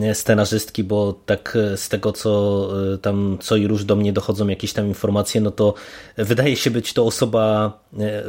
e, 0.00 0.14
scenarzystki, 0.14 0.84
bo 0.84 1.12
tak 1.26 1.58
e, 1.72 1.76
z 1.76 1.88
tego, 1.88 2.12
co 2.12 2.68
e, 2.94 2.98
tam 2.98 3.38
co 3.40 3.56
i 3.56 3.66
róż 3.66 3.84
do 3.84 3.96
mnie 3.96 4.12
dochodzą 4.12 4.48
jakieś 4.48 4.72
tam 4.72 4.86
informacje, 4.86 5.40
no 5.40 5.50
to 5.50 5.74
wydaje 6.16 6.56
się 6.56 6.70
być 6.70 6.92
to 6.92 7.06
osoba 7.06 7.72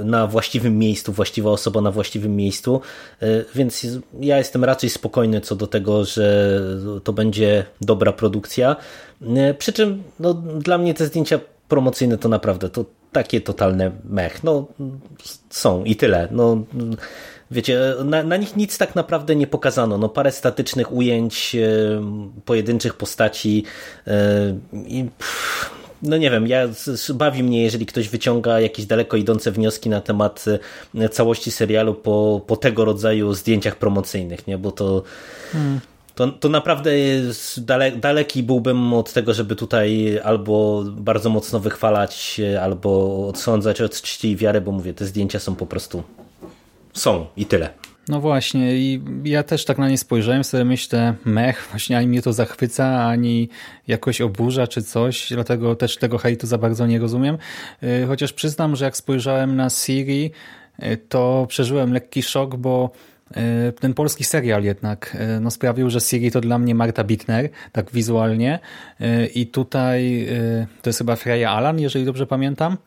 na 0.04 0.28
właściwym 0.28 0.78
miejscu, 0.78 1.14
właściwa 1.14 1.52
osoba 1.52 1.82
na 1.82 1.92
właściwym 1.92 2.36
miejscu, 2.36 2.82
więc 3.56 3.88
ja 4.20 4.38
jestem 4.38 4.64
raczej 4.64 4.90
spokojny 4.90 5.42
co 5.42 5.56
do 5.56 5.68
tego, 5.68 6.06
że 6.06 6.60
to 7.04 7.14
będzie 7.14 7.66
dobra 7.82 8.14
produkcja. 8.14 8.76
Przy 9.58 9.74
czym 9.74 10.04
no, 10.20 10.34
dla 10.34 10.78
mnie 10.78 10.94
te 10.94 11.06
zdjęcia 11.06 11.40
promocyjne 11.68 12.18
to 12.18 12.30
naprawdę 12.30 12.70
to 12.70 12.86
takie 13.12 13.42
totalne 13.42 13.92
mech. 14.10 14.44
No, 14.44 14.66
są 15.50 15.84
i 15.84 15.96
tyle. 15.96 16.28
No, 16.32 16.64
wiecie, 17.54 17.80
na, 18.04 18.24
na, 18.24 18.38
nich 18.38 18.56
nic 18.56 18.78
tak 18.78 18.96
naprawdę 18.96 19.36
nie 19.36 19.48
pokazano. 19.48 19.98
No, 19.98 20.10
parę 20.10 20.32
statycznych 20.32 20.92
ujęć 20.92 21.56
e, 21.56 21.60
pojedynczych 22.46 22.94
postaci 22.94 23.64
e, 24.08 24.56
i 24.74 25.06
no 26.02 26.18
nie 26.18 26.32
wiem, 26.32 26.48
ja, 26.48 26.68
bawi 27.14 27.44
mnie, 27.44 27.64
jeżeli 27.64 27.86
ktoś 27.86 28.10
wyciąga 28.10 28.60
jakieś 28.60 28.86
daleko 28.86 29.18
idące 29.18 29.52
wnioski 29.52 29.90
na 29.90 30.02
temat 30.02 30.46
e, 30.96 31.10
całości 31.10 31.52
serialu 31.52 31.94
po, 31.94 32.42
po 32.48 32.58
tego 32.58 32.86
rodzaju 32.86 33.34
zdjęciach 33.34 33.76
promocyjnych, 33.76 34.48
nie? 34.48 34.58
Bo 34.58 34.72
to 34.72 35.04
hmm. 35.52 35.80
To, 36.16 36.28
to 36.28 36.50
naprawdę 36.50 36.98
jest 37.00 37.66
dale, 37.66 37.92
daleki 37.92 38.44
byłbym 38.44 38.94
od 38.94 39.14
tego, 39.14 39.34
żeby 39.34 39.56
tutaj 39.56 40.20
albo 40.24 40.84
bardzo 40.86 41.30
mocno 41.30 41.60
wychwalać, 41.60 42.42
albo 42.62 43.28
odsądzać 43.28 43.82
od 43.82 44.02
czci 44.02 44.30
i 44.30 44.36
wiary, 44.36 44.62
bo 44.62 44.72
mówię, 44.72 44.94
te 44.94 45.06
zdjęcia 45.06 45.40
są 45.40 45.56
po 45.56 45.66
prostu 45.66 46.04
są 46.94 47.26
i 47.38 47.46
tyle. 47.46 47.70
No 48.08 48.22
właśnie 48.22 48.76
i 48.76 49.02
ja 49.24 49.44
też 49.44 49.66
tak 49.66 49.78
na 49.78 49.90
nie 49.90 49.98
spojrzałem, 49.98 50.44
sobie 50.44 50.66
myślę, 50.66 51.14
mech, 51.26 51.68
właśnie 51.70 51.98
ani 51.98 52.08
mnie 52.08 52.22
to 52.22 52.34
zachwyca, 52.34 53.06
ani 53.06 53.50
jakoś 53.88 54.22
oburza 54.22 54.68
czy 54.68 54.84
coś, 54.84 55.30
dlatego 55.30 55.76
też 55.76 55.98
tego 55.98 56.18
hejtu 56.18 56.48
za 56.48 56.58
bardzo 56.58 56.88
nie 56.88 57.00
rozumiem. 57.00 57.38
Y, 57.84 58.06
chociaż 58.08 58.34
przyznam, 58.34 58.76
że 58.76 58.86
jak 58.86 58.98
spojrzałem 58.98 59.56
na 59.56 59.70
Siri, 59.70 60.32
y, 60.84 60.98
to 60.98 61.46
przeżyłem 61.50 61.94
lekki 61.94 62.24
szok, 62.24 62.56
bo 62.56 62.92
y, 63.32 63.72
ten 63.72 63.94
polski 63.94 64.24
serial 64.24 64.64
jednak 64.64 65.18
no, 65.42 65.52
sprawił, 65.52 65.90
że 65.90 66.00
Siri 66.00 66.32
to 66.32 66.42
dla 66.42 66.60
mnie 66.60 66.76
Marta 66.76 67.04
Bittner, 67.04 67.50
tak 67.72 67.92
wizualnie 67.92 68.60
i 69.36 69.48
tutaj 69.48 70.28
to 70.82 70.90
jest 70.90 71.00
chyba 71.00 71.16
Freya 71.16 71.46
Alan, 71.46 71.80
jeżeli 71.80 72.06
dobrze 72.06 72.28
pamiętam. 72.28 72.78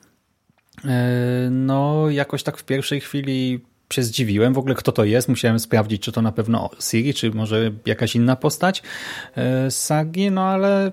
No 1.50 2.11
jakoś 2.11 2.42
tak 2.42 2.57
w 2.57 2.64
pierwszej 2.64 3.00
chwili 3.00 3.61
się 3.93 4.03
zdziwiłem 4.03 4.55
w 4.55 4.59
ogóle, 4.59 4.74
kto 4.74 4.93
to 4.93 5.05
jest. 5.05 5.28
Musiałem 5.28 5.59
sprawdzić, 5.59 6.03
czy 6.03 6.12
to 6.12 6.22
na 6.22 6.32
pewno 6.32 6.70
Siri, 6.80 7.14
czy 7.14 7.30
może 7.30 7.70
jakaś 7.87 8.16
inna 8.16 8.37
postać 8.37 8.82
z 9.37 9.66
e, 9.66 9.70
sagi, 9.70 10.30
no 10.30 10.43
ale 10.43 10.93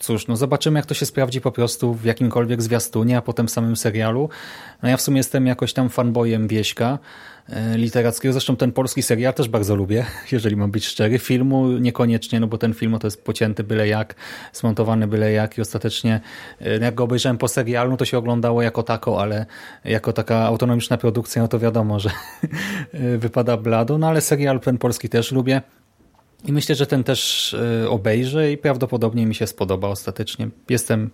cóż, 0.00 0.26
no 0.26 0.36
zobaczymy, 0.36 0.78
jak 0.78 0.86
to 0.86 0.94
się 0.94 1.06
sprawdzi 1.06 1.40
po 1.40 1.52
prostu 1.52 1.94
w 1.94 2.04
jakimkolwiek 2.04 2.62
zwiastunie, 2.62 3.16
a 3.16 3.22
potem 3.22 3.46
w 3.46 3.50
samym 3.50 3.76
serialu. 3.76 4.28
No 4.82 4.88
ja 4.88 4.96
w 4.96 5.00
sumie 5.00 5.16
jestem 5.16 5.46
jakoś 5.46 5.72
tam 5.72 5.90
fanboyem 5.90 6.48
Wieśka, 6.48 6.98
literackiego. 7.76 8.32
Zresztą 8.32 8.56
ten 8.56 8.72
polski 8.72 9.02
serial 9.02 9.34
też 9.34 9.48
bardzo 9.48 9.76
lubię, 9.76 10.06
jeżeli 10.32 10.56
mam 10.56 10.70
być 10.70 10.86
szczery. 10.86 11.18
Filmu 11.18 11.68
niekoniecznie, 11.72 12.40
no 12.40 12.46
bo 12.46 12.58
ten 12.58 12.74
film 12.74 12.98
to 12.98 13.06
jest 13.06 13.24
pocięty 13.24 13.64
byle 13.64 13.88
jak, 13.88 14.14
smontowany 14.52 15.06
byle 15.06 15.32
jak 15.32 15.58
i 15.58 15.60
ostatecznie 15.60 16.20
e, 16.60 16.78
jak 16.78 16.94
go 16.94 17.04
obejrzałem 17.04 17.38
po 17.38 17.48
serialu, 17.48 17.90
no 17.90 17.96
to 17.96 18.04
się 18.04 18.18
oglądało 18.18 18.62
jako 18.62 18.82
tako, 18.82 19.22
ale 19.22 19.46
jako 19.84 20.12
taka 20.12 20.38
autonomiczna 20.38 20.96
produkcja, 20.98 21.42
no 21.42 21.48
to 21.48 21.58
wiadomo, 21.58 22.00
że 22.00 22.10
e, 22.92 23.18
wypada 23.18 23.56
blado, 23.56 23.98
no 23.98 24.08
ale 24.08 24.20
serial 24.20 24.60
ten 24.60 24.78
polski 24.78 25.08
też 25.08 25.32
lubię. 25.32 25.62
I 26.44 26.52
myślę, 26.52 26.74
że 26.74 26.86
ten 26.86 27.04
też 27.04 27.56
obejrzę 27.88 28.52
i 28.52 28.58
prawdopodobnie 28.58 29.26
mi 29.26 29.34
się 29.34 29.46
spodoba 29.46 29.88
ostatecznie. 29.88 30.48
Jestem 30.68 31.10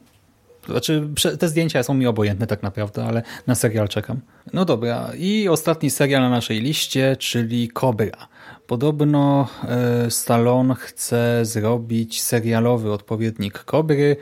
znaczy, 0.66 1.08
te 1.38 1.48
zdjęcia 1.48 1.82
są 1.82 1.94
mi 1.94 2.06
obojętne 2.06 2.46
tak 2.46 2.62
naprawdę, 2.62 3.04
ale 3.04 3.22
na 3.46 3.54
serial 3.54 3.88
czekam. 3.88 4.20
No 4.52 4.64
dobra, 4.64 5.10
i 5.18 5.48
ostatni 5.48 5.90
serial 5.90 6.22
na 6.22 6.30
naszej 6.30 6.60
liście, 6.60 7.16
czyli 7.16 7.68
Cobra. 7.68 8.28
Podobno 8.66 9.48
e, 9.68 10.10
Stallone 10.10 10.74
chce 10.74 11.44
zrobić 11.44 12.22
serialowy 12.22 12.92
odpowiednik 12.92 13.64
Cobry, 13.64 14.16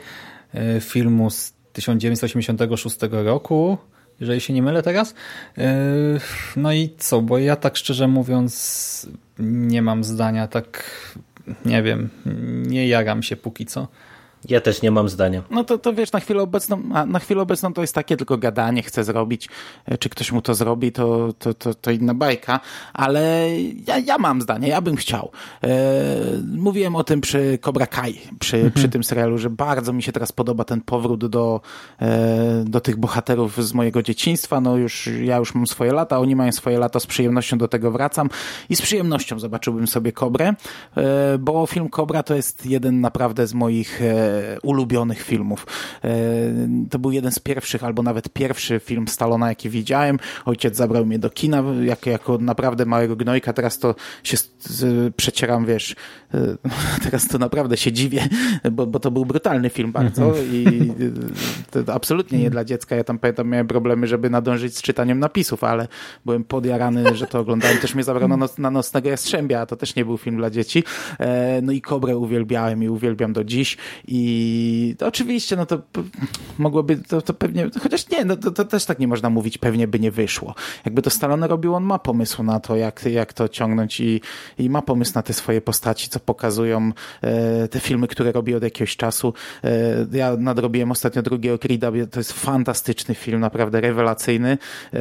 e, 0.53 0.81
filmu 0.81 1.29
z 1.29 1.53
1986 1.73 2.97
roku, 3.11 3.77
jeżeli 4.19 4.41
się 4.41 4.53
nie 4.53 4.61
mylę 4.61 4.83
teraz. 4.83 5.13
E, 5.57 5.75
no 6.55 6.73
i 6.73 6.95
co, 6.97 7.21
bo 7.21 7.37
ja 7.37 7.55
tak 7.55 7.77
szczerze 7.77 8.07
mówiąc 8.07 9.07
nie 9.39 9.81
mam 9.81 10.03
zdania, 10.03 10.47
tak 10.47 10.83
nie 11.65 11.83
wiem, 11.83 12.09
nie 12.67 12.87
jaram 12.87 13.23
się 13.23 13.35
póki 13.35 13.65
co. 13.65 13.87
Ja 14.49 14.61
też 14.61 14.81
nie 14.81 14.91
mam 14.91 15.09
zdania. 15.09 15.41
No 15.51 15.63
to, 15.63 15.77
to 15.77 15.93
wiesz, 15.93 16.11
na 16.11 16.19
chwilę 16.19 16.43
obecną, 16.43 16.83
na 17.07 17.19
chwilę 17.19 17.41
obecną 17.41 17.73
to 17.73 17.81
jest 17.81 17.95
takie 17.95 18.17
tylko 18.17 18.37
gadanie, 18.37 18.83
chce 18.83 19.03
zrobić, 19.03 19.49
e, 19.85 19.97
czy 19.97 20.09
ktoś 20.09 20.31
mu 20.31 20.41
to 20.41 20.53
zrobi, 20.53 20.91
to, 20.91 21.33
to, 21.39 21.53
to, 21.53 21.73
to 21.73 21.91
inna 21.91 22.13
bajka, 22.13 22.59
ale 22.93 23.47
ja, 23.87 23.97
ja 23.97 24.17
mam 24.17 24.41
zdanie, 24.41 24.67
ja 24.67 24.81
bym 24.81 24.95
chciał. 24.95 25.31
E, 25.63 25.69
mówiłem 26.55 26.95
o 26.95 27.03
tym 27.03 27.21
przy 27.21 27.59
Cobra 27.61 27.87
Kai, 27.87 28.21
przy, 28.39 28.57
mhm. 28.57 28.73
przy 28.73 28.89
tym 28.89 29.03
serialu, 29.03 29.37
że 29.37 29.49
bardzo 29.49 29.93
mi 29.93 30.03
się 30.03 30.11
teraz 30.11 30.31
podoba 30.31 30.63
ten 30.63 30.81
powrót 30.81 31.25
do, 31.25 31.61
e, 32.01 32.63
do 32.67 32.81
tych 32.81 32.97
bohaterów 32.97 33.65
z 33.65 33.73
mojego 33.73 34.03
dzieciństwa, 34.03 34.61
no 34.61 34.77
już, 34.77 35.09
ja 35.21 35.37
już 35.37 35.55
mam 35.55 35.67
swoje 35.67 35.93
lata, 35.93 36.19
oni 36.19 36.35
mają 36.35 36.51
swoje 36.51 36.79
lata, 36.79 36.99
z 36.99 37.05
przyjemnością 37.05 37.57
do 37.57 37.67
tego 37.67 37.91
wracam 37.91 38.29
i 38.69 38.75
z 38.75 38.81
przyjemnością 38.81 39.39
zobaczyłbym 39.39 39.87
sobie 39.87 40.11
Kobrę, 40.11 40.53
e, 40.97 41.37
bo 41.37 41.65
film 41.65 41.89
Kobra 41.89 42.23
to 42.23 42.35
jest 42.35 42.65
jeden 42.65 43.01
naprawdę 43.01 43.47
z 43.47 43.53
moich 43.53 44.01
e, 44.01 44.28
ulubionych 44.63 45.21
filmów. 45.21 45.67
E, 46.03 46.09
to 46.89 46.99
był 46.99 47.11
jeden 47.11 47.31
z 47.31 47.39
pierwszych, 47.39 47.83
albo 47.83 48.03
nawet 48.03 48.29
pierwszy 48.29 48.79
film 48.79 49.07
Stalona, 49.07 49.49
jaki 49.49 49.69
widziałem. 49.69 50.19
Ojciec 50.45 50.75
zabrał 50.75 51.05
mnie 51.05 51.19
do 51.19 51.29
kina 51.29 51.63
jako, 51.83 52.09
jako 52.09 52.37
naprawdę 52.37 52.85
małego 52.85 53.15
gnojka. 53.15 53.53
Teraz 53.53 53.79
to 53.79 53.95
się 54.23 54.37
przecieram, 55.17 55.65
wiesz, 55.65 55.95
e, 56.33 56.57
teraz 57.03 57.27
to 57.27 57.37
naprawdę 57.37 57.77
się 57.77 57.91
dziwię, 57.91 58.27
bo, 58.71 58.87
bo 58.87 58.99
to 58.99 59.11
był 59.11 59.25
brutalny 59.25 59.69
film 59.69 59.91
bardzo 59.91 60.25
mhm. 60.25 60.45
i 60.51 60.91
absolutnie 61.87 62.39
nie 62.39 62.49
dla 62.49 62.65
dziecka. 62.65 62.95
Ja 62.95 63.03
tam 63.03 63.19
pamiętam, 63.19 63.49
miałem 63.49 63.67
problemy, 63.67 64.07
żeby 64.07 64.29
nadążyć 64.29 64.77
z 64.77 64.81
czytaniem 64.81 65.19
napisów, 65.19 65.63
ale 65.63 65.87
byłem 66.25 66.43
podjarany, 66.43 67.15
że 67.15 67.27
to 67.27 67.39
oglądałem. 67.39 67.77
Też 67.77 67.95
mnie 67.95 68.03
zabrano 68.03 68.37
na, 68.37 68.47
na 68.57 68.71
Nocnego 68.71 69.09
Jastrzębia, 69.09 69.61
a 69.61 69.65
to 69.65 69.75
też 69.75 69.95
nie 69.95 70.05
był 70.05 70.17
film 70.17 70.37
dla 70.37 70.49
dzieci. 70.49 70.83
E, 71.19 71.61
no 71.61 71.71
i 71.71 71.81
Kobrę 71.81 72.17
uwielbiałem 72.17 72.83
i 72.83 72.89
uwielbiam 72.89 73.33
do 73.33 73.43
dziś 73.43 73.77
i 74.07 74.18
i 74.19 74.95
oczywiście, 74.99 75.55
no 75.55 75.65
to 75.65 75.81
mogłoby, 76.57 76.97
to, 76.97 77.21
to 77.21 77.33
pewnie, 77.33 77.69
chociaż 77.83 78.09
nie, 78.09 78.25
no 78.25 78.37
to, 78.37 78.51
to, 78.51 78.65
też 78.65 78.85
tak 78.85 78.99
nie 78.99 79.07
można 79.07 79.29
mówić, 79.29 79.57
pewnie 79.57 79.87
by 79.87 79.99
nie 79.99 80.11
wyszło. 80.11 80.55
Jakby 80.85 81.01
to 81.01 81.09
Stallone 81.09 81.47
robił, 81.47 81.75
on 81.75 81.83
ma 81.83 81.99
pomysł 81.99 82.43
na 82.43 82.59
to, 82.59 82.75
jak, 82.75 83.05
jak 83.05 83.33
to 83.33 83.49
ciągnąć 83.49 83.99
i, 83.99 84.21
i 84.57 84.69
ma 84.69 84.81
pomysł 84.81 85.11
na 85.15 85.21
te 85.21 85.33
swoje 85.33 85.61
postaci, 85.61 86.09
co 86.09 86.19
pokazują 86.19 86.91
e, 87.21 87.67
te 87.67 87.79
filmy, 87.79 88.07
które 88.07 88.31
robi 88.31 88.55
od 88.55 88.63
jakiegoś 88.63 88.97
czasu. 88.97 89.33
E, 89.63 90.05
ja 90.11 90.35
nadrobiłem 90.37 90.91
ostatnio 90.91 91.21
drugiego 91.21 91.55
Creed'a, 91.55 92.07
to 92.07 92.19
jest 92.19 92.33
fantastyczny 92.33 93.15
film, 93.15 93.39
naprawdę 93.39 93.81
rewelacyjny 93.81 94.57
e, 94.93 94.99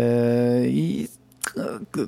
i 0.66 1.08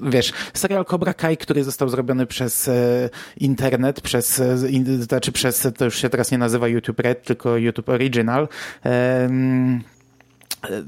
wiesz, 0.03 0.33
serial 0.55 0.85
Cobra 0.85 1.15
Kai, 1.15 1.37
który 1.37 1.65
został 1.65 1.89
zrobiony 1.89 2.27
przez 2.27 2.69
e, 2.69 3.11
internet, 3.37 4.01
przez, 4.01 4.41
e, 4.41 4.59
znaczy 5.01 5.33
przez, 5.33 5.69
to 5.77 5.85
już 5.85 5.99
się 5.99 6.11
teraz 6.11 6.31
nie 6.31 6.39
nazywa 6.39 6.69
YouTube 6.69 7.01
Red, 7.01 7.25
tylko 7.25 7.57
YouTube 7.57 7.89
Original, 7.89 8.49
e, 8.85 9.31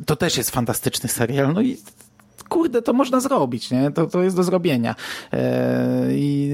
to 0.07 0.16
też 0.16 0.36
jest 0.36 0.50
fantastyczny 0.50 1.09
serial. 1.09 1.53
No 1.53 1.61
i 1.61 1.76
kurde, 2.53 2.82
to 2.82 2.92
można 2.92 3.20
zrobić, 3.20 3.70
nie? 3.70 3.90
To, 3.90 4.07
to 4.07 4.22
jest 4.22 4.36
do 4.36 4.42
zrobienia. 4.42 4.94
E, 5.32 6.07
i, 6.11 6.53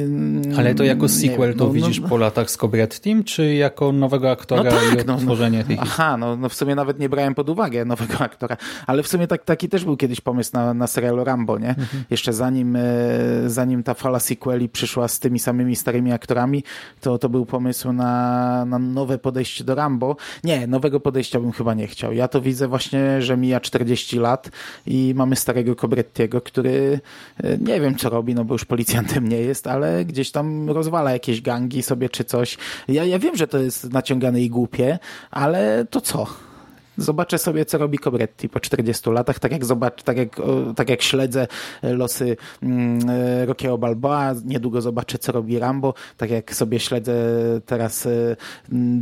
Ale 0.59 0.75
to 0.75 0.85
jako 0.85 1.09
sequel 1.09 1.55
to 1.55 1.59
no, 1.59 1.67
no, 1.67 1.73
widzisz 1.73 2.01
no, 2.01 2.09
po 2.09 2.17
latach 2.17 2.51
z 2.51 2.57
Cobret 2.57 3.01
Team, 3.01 3.25
czy 3.25 3.55
jako 3.55 3.93
nowego 3.93 4.31
aktora 4.31 4.63
no 4.63 4.71
tak, 4.71 5.05
i 5.05 5.07
no, 5.07 5.15
odtworzenie 5.15 5.65
tej 5.65 5.79
Aha, 5.81 6.17
no, 6.17 6.37
no 6.37 6.49
w 6.49 6.55
sumie 6.55 6.75
nawet 6.75 6.99
nie 6.99 7.09
brałem 7.09 7.35
pod 7.35 7.49
uwagę 7.49 7.85
nowego 7.85 8.19
aktora, 8.29 8.57
ale 8.87 9.03
w 9.03 9.09
sumie 9.09 9.27
tak, 9.27 9.45
taki 9.45 9.69
też 9.69 9.85
był 9.85 9.97
kiedyś 9.97 10.21
pomysł 10.21 10.51
na, 10.55 10.75
na 10.75 10.87
serial 10.87 11.25
Rambo, 11.25 11.59
nie? 11.59 11.69
Mhm. 11.69 12.05
Jeszcze 12.11 12.33
zanim, 12.33 12.77
e, 12.77 12.83
zanim 13.47 13.83
ta 13.83 13.95
fala 13.95 14.21
sequeli 14.21 14.69
przyszła 14.69 15.09
z 15.09 15.19
tymi 15.19 15.39
samymi 15.39 15.77
starymi 15.77 16.13
aktorami, 16.13 16.65
to, 17.01 17.19
to 17.19 17.29
był 17.29 17.47
pomysł 17.47 17.93
na, 17.93 18.65
na 18.65 18.79
nowe 18.79 19.19
podejście 19.19 19.65
do 19.65 19.75
Rambo. 19.75 20.17
Nie, 20.45 20.67
nowego 20.67 21.01
podejścia 21.01 21.41
bym 21.41 21.53
chyba 21.53 21.75
nie 21.75 21.87
chciał. 21.87 22.13
Ja 22.13 22.29
to 22.29 22.41
widzę 22.41 22.69
właśnie, 22.69 23.23
że 23.23 23.37
mija 23.37 23.61
40 23.61 24.19
lat 24.19 24.51
i 24.87 25.13
mamy 25.17 25.37
starego 25.37 25.77
Cobrettiego, 25.89 26.41
który 26.41 27.01
e, 27.37 27.59
nie 27.59 27.81
wiem 27.81 27.97
co 27.97 28.11
robi, 28.11 28.35
no 28.35 28.45
bo 28.45 28.55
już 28.55 28.65
policjantem 28.65 29.29
nie 29.29 29.41
jest, 29.41 29.67
ale 29.67 30.05
gdzieś 30.05 30.31
tam 30.31 30.71
rozwala 30.71 31.13
jakieś 31.13 31.41
gangi 31.41 31.83
sobie 31.83 32.09
czy 32.09 32.25
coś. 32.25 32.59
Ja, 32.89 33.05
ja 33.05 33.19
wiem, 33.19 33.37
że 33.37 33.49
to 33.49 33.59
jest 33.59 33.93
naciągane 33.93 34.41
i 34.41 34.51
głupie, 34.51 34.99
ale 35.31 35.87
to 35.91 36.01
co? 36.01 36.27
Zobaczę 36.99 37.39
sobie, 37.39 37.65
co 37.65 37.79
robi 37.79 37.99
Cobretti 37.99 38.49
po 38.49 38.61
40 38.61 39.11
latach, 39.11 39.39
tak 39.39 39.53
jak, 39.53 39.65
zobacz, 39.65 40.03
tak 40.03 40.17
jak, 40.17 40.37
tak 40.77 40.89
jak 40.89 41.03
śledzę 41.03 41.47
losy 41.83 42.37
mm, 42.63 43.11
e, 43.11 43.47
Rockiego 43.47 43.79
Balboa, 43.79 44.35
niedługo 44.45 44.81
zobaczę, 44.81 45.19
co 45.19 45.33
robi 45.33 45.59
Rambo, 45.59 45.95
tak 46.17 46.31
jak 46.31 46.55
sobie 46.55 46.81
śledzę 46.81 47.15
teraz 47.67 48.07
e, 48.07 48.37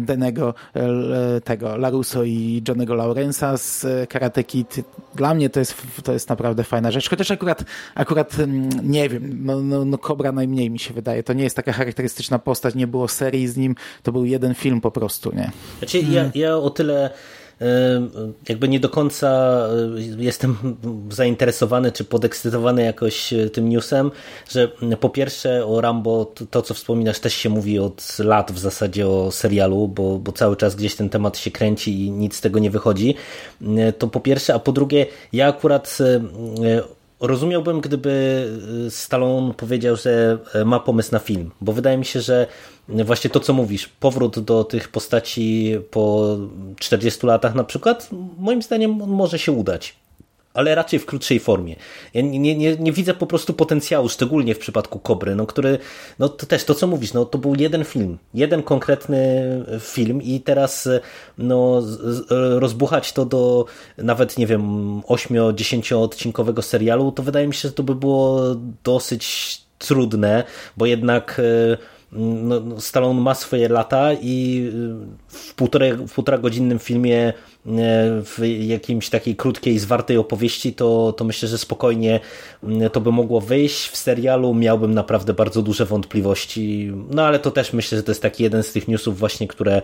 Denego, 0.07 0.55
e, 0.75 1.41
tego 1.41 1.77
Laruso 1.77 2.25
i 2.25 2.63
Johnego 2.69 2.95
Laurensa 2.95 3.57
z 3.57 3.87
Karate 4.09 4.45
Kid. 4.45 4.81
Dla 5.15 5.35
mnie 5.35 5.51
to 5.51 5.61
jest, 5.61 5.75
to 6.05 6.13
jest 6.13 6.29
naprawdę 6.29 6.65
fajna 6.65 6.91
rzecz, 6.91 7.11
chociaż 7.11 7.31
akurat, 7.31 7.65
akurat 7.95 8.39
mm, 8.39 8.69
nie 8.83 9.09
wiem, 9.09 9.39
no, 9.45 9.61
no, 9.61 9.85
no 9.85 9.99
Cobra 9.99 10.33
najmniej 10.33 10.71
mi 10.71 10.79
się 10.79 10.95
wydaje. 10.95 11.23
To 11.23 11.33
nie 11.33 11.45
jest 11.45 11.57
taka 11.57 11.73
charakterystyczna 11.73 12.39
postać, 12.39 12.75
nie 12.75 12.87
było 12.87 13.09
serii 13.09 13.49
z 13.49 13.57
nim, 13.57 13.75
to 14.03 14.13
był 14.13 14.25
jeden 14.25 14.55
film 14.55 14.81
po 14.81 14.91
prostu, 14.91 15.33
nie? 15.35 15.51
Znaczy, 15.79 15.99
ja, 15.99 16.31
ja 16.35 16.57
o 16.57 16.71
tyle 16.71 17.11
jakby 18.49 18.69
nie 18.69 18.81
do 18.81 18.89
końca 18.89 19.61
jestem 20.19 20.57
zainteresowany 21.11 21.93
czy 21.93 22.05
podekscytowany 22.05 22.83
jakoś 22.83 23.33
e, 23.33 23.51
tym 23.51 23.69
newsem, 23.69 24.11
że 24.51 24.69
po 25.01 25.09
pierwsze 25.09 25.67
o 25.67 25.81
Rambo, 25.81 26.33
to 26.51 26.63
co 26.63 26.75
wspominasz 26.75 27.21
też 27.21 27.35
się 27.35 27.49
mówi 27.49 27.79
od 27.79 28.19
lat 28.19 28.53
w 28.53 28.59
zasadzie 28.59 29.09
o 29.09 29.33
serialu, 29.33 29.89
bo, 29.89 30.19
bo 30.19 30.33
cały 30.33 30.57
czas 30.57 30.75
gdzieś 30.75 30.95
ten 30.97 31.09
temat 31.09 31.39
się 31.39 31.51
kręci 31.51 32.07
i 32.07 32.11
nic 32.11 32.37
z 32.37 32.41
tego 32.41 32.59
nie 32.59 32.71
wychodzi. 32.71 33.15
To 33.99 34.09
po 34.09 34.21
pierwsze, 34.21 34.55
a 34.55 34.59
po 34.59 34.73
drugie 34.73 35.07
ja 35.33 35.49
akurat 35.49 35.99
e, 36.01 36.21
rozumiałbym, 37.21 37.81
gdyby 37.81 38.45
y, 38.87 38.91
Stallone 38.91 39.55
powiedział, 39.55 39.97
że 39.97 40.39
e, 40.55 40.65
ma 40.65 40.81
pomysł 40.81 41.13
na 41.13 41.19
film, 41.19 41.51
bo 41.61 41.73
wydaje 41.73 41.99
mi 41.99 42.05
się, 42.05 42.21
że 42.21 42.47
właśnie 42.89 43.31
to, 43.31 43.41
co 43.41 43.53
mówisz, 43.53 43.89
powrót 43.89 44.39
do 44.39 44.65
tych 44.65 44.89
postaci 44.89 45.77
po 45.91 46.37
40 46.79 47.27
latach 47.27 47.55
na 47.55 47.65
przykład, 47.65 48.09
moim 48.39 48.63
zdaniem 48.63 48.91
może 48.91 49.39
się 49.39 49.53
udać 49.53 49.95
ale 50.57 50.75
raczej 50.75 50.99
w 50.99 51.07
krótszej 51.07 51.41
formie. 51.41 51.77
Ja 52.15 52.23
nie, 52.23 52.57
nie, 52.57 52.77
nie 52.77 52.93
widzę 52.93 53.15
po 53.15 53.27
prostu 53.27 53.55
potencjału, 53.55 54.09
szczególnie 54.09 54.55
w 54.55 54.59
przypadku 54.59 54.99
Kobry, 54.99 55.35
no, 55.35 55.47
który, 55.47 55.79
no 56.19 56.29
to 56.29 56.47
też 56.47 56.65
to, 56.65 56.75
co 56.75 56.87
mówisz, 56.87 57.13
no 57.13 57.25
to 57.25 57.39
był 57.39 57.55
jeden 57.55 57.85
film, 57.85 58.19
jeden 58.35 58.63
konkretny 58.63 59.47
film 59.81 60.23
i 60.23 60.41
teraz 60.41 60.89
no, 61.39 61.83
rozbuchać 62.59 63.13
to 63.13 63.25
do 63.25 63.65
nawet, 63.99 64.39
nie 64.39 64.47
wiem, 64.47 64.63
8-10 65.03 65.95
odcinkowego 65.95 66.63
serialu, 66.63 67.13
to 67.13 67.23
wydaje 67.23 67.47
mi 67.47 67.55
się, 67.55 67.69
że 67.69 67.75
to 67.75 67.83
by 67.83 67.95
było 67.95 68.43
dosyć 68.85 69.67
trudne, 69.79 70.45
bo 70.77 70.87
jednak 70.87 71.41
e, 71.73 71.96
no, 72.13 72.61
no, 72.61 72.81
Stallone 72.81 73.21
ma 73.21 73.35
swoje 73.35 73.69
lata 73.69 74.13
i 74.21 74.71
w 75.29 75.55
półtorej, 75.55 75.93
w 75.93 76.13
półtora 76.13 76.39
godzinnym 76.39 76.79
filmie 76.79 77.19
e, 77.19 77.33
w 78.23 78.39
jakimś 78.59 79.11
takiej 79.11 79.37
krótkiej, 79.37 79.79
zwartej 79.79 80.17
opowieści, 80.17 80.75
to, 80.75 81.15
to 81.17 81.25
myślę, 81.25 81.49
że 81.49 81.59
spokojnie 81.59 82.21
to 82.93 83.01
by 83.01 83.13
mogło 83.13 83.41
wyjść. 83.41 83.89
W 83.89 83.97
serialu 83.97 84.55
miałbym 84.55 84.95
naprawdę 84.95 85.35
bardzo 85.35 85.63
duże 85.63 85.85
wątpliwości, 85.85 86.93
no 87.11 87.27
ale 87.27 87.39
to 87.39 87.51
też 87.51 87.73
myślę, 87.73 87.99
że 87.99 88.05
to 88.05 88.11
jest 88.11 88.23
taki 88.23 88.43
jeden 88.43 88.63
z 88.63 88.73
tych 88.73 88.89
newsów 88.89 89.19
właśnie, 89.19 89.49
które 89.49 89.83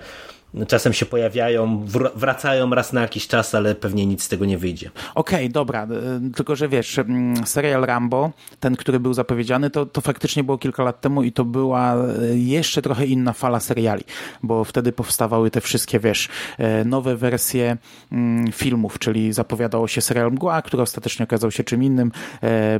czasem 0.68 0.92
się 0.92 1.06
pojawiają, 1.06 1.86
wracają 2.14 2.70
raz 2.70 2.92
na 2.92 3.00
jakiś 3.00 3.28
czas, 3.28 3.54
ale 3.54 3.74
pewnie 3.74 4.06
nic 4.06 4.22
z 4.22 4.28
tego 4.28 4.44
nie 4.44 4.58
wyjdzie. 4.58 4.90
Okej, 5.14 5.38
okay, 5.38 5.48
dobra, 5.48 5.86
y, 6.30 6.30
tylko 6.34 6.56
że 6.56 6.68
wiesz, 6.68 6.98
mm, 6.98 7.46
serial 7.46 7.82
Rambo, 7.82 8.30
ten, 8.60 8.76
który 8.76 9.00
był 9.00 9.14
zapowiedziany, 9.14 9.70
to, 9.70 9.86
to 9.86 10.00
faktycznie 10.00 10.44
było 10.44 10.58
kilka 10.58 10.82
lat 10.82 11.00
temu 11.00 11.22
i 11.22 11.32
to 11.32 11.44
była 11.44 11.94
y, 11.96 12.38
jeszcze 12.38 12.82
trochę 12.82 13.06
inna 13.06 13.32
fala 13.32 13.60
seriali, 13.60 14.04
bo 14.42 14.64
wtedy 14.64 14.92
powstawały 14.92 15.50
te 15.50 15.60
wszystkie, 15.60 16.00
wiesz, 16.00 16.28
y, 16.60 16.84
nowe 16.84 17.16
wersje 17.16 17.76
mm, 18.12 18.52
filmów, 18.52 18.98
czyli 18.98 19.32
zapowiadało 19.32 19.88
się 19.88 20.00
serial 20.00 20.32
Mgła, 20.32 20.62
który 20.62 20.82
ostatecznie 20.82 21.24
okazał 21.24 21.50
się 21.50 21.64
czym 21.64 21.82
innym. 21.82 22.12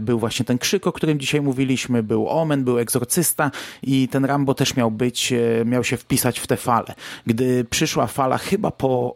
Był 0.00 0.18
właśnie 0.18 0.44
ten 0.44 0.58
krzyk, 0.58 0.86
o 0.86 0.92
którym 0.92 1.20
dzisiaj 1.20 1.40
mówiliśmy, 1.40 2.02
był 2.02 2.28
Omen, 2.28 2.64
był 2.64 2.78
Egzorcysta 2.78 3.50
i 3.82 4.08
ten 4.08 4.24
Rambo 4.24 4.54
też 4.54 4.76
miał 4.76 4.90
być, 4.90 5.32
miał 5.64 5.84
się 5.84 5.96
wpisać 5.96 6.40
w 6.40 6.46
tę 6.46 6.56
falę. 6.56 6.94
Gdy 7.26 7.61
przyszła 7.70 8.06
fala 8.06 8.38
chyba 8.38 8.70
po 8.70 9.14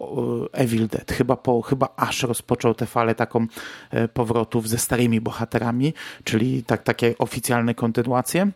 e, 0.54 0.58
Evil 0.58 0.88
Dead, 0.88 1.12
chyba, 1.12 1.36
po, 1.36 1.62
chyba 1.62 1.88
aż 1.96 2.22
rozpoczął 2.22 2.74
tę 2.74 2.86
falę 2.86 3.14
taką 3.14 3.46
e, 3.90 4.08
powrotów 4.08 4.68
ze 4.68 4.78
starymi 4.78 5.20
bohaterami, 5.20 5.94
czyli 6.24 6.62
tak, 6.62 6.82
takie 6.82 7.18
oficjalne 7.18 7.74
kontynuacje. 7.74 8.50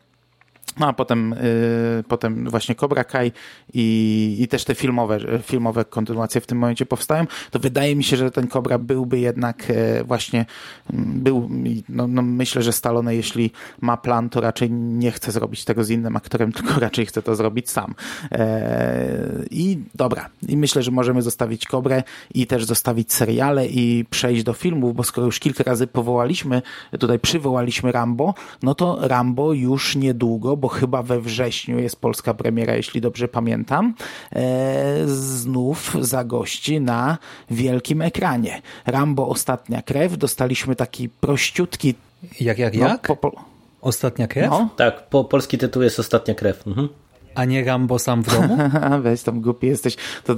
No 0.78 0.86
a 0.86 0.92
potem, 0.92 1.32
y, 1.32 2.04
potem 2.08 2.50
właśnie 2.50 2.74
Cobra 2.74 3.04
Kai 3.04 3.32
i, 3.74 4.36
i 4.40 4.48
też 4.48 4.64
te 4.64 4.74
filmowe, 4.74 5.18
filmowe 5.42 5.84
kontynuacje 5.84 6.40
w 6.40 6.46
tym 6.46 6.58
momencie 6.58 6.86
powstają, 6.86 7.26
to 7.50 7.58
wydaje 7.58 7.96
mi 7.96 8.04
się, 8.04 8.16
że 8.16 8.30
ten 8.30 8.48
Cobra 8.48 8.78
byłby 8.78 9.18
jednak 9.18 9.70
y, 9.70 10.04
właśnie, 10.04 10.46
mm, 10.92 11.20
był, 11.20 11.48
no, 11.88 12.06
no 12.06 12.22
myślę, 12.22 12.62
że 12.62 12.72
Stallone 12.72 13.14
jeśli 13.14 13.50
ma 13.80 13.96
plan, 13.96 14.30
to 14.30 14.40
raczej 14.40 14.70
nie 14.70 15.10
chce 15.10 15.32
zrobić 15.32 15.64
tego 15.64 15.84
z 15.84 15.90
innym 15.90 16.16
aktorem, 16.16 16.52
tylko 16.56 16.80
raczej 16.80 17.06
chce 17.06 17.22
to 17.22 17.34
zrobić 17.36 17.70
sam. 17.70 17.94
E, 18.32 19.44
I 19.50 19.78
dobra, 19.94 20.28
i 20.48 20.56
myślę, 20.56 20.82
że 20.82 20.90
możemy 20.90 21.22
zostawić 21.22 21.66
Cobrę 21.66 22.02
i 22.34 22.46
też 22.46 22.64
zostawić 22.64 23.12
seriale 23.12 23.66
i 23.66 24.04
przejść 24.10 24.42
do 24.42 24.52
filmów, 24.52 24.94
bo 24.94 25.04
skoro 25.04 25.24
już 25.24 25.38
kilka 25.40 25.64
razy 25.64 25.86
powołaliśmy, 25.86 26.62
tutaj 26.98 27.18
przywołaliśmy 27.18 27.92
Rambo, 27.92 28.34
no 28.62 28.74
to 28.74 28.98
Rambo 29.00 29.52
już 29.52 29.96
niedługo, 29.96 30.56
bo 30.60 30.68
chyba 30.68 31.02
we 31.02 31.20
wrześniu 31.20 31.78
jest 31.78 31.96
polska 31.96 32.34
premiera, 32.34 32.74
jeśli 32.76 33.00
dobrze 33.00 33.28
pamiętam, 33.28 33.94
e, 34.32 35.06
znów 35.06 35.96
zagości 36.00 36.80
na 36.80 37.18
wielkim 37.50 38.02
ekranie. 38.02 38.62
Rambo 38.86 39.28
Ostatnia 39.28 39.82
Krew, 39.82 40.18
dostaliśmy 40.18 40.76
taki 40.76 41.08
prościutki... 41.08 41.94
Jak, 42.40 42.58
jak, 42.58 42.74
no, 42.74 42.88
jak? 42.88 43.06
Po, 43.06 43.16
po... 43.16 43.32
Ostatnia 43.80 44.26
Krew? 44.28 44.50
No. 44.50 44.68
Tak, 44.76 45.08
po, 45.08 45.24
polski 45.24 45.58
tytuł 45.58 45.82
jest 45.82 46.00
Ostatnia 46.00 46.34
Krew. 46.34 46.66
Mhm. 46.66 46.88
A 47.34 47.44
nie 47.44 47.64
Rambo 47.64 47.98
sam 47.98 48.22
w 48.22 48.30
domu? 48.30 48.58
Weź 49.02 49.22
tam 49.22 49.40
głupi 49.40 49.66
jesteś. 49.66 49.96
To, 50.24 50.34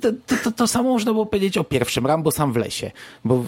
to, 0.00 0.36
to, 0.44 0.52
to, 0.52 0.66
samo 0.66 0.90
można 0.90 1.12
było 1.12 1.26
powiedzieć 1.26 1.58
o 1.58 1.64
pierwszym, 1.64 2.06
Rambo 2.06 2.30
sam 2.30 2.52
w 2.52 2.56
lesie. 2.56 2.90
Bo 3.24 3.44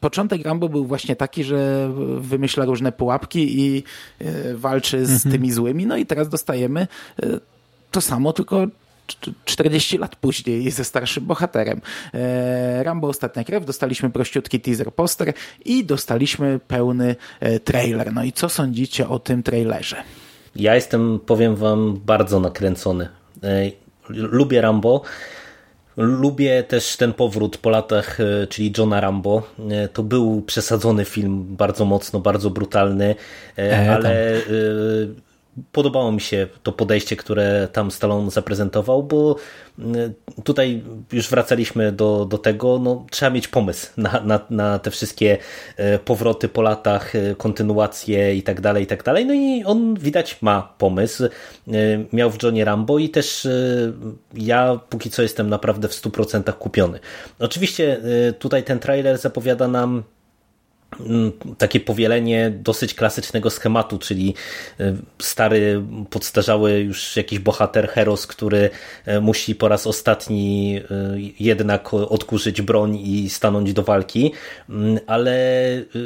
początek 0.00 0.42
Rambo 0.42 0.68
był 0.68 0.84
właśnie 0.84 1.16
taki, 1.16 1.44
że 1.44 1.90
wymyśla 2.18 2.64
różne 2.64 2.92
pułapki 2.92 3.60
i 3.60 3.84
e, 4.18 4.54
walczy 4.54 5.06
z 5.06 5.12
mhm. 5.12 5.32
tymi 5.32 5.52
złymi. 5.52 5.86
No 5.86 5.96
i 5.96 6.06
teraz 6.06 6.28
dostajemy 6.28 6.86
e, 7.22 7.26
to 7.90 8.00
samo, 8.00 8.32
tylko 8.32 8.66
40 9.44 9.98
lat 9.98 10.16
później 10.16 10.70
ze 10.70 10.84
starszym 10.84 11.24
bohaterem. 11.24 11.80
E, 12.14 12.82
Rambo 12.82 13.08
Ostatnia 13.08 13.44
Krew, 13.44 13.66
dostaliśmy 13.66 14.10
prościutki 14.10 14.60
teaser 14.60 14.94
poster 14.94 15.32
i 15.64 15.84
dostaliśmy 15.84 16.60
pełny 16.68 17.16
trailer. 17.64 18.12
No 18.12 18.24
i 18.24 18.32
co 18.32 18.48
sądzicie 18.48 19.08
o 19.08 19.18
tym 19.18 19.42
trailerze? 19.42 20.04
Ja 20.56 20.74
jestem, 20.74 21.20
powiem 21.26 21.56
wam, 21.56 22.00
bardzo 22.06 22.40
nakręcony. 22.40 23.08
E, 23.42 23.70
lubię 24.08 24.60
Rambo. 24.60 25.02
Lubię 25.96 26.62
też 26.62 26.96
ten 26.96 27.12
powrót 27.12 27.56
po 27.56 27.70
latach, 27.70 28.20
e, 28.20 28.46
czyli 28.46 28.72
Johna 28.78 29.00
Rambo. 29.00 29.42
E, 29.70 29.88
to 29.88 30.02
był 30.02 30.42
przesadzony 30.42 31.04
film, 31.04 31.56
bardzo 31.56 31.84
mocno, 31.84 32.20
bardzo 32.20 32.50
brutalny, 32.50 33.14
ale 33.90 34.40
podobało 35.72 36.12
mi 36.12 36.20
się 36.20 36.46
to 36.62 36.72
podejście, 36.72 37.16
które 37.16 37.68
tam 37.72 37.90
Stallone 37.90 38.30
zaprezentował, 38.30 39.02
bo 39.02 39.36
tutaj 40.44 40.82
już 41.12 41.30
wracaliśmy 41.30 41.92
do, 41.92 42.24
do 42.24 42.38
tego, 42.38 42.78
no, 42.78 43.06
trzeba 43.10 43.30
mieć 43.30 43.48
pomysł 43.48 43.86
na, 43.96 44.20
na, 44.24 44.40
na 44.50 44.78
te 44.78 44.90
wszystkie 44.90 45.38
powroty 46.04 46.48
po 46.48 46.62
latach, 46.62 47.12
kontynuacje 47.36 48.34
i 48.34 48.42
tak 48.42 48.60
dalej, 48.60 48.84
i 48.84 48.86
tak 48.86 49.02
dalej. 49.02 49.26
No 49.26 49.34
i 49.34 49.64
on 49.64 49.94
widać 49.94 50.42
ma 50.42 50.74
pomysł. 50.78 51.28
Miał 52.12 52.30
w 52.30 52.42
Johnie 52.42 52.64
Rambo 52.64 52.98
i 52.98 53.08
też 53.08 53.48
ja 54.34 54.80
póki 54.88 55.10
co 55.10 55.22
jestem 55.22 55.48
naprawdę 55.48 55.88
w 55.88 55.92
100% 55.92 56.52
kupiony. 56.52 57.00
Oczywiście 57.38 58.00
tutaj 58.38 58.64
ten 58.64 58.78
trailer 58.78 59.18
zapowiada 59.18 59.68
nam 59.68 59.88
Mm, 59.88 60.17
takie 61.58 61.80
powielenie 61.80 62.50
dosyć 62.50 62.94
klasycznego 62.94 63.50
schematu, 63.50 63.98
czyli 63.98 64.34
e, 64.80 64.96
stary, 65.22 65.82
podstarzały 66.10 66.80
już 66.80 67.16
jakiś 67.16 67.38
bohater, 67.38 67.88
heros, 67.88 68.26
który 68.26 68.70
e, 69.06 69.20
musi 69.20 69.54
po 69.54 69.68
raz 69.68 69.86
ostatni 69.86 70.80
e, 70.90 71.14
jednak 71.40 71.94
odkurzyć 71.94 72.62
broń 72.62 72.96
i 73.04 73.30
stanąć 73.30 73.72
do 73.72 73.82
walki, 73.82 74.32
mm, 74.68 74.98
ale 75.06 75.38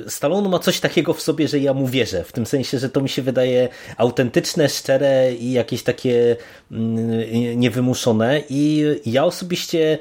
Stallone 0.08 0.48
ma 0.48 0.58
coś 0.58 0.80
takiego 0.80 1.14
w 1.14 1.22
sobie, 1.22 1.48
że 1.48 1.58
ja 1.58 1.74
mu 1.74 1.86
wierzę, 1.86 2.24
w 2.24 2.32
tym 2.32 2.46
sensie, 2.46 2.78
że 2.78 2.88
to 2.88 3.00
mi 3.00 3.08
się 3.08 3.22
wydaje 3.22 3.68
autentyczne, 3.96 4.68
szczere 4.68 5.34
i 5.34 5.52
jakieś 5.52 5.82
takie 5.82 6.36
mm, 6.70 7.60
niewymuszone. 7.60 8.42
I 8.50 8.84
ja 9.06 9.24
osobiście 9.24 9.98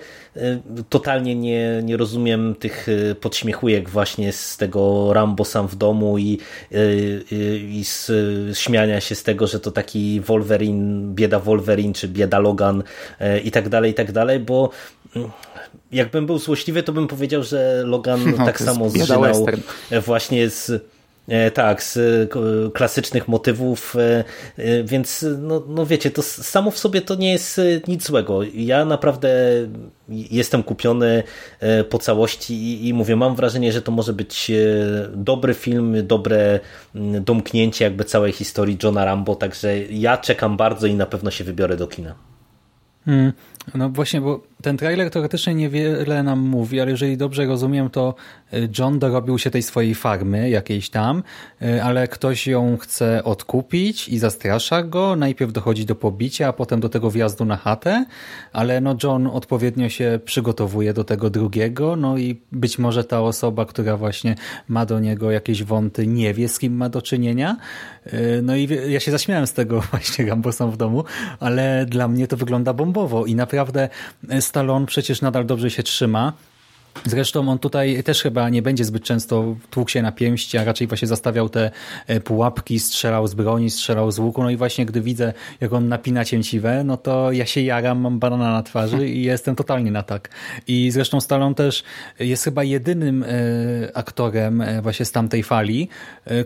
totalnie 0.89 1.36
nie, 1.36 1.82
nie 1.84 1.97
rozumiem 1.97 2.55
tych 2.55 2.88
podśmiechujek 3.21 3.89
właśnie 3.89 4.34
z 4.34 4.57
tego 4.57 5.13
Rambo 5.13 5.45
sam 5.45 5.67
w 5.67 5.75
domu 5.75 6.17
i, 6.17 6.39
y, 6.71 6.77
y, 7.32 7.59
i, 7.59 7.79
i 7.79 7.86
z, 7.86 8.11
śmiania 8.57 9.01
się 9.01 9.15
z 9.15 9.23
tego, 9.23 9.47
że 9.47 9.59
to 9.59 9.71
taki 9.71 10.21
Wolverine, 10.21 11.13
bieda 11.13 11.39
Wolverine, 11.39 11.93
czy 11.93 12.07
bieda 12.07 12.39
Logan 12.39 12.84
y, 13.21 13.39
i 13.39 13.51
tak 13.51 13.69
dalej, 13.69 13.91
i 13.91 13.93
tak 13.93 14.11
dalej, 14.11 14.39
bo 14.39 14.69
mm, 15.15 15.29
jakbym 15.91 16.25
był 16.25 16.39
złośliwy, 16.39 16.84
to 16.84 16.93
bym 16.93 17.07
powiedział, 17.07 17.43
że 17.43 17.84
Logan 17.86 18.19
no, 18.38 18.45
tak 18.45 18.61
samo 18.61 18.89
zżynał 18.89 19.45
właśnie 20.05 20.49
z 20.49 20.84
tak, 21.53 21.84
z 21.84 21.97
e, 21.97 22.71
klasycznych 22.71 23.27
motywów, 23.27 23.95
e, 23.95 24.84
więc 24.84 25.25
no, 25.38 25.63
no 25.67 25.86
wiecie, 25.86 26.11
to 26.11 26.21
samo 26.21 26.71
w 26.71 26.77
sobie 26.77 27.01
to 27.01 27.15
nie 27.15 27.32
jest 27.32 27.61
nic 27.88 28.07
złego. 28.07 28.39
Ja 28.53 28.86
naprawdę 28.86 29.29
jestem 30.09 30.63
kupiony 30.63 31.23
po 31.89 31.97
całości 31.97 32.53
i, 32.53 32.88
i 32.88 32.93
mówię, 32.93 33.15
mam 33.15 33.36
wrażenie, 33.36 33.71
że 33.71 33.82
to 33.82 33.91
może 33.91 34.13
być 34.13 34.51
dobry 35.15 35.53
film, 35.53 36.07
dobre 36.07 36.59
domknięcie 37.21 37.86
jakby 37.86 38.03
całej 38.03 38.32
historii 38.32 38.77
Johna 38.84 39.05
Rambo, 39.05 39.36
także 39.36 39.79
ja 39.79 40.17
czekam 40.17 40.57
bardzo 40.57 40.88
i 40.88 40.95
na 40.95 41.05
pewno 41.05 41.32
się 41.32 41.43
wybiorę 41.43 41.77
do 41.77 41.88
kina. 41.88 42.15
Hmm. 43.05 43.34
No 43.75 43.89
właśnie, 43.89 44.21
bo 44.21 44.43
ten 44.62 44.78
trailer 44.78 45.09
teoretycznie 45.09 45.55
niewiele 45.55 46.24
nam 46.24 46.39
mówi, 46.39 46.80
ale 46.80 46.91
jeżeli 46.91 47.18
dobrze 47.18 47.45
rozumiem, 47.45 47.89
to 47.89 48.16
y, 48.53 48.70
John 48.80 48.99
dorobił 48.99 49.38
się 49.38 49.51
tej 49.51 49.64
swojej 49.64 49.95
farmy 49.95 50.49
jakiejś 50.49 50.89
tam, 50.89 51.24
y, 51.62 51.84
ale 51.84 52.07
ktoś 52.07 52.47
ją 52.47 52.78
chce 52.78 53.24
odkupić 53.24 54.09
i 54.09 54.20
zastrasza 54.20 54.84
go. 54.84 55.16
Najpierw 55.16 55.51
dochodzi 55.51 55.86
do 55.86 55.95
pobicia, 55.95 56.47
a 56.47 56.53
potem 56.53 56.80
do 56.80 56.89
tego 56.89 57.12
wjazdu 57.12 57.45
na 57.45 57.57
chatę, 57.57 58.05
ale 58.53 58.82
no 58.82 58.95
John 59.03 59.28
odpowiednio 59.28 59.89
się 59.89 60.20
przygotowuje 60.26 60.93
do 60.93 61.03
tego 61.03 61.30
drugiego, 61.30 61.95
no 61.95 62.18
i 62.18 62.41
być 62.51 62.80
może 62.80 63.03
ta 63.03 63.22
osoba, 63.22 63.66
która 63.66 63.97
właśnie 63.97 64.36
ma 64.68 64.86
do 64.86 64.99
niego 64.99 65.32
jakieś 65.32 65.64
wąty, 65.64 66.07
nie 66.07 66.34
wie 66.34 66.49
z 66.49 66.59
kim 66.59 66.76
ma 66.76 66.89
do 66.89 67.01
czynienia. 67.01 67.57
Y, 68.14 68.39
no 68.43 68.55
i 68.55 68.68
ja 68.88 68.99
się 68.99 69.12
zaśmiałem 69.12 69.47
z 69.47 69.53
tego 69.53 69.82
właśnie 69.91 70.26
Rambo 70.26 70.51
w 70.51 70.78
domu, 70.78 71.03
ale 71.39 71.86
dla 71.86 72.07
mnie 72.07 72.28
to 72.28 72.38
wygląda 72.38 72.74
bombowo 72.74 73.26
i 73.26 73.36
naprawdę 73.36 73.89
Stallone 74.52 74.86
przecież 74.86 75.22
nadal 75.22 75.45
dobrze 75.45 75.72
się 75.72 75.84
trzyma. 75.84 76.34
Zresztą 77.05 77.49
on 77.49 77.59
tutaj 77.59 78.03
też 78.03 78.21
chyba 78.21 78.49
nie 78.49 78.61
będzie 78.61 78.85
zbyt 78.85 79.03
często 79.03 79.55
tłukł 79.69 79.91
się 79.91 80.01
na 80.01 80.11
pięści, 80.11 80.57
a 80.57 80.63
raczej 80.63 80.87
właśnie 80.87 81.07
zastawiał 81.07 81.49
te 81.49 81.71
e, 82.07 82.19
pułapki, 82.19 82.79
strzelał 82.79 83.27
z 83.27 83.33
broni, 83.33 83.69
strzelał 83.69 84.11
z 84.11 84.19
łuku. 84.19 84.43
No 84.43 84.49
i 84.49 84.57
właśnie 84.57 84.85
gdy 84.85 85.01
widzę, 85.01 85.33
jak 85.61 85.73
on 85.73 85.87
napina 85.87 86.25
cięciwe, 86.25 86.83
no 86.83 86.97
to 86.97 87.31
ja 87.31 87.45
się 87.45 87.61
jaram, 87.61 87.99
mam 87.99 88.19
banana 88.19 88.51
na 88.51 88.63
twarzy 88.63 89.07
i 89.17 89.23
jestem 89.23 89.55
totalnie 89.55 89.91
na 89.91 90.03
tak. 90.03 90.29
I 90.67 90.91
zresztą 90.91 91.21
Stallone 91.21 91.55
też 91.55 91.83
jest 92.19 92.43
chyba 92.43 92.63
jedynym 92.63 93.23
e, 93.23 93.27
aktorem 93.93 94.61
e, 94.61 94.81
właśnie 94.81 95.05
z 95.05 95.11
tamtej 95.11 95.43
fali, 95.43 95.89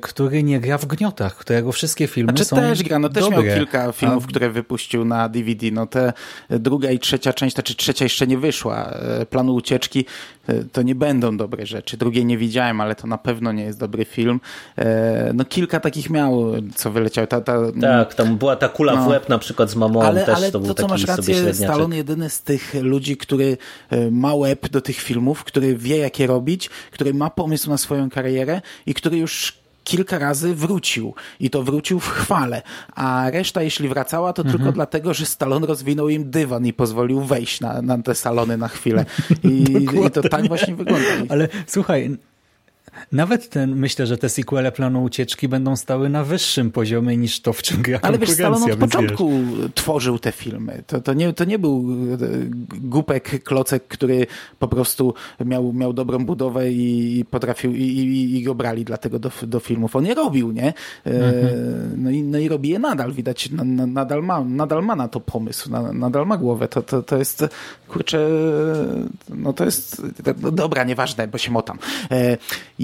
który 0.02 0.44
nie 0.44 0.60
gra 0.60 0.78
w 0.78 0.86
gniotach, 0.86 1.36
którego 1.36 1.72
wszystkie 1.72 2.08
filmy 2.08 2.32
znaczy, 2.32 2.46
są 2.46 2.56
też 2.56 2.84
gra, 2.84 3.00
no 3.00 3.10
też 3.10 3.24
dobre. 3.24 3.44
miał 3.44 3.58
kilka 3.58 3.92
filmów, 3.92 4.24
a... 4.26 4.28
które 4.28 4.50
wypuścił 4.50 5.06
na 5.06 5.30
DVD. 5.30 5.72
No 5.72 5.88
te 5.88 6.14
druga 6.50 6.92
i 6.92 7.00
trzecia 7.00 7.34
część, 7.34 7.56
znaczy 7.56 7.76
trzecia 7.76 8.06
jeszcze 8.06 8.28
nie 8.28 8.38
wyszła, 8.38 8.94
planu 9.30 9.56
ucieczki 9.56 10.06
to 10.72 10.82
nie 10.82 10.96
będą 10.96 11.38
dobre 11.38 11.66
rzeczy. 11.66 11.98
Drugiej 11.98 12.26
nie 12.26 12.38
widziałem, 12.38 12.82
ale 12.82 12.96
to 12.96 13.08
na 13.08 13.18
pewno 13.18 13.52
nie 13.52 13.64
jest 13.64 13.80
dobry 13.80 14.06
film. 14.06 14.40
E, 14.78 15.32
no 15.34 15.46
kilka 15.46 15.80
takich 15.80 16.10
miał, 16.10 16.54
co 16.76 16.92
wyleciały. 16.92 17.28
Ta, 17.28 17.42
ta, 17.42 17.60
tak, 17.82 18.14
tam 18.14 18.38
była 18.38 18.56
ta 18.56 18.70
kula 18.70 18.96
no. 18.96 19.04
w 19.04 19.08
łeb 19.08 19.30
na 19.30 19.40
przykład 19.40 19.70
z 19.70 19.76
mamą 19.76 20.02
ale, 20.02 20.26
też, 20.26 20.36
ale 20.36 20.52
to, 20.52 20.60
to 20.60 20.66
był 20.66 20.74
co 20.74 20.88
masz 20.88 21.06
rację, 21.06 21.54
Stallone 21.54 21.98
jedyny 21.98 22.30
z 22.30 22.42
tych 22.42 22.74
ludzi, 22.82 23.18
który 23.18 23.58
e, 23.90 24.12
ma 24.12 24.36
łeb 24.36 24.70
do 24.70 24.82
tych 24.82 24.98
filmów, 24.98 25.44
który 25.44 25.76
wie 25.78 25.98
jakie 25.98 26.28
robić, 26.28 26.70
który 26.92 27.14
ma 27.14 27.30
pomysł 27.30 27.70
na 27.70 27.78
swoją 27.78 28.10
karierę 28.10 28.62
i 28.86 28.94
który 28.94 29.18
już 29.18 29.65
kilka 29.86 30.20
razy 30.20 30.56
wrócił 30.56 31.14
i 31.40 31.50
to 31.50 31.64
wrócił 31.64 32.00
w 32.00 32.08
chwale, 32.08 32.62
a 32.96 33.30
reszta 33.30 33.62
jeśli 33.62 33.90
wracała, 33.90 34.34
to 34.34 34.42
mhm. 34.42 34.58
tylko 34.58 34.72
dlatego, 34.72 35.14
że 35.14 35.26
Stallone 35.26 35.68
rozwinął 35.68 36.10
im 36.10 36.32
dywan 36.32 36.66
i 36.66 36.74
pozwolił 36.74 37.22
wejść 37.22 37.62
na, 37.62 37.82
na 37.82 37.98
te 37.98 38.16
salony 38.16 38.58
na 38.58 38.68
chwilę. 38.68 39.06
I, 39.44 39.86
i 40.06 40.12
to 40.12 40.30
tak 40.30 40.48
właśnie 40.48 40.76
wygląda. 40.76 41.08
Ale 41.30 41.48
słuchaj, 41.68 42.18
nawet 43.12 43.50
ten, 43.50 43.76
myślę, 43.76 44.08
że 44.08 44.18
te 44.18 44.30
sequele 44.30 44.72
planu 44.72 45.04
ucieczki 45.04 45.48
będą 45.48 45.76
stały 45.76 46.10
na 46.10 46.24
wyższym 46.24 46.72
poziomie 46.72 47.18
niż 47.18 47.42
to, 47.42 47.54
w 47.54 47.62
czym 47.62 47.82
gra 47.82 48.00
Ale 48.02 48.18
wiesz, 48.18 48.30
Stallone 48.30 48.74
od 48.74 48.80
początku 48.80 49.30
wiesz. 49.30 49.70
tworzył 49.76 50.20
te 50.20 50.32
filmy. 50.32 50.84
To, 50.88 51.02
to, 51.02 51.14
nie, 51.14 51.34
to 51.34 51.46
nie 51.46 51.60
był 51.60 51.86
e, 52.14 52.18
głupek, 52.78 53.44
klocek, 53.44 53.88
który 53.88 54.28
po 54.60 54.68
prostu 54.68 55.14
miał, 55.46 55.74
miał 55.74 55.94
dobrą 55.94 56.26
budowę 56.26 56.72
i 56.72 57.26
potrafił, 57.30 57.74
i, 57.74 57.82
i, 57.82 58.38
i 58.38 58.44
go 58.44 58.56
brali 58.56 58.86
dlatego 58.86 59.20
do, 59.20 59.32
do 59.44 59.60
filmów. 59.60 59.96
On 59.96 60.06
je 60.06 60.14
robił, 60.14 60.52
nie? 60.52 60.68
E, 60.68 60.74
mhm. 61.06 62.04
No, 62.04 62.10
i, 62.12 62.24
no 62.24 62.40
i 62.40 62.50
robi 62.50 62.70
je 62.70 62.80
nadal. 62.80 63.12
Widać, 63.14 63.50
nadal 63.88 64.24
ma, 64.24 64.44
nadal 64.44 64.84
ma 64.84 64.96
na 64.96 65.08
to 65.08 65.20
pomysł, 65.20 65.70
nadal 65.94 66.26
ma 66.26 66.38
głowę. 66.38 66.68
To, 66.68 66.82
to, 66.82 67.04
to 67.04 67.18
jest, 67.18 67.46
kurczę, 67.88 68.30
no 69.30 69.54
to 69.54 69.66
jest, 69.66 70.02
dobra, 70.52 70.84
nieważne, 70.84 71.28
bo 71.28 71.38
się 71.38 71.52
motam. 71.52 71.78
E, 72.12 72.38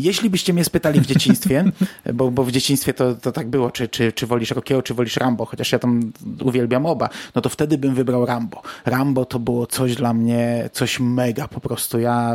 jeśli 0.04 0.30
byście 0.30 0.54
mnie 0.54 0.64
spytali 0.64 1.00
w 1.00 1.06
dzieciństwie, 1.06 1.64
bo, 2.14 2.32
bo 2.32 2.44
w 2.44 2.52
dzieciństwie 2.52 2.94
to, 2.94 3.16
to 3.16 3.32
tak 3.32 3.50
było, 3.50 3.72
czy, 3.72 3.88
czy, 3.88 4.12
czy 4.12 4.28
wolisz 4.28 4.52
Rockiego, 4.52 4.82
czy 4.82 4.94
wolisz 4.94 5.18
Rambo, 5.18 5.46
chociaż 5.46 5.72
ja 5.72 5.80
tam 5.80 6.12
uwielbiam 6.44 6.86
oba, 6.86 7.10
no 7.36 7.42
to 7.42 7.50
wtedy 7.50 7.78
bym 7.78 7.96
wybrał 7.96 8.26
Rambo. 8.26 8.62
Rambo 8.86 9.26
to 9.26 9.40
było 9.40 9.68
coś 9.68 9.96
dla 9.96 10.14
mnie, 10.14 10.70
coś 10.74 11.00
mega 11.00 11.48
po 11.48 11.60
prostu. 11.60 12.00
Ja 12.00 12.34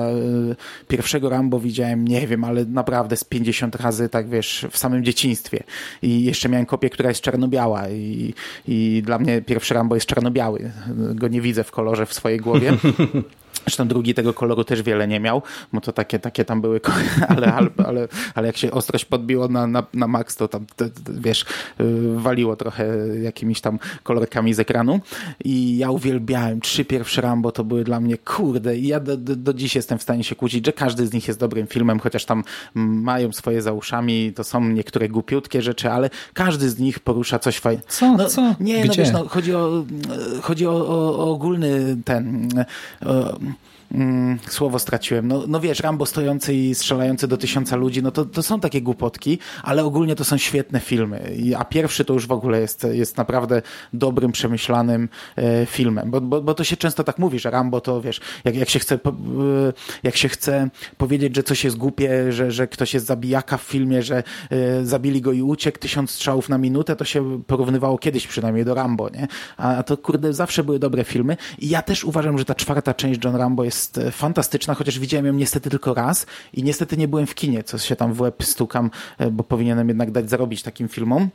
y, 0.51 0.87
pierwszego 0.89 1.29
Rambo 1.29 1.61
widziałem, 1.61 2.09
nie 2.09 2.27
wiem, 2.27 2.45
ale 2.45 2.65
naprawdę 2.65 3.17
z 3.17 3.25
50 3.25 3.77
razy, 3.77 4.09
tak 4.09 4.29
wiesz, 4.29 4.67
w 4.71 4.79
samym 4.79 5.05
dzieciństwie. 5.05 5.63
I 6.03 6.25
jeszcze 6.25 6.49
miałem 6.49 6.67
kopię, 6.67 6.91
która 6.91 7.09
jest 7.09 7.21
czarno-biała 7.21 7.89
i, 7.89 8.35
i 8.69 9.03
dla 9.07 9.19
mnie 9.19 9.43
pierwszy 9.43 9.75
Rambo 9.75 9.95
jest 9.95 10.07
czarno-biały. 10.07 10.71
Go 11.15 11.29
nie 11.29 11.41
widzę 11.41 11.65
w 11.65 11.71
kolorze 11.71 12.07
w 12.07 12.15
swojej 12.15 12.39
głowie. 12.39 12.73
Zresztą 13.67 13.89
drugi 13.89 14.15
tego 14.15 14.35
koloru 14.35 14.65
też 14.65 14.83
wiele 14.83 15.09
nie 15.09 15.21
miał, 15.21 15.43
bo 15.73 15.81
to 15.81 15.93
takie, 15.93 16.19
takie 16.19 16.45
tam 16.45 16.61
były, 16.61 16.81
ale, 17.29 17.55
ale, 17.55 17.69
ale, 17.87 18.09
ale 18.35 18.47
jak 18.47 18.57
się 18.57 18.71
ostrość 18.71 19.05
podbiło 19.05 19.49
na, 19.49 19.67
na, 19.67 19.83
na 19.95 20.07
max, 20.07 20.37
to 20.37 20.49
tam, 20.49 20.67
to, 20.77 20.85
wiesz, 21.09 21.43
y, 21.81 21.85
waliło 22.17 22.57
trochę 22.57 22.87
jakimiś 23.23 23.61
tam 23.61 23.79
kolorkami 24.03 24.55
z 24.55 24.61
ekranu. 24.61 25.01
I 25.45 25.79
ja 25.79 25.91
uwielbiałem 25.91 26.61
trzy 26.61 26.85
pierwsze 26.85 27.21
Rambo, 27.21 27.53
to 27.53 27.65
były 27.65 27.85
dla 27.85 28.01
mnie 28.01 28.19
kurde. 28.19 28.77
I 28.77 28.87
ja 28.87 29.01
do, 29.01 29.17
do, 29.17 29.37
do 29.37 29.55
dziś 29.55 29.75
jestem 29.75 29.99
w 29.99 30.03
stanie 30.03 30.25
się 30.25 30.35
kłócić, 30.35 30.67
że 30.67 30.73
każdy 30.73 31.07
z 31.07 31.13
nich 31.13 31.29
jest 31.29 31.41
dobrym 31.41 31.67
filmem, 31.67 31.99
chociaż 32.01 32.25
tam 32.25 32.45
mają 32.75 33.33
swoje 33.33 33.63
za 33.63 33.73
uszami, 33.73 34.33
to 34.33 34.45
są 34.45 34.61
niektóre 34.69 35.09
głupiutkie 35.09 35.63
rzeczy, 35.63 35.91
ale 35.91 36.11
każdy 36.35 36.71
z 36.71 36.79
nich 36.79 37.01
porusza 37.01 37.39
coś 37.39 37.59
fajnego. 37.59 37.87
Co? 37.89 38.17
No, 38.17 38.27
Co? 38.29 38.55
Nie, 38.61 38.85
no 38.85 38.93
Gdzie? 38.93 39.03
no 39.03 39.05
wiesz, 39.05 39.13
no, 39.13 39.29
chodzi 39.29 39.55
o, 39.55 39.85
chodzi 40.43 40.67
o, 40.67 40.73
o, 40.73 41.19
o 41.19 41.31
ogólny 41.31 41.97
ten... 42.05 42.49
O, 43.07 43.39
mm, 43.93 44.39
słowo 44.49 44.79
straciłem. 44.79 45.29
No, 45.29 45.45
no 45.49 45.61
wiesz, 45.61 45.81
Rambo 45.81 46.07
stojący 46.07 46.55
i 46.55 46.75
strzelający 46.75 47.29
do 47.29 47.37
tysiąca 47.37 47.77
ludzi, 47.77 48.03
no 48.03 48.11
to, 48.11 48.25
to 48.25 48.43
są 48.43 48.61
takie 48.61 48.83
głupotki, 48.83 49.39
ale 49.63 49.85
ogólnie 49.85 50.17
to 50.17 50.25
są 50.25 50.37
świetne 50.39 50.81
filmy. 50.81 51.37
A 51.59 51.65
pierwszy 51.65 52.05
to 52.05 52.15
już 52.15 52.27
w 52.27 52.33
ogóle 52.33 52.61
jest, 52.61 52.87
jest 52.93 53.17
naprawdę 53.17 53.63
dobrym, 53.93 54.33
przemyślanym 54.33 55.09
e, 55.37 55.67
filmem, 55.67 56.11
bo, 56.11 56.21
bo, 56.21 56.43
bo 56.43 56.55
to 56.55 56.65
się 56.65 56.77
często 56.77 57.05
tak 57.05 57.19
mówi, 57.19 57.39
że 57.39 57.51
Rambo 57.51 57.81
to 57.81 58.01
wiesz, 58.01 58.21
jak, 58.45 58.57
jak, 58.57 58.69
się 58.69 58.79
chce, 58.79 58.95
e, 58.95 58.99
jak 60.03 60.17
się 60.17 60.29
chce 60.29 60.71
powiedzieć, 60.97 61.37
że 61.37 61.43
coś 61.43 61.65
jest 61.65 61.77
głupie, 61.77 62.33
że, 62.33 62.51
że 62.51 62.67
ktoś 62.67 62.95
jest 62.95 63.07
zabijaka 63.07 63.57
w 63.57 63.63
filmie, 63.63 64.03
że 64.03 64.23
e, 64.51 64.85
zabili 64.85 65.21
go 65.21 65.33
i 65.33 65.43
uciekł 65.43 65.79
tysiąc 65.79 66.11
strzałów 66.11 66.49
na 66.49 66.59
minutę, 66.59 66.97
to 66.97 67.05
się 67.05 67.43
porównywało 67.47 67.99
kiedyś 67.99 68.27
przynajmniej 68.27 68.65
do 68.65 68.75
Rambo, 68.75 69.09
nie? 69.09 69.29
A 69.57 69.83
to 69.83 69.97
kurde, 69.97 70.33
zawsze 70.33 70.65
były 70.65 70.79
dobre 70.79 71.05
filmy 71.05 71.37
i 71.59 71.69
ja 71.69 71.83
też 71.83 72.05
uważam, 72.05 72.39
że 72.39 72.45
ta 72.45 72.55
czwarta 72.55 72.95
część 72.95 73.25
John 73.25 73.37
Rambo 73.37 73.65
jest 73.65 73.76
jest 73.77 74.01
fantastyczna, 74.13 74.75
chociaż 74.75 74.99
widziałem 74.99 75.27
ją 75.27 75.33
niestety 75.33 75.71
tylko 75.71 75.95
raz 75.95 76.27
i 76.53 76.63
niestety 76.63 76.97
nie 76.97 77.09
byłem 77.09 77.27
w 77.27 77.35
kinie, 77.35 77.65
co 77.65 77.79
się 77.79 77.97
tam 77.97 78.13
w 78.13 78.21
łeb 78.21 78.45
stukam, 78.45 78.91
e, 79.19 79.31
bo 79.31 79.45
powinienem 79.45 79.89
jednak 79.89 80.11
dać 80.11 80.31
zarobić 80.31 80.63
takim 80.63 80.89
filmom. 80.89 81.29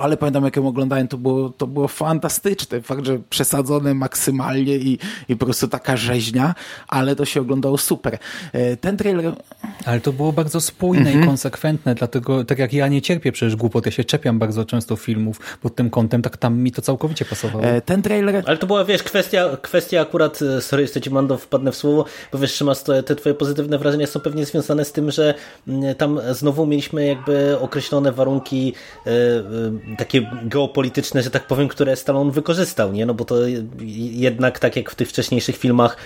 Ale 0.00 0.16
pamiętam, 0.16 0.44
jak 0.44 0.56
ją 0.56 0.68
oglądałem, 0.68 1.08
to 1.08 1.18
było, 1.18 1.50
to 1.50 1.66
było 1.66 1.88
fantastyczne. 1.88 2.82
Fakt, 2.82 3.06
że 3.06 3.18
przesadzone 3.30 3.94
maksymalnie 3.94 4.76
i, 4.76 4.98
i 5.28 5.36
po 5.36 5.44
prostu 5.44 5.68
taka 5.68 5.96
rzeźnia, 5.96 6.54
ale 6.88 7.16
to 7.16 7.24
się 7.24 7.40
oglądało 7.40 7.78
super. 7.78 8.18
E, 8.52 8.76
ten 8.76 8.96
trailer... 8.96 9.32
Ale 9.84 10.00
to 10.00 10.12
było 10.12 10.32
bardzo 10.32 10.60
spójne 10.60 11.12
i 11.12 11.26
konsekwentne, 11.26 11.94
dlatego 11.94 12.44
tak 12.44 12.58
jak 12.58 12.72
ja 12.72 12.88
nie 12.88 13.02
cierpię 13.02 13.32
przecież 13.32 13.56
głupot, 13.56 13.86
ja 13.86 13.92
się 13.92 14.04
czepiam 14.04 14.38
bardzo 14.38 14.64
często 14.64 14.96
filmów 14.96 15.58
pod 15.62 15.74
tym 15.74 15.90
kątem, 15.90 16.22
tak 16.22 16.36
tam 16.36 16.58
mi 16.58 16.72
to 16.72 16.82
całkowicie 16.82 17.24
pasowało. 17.24 17.64
Ten 17.84 18.02
trailer... 18.02 18.42
Ale 18.46 18.58
to 18.58 18.66
była, 18.66 18.84
wiesz, 18.84 19.02
kwestia, 19.02 19.56
kwestia 19.62 20.00
akurat, 20.00 20.42
e, 20.42 20.60
sorry, 20.60 20.82
jeszcze 20.82 21.00
ci 21.00 21.10
Mando 21.10 21.38
wpadnę 21.38 21.72
w 21.72 21.76
słowo, 21.76 22.04
bo 22.32 22.38
wiesz, 22.38 22.54
Szymas, 22.54 22.84
te 22.84 23.16
twoje 23.16 23.34
pozytywne 23.34 23.78
wrażenia 23.78 24.06
są 24.06 24.20
pewnie 24.20 24.44
związane 24.44 24.84
z 24.84 24.92
tym, 24.92 25.10
że 25.10 25.34
tam 25.98 26.20
znowu 26.30 26.66
mieliśmy 26.66 27.06
jakby 27.06 27.58
określone 27.60 28.12
warunki 28.12 28.74
yy, 29.06 29.12
takie 29.98 30.30
geopolityczne, 30.42 31.22
że 31.22 31.30
tak 31.30 31.46
powiem, 31.46 31.68
które 31.68 31.96
Stallone 31.96 32.32
wykorzystał, 32.32 32.92
nie? 32.92 33.06
No 33.06 33.14
bo 33.14 33.24
to 33.24 33.36
jednak 34.10 34.58
tak 34.58 34.76
jak 34.76 34.90
w 34.90 34.94
tych 34.94 35.08
wcześniejszych 35.08 35.56
filmach 35.56 35.96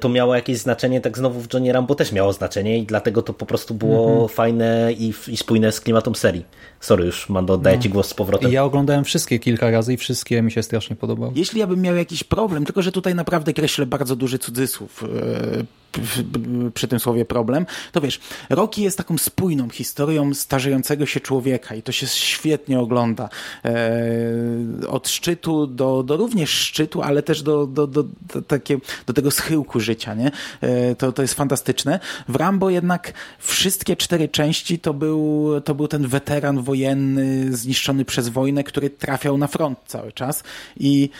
to 0.00 0.08
miało 0.08 0.34
jakieś 0.34 0.58
znaczenie, 0.58 1.00
tak 1.00 1.18
znowu 1.18 1.40
w 1.40 1.54
Johnny 1.54 1.72
Rambo 1.72 1.94
też 1.94 2.12
miało 2.12 2.32
znaczenie 2.32 2.78
i 2.78 2.86
dlatego 2.86 3.22
to 3.22 3.32
po 3.32 3.46
prostu 3.46 3.74
było 3.74 4.10
mm 4.10 4.18
-hmm. 4.18 4.30
fajne 4.30 4.92
i, 4.92 5.14
i 5.28 5.36
spójne 5.36 5.72
z 5.72 5.80
klimatem 5.80 6.14
serii. 6.14 6.44
Sorry, 6.80 7.04
już 7.04 7.28
Mando, 7.28 7.54
oddaję 7.54 7.76
no. 7.76 7.82
Ci 7.82 7.88
głos 7.88 8.08
z 8.08 8.14
powrotem. 8.14 8.52
Ja 8.52 8.64
oglądałem 8.64 9.04
wszystkie 9.04 9.38
kilka 9.38 9.70
razy 9.70 9.94
i 9.94 9.96
wszystkie 9.96 10.42
mi 10.42 10.52
się 10.52 10.62
strasznie 10.62 10.96
podobały. 10.96 11.32
Jeśli 11.36 11.60
ja 11.60 11.66
bym 11.66 11.80
miał 11.80 11.96
jakiś 11.96 12.24
problem, 12.24 12.64
tylko 12.64 12.82
że 12.82 12.92
tutaj 12.92 13.14
naprawdę 13.14 13.52
kreślę 13.52 13.86
bardzo 13.86 14.16
duży 14.16 14.38
cudzysłów 14.38 15.04
przy 16.74 16.88
tym 16.88 17.00
słowie 17.00 17.24
problem, 17.24 17.66
to 17.92 18.00
wiesz, 18.00 18.20
Rocky 18.50 18.82
jest 18.82 18.98
taką 18.98 19.18
spójną 19.18 19.70
historią 19.70 20.34
starzejącego 20.34 21.06
się 21.06 21.20
człowieka 21.20 21.74
i 21.74 21.82
to 21.82 21.92
się 21.92 22.06
świetnie 22.06 22.80
ogląda. 22.80 23.28
E, 23.64 24.88
od 24.88 25.08
szczytu 25.08 25.66
do, 25.66 26.02
do 26.02 26.16
również 26.16 26.50
szczytu, 26.50 27.02
ale 27.02 27.22
też 27.22 27.42
do, 27.42 27.66
do, 27.66 27.86
do, 27.86 28.02
do, 28.02 28.42
takie, 28.42 28.78
do 29.06 29.12
tego 29.12 29.30
schyłku 29.30 29.80
życia, 29.80 30.14
nie? 30.14 30.30
E, 30.60 30.94
to, 30.94 31.12
to 31.12 31.22
jest 31.22 31.34
fantastyczne. 31.34 32.00
W 32.28 32.36
Rambo 32.36 32.70
jednak 32.70 33.12
wszystkie 33.38 33.96
cztery 33.96 34.28
części 34.28 34.78
to 34.78 34.94
był, 34.94 35.50
to 35.64 35.74
był 35.74 35.88
ten 35.88 36.08
weteran 36.08 36.62
wojenny 36.62 37.56
zniszczony 37.56 38.04
przez 38.04 38.28
wojnę, 38.28 38.64
który 38.64 38.90
trafiał 38.90 39.38
na 39.38 39.46
front 39.46 39.78
cały 39.86 40.12
czas 40.12 40.42
i 40.76 41.10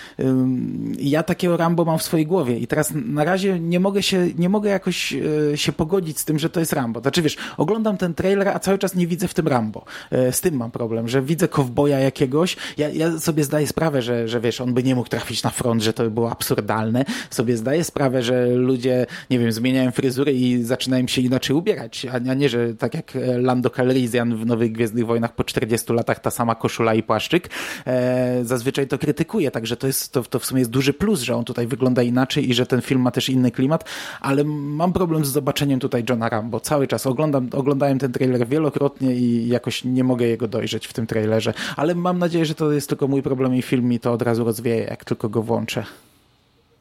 ja 0.99 1.23
takiego 1.23 1.57
Rambo 1.57 1.85
mam 1.85 1.99
w 1.99 2.03
swojej 2.03 2.27
głowie 2.27 2.59
i 2.59 2.67
teraz 2.67 2.93
na 2.95 3.25
razie 3.25 3.61
nie 3.61 3.81
mogę 3.81 4.03
się, 4.03 4.29
nie 4.39 4.49
mogę 4.49 4.62
mogę 4.63 4.71
jakoś 4.71 5.13
e, 5.13 5.57
się 5.57 5.73
pogodzić 5.73 6.19
z 6.19 6.25
tym, 6.25 6.39
że 6.39 6.51
to 6.51 6.61
jest 6.61 6.73
Rambo. 6.73 7.01
Znaczy 7.01 7.23
wiesz, 7.23 7.37
oglądam 7.57 7.97
ten 7.97 8.15
trailer, 8.15 8.49
a 8.49 8.59
cały 8.59 8.79
czas 8.79 8.95
nie 8.95 9.07
widzę 9.07 9.29
w 9.29 9.35
tym 9.35 9.49
Rambo. 9.49 9.85
E, 10.11 10.33
z 10.33 10.41
tym 10.41 10.55
mam 10.55 10.71
problem, 10.71 11.09
że 11.09 11.23
widzę 11.23 11.49
kowboja 11.49 11.99
jakiegoś. 11.99 12.57
Ja, 12.79 12.89
ja 12.89 13.19
sobie 13.19 13.45
zdaję 13.45 13.67
sprawę, 13.67 14.03
że, 14.03 14.29
że 14.29 14.41
wiesz, 14.41 14.61
on 14.61 14.75
by 14.75 14.83
nie 14.83 14.95
mógł 14.95 15.09
trafić 15.09 15.43
na 15.43 15.51
front, 15.51 15.83
że 15.83 15.93
to 15.93 16.03
by 16.03 16.11
było 16.11 16.31
absurdalne. 16.31 17.05
Sobie 17.31 17.57
zdaję 17.57 17.85
sprawę, 17.85 18.23
że 18.23 18.47
ludzie, 18.47 19.07
nie 19.31 19.39
wiem, 19.39 19.53
zmieniają 19.53 19.91
fryzury 19.91 20.33
i 20.33 20.63
zaczynają 20.63 21.07
się 21.07 21.23
inaczej 21.23 21.57
ubierać, 21.57 22.07
a 22.13 22.19
nie, 22.19 22.49
że 22.49 22.75
tak 22.75 22.95
jak 22.95 23.13
Lando 23.39 23.71
Calrissian 23.71 24.37
w 24.37 24.47
Nowych 24.47 24.73
Gwiezdnych 24.73 25.07
Wojnach 25.07 25.35
po 25.35 25.45
40 25.45 25.93
latach 25.93 26.21
ta 26.21 26.31
sama 26.31 26.55
koszula 26.55 26.95
i 26.95 27.03
płaszczyk. 27.03 27.51
E, 27.87 28.45
zazwyczaj 28.45 28.89
to 28.89 28.99
krytykuje, 28.99 29.51
także 29.51 29.77
to 29.77 29.87
jest, 29.87 30.13
to, 30.13 30.23
to 30.23 30.39
w 30.39 30.47
sumie 30.47 30.61
jest 30.61 30.71
duży 30.71 30.93
plus, 30.93 31.21
że 31.21 31.37
on 31.37 31.45
tutaj 31.45 31.67
wygląda 31.67 32.03
inaczej 32.03 32.51
i 32.51 32.55
że 32.55 32.67
ten 32.67 32.81
film 32.81 33.01
ma 33.01 33.11
też 33.11 33.29
inny 33.29 33.51
klimat, 33.51 33.85
ale 34.21 34.45
mam 34.53 34.93
problem 34.93 35.25
z 35.25 35.29
zobaczeniem 35.29 35.81
tutaj 35.81 36.05
Johna 36.09 36.29
Rambo. 36.29 36.61
Cały 36.61 36.87
czas 36.87 37.07
oglądam, 37.07 37.49
oglądałem 37.53 37.99
ten 37.99 38.13
trailer 38.13 38.49
wielokrotnie 38.49 39.15
i 39.15 39.49
jakoś 39.49 39.85
nie 39.85 40.05
mogę 40.05 40.27
jego 40.27 40.49
dojrzeć 40.49 40.87
w 40.87 40.93
tym 40.93 41.07
trailerze. 41.07 41.55
Ale 41.77 41.95
mam 41.95 42.19
nadzieję, 42.19 42.47
że 42.47 42.55
to 42.55 42.73
jest 42.73 42.89
tylko 42.89 43.09
mój 43.09 43.23
problem 43.23 43.55
i 43.55 43.63
film 43.63 43.89
mi 43.89 44.01
to 44.01 44.13
od 44.13 44.23
razu 44.23 44.45
rozwieje, 44.45 44.85
jak 44.85 45.05
tylko 45.05 45.29
go 45.29 45.43
włączę. 45.43 45.85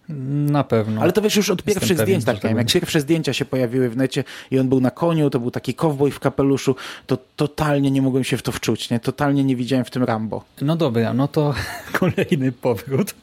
Na 0.10 0.64
pewno. 0.64 1.02
Ale 1.02 1.12
to 1.12 1.22
wiesz, 1.22 1.36
już 1.36 1.50
od 1.50 1.64
pierwszych 1.64 1.90
Jestem 1.90 2.06
zdjęć 2.06 2.26
tak 2.26 2.44
miałem. 2.44 2.58
Jak 2.58 2.68
pierwsze 2.68 3.02
zdjęcia 3.02 3.34
się 3.34 3.46
pojawiły 3.46 3.90
w 3.90 3.98
necie 3.98 4.24
i 4.52 4.60
on 4.60 4.70
był 4.70 4.82
na 4.82 4.92
koniu, 4.92 5.30
to 5.30 5.40
był 5.40 5.52
taki 5.52 5.74
kowboj 5.74 6.12
w 6.12 6.20
kapeluszu, 6.20 6.76
to 7.08 7.18
totalnie 7.36 7.92
nie 7.92 8.02
mogłem 8.02 8.24
się 8.24 8.38
w 8.38 8.42
to 8.42 8.52
wczuć, 8.52 8.90
nie? 8.90 9.00
Totalnie 9.00 9.44
nie 9.44 9.56
widziałem 9.56 9.86
w 9.86 9.90
tym 9.90 10.04
Rambo. 10.04 10.44
No 10.62 10.76
dobra, 10.76 11.14
no 11.14 11.28
to 11.28 11.54
kolejny 12.00 12.52
powrót 12.52 13.14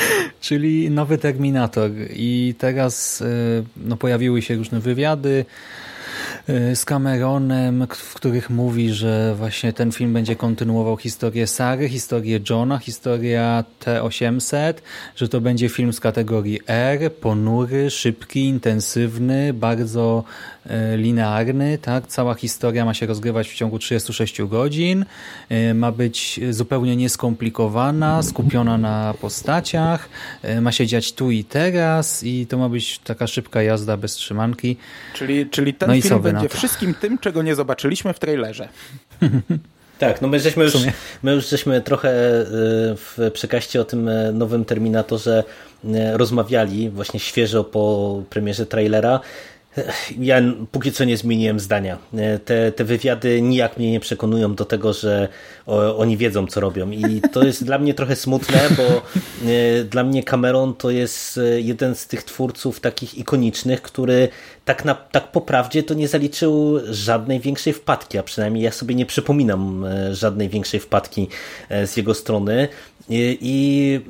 czyli 0.40 0.90
nowy 0.90 1.18
Terminator. 1.18 1.90
I 2.10 2.54
teraz 2.58 3.20
y, 3.20 3.64
no, 3.76 3.96
pojawiły 3.96 4.42
się 4.42 4.54
różne 4.54 4.80
wywiady 4.80 5.44
z 6.74 6.84
Cameronem, 6.84 7.86
w 7.90 8.14
których 8.14 8.50
mówi, 8.50 8.92
że 8.92 9.34
właśnie 9.34 9.72
ten 9.72 9.92
film 9.92 10.12
będzie 10.12 10.36
kontynuował 10.36 10.96
historię 10.96 11.46
Sary, 11.46 11.88
historię 11.88 12.40
Johna, 12.50 12.78
historia 12.78 13.64
T-800, 13.78 14.74
że 15.16 15.28
to 15.28 15.40
będzie 15.40 15.68
film 15.68 15.92
z 15.92 16.00
kategorii 16.00 16.60
R, 16.66 17.12
ponury, 17.12 17.90
szybki, 17.90 18.44
intensywny, 18.44 19.52
bardzo 19.52 20.24
E, 20.70 20.96
linearny, 20.96 21.78
tak? 21.78 22.06
Cała 22.06 22.34
historia 22.34 22.84
ma 22.84 22.94
się 22.94 23.06
rozgrywać 23.06 23.48
w 23.48 23.54
ciągu 23.54 23.78
36 23.78 24.42
godzin, 24.42 25.04
e, 25.48 25.74
ma 25.74 25.92
być 25.92 26.40
zupełnie 26.50 26.96
nieskomplikowana, 26.96 28.22
skupiona 28.22 28.78
na 28.78 29.14
postaciach, 29.20 30.08
ma 30.60 30.72
się 30.72 30.86
dziać 30.86 31.12
tu 31.12 31.30
i 31.30 31.44
teraz 31.44 32.24
i 32.24 32.46
to 32.46 32.58
ma 32.58 32.68
być 32.68 32.98
taka 32.98 33.26
szybka 33.26 33.62
jazda 33.62 33.96
bez 33.96 34.14
trzymanki. 34.14 34.76
Czyli, 35.14 35.50
czyli 35.50 35.74
ten 35.74 35.88
no 35.88 35.94
film 35.94 36.08
będzie 36.20 36.48
wszystkim 36.48 36.94
tym, 36.94 37.18
czego 37.18 37.42
nie 37.42 37.54
zobaczyliśmy 37.54 38.12
w 38.12 38.18
trailerze. 38.18 38.68
Tak, 39.98 40.22
no 40.22 40.28
my 40.28 40.40
żeśmy 40.40 40.64
już, 40.64 40.74
my 41.22 41.32
już 41.32 41.48
żeśmy 41.48 41.80
trochę 41.80 42.12
w 42.96 43.30
przekaście 43.32 43.80
o 43.80 43.84
tym 43.84 44.10
nowym 44.32 44.64
Terminatorze 44.64 45.44
rozmawiali 46.12 46.90
właśnie 46.90 47.20
świeżo 47.20 47.64
po 47.64 48.22
premierze 48.30 48.66
trailera 48.66 49.20
ja 50.18 50.40
póki 50.72 50.92
co 50.92 51.04
nie 51.04 51.16
zmieniłem 51.16 51.60
zdania. 51.60 51.98
Te, 52.44 52.72
te 52.72 52.84
wywiady 52.84 53.42
nijak 53.42 53.76
mnie 53.76 53.92
nie 53.92 54.00
przekonują 54.00 54.54
do 54.54 54.64
tego, 54.64 54.92
że 54.92 55.28
o, 55.66 55.96
oni 55.96 56.16
wiedzą, 56.16 56.46
co 56.46 56.60
robią. 56.60 56.90
I 56.90 57.20
to 57.32 57.44
jest 57.44 57.64
dla 57.64 57.78
mnie 57.78 57.94
trochę 57.94 58.16
smutne, 58.16 58.60
bo 58.76 58.82
e, 58.82 59.84
dla 59.84 60.04
mnie 60.04 60.22
Cameron 60.22 60.74
to 60.74 60.90
jest 60.90 61.38
e, 61.38 61.60
jeden 61.60 61.94
z 61.94 62.06
tych 62.06 62.22
twórców 62.22 62.80
takich 62.80 63.18
ikonicznych, 63.18 63.82
który 63.82 64.28
tak, 64.64 64.84
na, 64.84 64.94
tak 64.94 65.32
po 65.32 65.40
prawdzie 65.40 65.82
to 65.82 65.94
nie 65.94 66.08
zaliczył 66.08 66.80
żadnej 66.90 67.40
większej 67.40 67.72
wpadki, 67.72 68.18
a 68.18 68.22
przynajmniej 68.22 68.64
ja 68.64 68.72
sobie 68.72 68.94
nie 68.94 69.06
przypominam 69.06 69.84
e, 69.84 70.14
żadnej 70.14 70.48
większej 70.48 70.80
wpadki 70.80 71.28
z 71.86 71.96
jego 71.96 72.14
strony. 72.14 72.68
I 73.08 74.00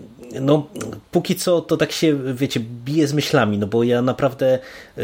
no, 0.41 0.67
póki 1.11 1.37
co 1.37 1.61
to 1.61 1.77
tak 1.77 1.93
się, 1.93 2.35
wiecie, 2.35 2.61
bije 2.61 3.07
z 3.07 3.13
myślami, 3.13 3.59
no 3.59 3.67
bo 3.67 3.83
ja 3.83 4.03
naprawdę 4.03 4.59
y, 4.99 5.03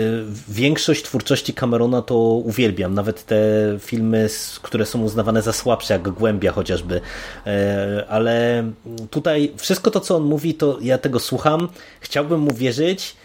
większość 0.48 1.02
twórczości 1.02 1.54
Camerona 1.54 2.02
to 2.02 2.18
uwielbiam, 2.18 2.94
nawet 2.94 3.26
te 3.26 3.36
filmy, 3.78 4.28
które 4.62 4.86
są 4.86 5.02
uznawane 5.02 5.42
za 5.42 5.52
słabsze, 5.52 5.94
jak 5.94 6.08
Głębia 6.08 6.52
chociażby, 6.52 7.00
e, 7.46 8.04
ale 8.08 8.64
tutaj 9.10 9.52
wszystko 9.56 9.90
to, 9.90 10.00
co 10.00 10.16
on 10.16 10.22
mówi, 10.22 10.54
to 10.54 10.78
ja 10.80 10.98
tego 10.98 11.20
słucham, 11.20 11.68
chciałbym 12.00 12.40
mu 12.40 12.54
wierzyć, 12.54 13.16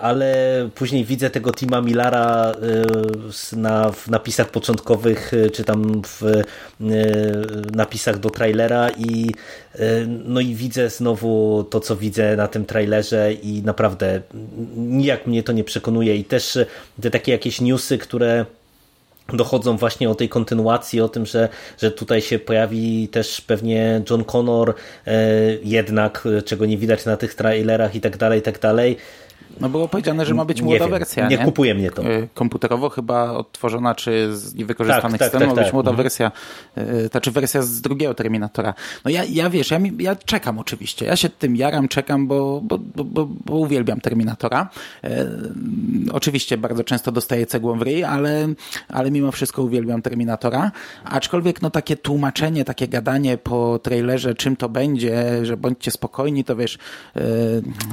ale 0.00 0.34
później 0.74 1.04
widzę 1.04 1.30
tego 1.30 1.52
Tima 1.52 1.80
Millara 1.80 2.52
e, 2.52 3.56
na, 3.56 3.92
w 3.92 4.08
napisach 4.08 4.50
początkowych, 4.50 5.34
e, 5.34 5.50
czy 5.50 5.64
tam 5.64 6.02
w 6.02 6.42
napisach 7.72 8.18
do 8.18 8.30
trailera 8.30 8.90
i 8.90 9.30
no 10.24 10.40
i 10.40 10.54
widzę 10.54 10.90
znowu 10.90 11.64
to, 11.70 11.80
co 11.80 11.96
widzę 11.96 12.36
na 12.36 12.48
tym 12.48 12.64
trailerze 12.64 13.32
i 13.32 13.62
naprawdę 13.62 14.20
nijak 14.76 15.26
mnie 15.26 15.42
to 15.42 15.52
nie 15.52 15.64
przekonuje. 15.64 16.16
I 16.16 16.24
też 16.24 16.58
te 17.02 17.10
takie 17.10 17.32
jakieś 17.32 17.60
newsy, 17.60 17.98
które 17.98 18.46
dochodzą 19.32 19.76
właśnie 19.76 20.10
o 20.10 20.14
tej 20.14 20.28
kontynuacji, 20.28 21.00
o 21.00 21.08
tym, 21.08 21.26
że, 21.26 21.48
że 21.78 21.90
tutaj 21.90 22.22
się 22.22 22.38
pojawi 22.38 23.08
też 23.08 23.40
pewnie 23.40 24.02
John 24.10 24.24
Connor 24.24 24.74
jednak, 25.62 26.28
czego 26.44 26.66
nie 26.66 26.78
widać 26.78 27.04
na 27.04 27.16
tych 27.16 27.34
trailerach 27.34 27.94
i 27.94 28.00
tak 28.00 28.16
dalej, 28.16 28.38
i 28.38 28.42
tak 28.42 28.60
dalej 28.60 28.96
No 29.60 29.68
było 29.68 29.88
powiedziane, 29.88 30.26
że 30.26 30.34
ma 30.34 30.44
być 30.44 30.62
młoda 30.62 30.84
nie 30.84 30.90
wersja, 30.90 31.28
nie? 31.28 31.36
nie? 31.36 31.44
kupuje 31.44 31.74
mnie 31.74 31.90
to. 31.90 32.10
Y, 32.10 32.28
Komputerowo 32.34 32.88
chyba 32.88 33.30
odtworzona, 33.30 33.94
czy 33.94 34.36
z 34.36 34.54
niewykorzystanych 34.54 35.20
Tak, 35.20 35.30
tak, 35.30 35.30
systemów, 35.30 35.48
tak, 35.48 35.56
ma 35.56 35.62
być 35.62 35.64
tak. 35.64 35.72
młoda 35.72 35.90
Mhm. 35.90 36.04
wersja, 36.04 36.32
y, 36.78 37.08
znaczy 37.08 37.30
wersja 37.30 37.62
z 37.62 37.80
drugiego 37.80 38.14
Terminatora. 38.14 38.74
No 39.04 39.10
ja, 39.10 39.24
ja 39.24 39.50
wiesz, 39.50 39.70
ja, 39.70 39.78
mi, 39.78 39.92
ja 39.98 40.16
czekam 40.16 40.58
oczywiście, 40.58 41.06
ja 41.06 41.16
się 41.16 41.28
tym 41.28 41.56
jaram, 41.56 41.88
czekam, 41.88 42.26
bo, 42.26 42.60
bo, 42.64 42.78
bo, 42.78 43.04
bo, 43.04 43.26
bo 43.44 43.56
uwielbiam 43.56 44.00
Terminatora. 44.00 44.68
Y, 45.04 45.08
oczywiście 46.12 46.58
bardzo 46.58 46.84
często 46.84 47.12
dostaję 47.12 47.46
cegłą 47.46 47.78
w 47.78 47.82
ryj, 47.82 48.04
ale, 48.04 48.48
ale 48.88 49.10
mimo 49.10 49.32
wszystko 49.32 49.62
uwielbiam 49.62 50.02
Terminatora. 50.02 50.72
Aczkolwiek 51.04 51.62
no 51.62 51.70
takie 51.70 51.96
tłumaczenie, 51.96 52.64
takie 52.64 52.88
gadanie 52.88 53.38
po 53.38 53.78
trailerze, 53.78 54.34
czym 54.34 54.56
to 54.56 54.68
będzie, 54.68 55.46
że 55.46 55.56
bądźcie 55.56 55.90
spokojni, 55.90 56.44
to 56.44 56.56
wiesz, 56.56 56.78
y, 57.16 57.20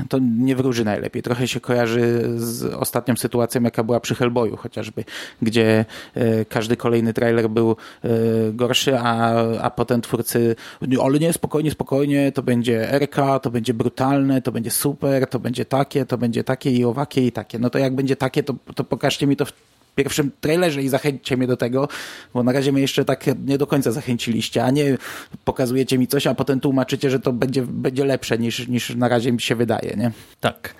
to 0.09 0.19
nie 0.19 0.55
wróży 0.55 0.85
najlepiej. 0.85 1.23
Trochę 1.23 1.47
się 1.47 1.52
kojarzy 1.59 2.23
z 2.37 2.63
ostatnią 2.63 3.15
sytuacją, 3.15 3.63
jaka 3.63 3.83
była 3.83 3.99
przy 3.99 4.15
Hellboyu 4.15 4.57
chociażby, 4.57 5.03
gdzie 5.41 5.85
y, 6.17 6.45
każdy 6.49 6.77
kolejny 6.77 7.13
trailer 7.13 7.49
był 7.49 7.75
y, 8.05 8.09
gorszy, 8.53 8.99
a, 8.99 9.33
a 9.61 9.69
potem 9.69 10.01
twórcy, 10.01 10.55
ale 11.03 11.19
nie, 11.19 11.33
spokojnie, 11.33 11.71
spokojnie, 11.71 12.31
to 12.31 12.43
będzie 12.43 12.99
RK, 12.99 13.39
to 13.39 13.51
będzie 13.51 13.73
brutalne, 13.73 14.41
to 14.41 14.51
będzie 14.51 14.71
super, 14.71 15.27
to 15.27 15.39
będzie 15.39 15.65
takie, 15.65 16.05
to 16.05 16.17
będzie 16.17 16.43
takie 16.43 16.71
i 16.71 16.85
owakie 16.85 17.27
i 17.27 17.31
takie. 17.31 17.59
No 17.59 17.69
to 17.69 17.79
jak 17.79 17.95
będzie 17.95 18.15
takie, 18.15 18.43
to, 18.43 18.55
to 18.75 18.83
pokażcie 18.83 19.27
mi 19.27 19.35
to 19.35 19.45
w 19.45 19.53
pierwszym 19.95 20.31
trailerze 20.41 20.83
i 20.83 20.89
zachęćcie 20.89 21.37
mnie 21.37 21.47
do 21.47 21.57
tego, 21.57 21.87
bo 22.33 22.43
na 22.43 22.51
razie 22.51 22.71
mnie 22.71 22.81
jeszcze 22.81 23.05
tak 23.05 23.25
nie 23.45 23.57
do 23.57 23.67
końca 23.67 23.91
zachęciliście, 23.91 24.63
a 24.63 24.71
nie 24.71 24.97
pokazujecie 25.45 25.97
mi 25.97 26.07
coś, 26.07 26.27
a 26.27 26.35
potem 26.35 26.59
tłumaczycie, 26.59 27.09
że 27.09 27.19
to 27.19 27.33
będzie, 27.33 27.61
będzie 27.61 28.05
lepsze 28.05 28.37
niż, 28.37 28.67
niż 28.67 28.95
na 28.95 29.07
razie 29.07 29.31
mi 29.31 29.41
się 29.41 29.55
wydaje, 29.55 29.95
nie? 29.97 30.11
Tak. 30.39 30.75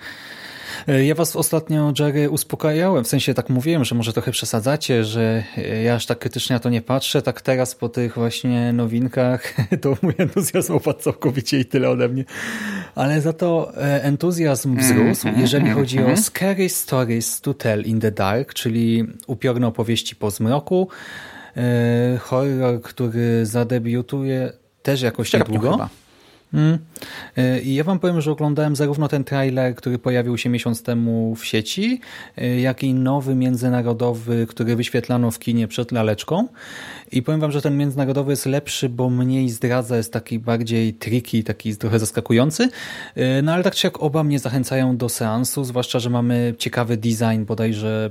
E, 0.88 1.04
Ja 1.04 1.14
was 1.14 1.36
ostatnio, 1.36 1.92
Jerry, 1.98 2.30
uspokajałem, 2.30 3.04
w 3.04 3.08
sensie 3.08 3.34
tak 3.34 3.48
mówiłem, 3.48 3.84
że 3.84 3.94
może 3.94 4.12
trochę 4.12 4.32
przesadzacie, 4.32 5.04
że 5.04 5.44
e, 5.58 5.82
ja 5.82 5.94
aż 5.94 6.06
tak 6.06 6.18
krytycznie 6.18 6.54
na 6.54 6.60
to 6.60 6.70
nie 6.70 6.82
patrzę, 6.82 7.22
tak 7.22 7.40
teraz 7.40 7.74
po 7.74 7.88
tych 7.88 8.14
właśnie 8.14 8.72
nowinkach 8.72 9.54
to 9.82 9.96
mój 10.02 10.14
entuzjazm 10.18 10.72
opadł 10.72 10.98
całkowicie 10.98 11.60
i 11.60 11.64
tyle 11.64 11.90
ode 11.90 12.08
mnie. 12.08 12.24
Ale 12.94 13.20
za 13.20 13.32
to 13.32 13.72
e, 13.76 14.02
entuzjazm 14.04 14.76
wzrósł, 14.76 15.28
jeżeli 15.36 15.70
chodzi 15.70 16.02
o 16.02 16.16
Scary 16.16 16.68
Stories 16.68 17.40
to 17.40 17.54
Tell 17.54 17.82
in 17.82 18.00
the 18.00 18.10
Dark, 18.10 18.54
czyli 18.54 19.04
upiorne 19.26 19.66
opowieści 19.66 20.16
po 20.16 20.30
zmroku, 20.30 20.88
horror, 22.20 22.82
który 22.82 23.46
zadebiutuje 23.46 24.52
też 24.82 25.02
jakoś 25.02 25.28
sierpniu 25.28 25.54
niedługo. 25.54 25.76
chyba. 25.76 26.03
Mm. 26.54 26.78
Ja 27.64 27.84
wam 27.84 27.98
powiem, 27.98 28.20
że 28.20 28.32
oglądałem 28.32 28.76
zarówno 28.76 29.08
ten 29.08 29.24
trailer, 29.24 29.74
który 29.74 29.98
pojawił 29.98 30.38
się 30.38 30.48
miesiąc 30.48 30.82
temu 30.82 31.34
w 31.34 31.44
sieci, 31.44 32.00
y, 32.38 32.60
jak 32.60 32.82
i 32.82 32.94
nowy 32.94 33.34
międzynarodowy, 33.34 34.46
który 34.46 34.76
wyświetlano 34.76 35.30
w 35.30 35.38
kinie 35.38 35.68
przed 35.68 35.92
laleczką. 35.92 36.48
I 37.12 37.22
powiem 37.22 37.40
wam, 37.40 37.52
że 37.52 37.62
ten 37.62 37.76
międzynarodowy 37.76 38.32
jest 38.32 38.46
lepszy, 38.46 38.88
bo 38.88 39.10
mniej 39.10 39.48
zdradza, 39.50 39.96
jest 39.96 40.12
taki 40.12 40.38
bardziej 40.38 40.94
tricky, 40.94 41.42
taki 41.42 41.76
trochę 41.76 41.98
zaskakujący. 41.98 42.68
Y, 43.16 43.42
No 43.42 43.52
ale 43.52 43.64
tak 43.64 43.74
czy 43.74 43.86
jak 43.86 44.02
oba 44.02 44.24
mnie 44.24 44.38
zachęcają 44.38 44.96
do 44.96 45.08
seansu, 45.08 45.64
zwłaszcza, 45.64 45.98
że 45.98 46.10
mamy 46.10 46.54
ciekawy 46.58 46.96
design 46.96 47.44
bodajże 47.44 48.10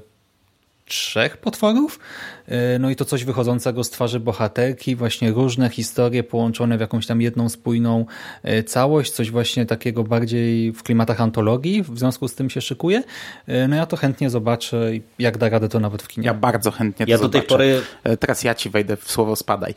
trzech 0.86 1.38
potworów. 1.38 2.00
E, 2.48 2.80
No 2.80 2.90
i 2.90 2.96
to 2.96 3.06
coś 3.06 3.24
wychodzącego 3.24 3.84
z 3.84 3.90
twarzy 3.90 4.20
bohaterki, 4.20 4.96
właśnie 4.96 5.32
różne 5.32 5.70
historie 5.70 6.24
połączone 6.24 6.78
w 6.78 6.82
jakąś 6.82 7.08
tam 7.08 7.22
jedną 7.22 7.50
spójną 7.50 8.06
e, 8.44 8.64
całość, 8.64 9.12
coś 9.12 9.32
właśnie 9.32 9.66
takiego 9.66 10.04
bardziej 10.04 10.72
w 10.72 10.84
klimatach 10.84 11.22
antologii, 11.22 11.84
w 11.84 12.00
związku 12.00 12.28
z 12.28 12.36
tym 12.36 12.50
się 12.50 12.62
szykuje. 12.62 13.04
E, 13.48 13.68
No 13.68 13.76
ja 13.76 13.86
to 13.86 13.98
chętnie 13.98 14.30
zobaczę 14.30 14.92
jak 15.20 15.38
da 15.38 15.50
radę 15.50 15.70
to 15.70 15.80
nawet 15.80 16.04
w 16.04 16.08
kinie. 16.08 16.26
Ja 16.28 16.34
bardzo 16.34 16.72
chętnie 16.72 17.06
Ja 17.10 17.18
to 17.18 17.24
do 17.24 17.30
tej 17.30 17.42
pory- 17.42 17.82
Teraz 18.20 18.44
ja 18.44 18.56
ci 18.56 18.70
wejdę 18.70 18.98
w 18.98 19.12
słowo 19.12 19.36
spadaj. 19.36 19.74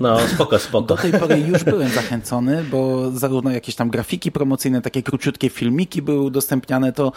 No, 0.00 0.18
spoko, 0.20 0.58
spoko. 0.58 0.86
Do 0.86 0.96
tej 0.96 1.12
pory 1.12 1.38
już 1.40 1.64
byłem 1.64 1.88
zachęcony, 1.88 2.64
bo 2.70 3.10
zarówno 3.10 3.50
jakieś 3.50 3.74
tam 3.74 3.90
grafiki 3.90 4.32
promocyjne, 4.32 4.82
takie 4.82 5.02
króciutkie 5.02 5.48
filmiki 5.50 6.02
były 6.02 6.20
udostępniane, 6.20 6.92
to, 6.92 7.12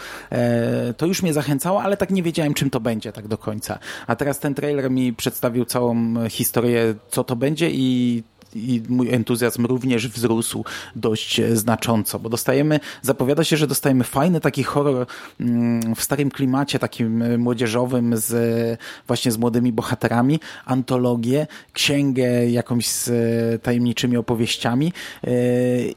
to 0.96 1.06
już 1.06 1.22
mnie 1.22 1.32
zachęcało, 1.32 1.82
ale 1.82 1.96
tak 1.96 2.10
nie 2.10 2.22
wiedziałem, 2.22 2.54
czym 2.54 2.70
to 2.70 2.80
będzie 2.80 3.12
tak 3.12 3.28
do 3.28 3.38
końca. 3.38 3.78
A 4.06 4.16
teraz 4.16 4.38
ten 4.38 4.54
trailer 4.54 4.77
mi 4.90 5.12
przedstawił 5.12 5.64
całą 5.64 6.14
historię, 6.28 6.94
co 7.10 7.24
to 7.24 7.36
będzie 7.36 7.70
i 7.70 8.22
i 8.54 8.82
mój 8.88 9.14
entuzjazm 9.14 9.66
również 9.66 10.08
wzrósł 10.08 10.64
dość 10.96 11.40
e, 11.40 11.56
znacząco, 11.56 12.18
bo 12.18 12.28
dostajemy, 12.28 12.80
zapowiada 13.02 13.44
się, 13.44 13.56
że 13.56 13.66
dostajemy 13.66 14.04
fajny 14.04 14.40
taki 14.40 14.62
horror 14.62 15.06
mm, 15.40 15.94
w 15.94 16.02
starym 16.02 16.30
klimacie, 16.30 16.78
takim 16.78 17.22
e, 17.22 17.38
młodzieżowym, 17.38 18.16
z, 18.16 18.32
e, 18.32 19.04
właśnie 19.06 19.32
z 19.32 19.38
młodymi 19.38 19.72
bohaterami, 19.72 20.40
antologię, 20.64 21.46
księgę 21.72 22.50
jakąś 22.50 22.88
z 22.88 23.62
tajemniczymi 23.62 24.16
opowieściami 24.16 24.92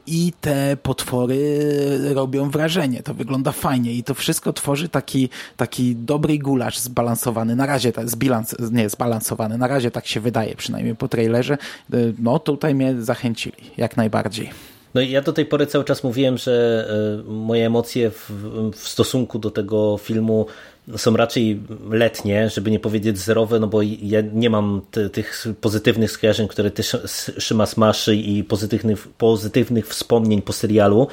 i 0.06 0.32
te 0.40 0.76
potwory 0.76 1.68
robią 2.14 2.50
wrażenie. 2.50 3.02
To 3.02 3.14
wygląda 3.14 3.52
fajnie 3.52 3.94
i 3.94 4.04
to 4.04 4.14
wszystko 4.14 4.52
tworzy 4.52 4.88
taki, 4.88 5.28
taki 5.56 5.96
dobry 5.96 6.38
gulasz 6.38 6.78
zbalansowany. 6.78 7.56
Na 7.56 7.66
razie, 7.66 7.92
zbilans, 8.04 8.56
nie, 8.72 8.88
zbalansowany. 8.88 9.58
Na 9.58 9.66
razie 9.66 9.90
tak 9.90 10.06
się 10.06 10.20
wydaje, 10.20 10.56
przynajmniej 10.56 10.96
po 10.96 11.08
trailerze. 11.08 11.58
No 12.18 12.41
tutaj 12.44 12.74
mnie 12.74 12.94
zachęcili, 13.02 13.56
jak 13.76 13.96
najbardziej. 13.96 14.50
No 14.94 15.00
i 15.00 15.10
ja 15.10 15.22
do 15.22 15.32
tej 15.32 15.46
pory 15.46 15.66
cały 15.66 15.84
czas 15.84 16.04
mówiłem, 16.04 16.38
że 16.38 16.86
e, 17.28 17.30
moje 17.32 17.66
emocje 17.66 18.10
w, 18.10 18.30
w 18.74 18.88
stosunku 18.88 19.38
do 19.38 19.50
tego 19.50 19.98
filmu 19.98 20.46
są 20.96 21.16
raczej 21.16 21.60
letnie, 21.90 22.50
żeby 22.50 22.70
nie 22.70 22.80
powiedzieć 22.80 23.18
zerowe, 23.18 23.60
no 23.60 23.66
bo 23.66 23.82
ja 24.02 24.20
nie 24.32 24.50
mam 24.50 24.80
ty, 24.90 25.10
tych 25.10 25.46
pozytywnych 25.60 26.10
skojarzeń, 26.10 26.48
które 26.48 26.70
ty 26.70 26.82
Szy- 26.82 27.08
Szymas 27.38 27.76
masz 27.76 28.08
i 28.08 28.44
pozytywnych, 28.44 29.08
pozytywnych 29.08 29.88
wspomnień 29.88 30.42
po 30.42 30.52
serialu. 30.52 31.06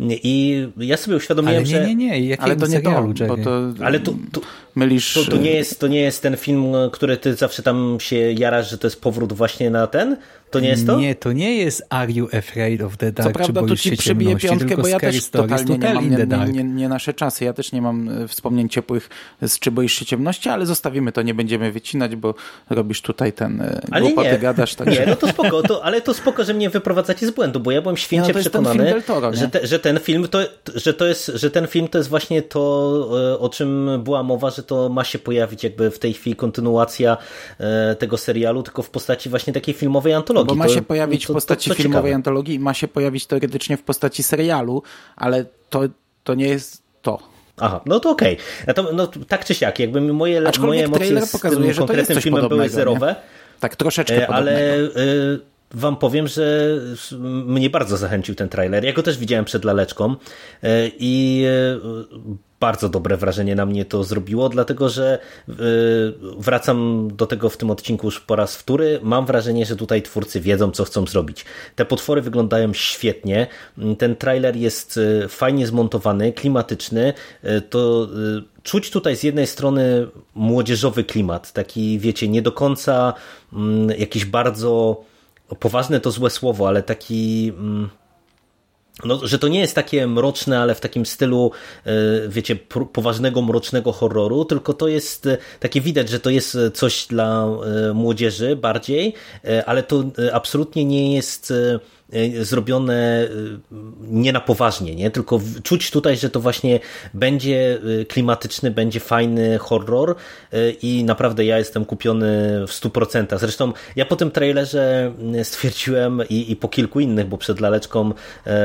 I 0.00 0.66
ja 0.76 0.96
sobie 0.96 1.16
uświadomiłem, 1.16 1.56
Ale 1.56 1.64
nie, 1.64 1.70
że... 1.70 1.86
nie, 1.86 1.94
nie, 1.94 2.20
jakiego 2.20 2.42
Ale 2.42 2.56
to 2.56 2.66
nie 2.66 2.72
serialu, 2.72 3.14
to, 3.14 3.26
bo 3.26 3.36
to 3.36 3.60
Ale 3.84 4.00
tu, 4.00 4.18
tu, 4.32 4.40
mylisz... 4.74 5.14
to, 5.14 5.30
to, 5.30 5.36
nie 5.36 5.52
jest, 5.52 5.80
to 5.80 5.88
nie 5.88 6.00
jest 6.00 6.22
ten 6.22 6.36
film, 6.36 6.74
który 6.92 7.16
ty 7.16 7.34
zawsze 7.34 7.62
tam 7.62 7.96
się 8.00 8.16
jarasz, 8.16 8.70
że 8.70 8.78
to 8.78 8.86
jest 8.86 9.00
powrót 9.00 9.32
właśnie 9.32 9.70
na 9.70 9.86
ten? 9.86 10.16
To 10.52 10.60
nie 10.60 10.68
jest 10.68 10.86
to? 10.86 11.00
Nie, 11.00 11.14
to 11.14 11.32
nie 11.32 11.56
jest 11.56 11.86
Are 11.90 12.12
You 12.12 12.28
Afraid 12.32 12.82
of 12.82 12.96
the 12.96 13.12
Dark, 13.12 13.28
Co 13.28 13.34
prawda 13.34 13.60
boisz 13.60 13.82
ci 13.82 13.96
ciemności, 13.96 14.48
piątkę, 14.48 14.66
tylko 14.66 14.82
bo 14.82 14.88
ja 14.88 15.00
też 15.00 15.30
totalnie 15.30 15.78
to 15.78 15.86
nie 15.86 15.94
mam, 15.94 16.10
nie, 16.10 16.52
nie, 16.52 16.64
nie, 16.64 16.88
nasze 16.88 17.14
czasy. 17.14 17.44
Ja 17.44 17.52
też 17.52 17.72
nie 17.72 17.82
mam 17.82 18.08
e, 18.08 18.28
wspomnień 18.28 18.68
ciepłych 18.68 19.08
z 19.42 19.58
Czy 19.58 19.70
boisz 19.70 19.92
się 19.92 20.04
ciemności, 20.04 20.48
ale 20.48 20.66
zostawimy 20.66 21.12
to, 21.12 21.22
nie 21.22 21.34
będziemy 21.34 21.72
wycinać, 21.72 22.16
bo 22.16 22.34
robisz 22.70 23.02
tutaj 23.02 23.32
ten 23.32 23.60
e, 23.60 23.80
Ale 23.90 24.00
głupoty 24.02 24.28
nie, 24.28 24.38
gadasz. 24.38 24.74
Także... 24.74 25.00
nie, 25.00 25.06
no 25.06 25.16
to 25.16 25.28
spoko, 25.28 25.62
to, 25.62 25.84
ale 25.84 26.00
to 26.00 26.14
spoko, 26.14 26.44
że 26.44 26.54
mnie 26.54 26.70
wyprowadzacie 26.70 27.26
z 27.26 27.30
błędu, 27.30 27.60
bo 27.60 27.70
ja 27.70 27.82
byłem 27.82 27.96
święcie 27.96 28.28
no 28.28 28.32
to 28.32 28.38
jest 28.38 28.52
ten 28.52 28.62
przekonany, 28.62 28.84
film 28.84 28.94
Del 28.94 29.02
Toro, 29.02 29.34
że, 29.34 29.48
te, 29.48 29.66
że 29.66 29.78
ten 29.78 30.00
film 30.00 30.28
to, 30.28 30.38
że 30.74 30.94
to 30.94 31.06
jest, 31.06 31.32
że 31.34 31.50
ten 31.50 31.66
film 31.66 31.88
to 31.88 31.98
jest 31.98 32.10
właśnie 32.10 32.42
to, 32.42 33.32
e, 33.34 33.38
o 33.38 33.48
czym 33.48 33.90
była 34.04 34.22
mowa, 34.22 34.50
że 34.50 34.61
to 34.62 34.88
ma 34.88 35.04
się 35.04 35.18
pojawić 35.18 35.64
jakby 35.64 35.90
w 35.90 35.98
tej 35.98 36.12
chwili 36.12 36.36
kontynuacja 36.36 37.16
e, 37.58 37.96
tego 37.96 38.16
serialu, 38.16 38.62
tylko 38.62 38.82
w 38.82 38.90
postaci 38.90 39.28
właśnie 39.30 39.52
takiej 39.52 39.74
filmowej 39.74 40.14
antologii. 40.14 40.48
Bo 40.48 40.54
ma 40.54 40.64
To- 40.66 40.74
się 40.74 40.82
pojawić 40.82 41.26
to- 41.26 41.32
w 41.32 41.34
postaci 41.36 41.70
to- 41.70 41.76
filmowej 41.76 42.02
ciekawe. 42.02 42.14
antologii 42.16 42.54
i 42.54 42.58
ma 42.58 42.74
się 42.74 42.88
pojawić 42.88 43.26
teoretycznie 43.26 43.76
w 43.76 43.82
postaci 43.82 44.22
serialu, 44.22 44.82
ale 45.16 45.44
to, 45.70 45.80
to 46.24 46.34
nie 46.34 46.48
jest 46.48 46.82
to. 47.02 47.18
Aha, 47.56 47.80
no 47.86 48.00
to 48.00 48.10
okej. 48.10 48.36
To- 48.74 48.92
No, 48.92 49.06
tak 49.28 49.44
czy 49.44 49.54
siak, 49.54 49.78
jakby 49.78 50.00
moje, 50.00 50.12
moje 50.12 50.48
Aczkolwiek 50.48 50.84
emocje 50.84 51.06
trailer 51.06 51.26
z 51.26 51.32
pokazuje, 51.32 51.64
tym 51.64 51.72
że 51.74 51.78
to 51.78 51.82
jest 51.82 51.88
konkretnym 51.88 52.20
filmem 52.22 52.40
były 52.40 52.48
podobnego, 52.48 52.74
zerowe. 52.74 53.06
nie? 53.06 53.14
Tak 53.60 53.76
troszeczkę 53.76 54.22
E, 54.22 54.26
podobnego. 54.26 54.58
Ale 54.58 54.74
e, 54.76 54.88
wam 55.74 55.96
powiem, 55.96 56.28
że 56.28 56.68
mnie 57.22 57.70
bardzo 57.70 57.96
zachęcił 57.96 58.34
ten 58.34 58.48
trailer. 58.48 58.84
Ja 58.84 58.92
go 58.92 59.02
też 59.02 59.18
widziałem 59.18 59.44
przed 59.44 59.64
laleczką 59.64 60.14
i 60.98 61.44
bardzo 62.62 62.88
dobre 62.88 63.16
wrażenie 63.16 63.54
na 63.54 63.66
mnie 63.66 63.84
to 63.84 64.04
zrobiło, 64.04 64.48
dlatego 64.48 64.88
że 64.88 65.18
e, 65.48 65.52
wracam 66.38 67.08
do 67.16 67.26
tego 67.26 67.48
w 67.48 67.56
tym 67.56 67.70
odcinku 67.70 68.06
już 68.06 68.20
po 68.20 68.36
raz 68.36 68.56
wtóry. 68.56 69.00
Mam 69.02 69.26
wrażenie, 69.26 69.66
że 69.66 69.76
tutaj 69.76 70.02
twórcy 70.02 70.40
wiedzą, 70.40 70.70
co 70.70 70.84
chcą 70.84 71.06
zrobić. 71.06 71.44
Te 71.76 71.84
potwory 71.84 72.22
wyglądają 72.22 72.72
świetnie. 72.72 73.46
Ten 73.98 74.16
trailer 74.16 74.56
jest 74.56 75.00
e, 75.24 75.28
fajnie 75.28 75.66
zmontowany, 75.66 76.32
klimatyczny. 76.32 77.12
E, 77.42 77.60
To 77.60 78.08
czuć 78.62 78.90
tutaj 78.90 79.16
z 79.16 79.22
jednej 79.22 79.46
strony 79.46 80.08
młodzieżowy 80.34 81.04
klimat, 81.04 81.52
taki 81.52 81.98
wiecie, 81.98 82.28
nie 82.28 82.42
do 82.42 82.52
końca 82.52 83.14
mm, 83.52 83.98
jakiś 83.98 84.24
bardzo 84.24 85.00
poważne 85.60 86.00
to 86.00 86.10
złe 86.10 86.30
słowo, 86.30 86.68
ale 86.68 86.82
taki 86.82 87.52
mm, 87.58 87.88
no, 89.04 89.26
że 89.26 89.38
to 89.38 89.48
nie 89.48 89.60
jest 89.60 89.74
takie 89.74 90.06
mroczne, 90.06 90.60
ale 90.60 90.74
w 90.74 90.80
takim 90.80 91.06
stylu, 91.06 91.50
e, 91.84 91.92
wiecie, 92.28 92.56
poważnego, 92.92 93.42
mrocznego 93.42 93.92
horroru, 93.92 94.44
tylko 94.44 94.74
to 94.74 94.88
jest 94.88 95.26
e, 95.26 95.38
takie 95.60 95.80
widać, 95.80 96.08
że 96.08 96.20
to 96.20 96.30
jest 96.30 96.54
e, 96.54 96.70
coś 96.70 97.06
dla 97.06 97.46
młodzieży 97.94 98.56
bardziej, 98.56 99.14
ale 99.66 99.82
to 99.82 100.04
absolutnie 100.32 100.84
nie 100.84 101.14
jest 101.14 101.52
zrobione 102.42 103.28
nie 104.00 104.32
na 104.32 104.40
poważnie, 104.40 104.94
nie? 104.94 105.10
tylko 105.10 105.40
czuć 105.62 105.90
tutaj, 105.90 106.16
że 106.16 106.30
to 106.30 106.40
właśnie 106.40 106.80
będzie 107.14 107.78
klimatyczny, 108.08 108.70
będzie 108.70 109.00
fajny 109.00 109.58
horror 109.58 110.14
i 110.82 111.04
naprawdę 111.04 111.44
ja 111.44 111.58
jestem 111.58 111.84
kupiony 111.84 112.26
w 112.66 112.70
100%. 112.70 113.38
Zresztą 113.38 113.72
ja 113.96 114.06
po 114.06 114.16
tym 114.16 114.30
trailerze 114.30 115.12
stwierdziłem 115.42 116.22
i, 116.28 116.52
i 116.52 116.56
po 116.56 116.68
kilku 116.68 117.00
innych, 117.00 117.26
bo 117.26 117.38
przed 117.38 117.60
laleczką 117.60 118.12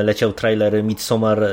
leciał 0.03 0.33
trailer 0.33 0.83
Midsommar 0.83 1.43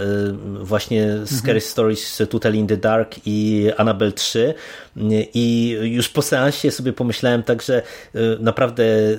właśnie 0.61 1.07
Scary 1.26 1.38
mhm. 1.38 1.61
Stories 1.61 2.22
to 2.30 2.38
Tell 2.38 2.55
in 2.55 2.66
the 2.66 2.76
Dark 2.76 3.14
i 3.26 3.70
Annabelle 3.76 4.12
3 4.12 4.55
i 5.34 5.76
już 5.82 6.09
po 6.09 6.22
seansie 6.22 6.70
sobie 6.70 6.92
pomyślałem 6.92 7.42
tak, 7.42 7.62
że 7.62 7.82
y, 8.14 8.36
naprawdę 8.40 8.84
y, 8.84 9.16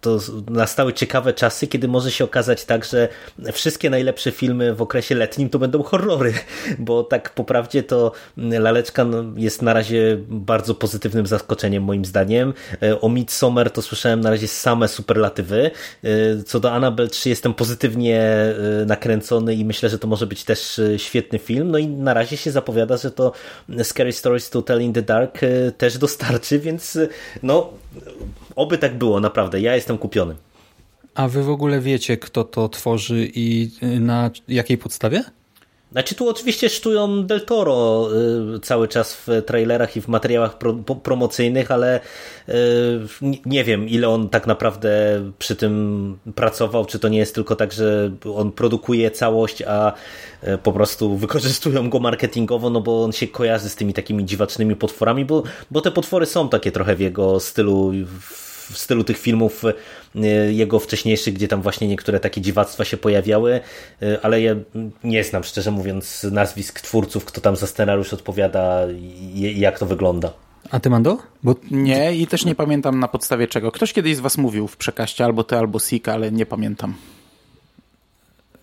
to 0.00 0.18
nastały 0.50 0.92
ciekawe 0.92 1.32
czasy, 1.32 1.66
kiedy 1.66 1.88
może 1.88 2.10
się 2.12 2.24
okazać 2.24 2.64
tak, 2.64 2.84
że 2.84 3.08
wszystkie 3.52 3.90
najlepsze 3.90 4.30
filmy 4.30 4.74
w 4.74 4.82
okresie 4.82 5.14
letnim 5.14 5.48
to 5.48 5.58
będą 5.58 5.82
horrory, 5.82 6.34
bo 6.78 7.04
tak 7.04 7.34
po 7.34 7.44
prawdzie 7.44 7.82
to 7.82 8.12
Laleczka 8.36 9.04
no, 9.04 9.24
jest 9.36 9.62
na 9.62 9.72
razie 9.72 10.18
bardzo 10.28 10.74
pozytywnym 10.74 11.26
zaskoczeniem 11.26 11.82
moim 11.82 12.04
zdaniem. 12.04 12.54
Y, 12.82 13.00
o 13.00 13.08
Midsommar 13.08 13.70
to 13.70 13.82
słyszałem 13.82 14.20
na 14.20 14.30
razie 14.30 14.48
same 14.48 14.88
superlatywy. 14.88 15.70
Co 16.46 16.60
do 16.60 16.72
Annabelle 16.72 17.08
3 17.08 17.28
jestem 17.28 17.54
pozytywnie 17.54 18.22
nakręcony 18.86 19.54
i 19.54 19.64
myślę, 19.64 19.88
że 19.88 19.98
to 19.98 20.06
może 20.06 20.26
być 20.26 20.44
też 20.44 20.80
świetny 20.96 21.38
film. 21.38 21.70
No 21.70 21.78
i 21.78 21.86
na 21.86 22.14
razie 22.14 22.36
się 22.36 22.50
zapowiada, 22.50 22.96
że 22.96 23.10
to 23.10 23.32
Scary 23.82 24.12
Stories 24.12 24.50
to 24.50 24.62
Tell 24.62 24.82
in 24.82 24.92
the 24.92 25.02
Dark 25.02 25.42
e, 25.42 25.72
też 25.72 25.98
dostarczy, 25.98 26.58
więc 26.58 26.96
e, 26.96 27.08
no 27.42 27.70
oby 28.56 28.78
tak 28.78 28.98
było, 28.98 29.20
naprawdę. 29.20 29.60
Ja 29.60 29.74
jestem 29.74 29.98
kupiony. 29.98 30.34
A 31.14 31.28
wy 31.28 31.42
w 31.42 31.50
ogóle 31.50 31.80
wiecie, 31.80 32.16
kto 32.16 32.44
to 32.44 32.68
tworzy 32.68 33.30
i 33.34 33.70
e, 33.82 33.86
na 33.86 34.30
jakiej 34.48 34.78
podstawie? 34.78 35.24
Znaczy 35.92 36.14
tu 36.14 36.28
oczywiście 36.28 36.68
sztują 36.68 37.26
Del 37.26 37.40
Toro 37.40 38.08
y, 38.56 38.60
cały 38.60 38.88
czas 38.88 39.14
w 39.14 39.42
trailerach 39.46 39.96
i 39.96 40.00
w 40.00 40.08
materiałach 40.08 40.58
pro, 40.58 40.74
promocyjnych, 41.02 41.70
ale 41.70 42.00
y, 42.48 42.52
nie 43.46 43.64
wiem 43.64 43.88
ile 43.88 44.08
on 44.08 44.28
tak 44.28 44.46
naprawdę 44.46 44.90
przy 45.38 45.56
tym 45.56 46.18
pracował, 46.34 46.84
czy 46.84 46.98
to 46.98 47.08
nie 47.08 47.18
jest 47.18 47.34
tylko 47.34 47.56
tak, 47.56 47.72
że 47.72 48.10
on 48.34 48.52
produkuje 48.52 49.10
całość, 49.10 49.62
a 49.62 49.92
y, 50.48 50.58
po 50.58 50.72
prostu 50.72 51.16
wykorzystują 51.16 51.90
go 51.90 51.98
marketingowo, 51.98 52.70
no 52.70 52.80
bo 52.80 53.04
on 53.04 53.12
się 53.12 53.26
kojarzy 53.26 53.68
z 53.68 53.76
tymi 53.76 53.92
takimi 53.92 54.24
dziwacznymi 54.24 54.76
potworami, 54.76 55.24
bo, 55.24 55.42
bo 55.70 55.80
te 55.80 55.90
potwory 55.90 56.26
są 56.26 56.48
takie 56.48 56.72
trochę 56.72 56.96
w 56.96 57.00
jego 57.00 57.40
stylu 57.40 57.92
w 58.20 58.51
stylu 58.74 59.04
tych 59.04 59.18
filmów 59.18 59.62
e, 59.64 60.22
jego 60.52 60.78
wcześniejszych, 60.78 61.34
gdzie 61.34 61.48
tam 61.48 61.62
właśnie 61.62 61.88
niektóre 61.88 62.20
takie 62.20 62.40
dziwactwa 62.40 62.84
się 62.84 62.96
pojawiały, 62.96 63.60
e, 64.02 64.18
ale 64.22 64.42
ja 64.42 64.54
nie 65.04 65.24
znam 65.24 65.44
szczerze 65.44 65.70
mówiąc 65.70 66.26
nazwisk 66.32 66.80
twórców, 66.80 67.24
kto 67.24 67.40
tam 67.40 67.56
za 67.56 67.66
scenariusz 67.66 68.12
odpowiada 68.12 68.86
i 69.34 69.60
jak 69.60 69.78
to 69.78 69.86
wygląda. 69.86 70.32
A 70.70 70.80
ty, 70.80 70.90
Mando? 70.90 71.18
Bo... 71.42 71.54
Nie 71.70 72.14
i 72.14 72.26
też 72.26 72.44
nie 72.44 72.54
pamiętam 72.54 73.00
na 73.00 73.08
podstawie 73.08 73.48
czego. 73.48 73.72
Ktoś 73.72 73.92
kiedyś 73.92 74.16
z 74.16 74.20
was 74.20 74.38
mówił 74.38 74.68
w 74.68 74.76
przekaście 74.76 75.24
albo 75.24 75.44
ty, 75.44 75.56
albo 75.56 75.78
Sika, 75.78 76.12
ale 76.12 76.32
nie 76.32 76.46
pamiętam. 76.46 76.94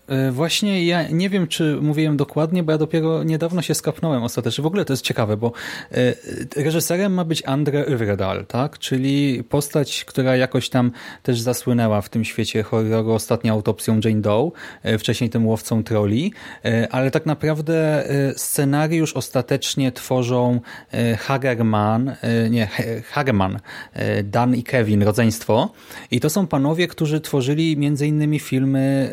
E, 0.10 0.32
właśnie 0.32 0.86
ja 0.86 1.07
nie 1.07 1.30
wiem, 1.30 1.47
czy 1.47 1.78
mówiłem 1.82 2.18
dokładnie, 2.18 2.64
bo 2.64 2.72
ja 2.72 2.78
dopiero 2.78 3.24
niedawno 3.24 3.62
się 3.62 3.76
skapnąłem 3.76 4.24
ostatecznie. 4.24 4.62
W 4.62 4.68
ogóle 4.68 4.86
to 4.86 4.93
jest 4.93 5.03
ciekawe, 5.03 5.38
bo 5.38 5.51
e, 5.91 6.64
reżyserem 6.64 7.14
ma 7.14 7.26
być 7.26 7.43
Andre 7.45 7.86
Övredal, 7.86 8.45
tak? 8.45 8.80
czyli 8.80 9.43
postać, 9.43 10.05
która 10.05 10.36
jakoś 10.36 10.70
tam 10.70 10.91
też 11.24 11.41
zasłynęła 11.41 12.01
w 12.01 12.10
tym 12.10 12.26
świecie 12.26 12.64
horroru 12.64 13.12
ostatnią 13.12 13.53
autopsją 13.53 13.99
Jane 14.05 14.22
Doe, 14.22 14.51
e, 14.84 14.97
wcześniej 14.97 15.30
tym 15.30 15.47
łowcą 15.47 15.84
troli, 15.84 16.34
ale 16.91 17.12
tak 17.12 17.26
naprawdę 17.26 18.03
scenariusz 18.36 19.14
ostatecznie 19.14 19.91
tworzą 19.91 20.62
Hagerman, 21.20 22.16
nie, 22.49 22.68
Hagerman, 23.12 23.60
Dan 24.24 24.55
i 24.55 24.64
Kevin, 24.64 25.03
rodzeństwo 25.03 25.74
i 26.12 26.20
to 26.20 26.30
są 26.30 26.47
panowie, 26.47 26.88
którzy 26.88 27.22
tworzyli 27.22 27.78
między 27.78 28.07
innymi 28.07 28.39
filmy 28.39 29.10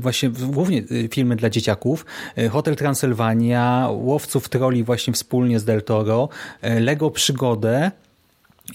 właśnie 0.00 0.17
właśnie 0.18 0.46
głównie 0.46 0.78
y, 0.78 1.08
filmy 1.12 1.36
dla 1.36 1.50
dzieciaków, 1.50 2.06
y, 2.38 2.48
Hotel 2.48 2.76
Transylwania, 2.76 3.88
Łowców 3.90 4.48
Troli 4.48 4.84
właśnie 4.84 5.12
wspólnie 5.12 5.60
z 5.60 5.64
Del 5.64 5.82
Toro, 5.82 6.28
y, 6.64 6.80
Lego 6.80 7.10
Przygodę, 7.10 7.90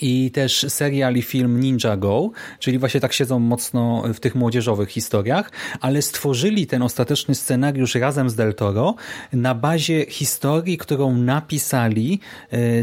i 0.01 0.31
też 0.31 0.65
serial 0.69 1.15
i 1.15 1.21
film 1.21 1.59
Ninja 1.59 1.97
Go, 1.97 2.31
czyli 2.59 2.79
właśnie 2.79 2.99
tak 2.99 3.13
siedzą 3.13 3.39
mocno 3.39 4.03
w 4.13 4.19
tych 4.19 4.35
młodzieżowych 4.35 4.89
historiach, 4.89 5.51
ale 5.81 6.01
stworzyli 6.01 6.67
ten 6.67 6.81
ostateczny 6.81 7.35
scenariusz 7.35 7.95
razem 7.95 8.29
z 8.29 8.35
Del 8.35 8.53
Toro 8.53 8.95
na 9.33 9.55
bazie 9.55 10.05
historii, 10.09 10.77
którą 10.77 11.17
napisali 11.17 12.19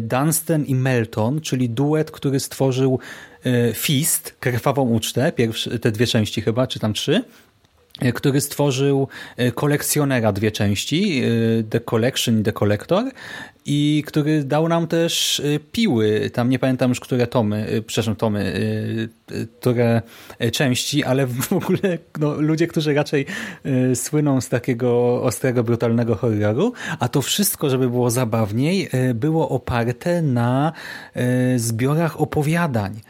Dunstan 0.00 0.64
i 0.64 0.74
Melton, 0.74 1.40
czyli 1.40 1.70
duet, 1.70 2.10
który 2.10 2.40
stworzył 2.40 2.98
Fist, 3.74 4.36
Krwawą 4.40 4.88
Ucztę, 4.88 5.32
te 5.80 5.92
dwie 5.92 6.06
części 6.06 6.42
chyba, 6.42 6.66
czy 6.66 6.78
tam 6.78 6.92
trzy, 6.92 7.24
który 8.14 8.40
stworzył 8.40 9.08
e, 9.36 9.52
kolekcjonera 9.52 10.32
dwie 10.32 10.50
części, 10.50 11.22
e, 11.22 11.62
The 11.62 11.80
Collection 11.80 12.40
i 12.40 12.42
The 12.42 12.52
Collector 12.52 13.10
i 13.66 14.02
który 14.06 14.44
dał 14.44 14.68
nam 14.68 14.86
też 14.86 15.40
y, 15.40 15.60
piły, 15.72 16.30
tam 16.30 16.48
nie 16.48 16.58
pamiętam 16.58 16.88
już 16.88 17.00
które 17.00 17.26
tomy, 17.26 17.72
y, 17.72 17.82
przepraszam 17.82 18.16
tomy, 18.16 18.54
y, 19.32 19.46
które 19.60 20.02
części, 20.52 21.04
ale 21.04 21.26
w 21.26 21.52
ogóle 21.62 21.98
no, 22.20 22.40
ludzie, 22.40 22.66
którzy 22.66 22.94
raczej 22.94 23.26
słyną 23.94 24.40
z 24.40 24.48
takiego 24.48 25.22
ostrego, 25.22 25.64
brutalnego 25.64 26.14
horroru, 26.14 26.72
a 26.98 27.08
to 27.08 27.22
wszystko, 27.22 27.70
żeby 27.70 27.88
było 27.88 28.10
zabawniej, 28.10 28.88
było 29.14 29.48
oparte 29.48 30.22
na 30.22 30.72
zbiorach 31.56 32.20
opowiadań. 32.20 33.00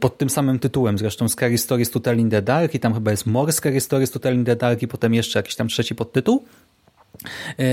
Pod 0.00 0.18
tym 0.18 0.30
samym 0.30 0.58
tytułem, 0.58 0.98
zresztą 0.98 1.28
Scary 1.28 1.58
Stories 1.58 1.90
to 1.90 2.00
Tell 2.00 2.18
in 2.18 2.30
the 2.30 2.42
Dark 2.42 2.74
i 2.74 2.80
tam 2.80 2.94
chyba 2.94 3.10
jest 3.10 3.26
More 3.26 3.52
Scary 3.52 3.80
Stories 3.80 4.10
to 4.10 4.18
Tell 4.18 4.34
in 4.34 4.44
the 4.44 4.56
Dark 4.56 4.82
i 4.82 4.88
potem 4.88 5.14
jeszcze 5.14 5.38
jakiś 5.38 5.54
tam 5.54 5.68
trzeci 5.68 5.94
podtytuł 5.94 6.44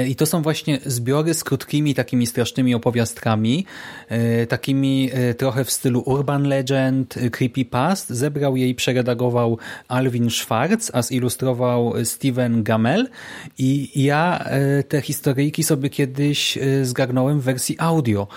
I 0.08 0.16
to 0.16 0.26
są 0.26 0.42
właśnie 0.42 0.80
zbiory 0.86 1.34
z 1.34 1.44
krótkimi, 1.44 1.96
takimi 1.96 2.28
strasznymi 2.28 2.76
opowiastkami, 2.76 3.66
e, 4.10 4.48
takimi 4.48 5.10
e, 5.14 5.34
trochę 5.34 5.66
w 5.66 5.72
stylu 5.72 6.04
urban 6.06 6.44
legend, 6.44 7.16
creepypast. 7.32 8.10
Zebrał 8.10 8.56
je 8.56 8.70
i 8.70 8.76
przeredagował 8.76 9.58
Alvin 9.88 10.30
Schwartz, 10.30 10.92
a 10.94 11.02
zilustrował 11.02 11.94
Steven 12.04 12.64
Gamel. 12.64 13.10
I 13.58 14.04
ja 14.04 14.46
te 14.88 15.02
historyjki 15.02 15.64
sobie 15.64 15.90
kiedyś 15.90 16.58
zgarnąłem 16.84 17.40
w 17.40 17.44
wersji 17.44 17.76
audio, 17.80 18.28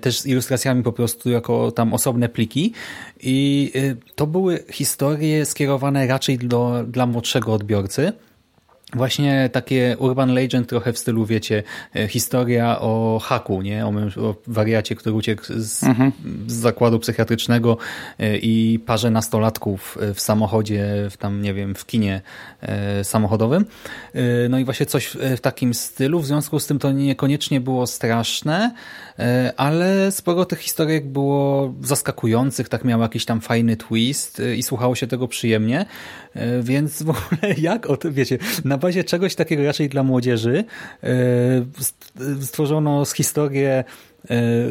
też 0.00 0.20
z 0.20 0.26
ilustracjami 0.26 0.82
po 0.82 0.92
prostu 0.92 1.30
jako 1.30 1.72
tam 1.72 1.94
osobne 1.94 2.28
pliki. 2.28 2.72
I 3.20 3.72
to 4.14 4.26
były 4.26 4.64
historie 4.70 5.46
skierowane 5.46 6.06
raczej 6.06 6.38
do, 6.38 6.84
dla 6.88 7.06
młodszego 7.06 7.52
odbiorcy. 7.52 8.12
Właśnie 8.94 9.50
takie 9.52 9.96
urban 9.98 10.34
legend 10.34 10.68
trochę 10.68 10.92
w 10.92 10.98
stylu, 10.98 11.26
wiecie, 11.26 11.62
e, 11.96 12.08
historia 12.08 12.80
o 12.80 13.20
haku, 13.22 13.62
nie? 13.62 13.86
O, 13.86 13.92
o 14.28 14.34
wariacie, 14.46 14.94
który 14.94 15.14
uciekł 15.14 15.42
z, 15.56 15.84
mhm. 15.84 16.12
z, 16.46 16.52
zakładu 16.52 16.98
psychiatrycznego 16.98 17.76
e, 18.18 18.38
i 18.38 18.78
parze 18.78 19.10
nastolatków 19.10 19.98
e, 20.00 20.14
w 20.14 20.20
samochodzie, 20.20 20.86
w 21.10 21.16
tam, 21.16 21.42
nie 21.42 21.54
wiem, 21.54 21.74
w 21.74 21.86
kinie 21.86 22.20
samochodowym. 23.02 23.66
No 24.48 24.58
i 24.58 24.64
właśnie 24.64 24.86
coś 24.86 25.16
w 25.36 25.40
takim 25.40 25.74
stylu. 25.74 26.20
W 26.20 26.26
związku 26.26 26.60
z 26.60 26.66
tym 26.66 26.78
to 26.78 26.92
niekoniecznie 26.92 27.60
było 27.60 27.86
straszne, 27.86 28.74
ale 29.56 30.12
sporo 30.12 30.44
tych 30.44 30.58
historyjek 30.58 31.06
było 31.06 31.74
zaskakujących, 31.82 32.68
tak 32.68 32.84
miał 32.84 33.00
jakiś 33.00 33.24
tam 33.24 33.40
fajny 33.40 33.76
twist 33.76 34.42
i 34.56 34.62
słuchało 34.62 34.94
się 34.94 35.06
tego 35.06 35.28
przyjemnie. 35.28 35.86
Więc 36.62 37.02
w 37.02 37.10
ogóle 37.10 37.54
jak, 37.58 37.86
o 37.86 37.96
tym, 37.96 38.12
wiecie, 38.12 38.38
na 38.64 38.77
bazie 38.78 39.04
czegoś 39.04 39.34
takiego 39.34 39.64
raczej 39.64 39.88
dla 39.88 40.02
młodzieży 40.02 40.64
e, 41.02 41.08
stworzono 42.40 43.04
z 43.04 43.12
historię 43.12 43.84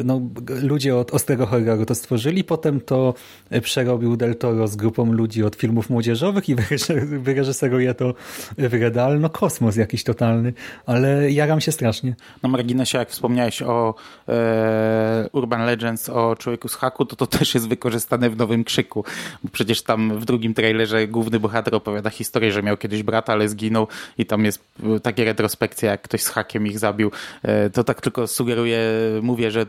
no, 0.04 0.20
ludzie 0.62 0.96
od 0.96 1.14
Ostrego 1.14 1.46
Horroru 1.46 1.86
to 1.86 1.94
stworzyli, 1.94 2.44
potem 2.44 2.80
to 2.80 3.14
przerobił 3.62 4.16
Del 4.16 4.36
Toro 4.36 4.68
z 4.68 4.76
grupą 4.76 5.12
ludzi 5.12 5.44
od 5.44 5.56
filmów 5.56 5.90
młodzieżowych 5.90 6.48
i 6.48 6.54
wyreżyseruje 7.26 7.94
to 7.94 8.14
Redal. 8.58 9.20
No 9.20 9.30
kosmos 9.30 9.76
jakiś 9.76 10.04
totalny, 10.04 10.52
ale 10.86 11.30
jaram 11.30 11.60
się 11.60 11.72
strasznie. 11.72 12.16
Na 12.42 12.48
marginesie, 12.48 12.98
jak 12.98 13.10
wspomniałeś 13.10 13.62
o 13.62 13.94
e, 14.28 15.28
Urban 15.32 15.66
Legends, 15.66 16.08
o 16.08 16.36
Człowieku 16.36 16.68
z 16.68 16.74
Haku, 16.74 17.04
to 17.04 17.16
to 17.16 17.26
też 17.26 17.54
jest 17.54 17.68
wykorzystane 17.68 18.30
w 18.30 18.36
Nowym 18.36 18.64
Krzyku, 18.64 19.04
bo 19.44 19.50
przecież 19.52 19.82
tam 19.82 20.18
w 20.18 20.24
drugim 20.24 20.54
trailerze 20.54 21.08
główny 21.08 21.40
bohater 21.40 21.74
opowiada 21.74 22.10
historię, 22.10 22.52
że 22.52 22.62
miał 22.62 22.76
kiedyś 22.76 23.02
brata, 23.02 23.32
ale 23.32 23.48
zginął 23.48 23.86
i 24.18 24.26
tam 24.26 24.44
jest 24.44 24.64
takie 25.02 25.24
retrospekcja, 25.24 25.90
jak 25.90 26.02
ktoś 26.02 26.22
z 26.22 26.28
hakiem 26.28 26.66
ich 26.66 26.78
zabił. 26.78 27.10
E, 27.42 27.70
to 27.70 27.84
tak 27.84 28.00
tylko 28.00 28.26
sugeruje, 28.26 28.80
mówi 29.22 29.37
mówię, 29.38 29.50
że 29.50 29.66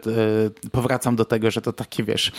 powracam 0.72 1.16
do 1.16 1.26
tego, 1.26 1.52
że 1.52 1.62
to 1.62 1.74
taki, 1.74 2.04
wiesz, 2.04 2.32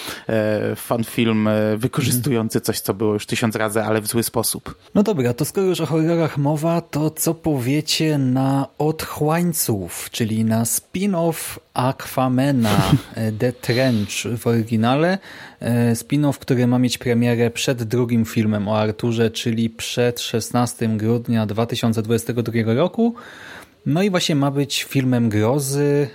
fan 0.76 1.04
film 1.04 1.48
wykorzystujący 1.76 2.60
coś, 2.60 2.80
co 2.80 2.94
było 2.94 3.12
już 3.12 3.26
tysiąc 3.26 3.56
razy, 3.56 3.82
ale 3.82 4.00
w 4.00 4.06
zły 4.06 4.22
sposób. 4.22 4.74
No 4.94 5.02
dobra, 5.02 5.34
to 5.34 5.44
skoro 5.44 5.66
już 5.66 5.80
o 5.80 5.86
horrorach 5.86 6.38
mowa, 6.38 6.80
to 6.80 7.10
co 7.10 7.34
powiecie 7.34 8.18
na 8.18 8.66
Otchłańców, 8.78 10.10
czyli 10.10 10.44
na 10.44 10.64
spin-off 10.64 11.58
Aquamena 11.74 12.80
The 13.40 13.52
Trench 13.52 14.38
w 14.38 14.46
oryginale. 14.46 15.18
Spin-off, 15.94 16.38
który 16.38 16.66
ma 16.66 16.78
mieć 16.78 16.98
premierę 16.98 17.50
przed 17.50 17.82
drugim 17.82 18.24
filmem 18.24 18.68
o 18.68 18.78
Arturze, 18.78 19.30
czyli 19.30 19.70
przed 19.70 20.20
16 20.20 20.88
grudnia 20.88 21.46
2022 21.46 22.74
roku. 22.74 23.14
No 23.86 24.02
i 24.02 24.10
właśnie 24.10 24.36
ma 24.36 24.50
być 24.50 24.84
filmem 24.84 25.28
grozy, 25.28 26.08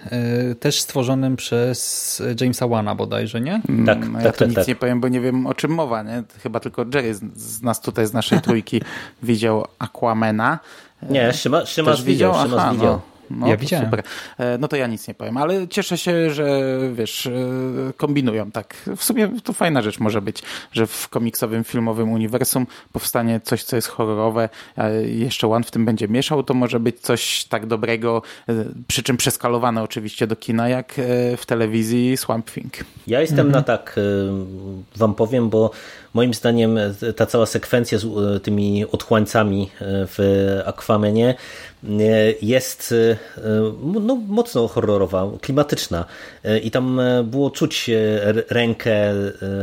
e, 0.52 0.56
też 0.56 0.82
stworzonym 0.82 1.36
przez 1.36 2.22
Jamesa 2.42 2.68
Wana 2.68 2.96
bodajże, 2.96 3.42
nie? 3.42 3.62
Mm, 3.70 3.86
tak, 3.86 4.10
no 4.10 4.20
ja 4.20 4.26
tak, 4.26 4.34
to 4.34 4.40
tak, 4.40 4.48
nic 4.48 4.56
tak. 4.56 4.68
nie 4.68 4.76
powiem, 4.76 5.02
bo 5.02 5.08
nie 5.08 5.22
wiem 5.22 5.48
o 5.48 5.54
czym 5.54 5.72
mowa, 5.72 6.04
nie? 6.04 6.24
Chyba 6.44 6.60
tylko 6.60 6.86
Jerry 6.94 7.14
z, 7.14 7.22
z 7.36 7.62
nas 7.62 7.82
tutaj, 7.82 8.08
z 8.08 8.14
naszej 8.14 8.42
trójki 8.42 8.82
widział 9.24 9.66
Aquamena. 9.80 10.60
Nie, 11.10 11.34
Szyma, 11.34 11.66
Szymasz 11.66 12.04
widział, 12.04 12.34
Szymasz 12.34 12.60
Aha, 12.60 12.72
widział. 12.74 12.92
No. 12.94 13.15
No, 13.30 13.48
ja 13.48 13.58
widziałem. 13.58 13.86
Super. 13.86 14.04
E, 14.38 14.58
no 14.58 14.68
to 14.68 14.76
ja 14.76 14.88
nic 14.88 15.08
nie 15.08 15.14
powiem, 15.14 15.38
ale 15.38 15.68
cieszę 15.68 15.98
się, 15.98 16.32
że 16.32 16.80
wiesz, 16.94 17.26
e, 17.28 17.32
kombinują 17.98 18.52
tak. 18.52 18.76
W 18.98 19.04
sumie 19.04 19.30
to 19.44 19.54
fajna 19.54 19.82
rzecz 19.82 20.00
może 20.00 20.22
być, 20.22 20.44
że 20.72 20.88
w 20.88 21.10
komiksowym, 21.10 21.64
filmowym 21.64 22.12
uniwersum 22.12 22.68
powstanie 22.92 23.40
coś, 23.44 23.64
co 23.64 23.76
jest 23.76 23.88
horrorowe, 23.88 24.50
a 24.76 24.90
jeszcze 24.90 25.48
One 25.48 25.64
w 25.64 25.72
tym 25.72 25.86
będzie 25.86 26.08
mieszał, 26.08 26.44
to 26.44 26.54
może 26.54 26.80
być 26.80 27.00
coś 27.00 27.44
tak 27.44 27.66
dobrego, 27.66 28.22
e, 28.50 28.54
przy 28.88 29.04
czym 29.04 29.18
przeskalowane 29.18 29.84
oczywiście 29.84 30.28
do 30.28 30.36
kina, 30.36 30.70
jak 30.70 30.94
w 31.38 31.46
telewizji 31.46 32.18
Swamp 32.18 32.52
Thing. 32.52 32.74
Ja 33.08 33.22
jestem 33.22 33.40
mhm. 33.48 33.52
na 33.56 33.64
tak, 33.64 33.96
wam 34.96 35.16
powiem, 35.16 35.50
bo 35.50 35.72
moim 36.16 36.34
zdaniem 36.34 36.80
ta 37.16 37.26
cała 37.26 37.46
sekwencja 37.46 37.98
z 37.98 38.06
tymi 38.44 38.86
otchłańcami 38.86 39.70
w 39.82 40.18
Aquamenie 40.66 41.36
jest 42.42 42.94
e, 42.94 43.18
no, 43.84 44.16
mocno 44.16 44.68
horrorowa, 44.68 45.32
klimatyczna. 45.42 46.06
E, 46.44 46.60
i 46.60 46.72
tam 46.72 47.00
e, 47.00 47.24
było 47.24 47.50
czuć 47.50 47.90
rękę 48.50 49.14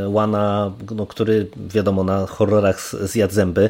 Łana, 0.07 0.71
no, 0.95 1.05
który 1.05 1.47
wiadomo 1.57 2.03
na 2.03 2.25
horrorach 2.25 2.91
zjadł 3.01 3.33
zęby 3.33 3.69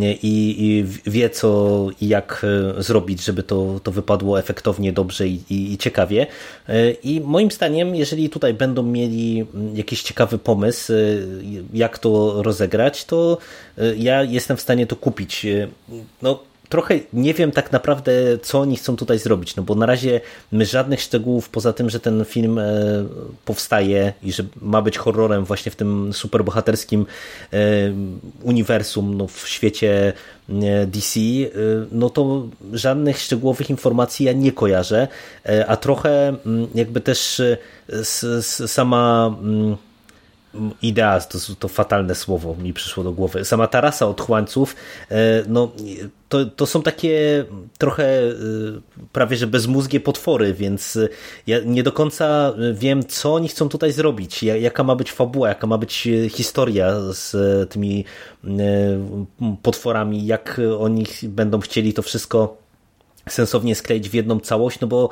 i, 0.00 0.56
i 0.58 0.84
wie 1.10 1.30
co 1.30 1.86
i 2.00 2.08
jak 2.08 2.46
zrobić, 2.78 3.24
żeby 3.24 3.42
to, 3.42 3.80
to 3.82 3.92
wypadło 3.92 4.38
efektownie, 4.38 4.92
dobrze 4.92 5.28
i, 5.28 5.42
i, 5.50 5.72
i 5.72 5.78
ciekawie. 5.78 6.26
I 7.02 7.20
moim 7.20 7.50
zdaniem, 7.50 7.94
jeżeli 7.94 8.30
tutaj 8.30 8.54
będą 8.54 8.82
mieli 8.82 9.46
jakiś 9.74 10.02
ciekawy 10.02 10.38
pomysł, 10.38 10.92
jak 11.72 11.98
to 11.98 12.21
rozegrać, 12.42 13.04
to 13.04 13.38
ja 13.96 14.22
jestem 14.22 14.56
w 14.56 14.60
stanie 14.60 14.86
to 14.86 14.96
kupić. 14.96 15.46
No, 16.22 16.38
trochę 16.72 17.00
nie 17.12 17.34
wiem 17.34 17.52
tak 17.52 17.72
naprawdę, 17.72 18.12
co 18.42 18.60
oni 18.60 18.76
chcą 18.76 18.96
tutaj 18.96 19.18
zrobić, 19.18 19.56
no 19.56 19.62
bo 19.62 19.74
na 19.74 19.86
razie 19.86 20.20
my 20.52 20.66
żadnych 20.66 21.00
szczegółów, 21.00 21.48
poza 21.48 21.72
tym, 21.72 21.90
że 21.90 22.00
ten 22.00 22.24
film 22.24 22.58
e, 22.58 22.64
powstaje 23.44 24.12
i 24.22 24.32
że 24.32 24.44
ma 24.60 24.82
być 24.82 24.98
horrorem 24.98 25.44
właśnie 25.44 25.72
w 25.72 25.76
tym 25.76 26.12
superbohaterskim 26.12 27.06
e, 27.52 27.56
uniwersum 28.42 29.16
no, 29.16 29.26
w 29.26 29.48
świecie 29.48 30.12
e, 30.48 30.86
DC, 30.86 31.20
no 31.90 32.10
to 32.10 32.48
żadnych 32.72 33.18
szczegółowych 33.18 33.70
informacji 33.70 34.26
ja 34.26 34.32
nie 34.32 34.52
kojarzę, 34.52 35.08
a 35.66 35.76
trochę 35.76 36.28
mm, 36.46 36.66
jakby 36.74 37.00
też 37.00 37.42
sama 38.66 39.36
mm, 39.42 39.76
idea, 40.82 41.20
to, 41.20 41.38
to 41.58 41.68
fatalne 41.68 42.14
słowo 42.14 42.54
mi 42.54 42.72
przyszło 42.72 43.04
do 43.04 43.12
głowy, 43.12 43.44
sama 43.44 43.66
tarasa 43.66 44.06
otchłańców, 44.06 44.76
e, 45.10 45.44
no 45.48 45.72
to, 46.28 46.46
to 46.46 46.66
są 46.66 46.82
takie 46.82 47.44
trochę 47.78 48.04
e, 48.04 48.32
prawie 49.12 49.36
że 49.36 49.46
bezmózgie 49.46 50.00
potwory, 50.00 50.54
więc 50.54 50.98
ja 51.46 51.58
nie 51.64 51.82
do 51.82 51.92
końca 51.92 52.52
wiem, 52.74 53.04
co 53.06 53.34
oni 53.34 53.48
chcą 53.48 53.68
tutaj 53.68 53.92
zrobić, 53.92 54.42
jaka 54.42 54.84
ma 54.84 54.96
być 54.96 55.12
fabuła, 55.12 55.48
jaka 55.48 55.66
ma 55.66 55.78
być 55.78 56.08
historia 56.30 56.94
z 57.10 57.34
tymi 57.70 58.04
e, 58.44 58.48
potworami, 59.62 60.26
jak 60.26 60.60
oni 60.78 61.06
będą 61.22 61.60
chcieli 61.60 61.92
to 61.92 62.02
wszystko 62.02 62.61
sensownie 63.28 63.74
skleić 63.74 64.08
w 64.08 64.14
jedną 64.14 64.40
całość, 64.40 64.80
no 64.80 64.86
bo 64.86 65.08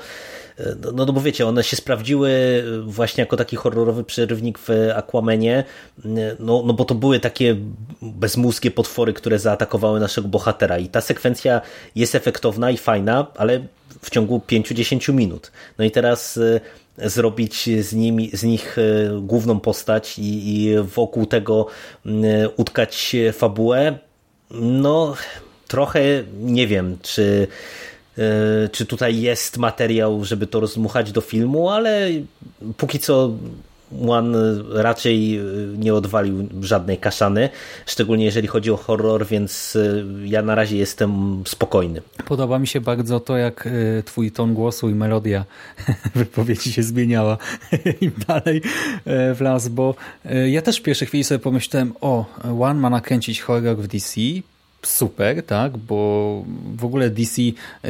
no, 0.93 1.05
no 1.07 1.13
bo 1.13 1.21
wiecie, 1.21 1.47
one 1.47 1.65
się 1.65 1.77
sprawdziły 1.77 2.31
właśnie 2.85 3.23
jako 3.23 3.37
taki 3.37 3.57
horrorowy 3.57 4.05
przerywnik 4.05 4.59
w 4.59 4.69
Aquamenie, 4.95 5.65
no, 6.39 6.63
no 6.67 6.73
bo 6.73 6.85
to 6.85 6.95
były 6.95 7.21
takie 7.21 7.57
bezmózgie 8.03 8.71
potwory, 8.71 9.13
które 9.13 9.39
zaatakowały 9.39 10.01
naszego 10.01 10.29
bohatera. 10.29 10.79
I 10.79 10.89
ta 10.89 11.01
sekwencja 11.01 11.61
jest 11.95 12.15
efektowna 12.15 12.71
i 12.71 12.77
fajna, 12.77 13.27
ale 13.37 13.61
w 14.03 14.11
ciągu 14.11 14.41
5-10 14.49 15.13
minut. 15.15 15.53
No 15.79 15.85
i 15.85 15.91
teraz 15.91 16.39
e, 16.99 17.11
zrobić 17.11 17.69
z, 17.81 17.95
nimi, 17.95 18.31
z 18.33 18.43
nich 18.43 18.79
e, 18.79 19.21
główną 19.21 19.61
postać 19.61 20.19
i, 20.19 20.57
i 20.57 20.77
wokół 20.83 21.27
tego 21.27 21.67
utkać 22.57 23.17
fabułę, 23.33 23.99
no 24.51 25.15
trochę 25.69 26.01
nie 26.41 26.67
wiem, 26.67 26.99
czy 27.03 27.47
E, 27.47 27.90
czy 28.73 28.87
tutaj 28.87 29.21
jest 29.21 29.59
materiał, 29.59 30.25
żeby 30.25 30.47
to 30.47 30.61
rozmuchać 30.61 31.13
do 31.13 31.21
filmu, 31.21 31.71
ale 31.71 32.11
póki 32.77 32.99
co 32.99 33.31
One 34.09 34.39
raczej 34.73 35.39
e, 35.39 35.43
nie 35.79 35.95
odwalił 35.95 36.49
żadnej 36.61 36.99
kaszany, 36.99 37.49
szczególnie 37.87 38.25
jeżeli 38.25 38.49
chodzi 38.49 38.71
o 38.71 38.77
horror, 38.77 39.27
więc 39.27 39.77
e, 39.77 40.05
ja 40.25 40.43
na 40.43 40.55
razie 40.55 40.77
jestem 40.77 41.43
spokojny. 41.47 42.03
Podoba 42.27 42.59
mi 42.59 42.67
się 42.67 42.81
bardzo 42.81 43.21
to, 43.21 43.37
jak 43.37 43.69
twój 44.05 44.31
ton 44.31 44.55
głosu 44.55 44.91
i 44.91 44.95
melodia 44.95 45.45
wypowiedzi 46.15 46.73
się 46.73 46.83
zmieniała 46.83 47.39
im 48.01 48.13
dalej 48.29 48.63
w 49.07 49.37
las, 49.41 49.69
bo 49.69 49.95
ja 50.49 50.63
też 50.63 50.79
w 50.79 50.83
pierwszej 50.83 51.09
chwili 51.09 51.25
sobie 51.25 51.39
pomyślałem, 51.39 51.93
o, 52.01 52.25
One 52.61 52.81
ma 52.81 52.91
nakręcić 52.91 53.41
horror 53.41 53.77
w 53.77 53.87
DC, 53.87 54.21
super, 54.83 55.43
tak, 55.43 55.77
bo 55.77 56.43
w 56.77 56.85
ogóle 56.85 57.11
DC 57.11 57.43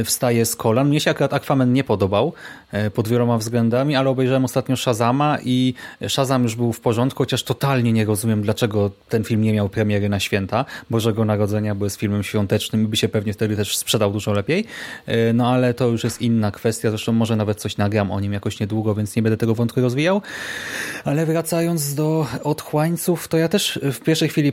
wstaje 0.04 0.46
z 0.46 0.56
kolan. 0.56 0.88
Mnie 0.88 1.00
się 1.00 1.10
akurat 1.10 1.34
Aquaman 1.34 1.72
nie 1.72 1.84
podobał 1.84 2.32
e, 2.72 2.90
pod 2.90 3.08
wieloma 3.08 3.38
względami, 3.38 3.96
ale 3.96 4.10
obejrzałem 4.10 4.44
ostatnio 4.44 4.76
Shazama 4.76 5.38
i 5.44 5.74
Shazam 6.08 6.42
już 6.42 6.54
był 6.56 6.72
w 6.72 6.80
porządku, 6.80 7.18
chociaż 7.22 7.42
totalnie 7.42 7.92
nie 7.92 8.04
rozumiem, 8.04 8.42
dlaczego 8.42 8.90
ten 9.08 9.24
film 9.24 9.42
nie 9.42 9.52
miał 9.52 9.68
premiery 9.68 10.08
na 10.08 10.20
święta 10.20 10.64
Bożego 10.90 11.24
Narodzenia, 11.24 11.74
bo 11.74 11.86
jest 11.86 11.96
filmem 11.96 12.22
świątecznym 12.22 12.84
i 12.84 12.86
by 12.86 12.96
się 12.96 13.08
pewnie 13.08 13.32
wtedy 13.32 13.56
też 13.56 13.76
sprzedał 13.76 14.12
dużo 14.12 14.32
lepiej. 14.32 14.64
E, 15.06 15.32
no 15.32 15.48
ale 15.48 15.74
to 15.74 15.86
już 15.86 16.04
jest 16.04 16.22
inna 16.22 16.50
kwestia, 16.50 16.90
zresztą 16.90 17.12
może 17.12 17.36
nawet 17.36 17.60
coś 17.60 17.76
nagram 17.76 18.10
o 18.10 18.20
nim 18.20 18.32
jakoś 18.32 18.60
niedługo, 18.60 18.94
więc 18.94 19.16
nie 19.16 19.22
będę 19.22 19.36
tego 19.36 19.54
wątku 19.54 19.80
rozwijał. 19.80 20.22
Ale 21.04 21.26
wracając 21.26 21.94
do 21.94 22.26
otchłańców, 22.44 23.28
to 23.28 23.36
ja 23.36 23.48
też 23.48 23.78
w 23.82 24.00
pierwszej 24.00 24.28
chwili 24.28 24.52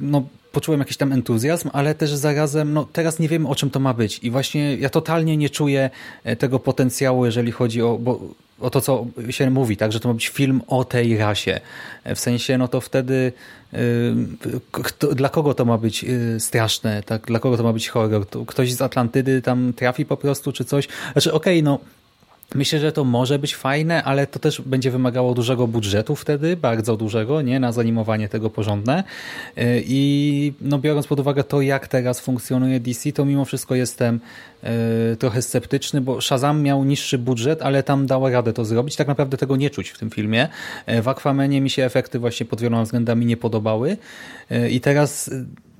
no, 0.00 0.22
poczułem 0.58 0.80
jakiś 0.80 0.96
tam 0.96 1.12
entuzjazm, 1.12 1.70
ale 1.72 1.94
też 1.94 2.10
zarazem, 2.10 2.72
no 2.72 2.84
teraz 2.92 3.18
nie 3.18 3.28
wiemy 3.28 3.48
o 3.48 3.54
czym 3.54 3.70
to 3.70 3.80
ma 3.80 3.94
być 3.94 4.18
i 4.22 4.30
właśnie 4.30 4.76
ja 4.76 4.90
totalnie 4.90 5.36
nie 5.36 5.50
czuję 5.50 5.90
e, 6.24 6.36
tego 6.36 6.58
potencjału, 6.58 7.26
jeżeli 7.26 7.52
chodzi 7.52 7.82
o, 7.82 7.98
bo, 7.98 8.20
o 8.60 8.70
to, 8.70 8.80
co 8.80 9.06
się 9.30 9.50
mówi, 9.50 9.76
tak, 9.76 9.92
że 9.92 10.00
to 10.00 10.08
ma 10.08 10.14
być 10.14 10.28
film 10.28 10.62
o 10.66 10.84
tej 10.84 11.16
rasie. 11.16 11.60
E, 12.04 12.14
w 12.14 12.20
sensie, 12.20 12.58
no 12.58 12.68
to 12.68 12.80
wtedy 12.80 13.32
yy, 13.72 13.80
kto, 14.72 15.14
dla 15.14 15.28
kogo 15.28 15.54
to 15.54 15.64
ma 15.64 15.78
być 15.78 16.02
yy, 16.02 16.40
straszne, 16.40 17.02
tak, 17.02 17.26
dla 17.26 17.38
kogo 17.38 17.56
to 17.56 17.62
ma 17.62 17.72
być 17.72 17.88
horror? 17.88 18.26
Ktoś 18.46 18.72
z 18.72 18.82
Atlantydy 18.82 19.42
tam 19.42 19.72
trafi 19.72 20.04
po 20.04 20.16
prostu, 20.16 20.52
czy 20.52 20.64
coś? 20.64 20.88
Znaczy, 21.12 21.32
okej, 21.32 21.58
okay, 21.58 21.62
no 21.62 21.78
Myślę, 22.54 22.78
że 22.78 22.92
to 22.92 23.04
może 23.04 23.38
być 23.38 23.56
fajne, 23.56 24.04
ale 24.04 24.26
to 24.26 24.38
też 24.38 24.60
będzie 24.60 24.90
wymagało 24.90 25.34
dużego 25.34 25.66
budżetu 25.66 26.16
wtedy, 26.16 26.56
bardzo 26.56 26.96
dużego, 26.96 27.42
nie, 27.42 27.60
na 27.60 27.72
zanimowanie 27.72 28.28
tego 28.28 28.50
porządne. 28.50 29.04
Y, 29.58 29.82
I 29.86 30.52
no, 30.60 30.78
biorąc 30.78 31.06
pod 31.06 31.20
uwagę 31.20 31.44
to, 31.44 31.60
jak 31.60 31.88
teraz 31.88 32.20
funkcjonuje 32.20 32.80
DC, 32.80 33.12
to 33.12 33.24
mimo 33.24 33.44
wszystko 33.44 33.74
jestem 33.74 34.20
y, 35.12 35.16
trochę 35.16 35.42
sceptyczny, 35.42 36.00
bo 36.00 36.20
Shazam 36.20 36.62
miał 36.62 36.84
niższy 36.84 37.18
budżet, 37.18 37.62
ale 37.62 37.82
tam 37.82 38.06
dała 38.06 38.30
radę 38.30 38.52
to 38.52 38.64
zrobić. 38.64 38.96
Tak 38.96 39.08
naprawdę 39.08 39.36
tego 39.36 39.56
nie 39.56 39.70
czuć 39.70 39.90
w 39.90 39.98
tym 39.98 40.10
filmie. 40.10 40.48
Y, 40.88 41.02
w 41.02 41.08
Aquamenie 41.08 41.60
mi 41.60 41.70
się 41.70 41.84
efekty 41.84 42.18
właśnie 42.18 42.46
pod 42.46 42.60
wieloma 42.60 42.82
względami 42.82 43.26
nie 43.26 43.36
podobały. 43.36 43.96
I 44.70 44.80
teraz 44.80 45.30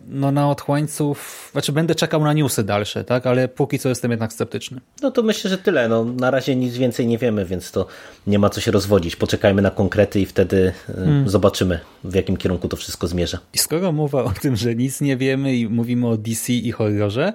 no 0.08 0.32
na 0.32 0.50
otchłańców, 0.50 1.48
znaczy 1.52 1.72
będę 1.72 1.94
czekał 1.94 2.24
na 2.24 2.32
newsy 2.32 2.64
dalsze, 2.64 3.04
tak, 3.04 3.26
ale 3.26 3.48
póki 3.48 3.78
co 3.78 3.88
jestem 3.88 4.10
jednak 4.10 4.32
sceptyczny. 4.32 4.80
No 5.02 5.10
to 5.10 5.22
myślę, 5.22 5.50
że 5.50 5.58
tyle. 5.58 5.88
No, 5.88 6.04
na 6.04 6.30
razie 6.30 6.56
nic 6.56 6.76
więcej 6.76 7.06
nie 7.06 7.18
wiemy, 7.18 7.44
więc 7.44 7.72
to 7.72 7.86
nie 8.26 8.38
ma 8.38 8.50
co 8.50 8.60
się 8.60 8.70
rozwodzić. 8.70 9.16
Poczekajmy 9.16 9.62
na 9.62 9.70
konkrety 9.70 10.20
i 10.20 10.26
wtedy 10.26 10.72
e, 10.88 10.92
hmm. 10.92 11.28
zobaczymy, 11.28 11.80
w 12.04 12.14
jakim 12.14 12.36
kierunku 12.36 12.68
to 12.68 12.76
wszystko 12.76 13.06
zmierza. 13.06 13.38
I 13.52 13.58
skoro 13.58 13.92
mowa 13.92 14.24
o 14.24 14.32
tym, 14.42 14.56
że 14.56 14.74
nic 14.74 15.00
nie 15.00 15.16
wiemy 15.16 15.56
i 15.56 15.68
mówimy 15.68 16.08
o 16.08 16.16
DC 16.16 16.52
i 16.52 16.72
horrorze, 16.72 17.32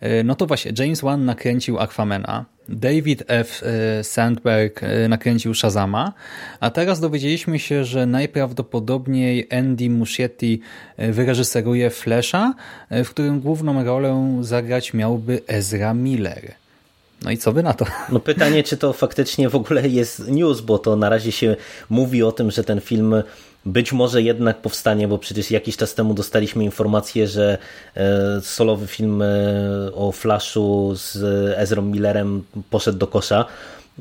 e, 0.00 0.24
no 0.24 0.34
to 0.34 0.46
właśnie 0.46 0.72
James 0.78 1.00
Wan 1.00 1.24
nakręcił 1.24 1.78
Aquamena 1.78 2.44
David 2.68 3.22
F. 3.28 3.62
Sandberg 4.02 4.80
nakręcił 5.08 5.54
Shazama, 5.54 6.12
a 6.60 6.70
teraz 6.70 7.00
dowiedzieliśmy 7.00 7.58
się, 7.58 7.84
że 7.84 8.06
najprawdopodobniej 8.06 9.48
Andy 9.50 9.90
Muschietti 9.90 10.60
wyreżyseruje 10.98 11.90
Flasha, 12.16 12.54
w 12.90 13.08
którym 13.10 13.40
główną 13.40 13.84
rolę 13.84 14.38
zagrać 14.40 14.94
miałby 14.94 15.40
Ezra 15.46 15.94
Miller. 15.94 16.54
No 17.22 17.30
i 17.30 17.38
co 17.38 17.52
wy 17.52 17.62
na 17.62 17.74
to? 17.74 17.86
No 18.12 18.20
pytanie, 18.20 18.62
czy 18.62 18.76
to 18.76 18.92
faktycznie 18.92 19.48
w 19.48 19.54
ogóle 19.54 19.88
jest 19.88 20.28
news, 20.28 20.60
bo 20.60 20.78
to 20.78 20.96
na 20.96 21.08
razie 21.08 21.32
się 21.32 21.56
mówi 21.90 22.22
o 22.22 22.32
tym, 22.32 22.50
że 22.50 22.64
ten 22.64 22.80
film 22.80 23.14
być 23.66 23.92
może 23.92 24.22
jednak 24.22 24.56
powstanie, 24.56 25.08
bo 25.08 25.18
przecież 25.18 25.50
jakiś 25.50 25.76
czas 25.76 25.94
temu 25.94 26.14
dostaliśmy 26.14 26.64
informację, 26.64 27.28
że 27.28 27.58
e, 27.96 28.40
solowy 28.40 28.86
film 28.86 29.22
e, 29.22 29.26
o 29.94 30.12
Flashu 30.12 30.94
z 30.94 31.16
Ezra 31.58 31.82
Millerem 31.82 32.44
poszedł 32.70 32.98
do 32.98 33.06
kosza. 33.06 33.44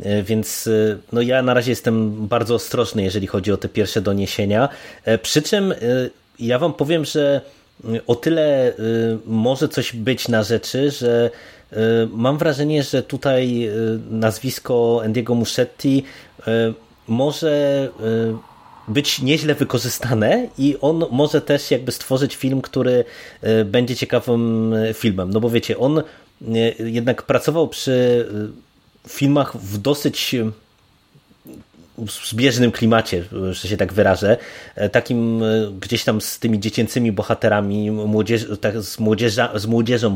E, 0.02 0.24
więc 0.24 0.70
no 1.12 1.22
ja 1.22 1.42
na 1.42 1.54
razie 1.54 1.72
jestem 1.72 2.28
bardzo 2.28 2.56
ostrożny, 2.56 3.04
jeżeli 3.04 3.28
chodzi 3.28 3.52
o 3.52 3.58
te 3.58 3.70
pierwsze 3.70 4.02
doniesienia. 4.02 4.70
Przy 5.22 5.42
czym 5.42 5.74
ja 6.40 6.60
wam 6.60 6.74
powiem, 6.74 7.06
że 7.06 7.42
o 8.08 8.16
tyle 8.16 8.74
może 9.26 9.70
coś 9.70 9.94
być 9.94 10.28
na 10.28 10.44
rzeczy, 10.44 10.92
że 10.92 11.32
mam 12.10 12.38
wrażenie, 12.38 12.84
że 12.84 13.04
tutaj 13.04 13.70
nazwisko 14.10 15.02
Andiego 15.04 15.36
Muschetti 15.36 16.04
może 17.08 17.90
być 18.88 19.22
nieźle 19.22 19.56
wykorzystane 19.56 20.48
i 20.58 20.78
on 20.82 21.06
może 21.12 21.42
też 21.42 21.72
jakby 21.72 21.92
stworzyć 21.92 22.36
film, 22.36 22.62
który 22.62 23.06
będzie 23.66 23.96
ciekawym 23.96 24.76
filmem. 24.94 25.30
No 25.30 25.40
bo 25.40 25.50
wiecie, 25.50 25.78
on 25.78 26.02
jednak 26.80 27.24
pracował 27.24 27.68
przy 27.68 28.28
filmach 29.08 29.58
w 29.58 29.78
dosyć 29.78 30.36
zbieżnym 32.26 32.72
klimacie, 32.72 33.24
że 33.52 33.68
się 33.68 33.78
tak 33.78 33.94
wyrażę, 33.94 34.38
takim 34.92 35.44
gdzieś 35.82 36.04
tam 36.04 36.22
z 36.22 36.40
tymi 36.40 36.60
dziecięcymi 36.60 37.12
bohaterami, 37.12 37.92
młodzież, 37.92 38.46
tak, 38.62 38.82
z, 38.82 39.00
młodzieża, 39.00 39.60
z 39.60 39.66
młodzieżą 39.66 40.16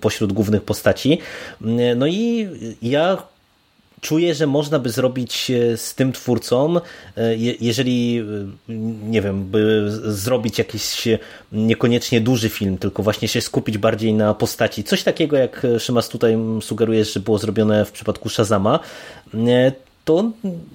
pośród 0.00 0.32
głównych 0.32 0.62
postaci. 0.62 1.18
No 1.96 2.06
i 2.06 2.48
ja 2.82 3.18
czuję, 4.04 4.34
że 4.34 4.46
można 4.46 4.78
by 4.78 4.90
zrobić 4.90 5.50
e, 5.50 5.76
z 5.76 5.94
tym 5.94 6.12
twórcą, 6.12 6.76
e, 7.16 7.36
jeżeli, 7.60 8.18
e, 8.18 8.72
nie 9.08 9.22
wiem, 9.22 9.44
by 9.44 9.90
zrobić 10.04 10.58
jakiś 10.58 11.08
niekoniecznie 11.52 12.20
duży 12.20 12.48
film, 12.48 12.78
tylko 12.78 13.02
właśnie 13.02 13.28
się 13.28 13.40
skupić 13.40 13.78
bardziej 13.78 14.14
na 14.14 14.34
postaci. 14.34 14.84
Coś 14.84 15.02
takiego, 15.02 15.36
jak 15.36 15.66
Szymas 15.78 16.08
tutaj 16.08 16.36
sugerujesz, 16.60 17.14
że 17.14 17.20
było 17.20 17.38
zrobione 17.38 17.84
w 17.84 17.92
przypadku 17.92 18.28
Shazama, 18.28 18.80
to 20.04 20.30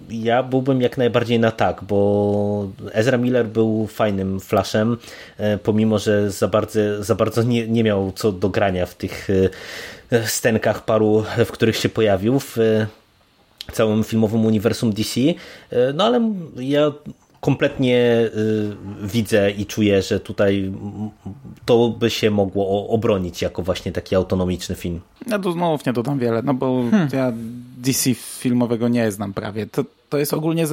ja 0.10 0.44
byłbym 0.44 0.82
jak 0.82 0.98
najbardziej 0.98 1.40
na 1.40 1.52
tak, 1.52 1.84
bo 1.84 2.68
Ezra 2.92 3.18
Miller 3.18 3.48
był 3.48 3.88
fajnym 3.88 4.40
flashem, 4.40 4.98
pomimo, 5.64 6.00
że 6.00 6.32
za 6.32 6.48
bardzo, 6.48 6.80
za 7.04 7.16
bardzo 7.16 7.44
nie, 7.44 7.68
nie 7.68 7.84
miał 7.84 8.12
co 8.16 8.32
do 8.32 8.50
grania 8.50 8.86
w 8.86 8.96
tych 8.96 9.28
stenkach 10.26 10.86
paru, 10.86 11.24
w 11.46 11.52
których 11.52 11.76
się 11.76 11.90
pojawił. 11.90 12.40
W 12.40 12.58
całym 13.74 14.04
filmowym 14.04 14.46
uniwersum 14.46 14.94
DC. 14.94 15.22
E, 15.22 15.34
no 15.94 16.04
ale 16.04 16.34
ja 16.56 16.92
kompletnie 17.42 18.30
widzę 19.04 19.52
i 19.52 19.66
czuję, 19.66 20.02
że 20.02 20.20
tutaj 20.20 20.72
to 21.66 21.90
by 21.90 22.10
się 22.10 22.32
mogło 22.32 22.90
obronić 22.90 23.42
jako 23.42 23.64
właśnie 23.64 23.92
taki 23.92 24.16
autonomiczny 24.16 24.76
film. 24.76 25.00
Ja 25.28 25.40
tu 25.40 25.52
znów 25.52 25.86
nie 25.86 25.94
dodam 25.94 26.20
wiele, 26.20 26.42
no 26.42 26.54
bo 26.54 26.84
hmm. 26.92 27.10
ja 27.14 27.34
DC 27.80 28.14
filmowego 28.16 28.88
nie 28.88 29.12
znam 29.12 29.34
prawie. 29.34 29.68
To, 29.68 29.84
to 30.10 30.18
jest 30.18 30.34
ogólnie 30.34 30.66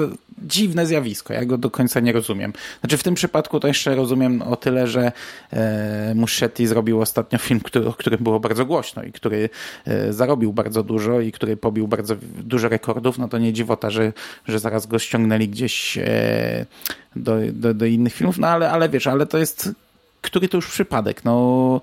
dziwne 0.42 0.86
zjawisko. 0.86 1.32
Ja 1.32 1.44
go 1.44 1.58
do 1.58 1.70
końca 1.70 2.00
nie 2.00 2.12
rozumiem. 2.12 2.52
Znaczy 2.80 2.96
w 2.96 3.02
tym 3.02 3.14
przypadku 3.14 3.60
to 3.60 3.68
jeszcze 3.68 3.94
rozumiem 3.94 4.42
o 4.42 4.56
tyle, 4.56 4.86
że 4.86 5.12
e, 5.52 6.12
Muschetti 6.14 6.66
zrobił 6.66 7.00
ostatnio 7.00 7.38
film, 7.38 7.60
który, 7.60 7.88
o 7.88 7.92
którym 7.92 8.24
było 8.24 8.40
bardzo 8.40 8.66
głośno 8.66 9.02
i 9.02 9.12
który 9.12 9.50
e, 9.86 10.12
zarobił 10.12 10.52
bardzo 10.52 10.82
dużo 10.82 11.20
i 11.20 11.32
który 11.32 11.56
pobił 11.56 11.88
bardzo 11.88 12.16
dużo 12.38 12.68
rekordów. 12.68 13.18
No 13.18 13.28
to 13.28 13.38
nie 13.38 13.52
dziwota, 13.52 13.90
że, 13.90 14.12
że 14.48 14.58
zaraz 14.58 14.86
go 14.86 14.98
ściągnęli 14.98 15.48
gdzieś 15.48 15.98
e, 15.98 16.66
do, 17.16 17.36
do, 17.52 17.74
do 17.74 17.86
innych 17.86 18.14
filmów. 18.14 18.38
No 18.38 18.48
ale, 18.48 18.70
ale 18.70 18.88
wiesz, 18.88 19.06
ale 19.06 19.26
to 19.26 19.38
jest 19.38 19.70
który 20.26 20.48
to 20.48 20.58
już 20.58 20.66
przypadek. 20.66 21.24
No 21.24 21.80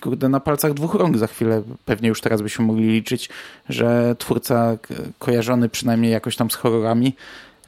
kurde, 0.00 0.28
na 0.28 0.40
palcach 0.40 0.74
dwóch 0.74 0.94
rąk 0.94 1.18
za 1.18 1.26
chwilę 1.26 1.62
pewnie 1.84 2.08
już 2.08 2.20
teraz 2.20 2.42
byśmy 2.42 2.64
mogli 2.64 2.88
liczyć, 2.88 3.28
że 3.68 4.16
twórca 4.18 4.78
kojarzony 5.18 5.68
przynajmniej 5.68 6.12
jakoś 6.12 6.36
tam 6.36 6.50
z 6.50 6.54
horrorami 6.54 7.14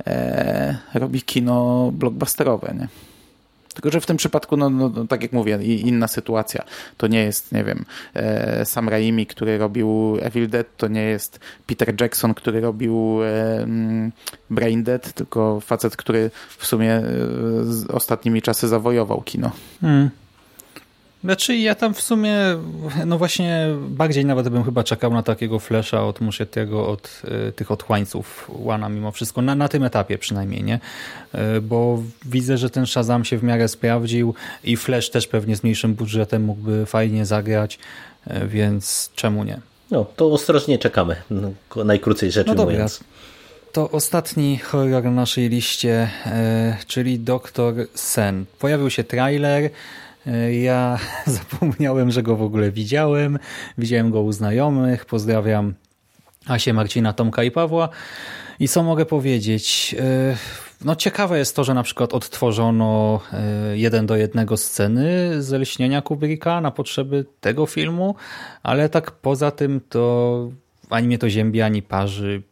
e, 0.06 0.78
robi 0.94 1.22
kino 1.22 1.90
blockbusterowe, 1.92 2.74
nie? 2.78 2.88
Tylko, 3.74 3.90
że 3.90 4.00
w 4.00 4.06
tym 4.06 4.16
przypadku, 4.16 4.56
no, 4.56 4.70
no, 4.70 4.90
no, 4.94 5.06
tak 5.06 5.22
jak 5.22 5.32
mówię, 5.32 5.58
inna 5.62 6.08
sytuacja. 6.08 6.64
To 6.96 7.06
nie 7.06 7.24
jest, 7.24 7.52
nie 7.52 7.64
wiem, 7.64 7.84
e, 8.14 8.64
Sam 8.64 8.88
Raimi, 8.88 9.26
który 9.26 9.58
robił 9.58 10.18
Evil 10.20 10.48
Dead, 10.48 10.66
to 10.76 10.88
nie 10.88 11.02
jest 11.02 11.40
Peter 11.66 12.00
Jackson, 12.00 12.34
który 12.34 12.60
robił 12.60 13.22
e, 13.22 13.62
mm, 13.62 14.12
Brain 14.50 14.82
Dead, 14.82 15.12
tylko 15.12 15.60
facet, 15.60 15.96
który 15.96 16.30
w 16.58 16.66
sumie 16.66 16.92
e, 16.92 17.02
ostatnimi 17.92 18.42
czasy 18.42 18.68
zawojował 18.68 19.22
kino. 19.22 19.50
Hmm. 19.80 20.10
Znaczy 21.24 21.56
ja 21.56 21.74
tam 21.74 21.94
w 21.94 22.00
sumie, 22.00 22.36
no 23.06 23.18
właśnie 23.18 23.66
bardziej 23.88 24.24
nawet 24.24 24.48
bym 24.48 24.64
chyba 24.64 24.84
czekał 24.84 25.12
na 25.12 25.22
takiego 25.22 25.58
flesza 25.58 26.04
od 26.04 26.20
Muszettiego, 26.20 26.88
od 26.88 27.22
y, 27.48 27.52
tych 27.52 27.70
otchłańców 27.70 28.50
Łana 28.54 28.88
mimo 28.88 29.12
wszystko, 29.12 29.42
na, 29.42 29.54
na 29.54 29.68
tym 29.68 29.84
etapie 29.84 30.18
przynajmniej, 30.18 30.62
nie? 30.62 30.80
Y, 31.56 31.60
bo 31.60 32.02
widzę, 32.24 32.58
że 32.58 32.70
ten 32.70 32.86
Shazam 32.86 33.24
się 33.24 33.38
w 33.38 33.42
miarę 33.42 33.68
sprawdził 33.68 34.34
i 34.64 34.76
Flash 34.76 35.10
też 35.10 35.26
pewnie 35.26 35.56
z 35.56 35.62
mniejszym 35.62 35.94
budżetem 35.94 36.44
mógłby 36.44 36.86
fajnie 36.86 37.26
zagrać, 37.26 37.78
y, 38.26 38.46
więc 38.46 39.10
czemu 39.14 39.44
nie? 39.44 39.60
No, 39.90 40.06
to 40.16 40.32
ostrożnie 40.32 40.78
czekamy, 40.78 41.16
no, 41.30 41.50
najkrócej 41.84 42.32
rzecz 42.32 42.46
no 42.46 42.52
ujmując. 42.52 43.00
To 43.72 43.90
ostatni 43.90 44.58
horror 44.58 45.04
na 45.04 45.10
naszej 45.10 45.48
liście, 45.48 46.10
czyli 46.86 47.18
Doktor 47.18 47.74
Sen. 47.94 48.44
Pojawił 48.58 48.90
się 48.90 49.04
trailer, 49.04 49.70
ja 50.52 50.98
zapomniałem, 51.26 52.10
że 52.10 52.22
go 52.22 52.36
w 52.36 52.42
ogóle 52.42 52.70
widziałem. 52.70 53.38
Widziałem 53.78 54.10
go 54.10 54.22
u 54.22 54.32
znajomych. 54.32 55.04
Pozdrawiam 55.04 55.74
Asię, 56.46 56.72
Marcina, 56.72 57.12
Tomka 57.12 57.42
i 57.44 57.50
Pawła. 57.50 57.88
I 58.60 58.68
co 58.68 58.82
mogę 58.82 59.06
powiedzieć? 59.06 59.96
E, 59.98 60.36
no 60.84 60.96
ciekawe 60.96 61.38
jest 61.38 61.56
to, 61.56 61.64
że 61.64 61.74
na 61.74 61.82
przykład 61.82 62.14
odtworzono 62.14 63.20
e, 63.32 63.78
jeden 63.78 64.06
do 64.06 64.16
jednego 64.16 64.56
sceny 64.56 65.32
z 65.42 65.52
Lśnienia 65.52 66.02
Kubricka 66.02 66.60
na 66.60 66.70
potrzeby 66.70 67.24
tego 67.40 67.66
filmu, 67.66 68.14
ale 68.62 68.88
tak 68.88 69.10
poza 69.10 69.50
tym 69.50 69.80
to 69.88 70.50
ani 70.90 71.06
mnie 71.06 71.18
to 71.18 71.30
ziębi, 71.30 71.62
ani 71.62 71.82
parzy. 71.82 72.42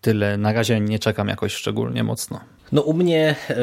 Tyle. 0.00 0.36
Na 0.36 0.52
razie 0.52 0.80
nie 0.80 0.98
czekam 0.98 1.28
jakoś 1.28 1.54
szczególnie 1.54 2.04
mocno. 2.04 2.40
No 2.72 2.82
u 2.82 2.94
mnie 2.94 3.34
y, 3.50 3.54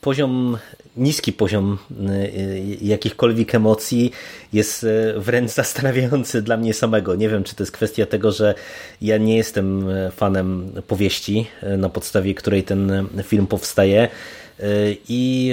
poziom, 0.00 0.58
niski 0.96 1.32
poziom 1.32 1.78
y, 1.90 2.76
jakichkolwiek 2.82 3.54
emocji 3.54 4.12
jest 4.52 4.84
y, 4.84 5.14
wręcz 5.16 5.50
zastanawiający 5.50 6.42
dla 6.42 6.56
mnie 6.56 6.74
samego. 6.74 7.14
Nie 7.14 7.28
wiem, 7.28 7.44
czy 7.44 7.56
to 7.56 7.62
jest 7.62 7.72
kwestia 7.72 8.06
tego, 8.06 8.32
że 8.32 8.54
ja 9.02 9.18
nie 9.18 9.36
jestem 9.36 9.88
fanem 10.10 10.72
powieści, 10.86 11.46
na 11.78 11.88
podstawie 11.88 12.34
której 12.34 12.62
ten 12.62 13.06
film 13.22 13.46
powstaje. 13.46 14.08
I 15.08 15.52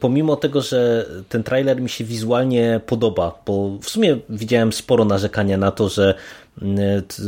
pomimo 0.00 0.36
tego, 0.36 0.62
że 0.62 1.06
ten 1.28 1.42
trailer 1.42 1.80
mi 1.80 1.88
się 1.88 2.04
wizualnie 2.04 2.80
podoba, 2.86 3.42
bo 3.46 3.78
w 3.82 3.90
sumie 3.90 4.16
widziałem 4.28 4.72
sporo 4.72 5.04
narzekania 5.04 5.56
na 5.56 5.70
to, 5.70 5.88
że 5.88 6.14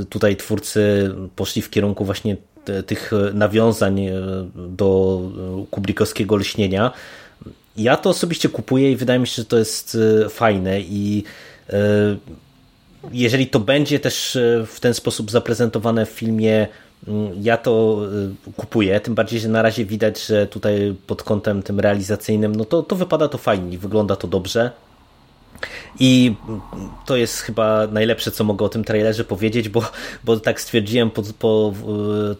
tutaj 0.09 0.36
twórcy 0.36 1.10
poszli 1.36 1.62
w 1.62 1.70
kierunku 1.70 2.05
właśnie 2.05 2.36
tych 2.86 3.10
nawiązań 3.34 4.09
do 4.55 5.20
kubrikowskiego 5.70 6.36
lśnienia. 6.36 6.93
Ja 7.76 7.96
to 7.96 8.10
osobiście 8.10 8.48
kupuję 8.48 8.92
i 8.92 8.96
wydaje 8.96 9.18
mi 9.18 9.26
się, 9.26 9.42
że 9.42 9.44
to 9.44 9.58
jest 9.58 9.98
e, 10.24 10.28
fajne 10.28 10.80
i 10.80 11.24
e, 11.70 11.78
jeżeli 13.12 13.46
to 13.46 13.60
będzie 13.60 14.00
też 14.00 14.38
w 14.66 14.80
ten 14.80 14.94
sposób 14.94 15.30
zaprezentowane 15.30 16.06
w 16.06 16.10
filmie, 16.10 16.68
mm, 17.08 17.32
ja 17.42 17.56
to 17.56 18.00
kupuję, 18.56 19.00
tym 19.00 19.14
bardziej, 19.14 19.40
że 19.40 19.48
na 19.48 19.62
razie 19.62 19.84
widać, 19.84 20.26
że 20.26 20.46
tutaj 20.46 20.94
pod 21.06 21.22
kątem 21.22 21.62
tym 21.62 21.80
realizacyjnym, 21.80 22.56
no 22.56 22.64
to, 22.64 22.82
to 22.82 22.96
wypada 22.96 23.28
to 23.28 23.38
fajnie, 23.38 23.78
wygląda 23.78 24.16
to 24.16 24.28
dobrze. 24.28 24.70
I 26.01 26.34
to 27.06 27.16
jest 27.16 27.40
chyba 27.40 27.86
najlepsze, 27.86 28.30
co 28.30 28.44
mogę 28.44 28.64
o 28.64 28.68
tym 28.68 28.84
trailerze 28.84 29.24
powiedzieć, 29.24 29.68
bo, 29.68 29.82
bo 30.24 30.40
tak 30.40 30.60
stwierdziłem 30.60 31.10
po, 31.10 31.22
po 31.39 31.74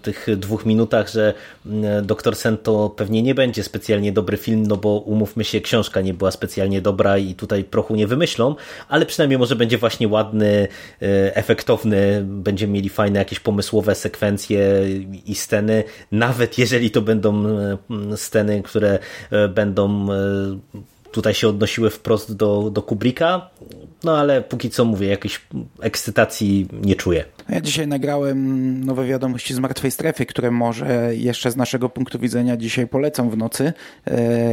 tych 0.03 0.27
dwóch 0.37 0.67
minutach, 0.67 1.09
że 1.09 1.35
mm, 1.67 2.07
Doktor 2.07 2.37
Sen 2.37 2.59
to 2.59 2.91
pewnie 2.91 3.23
nie 3.23 3.35
będzie 3.35 3.63
specjalnie 3.63 4.13
dobry 4.13 4.37
film, 4.37 4.67
no 4.67 4.77
bo 4.77 4.89
umówmy 4.89 5.45
się, 5.45 5.61
książka 5.61 6.01
nie 6.01 6.15
była 6.15 6.31
specjalnie 6.31 6.81
dobra 6.81 7.19
i 7.19 7.35
tutaj 7.35 7.65
prochu 7.65 7.95
nie 7.95 8.07
wymyślą, 8.07 8.55
ale 8.89 9.07
przynajmniej 9.07 9.39
może 9.39 9.57
będzie 9.57 9.79
właśnie 9.79 10.09
ładny, 10.09 10.69
e, 11.03 11.37
efektowny, 11.37 12.23
będziemy 12.25 12.73
mieli 12.73 12.89
fajne 12.89 13.19
jakieś 13.19 13.41
pomysłowe 13.41 13.95
sekwencje 13.95 14.85
i 15.27 15.35
sceny, 15.35 15.85
nawet 16.13 16.59
jeżeli 16.59 16.91
to 16.91 17.03
będą 17.03 17.47
e, 17.47 17.77
sceny, 18.17 18.63
które 18.63 18.99
e, 19.31 19.49
będą 19.49 20.07
tutaj 21.13 21.35
się 21.35 21.49
odnosiły 21.49 21.91
wprost 21.91 22.37
do, 22.37 22.71
do 22.73 22.83
no 24.05 24.19
ale 24.19 24.43
póki 24.43 24.71
co 24.71 24.85
mówię, 24.85 25.09
jakiejś 25.09 25.41
ekscytacji 25.81 26.69
nie 26.73 26.97
czuję. 26.97 27.25
Ja 27.53 27.61
dzisiaj 27.61 27.87
nagrałem 27.87 28.85
nowe 28.85 29.07
wiadomości 29.07 29.55
z 29.55 29.59
Martwej 29.59 29.91
Strefy, 29.91 30.27
które 30.27 30.51
może 30.51 31.17
jeszcze 31.17 31.51
z 31.51 31.57
naszego 31.57 31.89
punktu 31.89 32.19
widzenia 32.19 32.57
dzisiaj 32.57 32.87
polecam 32.87 33.31
w 33.31 33.37
nocy. 33.37 33.73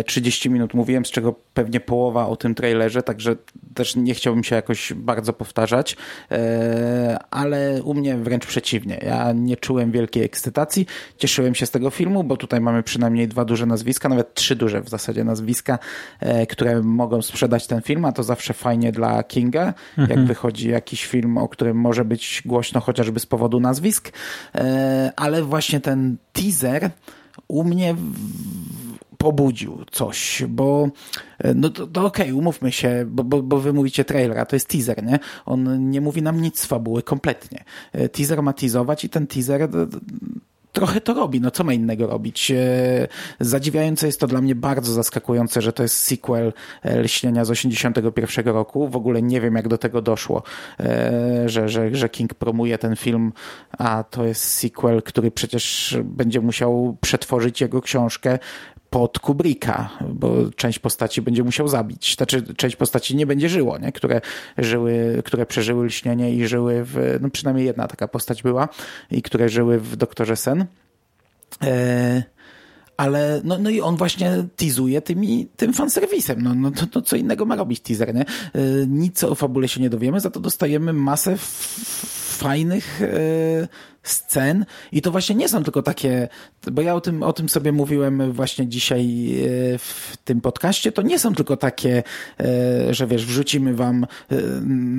30 0.05 0.49
e, 0.49 0.51
minut 0.51 0.73
mówiłem, 0.73 1.05
z 1.05 1.11
czego 1.11 1.35
pewnie 1.53 1.79
połowa 1.79 2.27
o 2.27 2.35
tym 2.35 2.55
trailerze, 2.55 3.03
także 3.03 3.35
też 3.73 3.95
nie 3.95 4.13
chciałbym 4.13 4.43
się 4.43 4.55
jakoś 4.55 4.93
bardzo 4.93 5.33
powtarzać, 5.33 5.97
e, 6.31 7.19
ale 7.31 7.83
u 7.83 7.93
mnie 7.93 8.17
wręcz 8.17 8.45
przeciwnie. 8.45 8.99
Ja 9.01 9.31
nie 9.31 9.57
czułem 9.57 9.91
wielkiej 9.91 10.23
ekscytacji, 10.23 10.85
cieszyłem 11.17 11.55
się 11.55 11.65
z 11.65 11.71
tego 11.71 11.89
filmu, 11.89 12.23
bo 12.23 12.37
tutaj 12.37 12.61
mamy 12.61 12.83
przynajmniej 12.83 13.27
dwa 13.27 13.45
duże 13.45 13.65
nazwiska, 13.65 14.09
nawet 14.09 14.33
trzy 14.33 14.55
duże 14.55 14.81
w 14.81 14.89
zasadzie 14.89 15.23
nazwiska, 15.23 15.79
e, 16.19 16.47
które 16.47 16.81
mogą 16.81 17.21
sprzedać 17.21 17.67
ten 17.67 17.81
film, 17.81 18.05
a 18.05 18.11
to 18.11 18.23
zawsze 18.23 18.53
fajnie 18.53 18.91
dla 18.91 19.23
Kinga, 19.23 19.73
mhm. 19.97 20.19
jak 20.19 20.27
wychodzi 20.27 20.69
jakiś 20.69 21.05
film, 21.05 21.37
o 21.37 21.47
którym 21.47 21.77
może 21.77 22.05
być 22.05 22.41
głośno 22.45 22.81
chociażby 22.89 23.19
z 23.19 23.25
powodu 23.25 23.59
nazwisk, 23.59 24.11
e, 24.55 25.13
ale 25.15 25.43
właśnie 25.43 25.79
ten 25.79 26.17
teaser 26.33 26.89
u 27.47 27.63
mnie 27.63 27.95
pobudził 29.17 29.85
coś, 29.91 30.43
bo 30.47 30.89
e, 31.39 31.53
no 31.53 31.69
to, 31.69 31.87
to 31.87 32.05
okej, 32.05 32.25
okay, 32.25 32.35
umówmy 32.35 32.71
się, 32.71 33.05
bo, 33.07 33.23
bo, 33.23 33.43
bo 33.43 33.59
wy 33.59 33.73
mówicie 33.73 34.05
trailer, 34.05 34.37
a 34.39 34.45
to 34.45 34.55
jest 34.55 34.67
teaser, 34.67 35.03
nie? 35.03 35.19
On 35.45 35.89
nie 35.89 36.01
mówi 36.01 36.21
nam 36.21 36.41
nic 36.41 36.59
z 36.59 36.65
fabuły, 36.65 37.03
kompletnie. 37.03 37.63
E, 37.91 38.09
teaser 38.09 38.43
ma 38.43 38.53
teasować 38.53 39.05
i 39.05 39.09
ten 39.09 39.27
teaser 39.27 39.69
trochę 40.73 41.01
to 41.01 41.13
robi, 41.13 41.41
no 41.41 41.51
co 41.51 41.63
ma 41.63 41.73
innego 41.73 42.07
robić? 42.07 42.51
E, 42.51 43.07
zadziwiające 43.39 44.05
jest 44.05 44.19
to 44.19 44.27
dla 44.27 44.41
mnie 44.41 44.55
bardzo 44.55 44.93
zaskakujące, 44.93 45.61
że 45.61 45.73
to 45.73 45.83
jest 45.83 45.97
sequel 45.97 46.53
e, 46.83 47.01
Lśnienia 47.01 47.45
z 47.45 47.51
81 47.51 48.45
roku. 48.45 48.87
W 48.87 48.95
ogóle 48.95 49.21
nie 49.21 49.41
wiem, 49.41 49.55
jak 49.55 49.67
do 49.67 49.77
tego 49.77 50.01
doszło, 50.01 50.43
e, 50.79 51.49
że, 51.49 51.69
że, 51.69 51.95
że 51.95 52.09
King 52.09 52.33
promuje 52.33 52.77
ten 52.77 52.95
film, 52.95 53.33
a 53.77 54.03
to 54.03 54.25
jest 54.25 54.43
sequel, 54.43 55.03
który 55.03 55.31
przecież 55.31 55.97
będzie 56.03 56.41
musiał 56.41 56.97
przetworzyć 57.01 57.61
jego 57.61 57.81
książkę 57.81 58.39
pod 58.89 59.19
Kubricka, 59.19 59.89
bo 60.09 60.35
część 60.55 60.79
postaci 60.79 61.21
będzie 61.21 61.43
musiał 61.43 61.67
zabić. 61.67 62.15
Znaczy, 62.15 62.55
część 62.55 62.75
postaci 62.75 63.15
nie 63.15 63.25
będzie 63.25 63.49
żyło, 63.49 63.77
nie? 63.77 63.91
Które, 63.91 64.21
żyły, 64.57 65.21
które 65.25 65.45
przeżyły 65.45 65.85
lśnienie 65.85 66.33
i 66.33 66.47
żyły 66.47 66.83
w, 66.83 67.17
no 67.21 67.29
przynajmniej 67.29 67.65
jedna 67.65 67.87
taka 67.87 68.07
postać 68.07 68.43
była, 68.43 68.69
i 69.11 69.21
które 69.21 69.49
żyły 69.49 69.79
w 69.79 69.95
Doktorze 69.95 70.35
Sen. 70.35 70.65
E, 71.63 72.23
ale 72.97 73.41
no, 73.43 73.57
no 73.57 73.69
i 73.69 73.81
on 73.81 73.95
właśnie 73.95 74.45
teasuje 74.55 75.01
tymi, 75.01 75.47
tym 75.57 75.73
fanserwisem. 75.73 76.41
No, 76.41 76.55
no 76.55 76.71
to, 76.91 77.01
co 77.01 77.15
innego 77.15 77.45
ma 77.45 77.55
robić 77.55 77.79
teaser, 77.79 78.15
nie? 78.15 78.21
E, 78.21 78.27
nic 78.87 79.23
o 79.23 79.35
fabule 79.35 79.67
się 79.67 79.81
nie 79.81 79.89
dowiemy, 79.89 80.19
za 80.19 80.29
to 80.29 80.39
dostajemy 80.39 80.93
masę 80.93 81.37
fajnych 82.39 83.01
e, 83.01 83.67
scen 84.03 84.65
i 84.91 85.01
to 85.01 85.11
właśnie 85.11 85.35
nie 85.35 85.49
są 85.49 85.63
tylko 85.63 85.81
takie, 85.81 86.27
bo 86.71 86.81
ja 86.81 86.95
o 86.95 87.01
tym, 87.01 87.23
o 87.23 87.33
tym 87.33 87.49
sobie 87.49 87.71
mówiłem 87.71 88.31
właśnie 88.31 88.67
dzisiaj 88.67 89.05
e, 89.75 89.77
w 89.77 90.17
tym 90.23 90.41
podcaście, 90.41 90.91
to 90.91 91.01
nie 91.01 91.19
są 91.19 91.35
tylko 91.35 91.57
takie, 91.57 92.03
e, 92.39 92.93
że 92.93 93.07
wiesz, 93.07 93.25
wrzucimy 93.25 93.73
wam 93.73 94.05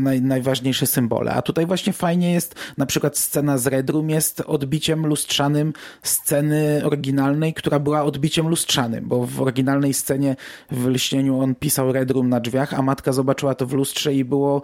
naj, 0.03 0.23
najważniejsze 0.23 0.87
symbole, 0.87 1.33
a 1.33 1.43
tutaj 1.43 1.67
właśnie 1.67 1.93
fajnie 1.93 2.33
jest, 2.33 2.55
na 2.79 2.87
przykład 2.87 3.19
scena 3.19 3.59
z 3.59 3.67
Red 3.67 3.91
Room 3.91 4.11
jest 4.11 4.41
odbiciem 4.41 5.07
lustrzanym 5.07 5.73
sceny 6.03 6.83
oryginalnej, 6.85 7.55
która 7.55 7.79
była 7.79 8.03
odbiciem 8.03 8.49
lustrzanym, 8.49 9.09
bo 9.09 9.27
w 9.27 9.43
oryginalnej 9.43 9.95
scenie 9.95 10.37
w 10.71 10.87
Lśnieniu 10.87 11.41
on 11.41 11.55
pisał 11.55 11.93
Red 11.93 12.11
Room 12.11 12.29
na 12.29 12.41
drzwiach, 12.41 12.75
a 12.75 12.83
matka 12.83 13.13
zobaczyła 13.13 13.55
to 13.55 13.67
w 13.67 13.73
lustrze 13.73 14.15
i 14.15 14.25
było 14.25 14.63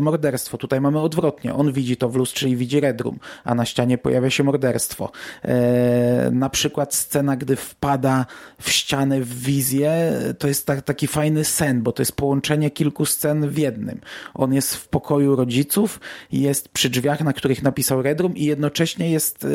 morderstwo. 0.00 0.58
Tutaj 0.58 0.80
mamy 0.80 1.00
odwrotnie. 1.00 1.54
On 1.54 1.72
widzi 1.72 1.96
to 1.96 2.08
w 2.12 2.16
lustrze 2.16 2.48
i 2.48 2.56
widzi 2.56 2.80
Red 2.80 3.00
Room, 3.00 3.18
a 3.44 3.54
na 3.54 3.64
ścianie 3.64 3.98
pojawia 3.98 4.30
się 4.30 4.44
morderstwo. 4.44 5.10
E, 5.44 6.30
na 6.32 6.50
przykład 6.50 6.94
scena, 6.94 7.36
gdy 7.36 7.56
wpada 7.56 8.26
w 8.60 8.70
ścianę 8.70 9.20
w 9.20 9.42
wizję, 9.42 10.12
to 10.38 10.48
jest 10.48 10.66
tak, 10.66 10.82
taki 10.82 11.06
fajny 11.06 11.44
sen, 11.44 11.82
bo 11.82 11.92
to 11.92 12.02
jest 12.02 12.12
połączenie 12.12 12.70
kilku 12.70 13.06
scen 13.06 13.48
w 13.48 13.58
jednym. 13.58 14.00
On 14.34 14.54
jest 14.54 14.76
w 14.76 14.88
pokoju 14.88 15.36
rodziców, 15.36 16.00
jest 16.32 16.68
przy 16.68 16.90
drzwiach, 16.90 17.20
na 17.20 17.32
których 17.32 17.62
napisał 17.62 18.02
Redrum 18.02 18.36
i 18.36 18.44
jednocześnie 18.44 19.10
jest 19.10 19.44
e, 19.44 19.48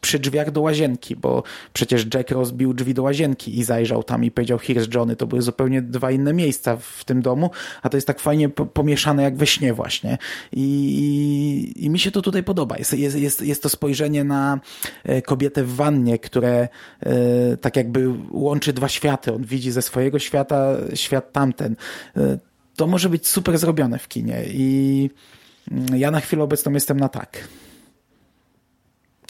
przy 0.00 0.18
drzwiach 0.18 0.50
do 0.50 0.60
łazienki, 0.60 1.16
bo 1.16 1.42
przecież 1.72 2.06
Jack 2.14 2.30
rozbił 2.30 2.74
drzwi 2.74 2.94
do 2.94 3.02
łazienki 3.02 3.58
i 3.58 3.64
zajrzał 3.64 4.02
tam 4.02 4.24
i 4.24 4.30
powiedział 4.30 4.58
Here's 4.58 4.94
Johnny. 4.94 5.16
To 5.16 5.26
były 5.26 5.42
zupełnie 5.42 5.82
dwa 5.82 6.10
inne 6.10 6.32
miejsca 6.32 6.76
w 6.76 7.04
tym 7.04 7.22
domu, 7.22 7.50
a 7.82 7.88
to 7.88 7.96
jest 7.96 8.06
tak 8.06 8.20
fajnie 8.20 8.48
pomieszane 8.48 9.22
jak 9.22 9.36
we 9.36 9.46
śnie 9.46 9.74
właśnie. 9.74 10.18
I, 10.52 10.68
i 11.67 11.67
mi 11.76 11.98
się 11.98 12.10
to 12.10 12.22
tutaj 12.22 12.42
podoba. 12.42 12.76
Jest, 12.78 12.92
jest, 12.92 13.16
jest, 13.16 13.40
jest 13.40 13.62
to 13.62 13.68
spojrzenie 13.68 14.24
na 14.24 14.60
e, 15.04 15.22
kobietę 15.22 15.64
w 15.64 15.74
wannie, 15.74 16.18
które 16.18 16.68
e, 17.00 17.56
tak 17.56 17.76
jakby 17.76 18.14
łączy 18.30 18.72
dwa 18.72 18.88
światy. 18.88 19.32
On 19.32 19.44
widzi 19.44 19.70
ze 19.70 19.82
swojego 19.82 20.18
świata 20.18 20.76
świat 20.94 21.32
tamten. 21.32 21.76
E, 22.16 22.38
to 22.76 22.86
może 22.86 23.08
być 23.08 23.28
super 23.28 23.58
zrobione 23.58 23.98
w 23.98 24.08
kinie 24.08 24.44
i 24.48 25.10
mm, 25.70 25.86
ja 25.96 26.10
na 26.10 26.20
chwilę 26.20 26.42
obecną 26.42 26.72
jestem 26.72 27.00
na 27.00 27.08
tak. 27.08 27.48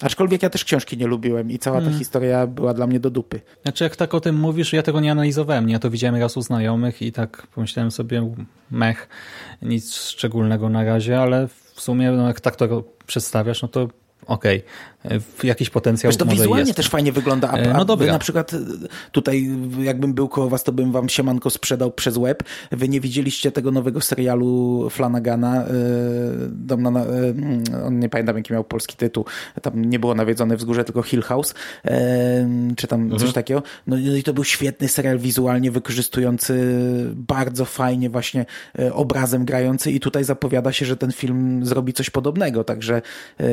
Aczkolwiek 0.02 0.43
ja 0.43 0.51
też 0.51 0.65
książki 0.65 0.97
nie 0.97 1.06
lubiłem 1.06 1.51
i 1.51 1.59
cała 1.59 1.77
ta 1.77 1.82
hmm. 1.82 1.98
historia 1.98 2.47
była 2.47 2.74
dla 2.74 2.86
mnie 2.86 3.01
do 3.01 3.10
dupy. 3.10 3.40
Znaczy 3.62 3.85
jak 3.85 3.97
tak 3.97 4.15
o 4.15 4.20
tym 4.20 4.36
mówisz, 4.36 4.73
ja 4.73 4.82
tego 4.82 5.01
nie 5.01 5.12
analizowałem. 5.12 5.69
Ja 5.69 5.78
to 5.78 5.90
widziałem 5.90 6.20
raz 6.20 6.36
u 6.36 6.43
znajomych 6.43 7.02
i 7.02 7.12
tak 7.12 7.47
pomyślałem 7.47 7.90
sobie 7.90 8.35
mech, 8.70 9.09
nic 9.62 9.94
szczególnego 9.94 10.69
na 10.69 10.85
razie, 10.85 11.20
ale 11.20 11.48
w 11.78 11.80
sumie 11.80 12.10
no, 12.10 12.26
jak 12.26 12.40
tak 12.40 12.56
to 12.56 12.84
przedstawiasz, 13.06 13.62
no 13.62 13.68
to 13.68 13.88
okej, 14.26 14.59
okay. 14.59 14.62
Jakiś 15.42 15.70
potencjał 15.70 16.10
Wiesz, 16.10 16.16
to 16.16 16.24
może 16.24 16.36
wizualnie 16.36 16.66
jest. 16.66 16.76
też 16.76 16.88
fajnie 16.88 17.12
wygląda, 17.12 17.50
a, 17.50 17.56
e, 17.56 17.72
no 17.72 17.84
dobra. 17.84 18.12
na 18.12 18.18
przykład 18.18 18.54
e, 18.54 18.58
tutaj 19.12 19.50
jakbym 19.82 20.14
był 20.14 20.28
koło 20.28 20.48
was, 20.48 20.64
to 20.64 20.72
bym 20.72 20.92
wam 20.92 21.08
siemanko 21.08 21.50
sprzedał 21.50 21.90
przez 21.90 22.18
web. 22.18 22.42
Wy 22.72 22.88
nie 22.88 23.00
widzieliście 23.00 23.52
tego 23.52 23.70
nowego 23.70 24.00
serialu 24.00 24.86
Flanagana, 24.90 25.64
e, 25.64 25.68
dom 26.50 26.82
na, 26.82 27.04
on 27.84 27.98
nie 27.98 28.08
pamiętam 28.08 28.36
jaki 28.36 28.52
miał 28.52 28.64
polski 28.64 28.96
tytuł, 28.96 29.24
tam 29.62 29.84
nie 29.84 29.98
było 29.98 30.14
nawiedzone 30.14 30.56
wzgórze, 30.56 30.84
tylko 30.84 31.02
Hill 31.02 31.22
House, 31.22 31.54
czy 32.76 32.86
tam 32.86 33.02
mhm. 33.02 33.20
coś 33.20 33.32
takiego. 33.32 33.62
No, 33.86 33.96
no 33.96 34.16
i 34.16 34.22
to 34.22 34.34
był 34.34 34.44
świetny 34.44 34.88
serial 34.88 35.18
wizualnie 35.18 35.70
wykorzystujący 35.70 36.74
bardzo 37.14 37.64
fajnie 37.64 38.10
właśnie 38.10 38.46
obrazem 38.92 39.44
grający 39.44 39.90
i 39.90 40.00
tutaj 40.00 40.24
zapowiada 40.24 40.72
się, 40.72 40.86
że 40.86 40.96
ten 40.96 41.12
film 41.12 41.66
zrobi 41.66 41.92
coś 41.92 42.10
podobnego, 42.10 42.64
także 42.64 43.02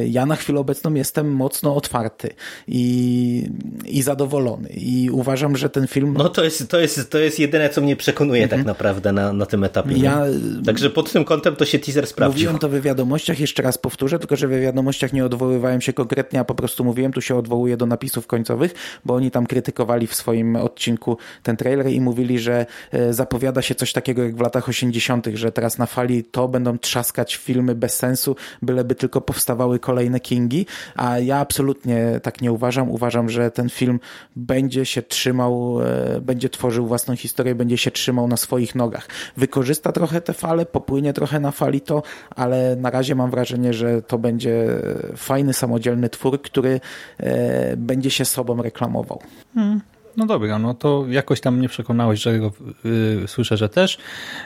ja 0.07 0.25
na 0.25 0.35
chwilę 0.35 0.59
obecną 0.59 0.93
jestem 0.93 1.34
mocno 1.35 1.75
otwarty 1.75 2.29
i, 2.67 3.49
i 3.85 4.01
zadowolony. 4.01 4.69
I 4.69 5.09
uważam, 5.11 5.57
że 5.57 5.69
ten 5.69 5.87
film. 5.87 6.15
No 6.17 6.29
to 6.29 6.43
jest, 6.43 6.69
to 6.69 6.79
jest, 6.79 7.11
to 7.11 7.17
jest 7.17 7.39
jedyne, 7.39 7.69
co 7.69 7.81
mnie 7.81 7.95
przekonuje 7.95 8.41
tak 8.41 8.59
mhm. 8.59 8.61
tak 8.61 8.67
naprawdę 8.67 9.11
na, 9.11 9.33
na 9.33 9.45
tym 9.45 9.63
etapie. 9.63 9.97
Ja... 9.97 10.25
Także 10.65 10.89
pod 10.89 11.11
tym 11.11 11.25
kątem 11.25 11.55
to 11.55 11.65
się 11.65 11.79
teaser 11.79 12.07
sprawdził. 12.07 12.33
Mówiłem 12.33 12.59
to 12.59 12.69
we 12.69 12.81
wiadomościach, 12.81 13.39
jeszcze 13.39 13.63
raz 13.63 13.77
powtórzę, 13.77 14.19
tylko 14.19 14.35
że 14.35 14.47
we 14.47 14.59
wiadomościach 14.59 15.13
nie 15.13 15.25
odwoływałem 15.25 15.81
się 15.81 15.93
konkretnie, 15.93 16.39
a 16.39 16.43
po 16.43 16.55
prostu 16.55 16.83
mówiłem, 16.83 17.13
tu 17.13 17.21
się 17.21 17.35
odwołuję 17.35 17.77
do 17.77 17.85
napisów 17.85 18.27
końcowych, 18.27 18.73
bo 19.05 19.15
oni 19.15 19.31
tam 19.31 19.45
krytykowali 19.47 20.07
w 20.07 20.15
swoim 20.15 20.55
odcinku 20.55 21.17
ten 21.43 21.57
trailer 21.57 21.87
i 21.87 22.01
mówili, 22.01 22.39
że 22.39 22.65
e, 22.91 23.13
zapowiada 23.13 23.61
się 23.61 23.75
coś 23.75 23.93
takiego 23.93 24.23
jak 24.23 24.35
w 24.35 24.41
latach 24.41 24.69
80., 24.69 25.27
że 25.33 25.51
teraz 25.51 25.77
na 25.77 25.85
fali 25.85 26.23
to 26.23 26.47
będą 26.47 26.77
trzaskać 26.77 27.35
filmy 27.35 27.75
bez 27.75 27.95
sensu, 27.95 28.35
byleby 28.61 28.95
tylko 28.95 29.21
powstawały 29.21 29.79
kolejne 29.79 30.19
Kingi, 30.19 30.65
a 30.95 31.19
ja 31.25 31.37
absolutnie 31.37 32.19
tak 32.23 32.41
nie 32.41 32.51
uważam. 32.51 32.89
Uważam, 32.89 33.29
że 33.29 33.51
ten 33.51 33.69
film 33.69 33.99
będzie 34.35 34.85
się 34.85 35.01
trzymał, 35.01 35.81
e, 35.81 36.21
będzie 36.21 36.49
tworzył 36.49 36.87
własną 36.87 37.15
historię, 37.15 37.55
będzie 37.55 37.77
się 37.77 37.91
trzymał 37.91 38.27
na 38.27 38.37
swoich 38.37 38.75
nogach. 38.75 39.07
Wykorzysta 39.37 39.91
trochę 39.91 40.21
te 40.21 40.33
fale, 40.33 40.65
popłynie 40.65 41.13
trochę 41.13 41.39
na 41.39 41.51
fali 41.51 41.81
to, 41.81 42.03
ale 42.29 42.75
na 42.75 42.89
razie 42.89 43.15
mam 43.15 43.31
wrażenie, 43.31 43.73
że 43.73 44.01
to 44.01 44.17
będzie 44.17 44.67
fajny, 45.15 45.53
samodzielny 45.53 46.09
twór, 46.09 46.41
który 46.41 46.79
e, 47.17 47.77
będzie 47.77 48.11
się 48.11 48.25
sobą 48.25 48.61
reklamował. 48.61 49.19
Hmm. 49.55 49.94
No 50.17 50.25
dobra, 50.25 50.59
no 50.59 50.73
to 50.73 51.05
jakoś 51.09 51.41
tam 51.41 51.57
mnie 51.57 51.69
przekonałeś, 51.69 52.21
że 52.21 52.33
yy, 52.33 53.27
słyszę, 53.27 53.57
że 53.57 53.69
też. 53.69 53.97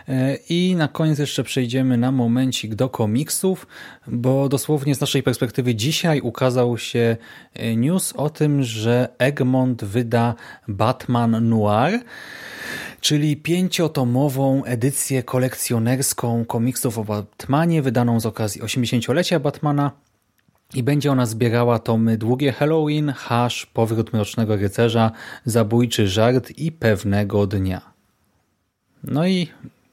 Yy, 0.07 0.15
I 0.49 0.75
na 0.75 0.87
koniec 0.87 1.19
jeszcze 1.19 1.43
przejdziemy 1.43 1.97
na 1.97 2.11
momencik 2.11 2.75
do 2.75 2.89
komiksów, 2.89 3.67
bo 4.07 4.49
dosłownie 4.49 4.95
z 4.95 5.01
naszej 5.01 5.23
perspektywy 5.23 5.75
dzisiaj 5.75 6.21
ukazał 6.21 6.77
się 6.77 7.17
y, 7.59 7.75
news 7.75 8.13
o 8.13 8.29
tym, 8.29 8.63
że 8.63 9.09
Egmont 9.17 9.83
wyda 9.83 10.35
Batman 10.67 11.49
Noir, 11.49 11.99
czyli 13.01 13.37
pięciotomową 13.37 14.63
edycję 14.63 15.23
kolekcjonerską 15.23 16.45
komiksów 16.45 16.97
o 16.97 17.03
Batmanie, 17.03 17.81
wydaną 17.81 18.19
z 18.19 18.25
okazji 18.25 18.61
80-lecia 18.61 19.39
Batmana 19.39 19.91
i 20.73 20.83
będzie 20.83 21.11
ona 21.11 21.25
zbierała 21.25 21.79
tomy 21.79 22.17
Długie 22.17 22.51
Halloween, 22.51 23.13
Hash, 23.17 23.65
Powrót 23.65 24.13
Mrocznego 24.13 24.55
Rycerza, 24.55 25.11
Zabójczy 25.45 26.07
Żart 26.07 26.51
i 26.57 26.71
Pewnego 26.71 27.47
Dnia. 27.47 27.81
No 29.03 29.27
i 29.27 29.47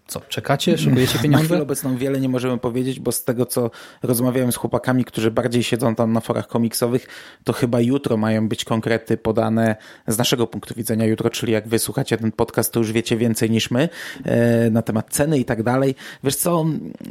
co, 0.07 0.21
czekacie? 0.21 0.79
Szykujecie 0.79 1.19
pieniądze? 1.19 1.43
Na 1.43 1.45
chwilę 1.45 1.63
obecną 1.63 1.97
wiele 1.97 2.21
nie 2.21 2.29
możemy 2.29 2.59
powiedzieć, 2.59 3.01
bo 3.01 3.13
z 3.13 3.25
tego, 3.25 3.47
co 3.47 3.71
rozmawiałem 4.03 4.53
z 4.53 4.57
chłopakami, 4.57 5.05
którzy 5.05 5.31
bardziej 5.31 5.63
siedzą 5.63 5.95
tam 5.95 6.13
na 6.13 6.21
forach 6.21 6.49
komiksowych, 6.49 7.07
to 7.45 7.53
chyba 7.53 7.81
jutro 7.81 8.17
mają 8.17 8.49
być 8.49 8.65
konkrety 8.65 9.17
podane 9.17 9.77
z 10.07 10.19
naszego 10.19 10.47
punktu 10.47 10.75
widzenia 10.75 11.07
jutro, 11.07 11.31
czyli 11.31 11.53
jak 11.53 11.69
wysłuchacie 11.69 12.17
ten 12.17 12.33
podcast, 12.33 12.73
to 12.73 12.81
już 12.81 12.93
wiecie 12.93 13.17
więcej 13.17 13.51
niż 13.51 13.71
my 13.71 13.89
e, 14.25 14.71
na 14.71 14.83
temat 14.83 15.11
ceny 15.11 15.39
i 15.39 15.45
tak 15.45 15.63
dalej. 15.63 15.95
Wiesz 16.25 16.37
co, 16.37 16.65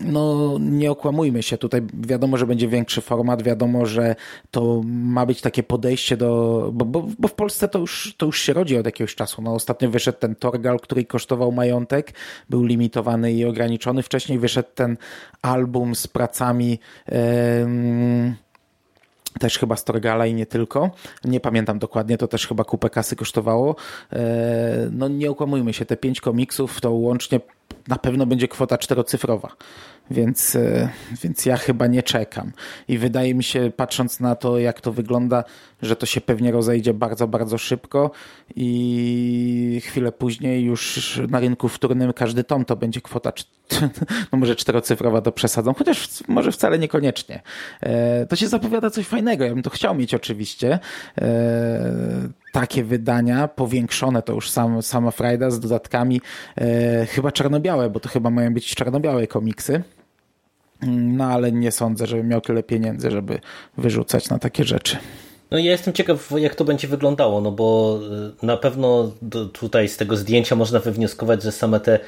no 0.06 0.58
nie 0.60 0.92
okłamujmy 0.92 1.44
się, 1.44 1.58
tutaj 1.58 1.82
wiadomo, 1.94 2.38
że 2.38 2.48
będzie 2.48 2.68
większy 2.68 3.02
format, 3.02 3.44
wiadomo, 3.44 3.86
że 3.86 4.16
to 4.52 4.82
ma 4.86 5.26
być 5.26 5.42
takie 5.42 5.64
podejście 5.64 6.18
do, 6.18 6.70
bo, 6.74 6.86
bo, 6.86 7.08
bo 7.20 7.28
w 7.28 7.34
Polsce 7.34 7.68
to 7.68 7.80
już, 7.80 8.14
to 8.18 8.26
już 8.26 8.42
się 8.42 8.54
rodzi 8.54 8.78
od 8.78 8.86
jakiegoś 8.86 9.16
czasu. 9.16 9.42
No 9.42 9.54
ostatnio 9.54 9.90
wyszedł 9.90 10.18
ten 10.20 10.36
Torgal, 10.36 10.80
który 10.80 11.06
kosztował 11.06 11.52
majątek, 11.52 12.14
był 12.50 12.64
limit 12.64 12.85
limitowany 12.86 13.34
i 13.34 13.46
ograniczony. 13.46 14.04
Wcześniej 14.04 14.40
wyszedł 14.40 14.70
ten 14.76 14.98
album 15.42 15.96
z 15.96 16.08
pracami 16.08 16.80
też 19.40 19.58
chyba 19.58 19.76
Storgala 19.76 20.26
i 20.26 20.34
nie 20.34 20.46
tylko. 20.46 20.92
Nie 21.24 21.40
pamiętam 21.40 21.80
dokładnie, 21.80 22.18
to 22.18 22.28
też 22.28 22.48
chyba 22.48 22.64
kupę 22.64 22.90
kasy 22.90 23.16
kosztowało. 23.16 23.76
E, 24.14 24.90
no 24.92 25.08
nie 25.08 25.32
okłamujmy 25.32 25.74
się, 25.74 25.86
te 25.86 25.98
pięć 25.98 26.22
komiksów 26.22 26.82
to 26.82 26.92
łącznie 26.92 27.40
na 27.88 27.96
pewno 27.96 28.26
będzie 28.26 28.48
kwota 28.48 28.78
czterocyfrowa. 28.78 29.56
Więc, 30.12 30.56
e, 30.56 30.90
więc 31.24 31.46
ja 31.46 31.58
chyba 31.58 31.88
nie 31.88 32.04
czekam. 32.04 32.52
I 32.88 32.98
wydaje 32.98 33.36
mi 33.36 33.44
się, 33.44 33.72
patrząc 33.76 34.20
na 34.20 34.36
to, 34.36 34.60
jak 34.60 34.82
to 34.82 34.92
wygląda, 34.92 35.44
że 35.82 35.96
to 35.96 36.06
się 36.06 36.22
pewnie 36.22 36.52
rozejdzie 36.52 36.94
bardzo, 36.94 37.28
bardzo 37.28 37.58
szybko 37.58 38.12
i 38.56 39.82
chwilę 39.86 40.12
później 40.12 40.64
już 40.64 41.20
na 41.30 41.40
rynku 41.40 41.70
wtórnym 41.70 42.14
każdy 42.14 42.44
tom 42.44 42.66
to 42.66 42.76
będzie 42.76 43.02
kwota, 43.02 43.32
no 44.32 44.38
może 44.38 44.56
czterocyfrowa 44.56 45.22
to 45.22 45.32
przesadzą, 45.32 45.74
chociaż 45.74 46.10
może 46.28 46.52
wcale 46.52 46.80
niekoniecznie. 46.80 47.42
E, 47.82 48.26
to 48.26 48.36
się 48.36 48.48
zapowiada 48.48 48.90
coś 48.90 49.06
fajnego. 49.08 49.46
Ja 49.46 49.54
bym 49.54 49.64
to 49.64 49.70
chciał 49.70 49.96
mieć 49.96 50.14
oczywiście. 50.14 50.80
E, 52.56 52.60
takie 52.60 52.84
wydania, 52.84 53.48
powiększone 53.48 54.22
to 54.22 54.34
już 54.34 54.50
sam, 54.50 54.82
sama 54.82 55.12
frajda 55.12 55.52
z 55.52 55.60
dodatkami, 55.60 56.22
chyba 57.10 57.32
czarno-białe, 57.32 57.90
bo 57.90 58.00
to 58.00 58.10
chyba 58.10 58.30
mają 58.30 58.54
być 58.54 58.76
czarno-białe 58.76 59.28
komiksy. 59.28 59.84
No 60.88 61.26
ale 61.26 61.52
nie 61.52 61.72
sądzę, 61.72 62.08
żebym 62.08 62.28
miał 62.28 62.42
tyle 62.42 62.64
pieniędzy, 62.64 63.12
żeby 63.12 63.40
wyrzucać 63.78 64.30
na 64.30 64.40
takie 64.40 64.64
rzeczy. 64.64 64.98
No 65.56 65.60
ja 65.60 65.72
jestem 65.72 65.94
ciekaw, 65.94 66.32
jak 66.38 66.56
to 66.56 66.66
będzie 66.66 66.88
wyglądało, 66.88 67.42
no 67.42 67.52
bo 67.52 68.00
y, 68.42 68.46
na 68.46 68.58
pewno 68.58 69.12
tutaj 69.54 69.90
z 69.90 69.98
tego 69.98 70.18
zdjęcia 70.18 70.56
można 70.56 70.80
wywnioskować, 70.80 71.44
że 71.44 71.52
same 71.52 71.80
te 71.80 72.00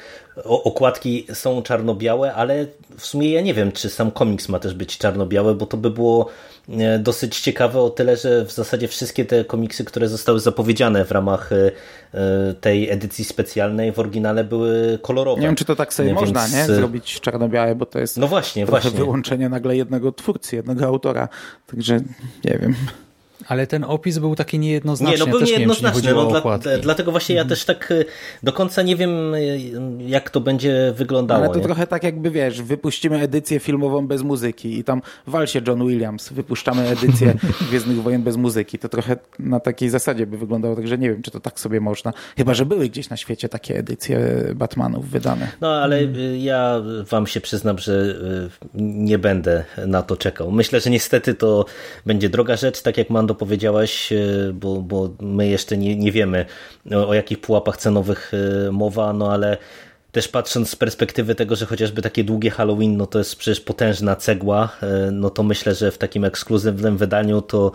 okładki 0.44 1.26
są 1.32 1.62
czarno-białe, 1.62 2.34
ale 2.34 2.66
w 2.98 3.06
sumie 3.06 3.32
ja 3.32 3.40
nie 3.40 3.54
wiem, 3.54 3.72
czy 3.72 3.90
sam 3.90 4.10
komiks 4.10 4.48
ma 4.48 4.58
też 4.58 4.74
być 4.74 4.98
czarno-białe, 4.98 5.54
bo 5.54 5.66
to 5.66 5.76
by 5.76 5.90
było 5.90 6.28
e, 6.68 6.98
dosyć 6.98 7.40
ciekawe 7.40 7.80
o 7.80 7.90
tyle, 7.90 8.16
że 8.16 8.44
w 8.44 8.52
zasadzie 8.52 8.88
wszystkie 8.88 9.24
te 9.24 9.44
komiksy, 9.44 9.84
które 9.84 10.08
zostały 10.08 10.40
zapowiedziane 10.40 11.04
w 11.04 11.10
ramach 11.10 11.50
e, 11.52 12.54
tej 12.60 12.90
edycji 12.90 13.24
specjalnej 13.24 13.92
w 13.92 13.98
oryginale 13.98 14.44
były 14.44 14.98
kolorowe. 15.02 15.40
Nie 15.40 15.46
wiem, 15.46 15.56
czy 15.56 15.64
to 15.64 15.76
tak 15.76 15.94
sobie 15.94 16.08
Więc... 16.08 16.20
można, 16.20 16.48
nie? 16.48 16.66
Zrobić 16.66 17.20
czarno-białe, 17.20 17.74
bo 17.74 17.86
to 17.86 17.98
jest 17.98 18.16
no 18.16 18.28
właśnie, 18.28 18.66
właśnie. 18.66 18.90
wyłączenie 18.90 19.48
nagle 19.48 19.76
jednego 19.76 20.12
twórcy, 20.12 20.56
jednego 20.56 20.86
autora. 20.86 21.28
Także 21.66 22.00
nie 22.44 22.58
wiem. 22.58 22.74
Ale 23.48 23.66
ten 23.66 23.84
opis 23.84 24.18
był 24.18 24.34
taki 24.34 24.58
niejednoznaczny. 24.58 25.18
Nie, 25.18 25.24
no 25.24 25.38
był 25.38 25.40
ja 25.40 25.46
niejednoznaczny. 25.46 26.02
Wiem, 26.02 26.16
no, 26.16 26.40
dla, 26.40 26.58
dlatego 26.82 27.10
właśnie 27.10 27.34
ja 27.34 27.42
mhm. 27.42 27.48
też 27.48 27.64
tak 27.64 27.90
y, 27.90 28.04
do 28.42 28.52
końca 28.52 28.82
nie 28.82 28.96
wiem, 28.96 29.34
y, 29.34 29.60
jak 29.98 30.30
to 30.30 30.40
będzie 30.40 30.92
wyglądało. 30.96 31.44
Ale 31.44 31.52
to 31.52 31.58
nie? 31.58 31.64
trochę 31.64 31.86
tak 31.86 32.02
jakby, 32.02 32.30
wiesz, 32.30 32.62
wypuścimy 32.62 33.20
edycję 33.20 33.60
filmową 33.60 34.06
bez 34.06 34.22
muzyki 34.22 34.78
i 34.78 34.84
tam 34.84 35.02
wal 35.26 35.46
się 35.46 35.60
John 35.66 35.88
Williams, 35.88 36.32
wypuszczamy 36.32 36.88
edycję 36.88 37.34
Gwiezdnych 37.68 38.02
Wojen 38.02 38.22
bez 38.22 38.36
muzyki. 38.36 38.78
To 38.78 38.88
trochę 38.88 39.16
na 39.38 39.60
takiej 39.60 39.90
zasadzie 39.90 40.26
by 40.26 40.38
wyglądało, 40.38 40.76
także 40.76 40.98
nie 40.98 41.10
wiem, 41.10 41.22
czy 41.22 41.30
to 41.30 41.40
tak 41.40 41.60
sobie 41.60 41.80
można. 41.80 42.12
Chyba, 42.36 42.54
że 42.54 42.66
były 42.66 42.88
gdzieś 42.88 43.10
na 43.10 43.16
świecie 43.16 43.48
takie 43.48 43.78
edycje 43.78 44.18
Batmanów 44.54 45.10
wydane. 45.10 45.48
No, 45.60 45.68
ale 45.68 45.98
mhm. 45.98 46.36
ja 46.36 46.82
wam 47.10 47.26
się 47.26 47.40
przyznam, 47.40 47.78
że 47.78 48.14
nie 48.74 49.18
będę 49.18 49.64
na 49.86 50.02
to 50.02 50.16
czekał. 50.16 50.50
Myślę, 50.50 50.80
że 50.80 50.90
niestety 50.90 51.34
to 51.34 51.64
będzie 52.06 52.28
droga 52.28 52.56
rzecz, 52.56 52.82
tak 52.82 52.98
jak 52.98 53.10
Mando 53.10 53.37
powiedziałeś, 53.38 54.12
e, 54.12 54.16
bo, 54.52 54.82
bo 54.82 55.10
my 55.20 55.48
jeszcze 55.48 55.76
nie, 55.76 55.96
nie 55.96 56.12
wiemy 56.12 56.46
o, 56.92 57.08
o 57.08 57.14
jakich 57.14 57.40
pułapach 57.40 57.76
cenowych 57.76 58.32
e, 58.66 58.72
mowa, 58.72 59.12
no 59.12 59.32
ale 59.32 59.56
też 60.12 60.28
patrząc 60.28 60.70
z 60.70 60.76
perspektywy 60.76 61.34
tego, 61.34 61.56
że 61.56 61.66
chociażby 61.66 62.02
takie 62.02 62.24
długie 62.24 62.50
Halloween, 62.50 62.96
no 62.96 63.06
to 63.06 63.18
jest 63.18 63.36
przecież 63.36 63.60
potężna 63.60 64.16
cegła, 64.16 64.76
e, 64.82 65.10
no 65.10 65.30
to 65.30 65.42
myślę, 65.42 65.74
że 65.74 65.90
w 65.90 65.98
takim 65.98 66.24
ekskluzywnym 66.24 66.96
wydaniu 66.96 67.42
to, 67.42 67.72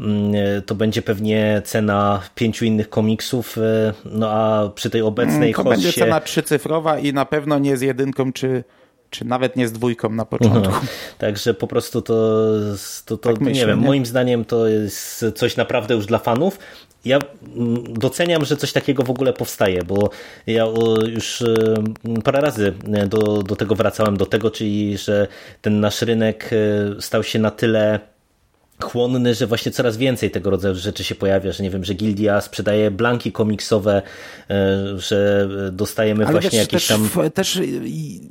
mm, 0.00 0.32
to 0.66 0.74
będzie 0.74 1.02
pewnie 1.02 1.62
cena 1.64 2.20
pięciu 2.34 2.64
innych 2.64 2.88
komiksów, 2.88 3.58
no 4.04 4.30
a 4.30 4.68
przy 4.68 4.90
tej 4.90 5.02
obecnej 5.02 5.50
mm, 5.50 5.52
To 5.52 5.64
będzie 5.64 5.92
cena 5.92 6.20
trzycyfrowa 6.20 6.98
i 6.98 7.12
na 7.12 7.24
pewno 7.24 7.58
nie 7.58 7.76
z 7.76 7.80
jedynką 7.80 8.32
czy 8.32 8.64
czy 9.12 9.24
nawet 9.24 9.56
nie 9.56 9.68
z 9.68 9.72
dwójką 9.72 10.08
na 10.08 10.24
początku. 10.24 10.58
Mhm. 10.58 10.86
Także 11.18 11.54
po 11.54 11.66
prostu 11.66 12.02
to, 12.02 12.14
to, 13.06 13.16
to 13.16 13.32
tak 13.32 13.40
nie 13.40 13.46
myślę, 13.46 13.66
wiem, 13.66 13.80
nie? 13.80 13.86
moim 13.86 14.06
zdaniem 14.06 14.44
to 14.44 14.68
jest 14.68 15.24
coś 15.34 15.56
naprawdę 15.56 15.94
już 15.94 16.06
dla 16.06 16.18
fanów. 16.18 16.58
Ja 17.04 17.18
mm, 17.56 17.94
doceniam, 17.94 18.44
że 18.44 18.56
coś 18.56 18.72
takiego 18.72 19.02
w 19.02 19.10
ogóle 19.10 19.32
powstaje, 19.32 19.82
bo 19.82 20.10
ja 20.46 20.66
już 21.06 21.44
parę 22.24 22.40
razy 22.40 22.72
do, 23.08 23.42
do 23.42 23.56
tego 23.56 23.74
wracałem, 23.74 24.16
do 24.16 24.26
tego, 24.26 24.50
czyli 24.50 24.98
że 24.98 25.28
ten 25.60 25.80
nasz 25.80 26.02
rynek 26.02 26.50
e, 26.52 27.00
stał 27.00 27.22
się 27.22 27.38
na 27.38 27.50
tyle 27.50 28.00
chłonny, 28.82 29.34
że 29.34 29.46
właśnie 29.46 29.72
coraz 29.72 29.96
więcej 29.96 30.30
tego 30.30 30.50
rodzaju 30.50 30.74
rzeczy 30.74 31.04
się 31.04 31.14
pojawia, 31.14 31.52
że 31.52 31.62
nie 31.62 31.70
wiem, 31.70 31.84
że 31.84 31.94
Gildia 31.94 32.40
sprzedaje 32.40 32.90
blanki 32.90 33.32
komiksowe, 33.32 34.02
e, 34.50 34.98
że 34.98 35.48
dostajemy 35.72 36.24
Ale 36.24 36.32
właśnie 36.32 36.50
wiesz, 36.50 36.72
jakieś 36.72 36.86
też, 36.86 36.98
tam... 37.14 37.30
Też 37.30 37.60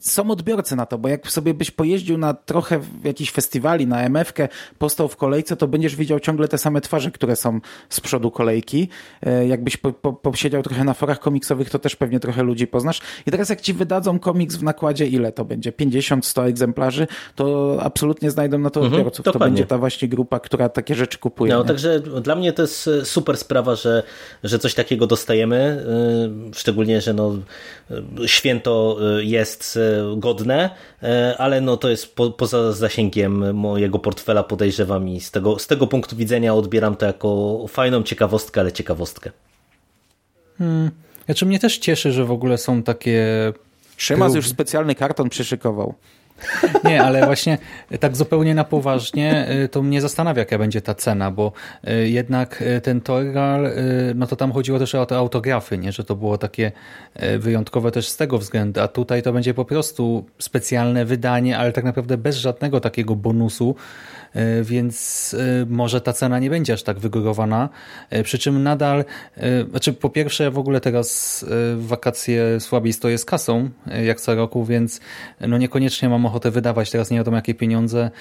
są 0.01 0.31
odbiorcy 0.31 0.75
na 0.75 0.85
to, 0.85 0.97
bo 0.97 1.07
jak 1.07 1.31
sobie 1.31 1.53
byś 1.53 1.71
pojeździł 1.71 2.17
na 2.17 2.33
trochę 2.33 2.79
jakiś 3.03 3.31
festiwali, 3.31 3.87
na 3.87 4.03
MF-kę, 4.03 4.47
postał 4.77 5.07
w 5.07 5.15
kolejce, 5.15 5.55
to 5.55 5.67
będziesz 5.67 5.95
widział 5.95 6.19
ciągle 6.19 6.47
te 6.47 6.57
same 6.57 6.81
twarze, 6.81 7.11
które 7.11 7.35
są 7.35 7.59
z 7.89 7.99
przodu 7.99 8.31
kolejki. 8.31 8.87
E, 9.23 9.47
jakbyś 9.47 9.77
po, 9.77 9.93
po, 9.93 10.13
posiedział 10.13 10.63
trochę 10.63 10.83
na 10.83 10.93
forach 10.93 11.19
komiksowych, 11.19 11.69
to 11.69 11.79
też 11.79 11.95
pewnie 11.95 12.19
trochę 12.19 12.43
ludzi 12.43 12.67
poznasz. 12.67 13.01
I 13.27 13.31
teraz 13.31 13.49
jak 13.49 13.61
ci 13.61 13.73
wydadzą 13.73 14.19
komiks 14.19 14.55
w 14.55 14.63
nakładzie, 14.63 15.07
ile 15.07 15.31
to 15.31 15.45
będzie? 15.45 15.71
50-100 15.71 16.45
egzemplarzy, 16.45 17.07
to 17.35 17.77
absolutnie 17.81 18.31
znajdą 18.31 18.57
na 18.59 18.69
to 18.69 18.79
mhm, 18.79 19.01
odbiorców. 19.01 19.25
To 19.25 19.39
będzie 19.39 19.65
ta 19.65 19.77
właśnie 19.77 20.07
grupa, 20.07 20.39
która 20.41 20.69
takie 20.69 20.95
rzeczy 20.95 21.17
kupuje. 21.17 21.53
No, 21.53 21.63
także 21.63 21.99
dla 21.99 22.35
mnie 22.35 22.53
to 22.53 22.61
jest 22.61 22.87
e, 22.87 23.05
super 23.05 23.37
sprawa, 23.37 23.75
że, 23.75 24.03
że 24.43 24.59
coś 24.59 24.73
takiego 24.73 25.07
dostajemy, 25.07 25.85
e, 26.49 26.53
szczególnie, 26.53 27.01
że 27.01 27.13
no, 27.13 27.35
e, 27.91 28.27
święto 28.27 28.97
jest 29.19 29.79
godne, 30.17 30.69
ale 31.37 31.61
no, 31.61 31.77
to 31.77 31.89
jest 31.89 32.15
po, 32.15 32.31
poza 32.31 32.71
zasięgiem 32.71 33.55
mojego 33.55 33.99
portfela 33.99 34.43
podejrzewam 34.43 35.09
i 35.09 35.19
z 35.19 35.31
tego, 35.31 35.59
z 35.59 35.67
tego 35.67 35.87
punktu 35.87 36.15
widzenia 36.15 36.53
odbieram 36.53 36.95
to 36.95 37.05
jako 37.05 37.65
fajną 37.67 38.03
ciekawostkę, 38.03 38.61
ale 38.61 38.71
ciekawostkę. 38.71 39.31
Hmm. 40.57 40.91
Znaczy 41.25 41.45
mnie 41.45 41.59
też 41.59 41.77
cieszy, 41.77 42.11
że 42.11 42.25
w 42.25 42.31
ogóle 42.31 42.57
są 42.57 42.83
takie... 42.83 43.23
Szymas 43.97 44.35
już 44.35 44.49
specjalny 44.49 44.95
karton 44.95 45.29
przyszykował. 45.29 45.93
Nie, 46.83 47.03
ale 47.03 47.25
właśnie 47.25 47.57
tak 47.99 48.15
zupełnie 48.15 48.55
na 48.55 48.63
poważnie 48.63 49.47
y, 49.63 49.69
to 49.69 49.81
mnie 49.81 50.01
zastanawia, 50.01 50.39
jaka 50.39 50.57
będzie 50.57 50.81
ta 50.81 50.95
cena, 50.95 51.31
bo 51.31 51.51
y, 51.87 52.09
jednak 52.09 52.61
y, 52.61 52.81
ten 52.81 53.01
Torgal, 53.01 53.71
no 54.15 54.27
to 54.27 54.35
tam 54.35 54.51
chodziło 54.51 54.79
też 54.79 54.95
o 54.95 55.05
te 55.05 55.17
autografy, 55.17 55.77
nie? 55.77 55.91
że 55.91 56.03
to 56.03 56.15
było 56.15 56.37
takie 56.37 56.71
wyjątkowe 57.39 57.91
też 57.91 58.07
z 58.07 58.17
tego 58.17 58.37
względu, 58.37 58.81
a 58.81 58.87
tutaj 58.87 59.21
to 59.23 59.33
będzie 59.33 59.53
po 59.53 59.65
prostu 59.65 60.25
specjalne 60.39 61.05
wydanie, 61.05 61.57
ale 61.57 61.71
tak 61.71 61.83
naprawdę 61.83 62.17
bez 62.17 62.37
żadnego 62.37 62.79
takiego 62.79 63.15
bonusu, 63.15 63.75
więc 64.63 65.35
e, 65.39 65.65
może 65.69 66.01
ta 66.01 66.13
cena 66.13 66.39
nie 66.39 66.49
będzie 66.49 66.73
aż 66.73 66.83
tak 66.83 66.99
wygórowana. 66.99 67.69
Przy 68.23 68.39
czym 68.39 68.63
nadal, 68.63 69.05
znaczy 69.69 69.93
po 69.93 70.09
pierwsze 70.09 70.51
w 70.51 70.57
ogóle 70.57 70.81
teraz 70.81 71.45
wakacje 71.77 72.59
słabiej 72.59 72.93
stoję 72.93 73.17
z 73.17 73.25
kasą, 73.25 73.69
jak 74.03 74.21
co 74.21 74.35
roku, 74.35 74.65
więc 74.65 75.01
no 75.41 75.57
niekoniecznie 75.57 76.09
mam 76.09 76.25
ochotę 76.25 76.51
wydawać 76.51 76.91
teraz 76.91 77.11
nie 77.11 77.17
wiadomo 77.17 77.37
jakie 77.37 77.53
pieniądze 77.53 78.11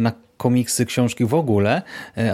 na 0.00 0.12
komiksy, 0.36 0.86
książki 0.86 1.24
w 1.24 1.34
ogóle, 1.34 1.82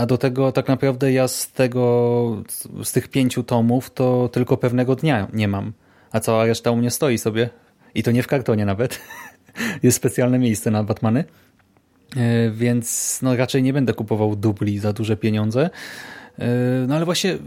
a 0.00 0.06
do 0.06 0.18
tego 0.18 0.52
tak 0.52 0.68
naprawdę 0.68 1.12
ja 1.12 1.28
z 1.28 1.52
tego, 1.52 2.42
z 2.84 2.92
tych 2.92 3.09
pięciu 3.09 3.42
tomów 3.42 3.90
to 3.90 4.28
tylko 4.32 4.56
pewnego 4.56 4.96
dnia 4.96 5.28
nie 5.32 5.48
mam, 5.48 5.72
a 6.12 6.20
cała 6.20 6.44
reszta 6.44 6.70
u 6.70 6.76
mnie 6.76 6.90
stoi 6.90 7.18
sobie 7.18 7.50
i 7.94 8.02
to 8.02 8.10
nie 8.10 8.22
w 8.22 8.26
kartonie 8.26 8.64
nawet. 8.64 9.00
Jest 9.82 9.96
specjalne 9.96 10.38
miejsce 10.38 10.70
na 10.70 10.84
Batmany. 10.84 11.24
E, 12.16 12.51
więc 12.51 13.18
no 13.22 13.36
raczej 13.36 13.62
nie 13.62 13.72
będę 13.72 13.94
kupował 13.94 14.36
dubli 14.36 14.78
za 14.78 14.93
duże 14.93 15.16
pieniądze. 15.16 15.70
E, 16.39 16.47
no 16.89 16.97
ale 16.97 17.05
właśnie 17.05 17.39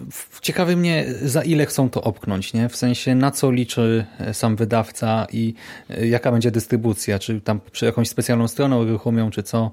ciekawy 0.42 0.76
mnie, 0.76 1.06
za 1.22 1.44
ile 1.44 1.66
chcą 1.66 1.90
to 1.90 2.02
opknąć, 2.02 2.54
nie? 2.54 2.70
W 2.70 2.76
sensie 2.76 3.16
na 3.16 3.32
co 3.32 3.52
liczy 3.52 4.06
e, 4.20 4.34
sam 4.34 4.56
wydawca 4.56 5.28
i 5.32 5.54
jaka 5.90 6.32
będzie 6.32 6.52
dystrybucja, 6.52 7.20
czy 7.20 7.42
tam 7.42 7.60
przy 7.72 7.86
jakąś 7.86 8.10
specjalną 8.10 8.48
stroną 8.48 8.82
uruchomią, 8.82 9.32
czy 9.32 9.44
co. 9.44 9.72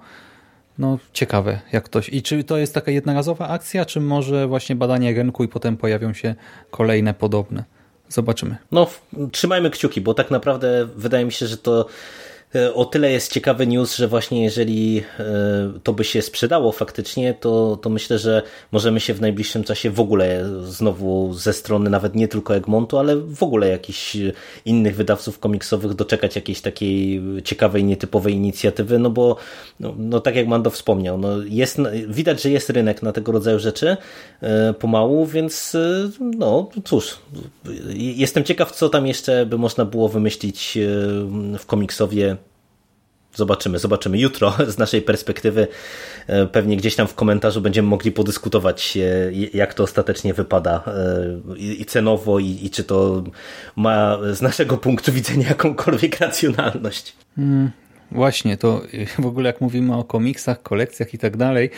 No 0.78 0.98
ciekawe, 1.12 1.60
jak 1.72 1.84
ktoś. 1.84 2.08
I 2.08 2.22
czy 2.22 2.44
to 2.44 2.58
jest 2.58 2.74
taka 2.74 2.90
jednorazowa 2.90 3.48
akcja, 3.48 3.84
czy 3.84 4.00
może 4.00 4.46
właśnie 4.46 4.76
badanie 4.76 5.14
rynku 5.14 5.44
i 5.44 5.48
potem 5.48 5.76
pojawią 5.76 6.12
się 6.12 6.34
kolejne 6.70 7.14
podobne? 7.14 7.64
Zobaczymy. 8.08 8.56
No, 8.72 8.86
trzymajmy 9.32 9.70
kciuki, 9.70 10.00
bo 10.00 10.14
tak 10.14 10.30
naprawdę 10.30 10.88
wydaje 10.96 11.24
mi 11.24 11.32
się, 11.32 11.46
że 11.46 11.56
to 11.56 11.86
o 12.74 12.84
tyle 12.84 13.10
jest 13.10 13.32
ciekawy 13.32 13.66
news, 13.66 13.96
że 13.96 14.08
właśnie 14.08 14.44
jeżeli 14.44 15.02
e, 15.18 15.24
to 15.82 15.92
by 15.92 16.04
się 16.04 16.22
sprzedało 16.22 16.72
faktycznie, 16.72 17.34
to, 17.34 17.78
to 17.82 17.90
myślę, 17.90 18.18
że 18.18 18.42
możemy 18.72 19.00
się 19.00 19.14
w 19.14 19.20
najbliższym 19.20 19.64
czasie 19.64 19.90
w 19.90 20.00
ogóle 20.00 20.44
znowu 20.64 21.34
ze 21.34 21.52
strony 21.52 21.90
nawet 21.90 22.14
nie 22.14 22.28
tylko 22.28 22.56
Egmontu, 22.56 22.98
ale 22.98 23.16
w 23.16 23.42
ogóle 23.42 23.68
jakichś 23.68 24.16
innych 24.64 24.96
wydawców 24.96 25.38
komiksowych 25.38 25.94
doczekać 25.94 26.36
jakiejś 26.36 26.60
takiej 26.60 27.22
ciekawej, 27.44 27.84
nietypowej 27.84 28.34
inicjatywy, 28.34 28.98
no 28.98 29.10
bo 29.10 29.36
no, 29.80 29.94
no 29.98 30.20
tak 30.20 30.36
jak 30.36 30.46
Mando 30.46 30.70
wspomniał, 30.70 31.18
no 31.18 31.42
jest, 31.42 31.78
widać, 32.08 32.42
że 32.42 32.50
jest 32.50 32.70
rynek 32.70 33.02
na 33.02 33.12
tego 33.12 33.32
rodzaju 33.32 33.58
rzeczy 33.58 33.96
e, 34.40 34.72
pomału, 34.72 35.26
więc 35.26 35.76
no 36.20 36.68
cóż, 36.84 37.18
jestem 37.94 38.44
ciekaw, 38.44 38.72
co 38.72 38.88
tam 38.88 39.06
jeszcze 39.06 39.46
by 39.46 39.58
można 39.58 39.84
było 39.84 40.08
wymyślić 40.08 40.78
w 41.58 41.66
komiksowie 41.66 42.38
Zobaczymy, 43.38 43.78
zobaczymy. 43.78 44.18
Jutro 44.18 44.54
z 44.74 44.78
naszej 44.78 45.02
perspektywy 45.02 45.68
e, 46.26 46.46
pewnie 46.46 46.76
gdzieś 46.76 46.96
tam 46.96 47.06
w 47.06 47.14
komentarzu 47.14 47.60
będziemy 47.60 47.88
mogli 47.88 48.12
podyskutować, 48.12 48.96
e, 48.96 49.32
jak 49.54 49.74
to 49.74 49.82
ostatecznie 49.82 50.34
wypada 50.34 50.84
e, 50.86 51.58
i 51.58 51.84
cenowo, 51.84 52.38
i, 52.38 52.58
i 52.62 52.70
czy 52.70 52.84
to 52.84 53.24
ma 53.76 54.18
z 54.32 54.42
naszego 54.42 54.76
punktu 54.86 55.12
widzenia 55.12 55.48
jakąkolwiek 55.48 56.18
racjonalność. 56.18 57.16
Hmm. 57.36 57.70
Właśnie, 58.10 58.56
to 58.56 58.82
w 59.18 59.26
ogóle 59.26 59.46
jak 59.46 59.60
mówimy 59.60 59.96
o 59.96 60.04
komiksach, 60.04 60.62
kolekcjach 60.62 61.14
i 61.14 61.18
tak 61.18 61.36
dalej, 61.36 61.70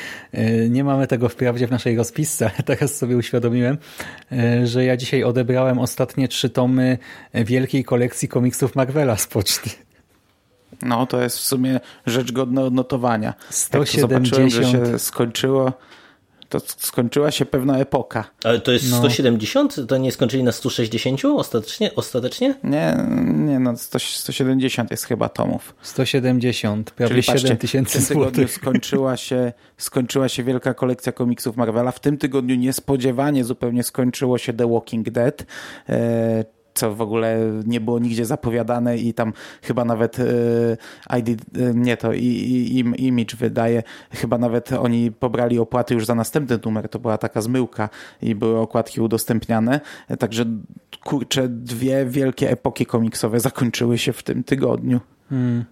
nie 0.70 0.84
mamy 0.84 1.06
tego 1.06 1.28
wprawdzie 1.28 1.66
w 1.66 1.70
naszej 1.70 1.96
rozpisce, 1.96 2.50
ale 2.54 2.62
teraz 2.64 2.96
sobie 2.96 3.16
uświadomiłem, 3.16 3.78
że 4.64 4.84
ja 4.84 4.96
dzisiaj 4.96 5.24
odebrałem 5.24 5.78
ostatnie 5.78 6.28
trzy 6.28 6.50
tomy 6.50 6.98
wielkiej 7.34 7.84
kolekcji 7.84 8.28
komiksów 8.28 8.76
Marvela 8.76 9.16
z 9.16 9.26
poczty. 9.26 9.70
No, 10.82 11.06
to 11.06 11.22
jest 11.22 11.38
w 11.38 11.42
sumie 11.42 11.80
rzecz 12.06 12.32
godna 12.32 12.62
odnotowania. 12.62 13.34
170. 13.50 13.94
Jak 13.94 14.10
zobaczyłem, 14.10 14.50
że 14.50 14.64
się 14.64 14.98
skończyło, 14.98 15.72
to 16.50 16.60
skończyła 16.76 17.30
się 17.30 17.46
pewna 17.46 17.78
epoka. 17.78 18.24
Ale 18.44 18.60
to 18.60 18.72
jest 18.72 18.90
no. 18.90 18.96
170? 18.96 19.76
To 19.88 19.96
nie 19.96 20.12
skończyli 20.12 20.42
na 20.42 20.52
160 20.52 21.24
ostatecznie? 21.24 21.94
ostatecznie? 21.94 22.54
Nie, 22.64 22.96
nie 23.34 23.58
no 23.58 23.76
100, 23.76 23.98
170 23.98 24.90
jest 24.90 25.04
chyba 25.04 25.28
tomów. 25.28 25.74
170, 25.82 26.90
prawie 26.90 27.22
Czyli 27.22 27.22
7 27.40 27.56
tysięcy 27.56 28.00
złotych. 28.00 28.52
skończyła 28.52 29.16
się, 29.16 29.52
skończyła 29.78 30.28
się 30.28 30.44
wielka 30.44 30.74
kolekcja 30.74 31.12
komiksów 31.12 31.56
Marvela. 31.56 31.92
W 31.92 32.00
tym 32.00 32.18
tygodniu 32.18 32.54
niespodziewanie 32.56 33.44
zupełnie 33.44 33.82
skończyło 33.82 34.38
się 34.38 34.52
The 34.52 34.70
Walking 34.70 35.10
Dead. 35.10 35.46
E, 36.80 36.90
co 36.90 36.94
w 36.94 37.00
ogóle 37.00 37.38
nie 37.66 37.80
było 37.80 37.98
nigdzie 37.98 38.24
zapowiadane 38.24 38.98
i 38.98 39.14
tam 39.14 39.32
chyba 39.62 39.84
nawet 39.84 40.18
e, 40.18 41.18
ID, 41.18 41.28
e, 41.28 41.74
nie 41.74 41.96
to, 41.96 42.12
i, 42.12 42.24
i, 42.26 43.06
Image 43.06 43.36
wydaje, 43.36 43.82
chyba 44.10 44.38
nawet 44.38 44.72
oni 44.72 45.12
pobrali 45.12 45.58
opłaty 45.58 45.94
już 45.94 46.06
za 46.06 46.14
następny 46.14 46.58
numer, 46.64 46.88
to 46.88 46.98
była 46.98 47.18
taka 47.18 47.40
zmyłka 47.40 47.88
i 48.22 48.34
były 48.34 48.58
okładki 48.58 49.00
udostępniane, 49.00 49.80
także 50.18 50.44
kurczę, 51.04 51.48
dwie 51.48 52.06
wielkie 52.06 52.50
epoki 52.50 52.86
komiksowe 52.86 53.40
zakończyły 53.40 53.98
się 53.98 54.12
w 54.12 54.22
tym 54.22 54.44
tygodniu. 54.44 55.00
Hmm. 55.28 55.64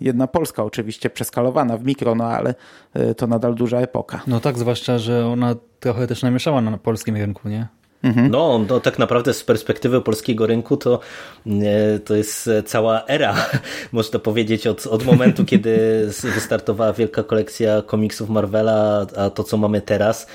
Jedna 0.00 0.26
polska 0.26 0.64
oczywiście 0.64 1.10
przeskalowana 1.10 1.76
w 1.76 1.84
mikro, 1.84 2.14
no 2.14 2.24
ale 2.24 2.54
e, 2.94 3.14
to 3.14 3.26
nadal 3.26 3.54
duża 3.54 3.78
epoka. 3.78 4.20
No 4.26 4.40
tak, 4.40 4.58
zwłaszcza, 4.58 4.98
że 4.98 5.26
ona 5.26 5.54
trochę 5.80 6.06
też 6.06 6.22
namieszała 6.22 6.60
na 6.60 6.78
polskim 6.78 7.16
rynku, 7.16 7.48
nie? 7.48 7.66
Mhm. 8.02 8.30
No, 8.30 8.64
no, 8.68 8.80
tak 8.80 8.98
naprawdę 8.98 9.34
z 9.34 9.44
perspektywy 9.44 10.00
polskiego 10.00 10.46
rynku 10.46 10.76
to, 10.76 11.00
e, 11.46 11.98
to 11.98 12.14
jest 12.14 12.50
cała 12.66 13.06
era, 13.06 13.36
można 13.92 14.18
powiedzieć, 14.18 14.66
od, 14.66 14.86
od 14.86 15.04
momentu, 15.04 15.44
kiedy 15.50 16.06
wystartowała 16.34 16.92
wielka 16.92 17.22
kolekcja 17.22 17.82
komiksów 17.82 18.28
Marvela, 18.28 19.06
a 19.16 19.30
to, 19.30 19.44
co 19.44 19.56
mamy 19.56 19.80
teraz. 19.80 20.26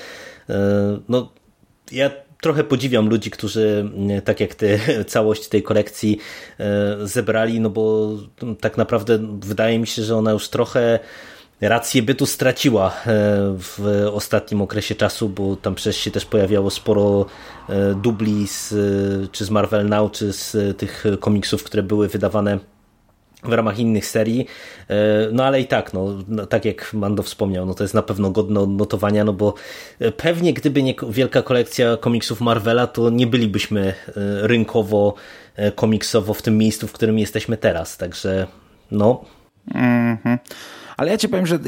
E, 0.50 0.54
no, 1.08 1.32
ja 1.92 2.10
trochę 2.42 2.64
podziwiam 2.64 3.08
ludzi, 3.08 3.30
którzy 3.30 3.90
e, 4.10 4.22
tak 4.22 4.40
jak 4.40 4.54
ty 4.54 4.80
całość 5.06 5.48
tej 5.48 5.62
kolekcji 5.62 6.18
zebrali, 7.02 7.60
no 7.60 7.70
bo 7.70 8.10
tak 8.60 8.76
naprawdę 8.76 9.18
wydaje 9.40 9.78
mi 9.78 9.86
się, 9.86 10.02
że 10.02 10.16
ona 10.16 10.30
już 10.30 10.48
trochę 10.48 10.98
rację 11.68 12.02
bytu 12.02 12.26
straciła 12.26 12.88
e, 12.88 12.92
w 13.58 14.06
ostatnim 14.12 14.62
okresie 14.62 14.94
czasu, 14.94 15.28
bo 15.28 15.56
tam 15.56 15.74
przecież 15.74 15.96
się 15.96 16.10
też 16.10 16.24
pojawiało 16.24 16.70
sporo 16.70 17.26
e, 17.68 17.94
dubli 17.94 18.48
z, 18.48 18.74
czy 19.32 19.44
z 19.44 19.50
Marvel 19.50 19.88
Now, 19.88 20.12
czy 20.12 20.32
z 20.32 20.78
tych 20.78 21.04
komiksów, 21.20 21.64
które 21.64 21.82
były 21.82 22.08
wydawane 22.08 22.58
w 23.42 23.52
ramach 23.52 23.78
innych 23.78 24.06
serii, 24.06 24.46
e, 24.88 24.94
no 25.32 25.44
ale 25.44 25.60
i 25.60 25.66
tak, 25.66 25.92
no, 25.92 26.08
no, 26.28 26.46
tak 26.46 26.64
jak 26.64 26.94
Mando 26.94 27.22
wspomniał, 27.22 27.66
no 27.66 27.74
to 27.74 27.84
jest 27.84 27.94
na 27.94 28.02
pewno 28.02 28.30
godne 28.30 28.60
odnotowania, 28.60 29.24
no 29.24 29.32
bo 29.32 29.54
pewnie 30.16 30.54
gdyby 30.54 30.82
nie 30.82 30.94
wielka 31.08 31.42
kolekcja 31.42 31.96
komiksów 31.96 32.40
Marvela, 32.40 32.86
to 32.86 33.10
nie 33.10 33.26
bylibyśmy 33.26 33.94
rynkowo, 34.42 35.14
komiksowo 35.74 36.34
w 36.34 36.42
tym 36.42 36.58
miejscu, 36.58 36.86
w 36.86 36.92
którym 36.92 37.18
jesteśmy 37.18 37.56
teraz, 37.56 37.96
także 37.96 38.46
no. 38.90 39.24
Mhm. 39.74 40.38
Ale 41.02 41.10
ja 41.10 41.18
ci 41.18 41.28
powiem, 41.28 41.46
że 41.46 41.58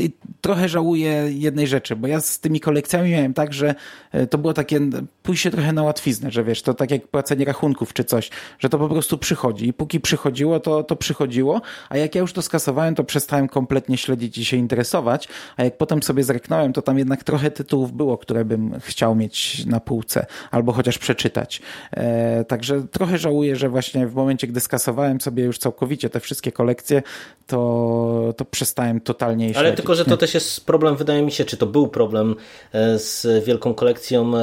trochę 0.41 0.69
żałuję 0.69 1.25
jednej 1.29 1.67
rzeczy, 1.67 1.97
bo 1.97 2.07
ja 2.07 2.21
z 2.21 2.41
tymi 2.41 2.61
kolekcjami 2.61 3.11
miałem 3.11 3.35
tak, 3.35 3.53
że 3.53 3.75
e, 4.13 4.27
to 4.27 4.39
było 4.39 4.53
takie 4.53 4.81
pójście 5.23 5.51
trochę 5.51 5.73
na 5.73 5.83
łatwiznę, 5.83 6.31
że 6.31 6.45
wiesz, 6.45 6.63
to 6.63 6.75
tak 6.75 6.91
jak 6.91 7.09
płacenie 7.09 7.45
rachunków 7.45 7.93
czy 7.93 8.05
coś, 8.05 8.31
że 8.59 8.69
to 8.69 8.79
po 8.79 8.89
prostu 8.89 9.19
przychodzi 9.19 9.69
i 9.69 9.73
póki 9.73 10.01
przychodziło, 10.01 10.61
to, 10.61 10.83
to 10.83 10.97
przychodziło, 10.97 11.61
a 11.89 11.97
jak 11.97 12.15
ja 12.15 12.21
już 12.21 12.33
to 12.33 12.43
skasowałem, 12.43 12.95
to 12.95 13.05
przestałem 13.05 13.49
kompletnie 13.49 13.97
śledzić 13.97 14.39
i 14.39 14.45
się 14.45 14.57
interesować, 14.57 15.29
a 15.57 15.65
jak 15.65 15.79
potem 15.79 16.03
sobie 16.03 16.25
zreknąłem, 16.25 16.73
to 16.73 16.83
tam 16.83 16.99
jednak 16.99 17.25
trochę 17.25 17.51
tytułów 17.51 17.93
było, 17.93 18.19
które 18.19 18.45
bym 18.45 18.81
chciał 18.81 19.15
mieć 19.15 19.67
na 19.67 19.81
półce, 19.81 20.27
albo 20.51 20.73
chociaż 20.73 20.99
przeczytać. 20.99 21.63
E, 21.91 22.45
także 22.45 22.83
trochę 22.91 23.19
żałuję, 23.19 23.57
że 23.57 23.69
właśnie 23.69 24.07
w 24.07 24.15
momencie, 24.15 24.47
gdy 24.47 24.61
skasowałem 24.61 25.21
sobie 25.21 25.45
już 25.45 25.59
całkowicie 25.59 26.11
te 26.11 26.21
wszystkie 26.21 26.53
kolekcje, 26.53 27.03
to, 27.47 28.35
to 28.37 28.45
przestałem 28.45 29.01
totalnie 29.01 29.24
Ale 29.57 29.73
tylko, 29.73 29.95
że 29.95 30.05
to 30.05 30.17
też 30.17 30.35
jest 30.35 30.67
problem, 30.67 30.97
wydaje 30.97 31.23
mi 31.23 31.33
się, 31.33 31.45
czy 31.45 31.57
to 31.57 31.67
był 31.67 31.89
problem 31.89 32.37
e, 32.73 32.99
z 32.99 33.45
wielką 33.45 33.75
kolekcją, 33.75 34.37
e, 34.37 34.41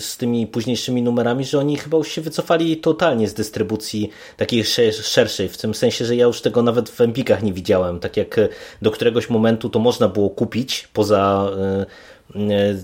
z 0.00 0.16
tymi 0.16 0.46
późniejszymi 0.46 1.02
numerami, 1.02 1.44
że 1.44 1.58
oni 1.58 1.76
chyba 1.76 1.98
już 1.98 2.08
się 2.08 2.20
wycofali 2.20 2.76
totalnie 2.76 3.28
z 3.28 3.34
dystrybucji 3.34 4.10
takiej 4.36 4.64
szerszej, 5.02 5.48
w 5.48 5.58
tym 5.58 5.74
sensie, 5.74 6.04
że 6.04 6.16
ja 6.16 6.24
już 6.24 6.40
tego 6.40 6.62
nawet 6.62 6.88
w 6.88 7.00
Empikach 7.00 7.42
nie 7.42 7.52
widziałem, 7.52 8.00
tak 8.00 8.16
jak 8.16 8.40
do 8.82 8.90
któregoś 8.90 9.30
momentu 9.30 9.68
to 9.68 9.78
można 9.78 10.08
było 10.08 10.30
kupić 10.30 10.88
poza 10.92 11.50
e, 11.58 11.86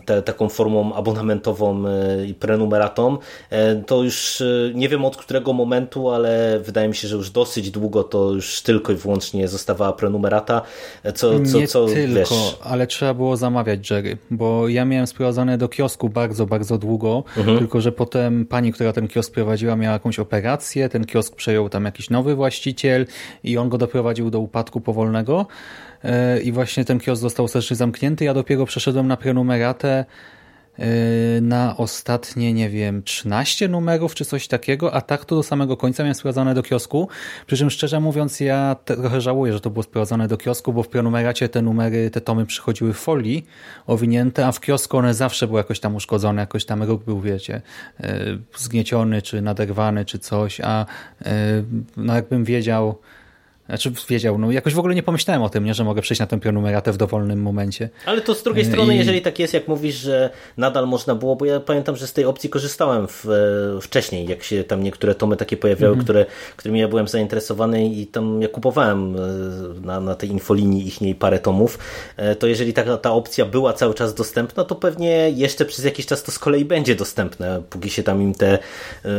te, 0.04 0.22
taką 0.22 0.48
formą 0.48 0.94
abonamentową 0.94 1.84
e, 1.88 2.26
i 2.26 2.34
prenumeratą, 2.34 3.18
e, 3.50 3.76
to 3.76 4.02
już 4.02 4.40
e, 4.40 4.44
nie 4.74 4.88
wiem 4.88 5.04
od 5.04 5.16
którego 5.16 5.52
momentu, 5.52 6.10
ale 6.10 6.60
wydaje 6.64 6.88
mi 6.88 6.94
się, 6.94 7.08
że 7.08 7.16
już 7.16 7.30
dosyć 7.30 7.70
długo 7.70 8.04
to 8.04 8.30
już 8.30 8.62
tylko 8.62 8.92
i 8.92 8.96
wyłącznie 8.96 9.48
zostawała 9.48 9.92
prenumerata. 9.92 10.62
Co, 11.14 11.40
co, 11.44 11.58
nie 11.58 11.68
co, 11.68 11.86
tylko, 11.86 12.14
wiesz... 12.14 12.58
ale 12.62 12.86
trzeba 12.86 13.14
było 13.14 13.36
zamawiać 13.36 13.90
Jerry, 13.90 14.16
bo 14.30 14.68
ja 14.68 14.84
miałem 14.84 15.06
sprowadzane 15.06 15.58
do 15.58 15.68
kiosku 15.68 16.08
bardzo, 16.08 16.46
bardzo 16.46 16.78
długo, 16.78 17.24
mhm. 17.36 17.58
tylko 17.58 17.80
że 17.80 17.92
potem 17.92 18.46
pani, 18.46 18.72
która 18.72 18.92
ten 18.92 19.08
kiosk 19.08 19.32
prowadziła 19.32 19.76
miała 19.76 19.92
jakąś 19.92 20.18
operację, 20.18 20.88
ten 20.88 21.04
kiosk 21.04 21.36
przejął 21.36 21.68
tam 21.68 21.84
jakiś 21.84 22.10
nowy 22.10 22.34
właściciel 22.34 23.06
i 23.44 23.58
on 23.58 23.68
go 23.68 23.78
doprowadził 23.78 24.30
do 24.30 24.40
upadku 24.40 24.80
powolnego 24.80 25.46
i 26.44 26.52
właśnie 26.52 26.84
ten 26.84 27.00
kiosk 27.00 27.22
został 27.22 27.44
ostatecznie 27.44 27.76
zamknięty. 27.76 28.24
Ja 28.24 28.34
dopiero 28.34 28.66
przeszedłem 28.66 29.06
na 29.06 29.16
prenumeratę 29.16 30.04
Yy, 30.80 31.40
na 31.40 31.76
ostatnie, 31.76 32.52
nie 32.52 32.70
wiem, 32.70 33.02
13 33.02 33.68
numerów 33.68 34.14
czy 34.14 34.24
coś 34.24 34.48
takiego, 34.48 34.94
a 34.94 35.00
tak 35.00 35.24
to 35.24 35.36
do 35.36 35.42
samego 35.42 35.76
końca 35.76 36.02
miałem 36.02 36.14
sprowadzone 36.14 36.54
do 36.54 36.62
kiosku. 36.62 37.08
Przy 37.46 37.56
czym 37.56 37.70
szczerze 37.70 38.00
mówiąc, 38.00 38.40
ja 38.40 38.76
trochę 38.84 39.20
żałuję, 39.20 39.52
że 39.52 39.60
to 39.60 39.70
było 39.70 39.82
sprowadzone 39.82 40.28
do 40.28 40.36
kiosku, 40.36 40.72
bo 40.72 40.82
w 40.82 40.88
prenumeracie 40.88 41.48
te 41.48 41.62
numery, 41.62 42.10
te 42.10 42.20
tomy 42.20 42.46
przychodziły 42.46 42.92
w 42.92 42.96
folii 42.96 43.46
owinięte, 43.86 44.46
a 44.46 44.52
w 44.52 44.60
kiosku 44.60 44.96
one 44.96 45.14
zawsze 45.14 45.46
były 45.46 45.60
jakoś 45.60 45.80
tam 45.80 45.94
uszkodzone, 45.94 46.40
jakoś 46.42 46.64
tam 46.64 46.82
róg 46.82 47.04
był, 47.04 47.20
wiecie, 47.20 47.62
yy, 48.00 48.08
zgnieciony 48.56 49.22
czy 49.22 49.42
naderwany 49.42 50.04
czy 50.04 50.18
coś, 50.18 50.60
a 50.60 50.86
no 51.96 52.14
jakbym 52.14 52.44
wiedział, 52.44 52.98
znaczy 53.70 53.92
wiedział, 54.08 54.38
no 54.38 54.50
jakoś 54.50 54.74
w 54.74 54.78
ogóle 54.78 54.94
nie 54.94 55.02
pomyślałem 55.02 55.42
o 55.42 55.48
tym, 55.48 55.64
nie, 55.64 55.74
że 55.74 55.84
mogę 55.84 56.02
przejść 56.02 56.20
na 56.20 56.26
tę 56.26 56.40
prenumeratę 56.40 56.92
w 56.92 56.96
dowolnym 56.96 57.42
momencie. 57.42 57.88
Ale 58.06 58.20
to 58.20 58.34
z 58.34 58.42
drugiej 58.42 58.64
strony, 58.64 58.94
I... 58.94 58.98
jeżeli 58.98 59.22
tak 59.22 59.38
jest, 59.38 59.54
jak 59.54 59.68
mówisz, 59.68 59.94
że 59.94 60.30
nadal 60.56 60.86
można 60.86 61.14
było, 61.14 61.36
bo 61.36 61.44
ja 61.44 61.60
pamiętam, 61.60 61.96
że 61.96 62.06
z 62.06 62.12
tej 62.12 62.24
opcji 62.24 62.50
korzystałem 62.50 63.08
w, 63.08 63.26
e, 63.26 63.80
wcześniej, 63.80 64.28
jak 64.28 64.42
się 64.42 64.64
tam 64.64 64.82
niektóre 64.82 65.14
tomy 65.14 65.36
takie 65.36 65.56
pojawiały, 65.56 65.92
mm 65.92 66.00
-hmm. 66.00 66.04
które, 66.04 66.26
którymi 66.56 66.80
ja 66.80 66.88
byłem 66.88 67.08
zainteresowany 67.08 67.86
i 67.86 68.06
tam 68.06 68.42
ja 68.42 68.48
kupowałem 68.48 69.16
e, 69.16 69.18
na, 69.86 70.00
na 70.00 70.14
tej 70.14 70.30
infolinii 70.30 70.86
ich 70.86 71.00
niej 71.00 71.14
parę 71.14 71.38
tomów, 71.38 71.78
e, 72.16 72.34
to 72.34 72.46
jeżeli 72.46 72.72
ta, 72.72 72.96
ta 72.96 73.12
opcja 73.12 73.44
była 73.44 73.72
cały 73.72 73.94
czas 73.94 74.14
dostępna, 74.14 74.64
to 74.64 74.74
pewnie 74.74 75.30
jeszcze 75.30 75.64
przez 75.64 75.84
jakiś 75.84 76.06
czas 76.06 76.22
to 76.22 76.32
z 76.32 76.38
kolei 76.38 76.64
będzie 76.64 76.94
dostępne, 76.94 77.62
póki 77.70 77.90
się 77.90 78.02
tam 78.02 78.22
im 78.22 78.34
te 78.34 78.58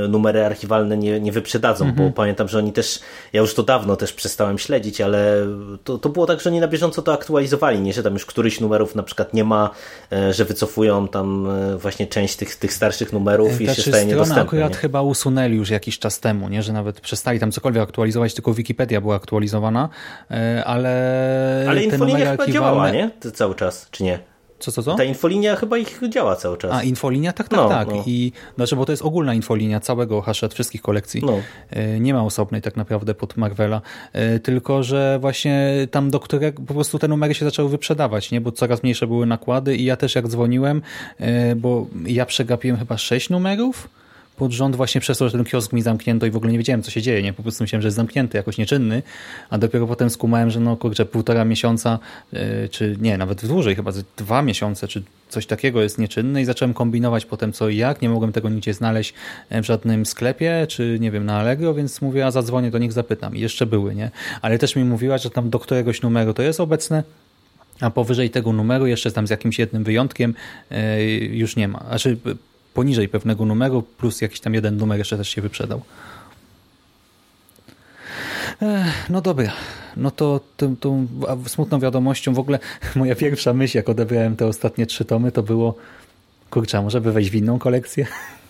numery 0.09 0.45
archiwalne 0.45 0.97
nie, 0.97 1.19
nie 1.19 1.31
wyprzedadzą, 1.31 1.85
mm 1.85 1.95
-hmm. 1.95 1.97
bo 1.97 2.03
mhm. 2.03 2.13
pamiętam, 2.13 2.47
że 2.47 2.57
oni 2.57 2.73
też, 2.73 2.99
ja 3.33 3.41
już 3.41 3.53
to 3.53 3.63
dawno 3.63 3.95
też 3.95 4.13
przestałem 4.13 4.40
przestałem 4.41 4.59
śledzić, 4.59 5.01
ale 5.01 5.47
to, 5.83 5.97
to 5.97 6.09
było 6.09 6.25
tak, 6.25 6.41
że 6.41 6.49
oni 6.49 6.59
na 6.59 6.67
bieżąco 6.67 7.01
to 7.01 7.13
aktualizowali, 7.13 7.81
nie, 7.81 7.93
że 7.93 8.03
tam 8.03 8.13
już 8.13 8.25
któryś 8.25 8.59
numerów 8.59 8.95
na 8.95 9.03
przykład 9.03 9.33
nie 9.33 9.43
ma, 9.43 9.69
e, 10.11 10.33
że 10.33 10.45
wycofują 10.45 11.07
tam 11.07 11.47
e, 11.49 11.77
właśnie 11.77 12.07
część 12.07 12.35
tych, 12.35 12.55
tych 12.55 12.73
starszych 12.73 13.13
numerów 13.13 13.61
i 13.61 13.67
się 13.75 13.81
staje 13.81 14.21
akurat 14.41 14.71
nie? 14.71 14.77
chyba 14.77 15.01
usunęli 15.01 15.55
już 15.55 15.69
jakiś 15.69 15.99
czas 15.99 16.19
temu, 16.19 16.49
nie, 16.49 16.63
że 16.63 16.73
nawet 16.73 17.01
przestali 17.01 17.39
tam 17.39 17.51
cokolwiek 17.51 17.83
aktualizować, 17.83 18.33
tylko 18.33 18.53
Wikipedia 18.53 19.01
była 19.01 19.15
aktualizowana, 19.15 19.89
e, 20.31 20.63
ale 20.65 21.65
Ale 21.69 21.83
infolinia 21.83 22.31
chyba 22.31 22.47
działała, 22.47 22.89
nie? 22.89 23.11
Cały 23.33 23.55
czas, 23.55 23.87
czy 23.91 24.03
nie? 24.03 24.30
Co, 24.61 24.71
co, 24.71 24.83
co? 24.83 24.95
Ta 24.95 25.03
infolinia 25.03 25.55
chyba 25.55 25.77
ich 25.77 26.01
działa 26.09 26.35
cały 26.35 26.57
czas. 26.57 26.71
A, 26.71 26.83
infolinia? 26.83 27.33
Tak, 27.33 27.49
tak, 27.49 27.59
no, 27.59 27.69
tak. 27.69 27.87
No. 27.87 28.03
I, 28.05 28.31
znaczy, 28.55 28.75
bo 28.75 28.85
to 28.85 28.91
jest 28.91 29.03
ogólna 29.03 29.33
infolinia 29.33 29.79
całego 29.79 30.21
Hachette, 30.21 30.53
wszystkich 30.53 30.81
kolekcji. 30.81 31.21
No. 31.25 31.37
E, 31.69 31.99
nie 31.99 32.13
ma 32.13 32.23
osobnej 32.23 32.61
tak 32.61 32.75
naprawdę 32.75 33.13
pod 33.13 33.37
Marvela. 33.37 33.81
E, 34.13 34.39
tylko, 34.39 34.83
że 34.83 35.17
właśnie 35.21 35.87
tam 35.91 36.09
do 36.09 36.19
którego 36.19 36.61
po 36.61 36.73
prostu 36.73 36.99
te 36.99 37.07
numery 37.07 37.33
się 37.33 37.45
zaczęły 37.45 37.69
wyprzedawać, 37.69 38.31
nie? 38.31 38.41
Bo 38.41 38.51
coraz 38.51 38.83
mniejsze 38.83 39.07
były 39.07 39.25
nakłady 39.25 39.75
i 39.75 39.83
ja 39.83 39.95
też 39.95 40.15
jak 40.15 40.27
dzwoniłem, 40.27 40.81
e, 41.19 41.55
bo 41.55 41.87
ja 42.05 42.25
przegapiłem 42.25 42.77
chyba 42.77 42.97
sześć 42.97 43.29
numerów, 43.29 43.89
pod 44.41 44.51
rząd 44.51 44.75
właśnie 44.75 45.01
przez 45.01 45.17
to, 45.17 45.29
że 45.29 45.31
ten 45.37 45.45
kiosk 45.45 45.73
mi 45.73 45.81
zamknięto 45.81 46.25
i 46.25 46.31
w 46.31 46.35
ogóle 46.35 46.51
nie 46.51 46.57
wiedziałem, 46.57 46.83
co 46.83 46.91
się 46.91 47.01
dzieje. 47.01 47.23
Nie? 47.23 47.33
Po 47.33 47.43
prostu 47.43 47.63
myślałem, 47.63 47.81
że 47.81 47.87
jest 47.87 47.95
zamknięty, 47.95 48.37
jakoś 48.37 48.57
nieczynny, 48.57 49.03
a 49.49 49.57
dopiero 49.57 49.87
potem 49.87 50.09
skumałem, 50.09 50.49
że 50.49 50.59
no 50.59 50.77
kurczę, 50.77 51.05
półtora 51.05 51.45
miesiąca, 51.45 51.99
yy, 52.33 52.39
czy 52.71 52.97
nie, 53.01 53.17
nawet 53.17 53.45
dłużej, 53.45 53.75
chyba 53.75 53.91
dwa 54.17 54.41
miesiące, 54.41 54.87
czy 54.87 55.03
coś 55.29 55.45
takiego 55.45 55.81
jest 55.81 55.97
nieczynny 55.97 56.41
i 56.41 56.45
zacząłem 56.45 56.73
kombinować 56.73 57.25
potem 57.25 57.53
co 57.53 57.69
i 57.69 57.77
jak. 57.77 58.01
Nie 58.01 58.09
mogłem 58.09 58.31
tego 58.31 58.49
nigdzie 58.49 58.73
znaleźć 58.73 59.13
e, 59.49 59.61
w 59.61 59.65
żadnym 59.65 60.05
sklepie, 60.05 60.65
czy 60.69 60.97
nie 60.99 61.11
wiem, 61.11 61.25
na 61.25 61.39
Allegro, 61.39 61.73
więc 61.73 62.01
mówię, 62.01 62.25
a 62.25 62.31
zadzwonię 62.31 62.71
do 62.71 62.77
nich, 62.77 62.91
zapytam. 62.91 63.35
I 63.35 63.39
jeszcze 63.39 63.65
były, 63.65 63.95
nie? 63.95 64.11
Ale 64.41 64.59
też 64.59 64.75
mi 64.75 64.83
mówiła, 64.83 65.17
że 65.17 65.29
tam 65.29 65.49
do 65.49 65.59
któregoś 65.59 66.01
numeru 66.01 66.33
to 66.33 66.41
jest 66.41 66.59
obecne, 66.59 67.03
a 67.81 67.89
powyżej 67.89 68.29
tego 68.29 68.53
numeru, 68.53 68.87
jeszcze 68.87 69.11
tam 69.11 69.27
z 69.27 69.29
jakimś 69.29 69.59
jednym 69.59 69.83
wyjątkiem, 69.83 70.33
yy, 70.71 70.77
już 71.13 71.55
nie 71.55 71.67
ma. 71.67 71.83
Znaczy, 71.87 72.17
poniżej 72.73 73.09
pewnego 73.09 73.45
numeru, 73.45 73.81
plus 73.81 74.21
jakiś 74.21 74.39
tam 74.39 74.53
jeden 74.53 74.77
numer 74.77 74.97
jeszcze 74.97 75.17
też 75.17 75.29
się 75.29 75.41
wyprzedał. 75.41 75.81
No 79.09 79.21
dobra, 79.21 79.51
no 79.97 80.11
to 80.11 80.39
tą, 80.57 80.75
tą 80.75 81.07
smutną 81.47 81.79
wiadomością 81.79 82.33
w 82.33 82.39
ogóle 82.39 82.59
moja 82.95 83.15
pierwsza 83.15 83.53
myśl, 83.53 83.77
jak 83.77 83.89
odebrałem 83.89 84.35
te 84.35 84.47
ostatnie 84.47 84.85
trzy 84.85 85.05
tomy, 85.05 85.31
to 85.31 85.43
było 85.43 85.75
kurczę, 86.49 86.81
może 86.81 87.01
by 87.01 87.11
wejść 87.11 87.29
w 87.29 87.35
inną 87.35 87.59
kolekcję? 87.59 88.07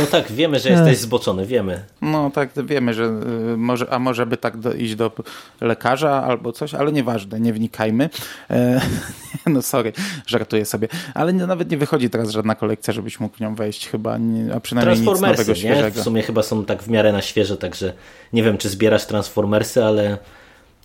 No 0.00 0.06
tak, 0.06 0.32
wiemy, 0.32 0.58
że 0.58 0.68
jesteś 0.68 0.98
zboczony, 0.98 1.46
wiemy. 1.46 1.84
No 2.02 2.30
tak, 2.30 2.50
wiemy, 2.64 2.94
że 2.94 3.04
y, 3.04 3.56
może, 3.56 3.90
a 3.90 3.98
może 3.98 4.26
by 4.26 4.36
tak 4.36 4.56
do, 4.56 4.72
iść 4.72 4.94
do 4.94 5.12
lekarza 5.60 6.22
albo 6.24 6.52
coś, 6.52 6.74
ale 6.74 6.92
nieważne, 6.92 7.40
nie 7.40 7.52
wnikajmy. 7.52 8.10
E, 8.50 8.80
no 9.46 9.62
sorry, 9.62 9.92
żartuję 10.26 10.64
sobie. 10.64 10.88
Ale 11.14 11.32
nie, 11.32 11.46
nawet 11.46 11.70
nie 11.70 11.76
wychodzi 11.76 12.10
teraz 12.10 12.30
żadna 12.30 12.54
kolekcja, 12.54 12.92
żebyś 12.92 13.20
mógł 13.20 13.36
w 13.36 13.40
nią 13.40 13.54
wejść 13.54 13.88
chyba, 13.88 14.18
nie, 14.18 14.54
a 14.54 14.60
przynajmniej 14.60 15.00
nic 15.00 15.06
nowego, 15.06 15.54
świeżego. 15.54 15.96
Nie? 15.96 16.02
W 16.02 16.04
sumie 16.04 16.22
chyba 16.22 16.42
są 16.42 16.64
tak 16.64 16.82
w 16.82 16.88
miarę 16.88 17.12
na 17.12 17.22
świeże, 17.22 17.56
także 17.56 17.92
nie 18.32 18.42
wiem, 18.42 18.58
czy 18.58 18.68
zbierasz 18.68 19.06
Transformersy, 19.06 19.84
ale 19.84 20.18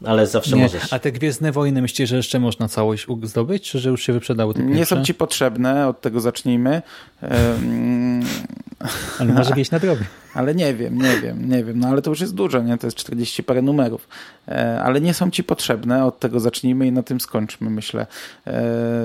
ale 0.05 0.27
zawsze 0.27 0.55
nie. 0.55 0.63
możesz. 0.63 0.93
A 0.93 0.99
te 0.99 1.11
Gwiezdne 1.11 1.51
Wojny 1.51 1.81
myślicie, 1.81 2.07
że 2.07 2.17
jeszcze 2.17 2.39
można 2.39 2.67
całość 2.67 3.07
zdobyć, 3.23 3.69
czy 3.69 3.79
że 3.79 3.89
już 3.89 4.03
się 4.03 4.13
wyprzedały 4.13 4.53
te 4.53 4.63
Nie 4.63 4.85
są 4.85 5.03
ci 5.03 5.13
potrzebne, 5.13 5.87
od 5.87 6.01
tego 6.01 6.21
zacznijmy. 6.21 6.81
ale 9.19 9.33
może 9.33 9.53
gdzieś 9.53 9.71
na 9.71 9.79
drogę. 9.79 10.05
Ale 10.33 10.55
nie 10.55 10.73
wiem, 10.73 10.97
nie 11.01 11.17
wiem, 11.17 11.49
nie 11.49 11.63
wiem. 11.63 11.79
No 11.79 11.87
ale 11.87 12.01
to 12.01 12.09
już 12.09 12.21
jest 12.21 12.35
dużo, 12.35 12.61
nie? 12.61 12.77
To 12.77 12.87
jest 12.87 12.97
40 12.97 13.43
parę 13.43 13.61
numerów. 13.61 14.07
E, 14.47 14.81
ale 14.83 15.01
nie 15.01 15.13
są 15.13 15.31
ci 15.31 15.43
potrzebne, 15.43 16.05
od 16.05 16.19
tego 16.19 16.39
zacznijmy 16.39 16.87
i 16.87 16.91
na 16.91 17.03
tym 17.03 17.19
skończmy, 17.19 17.69
myślę. 17.69 18.07
E, 18.47 19.03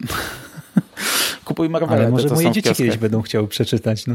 kupuj 1.44 1.68
Marvele. 1.68 2.00
Ale 2.00 2.10
może 2.10 2.28
moje 2.28 2.52
dzieci 2.52 2.74
kiedyś 2.74 2.96
będą 2.96 3.22
chciały 3.22 3.48
przeczytać, 3.48 4.06
no. 4.06 4.14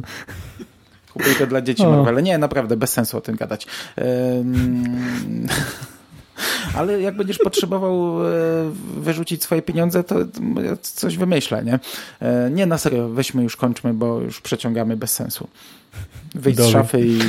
Kupuj 1.14 1.36
to 1.36 1.48
dla 1.48 1.62
dzieci 1.62 1.86
Marvele. 1.86 2.24
Nie, 2.24 2.38
naprawdę, 2.38 2.78
bez 2.78 2.94
sensu 2.94 3.18
o 3.18 3.22
tym 3.22 3.36
gadać. 3.36 3.68
ale 6.76 7.02
jak 7.02 7.16
będziesz 7.16 7.38
potrzebował 7.38 8.28
e, 8.28 8.32
wyrzucić 8.98 9.44
swoje 9.44 9.62
pieniądze, 9.62 10.04
to 10.04 10.16
coś 10.82 11.18
wymyślę, 11.18 11.64
nie? 11.64 11.80
E, 12.20 12.50
nie, 12.52 12.66
na 12.66 12.78
serio, 12.78 13.10
weźmy 13.10 13.44
już, 13.44 13.56
kończmy, 13.56 13.94
bo 13.94 14.20
już 14.20 14.42
przeciągamy 14.42 14.98
bez 14.98 15.14
sensu. 15.14 15.48
Wyjdź 16.36 16.58
Dobry. 16.58 16.72
z 16.72 16.74
szafy 16.74 17.02
i... 17.02 17.20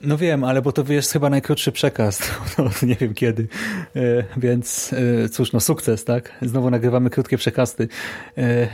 No 0.00 0.16
wiem, 0.16 0.44
ale 0.44 0.62
bo 0.62 0.72
to 0.72 0.92
jest 0.92 1.12
chyba 1.12 1.30
najkrótszy 1.30 1.72
przekaz, 1.72 2.30
nie 2.82 2.94
wiem 2.94 3.14
kiedy, 3.14 3.48
e, 3.96 4.00
więc 4.36 4.94
cóż, 5.32 5.52
no 5.52 5.60
sukces, 5.60 6.04
tak? 6.04 6.32
Znowu 6.42 6.70
nagrywamy 6.70 7.10
krótkie 7.10 7.36
przekasty. 7.36 7.88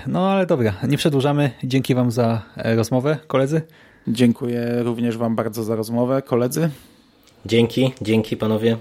No 0.07 0.31
ale 0.31 0.47
dobra, 0.47 0.75
nie 0.89 0.97
przedłużamy. 0.97 1.51
Dzięki 1.65 1.95
wam 1.95 2.11
za 2.11 2.43
rozmowę, 2.57 3.19
koledzy. 3.27 3.63
Dziękuję 4.09 4.83
również 4.83 5.17
wam 5.17 5.37
bardzo 5.37 5.65
za 5.65 5.77
rozmowę, 5.77 6.23
koledzy. 6.23 6.71
Dzięki, 7.47 7.93
dzięki 8.03 8.37
panowie. 8.37 8.77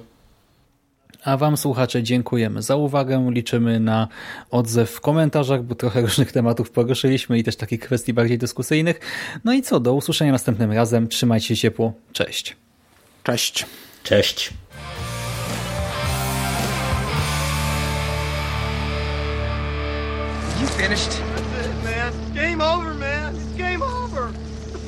A 1.24 1.38
Wam, 1.38 1.58
słuchacze, 1.58 2.04
dziękujemy 2.04 2.62
za 2.62 2.76
uwagę. 2.76 3.28
Liczymy 3.32 3.80
na 3.80 4.08
odzew 4.52 4.92
w 4.92 5.02
komentarzach, 5.02 5.64
bo 5.64 5.76
trochę 5.76 6.02
różnych 6.08 6.32
tematów 6.32 6.72
poruszyliśmy 6.72 7.40
i 7.40 7.44
też 7.44 7.56
takich 7.56 7.80
kwestii 7.80 8.14
bardziej 8.14 8.38
dyskusyjnych. 8.38 9.00
No 9.44 9.54
i 9.54 9.62
co, 9.62 9.80
do 9.80 9.94
usłyszenia 9.94 10.32
następnym 10.32 10.72
razem. 10.72 11.08
Trzymajcie 11.08 11.48
się 11.48 11.56
ciepło. 11.56 11.94
Cześć. 12.14 12.56
Cześć. 13.24 13.66
Cześć. 14.04 14.54
You 20.62 20.68
finished? 20.68 21.33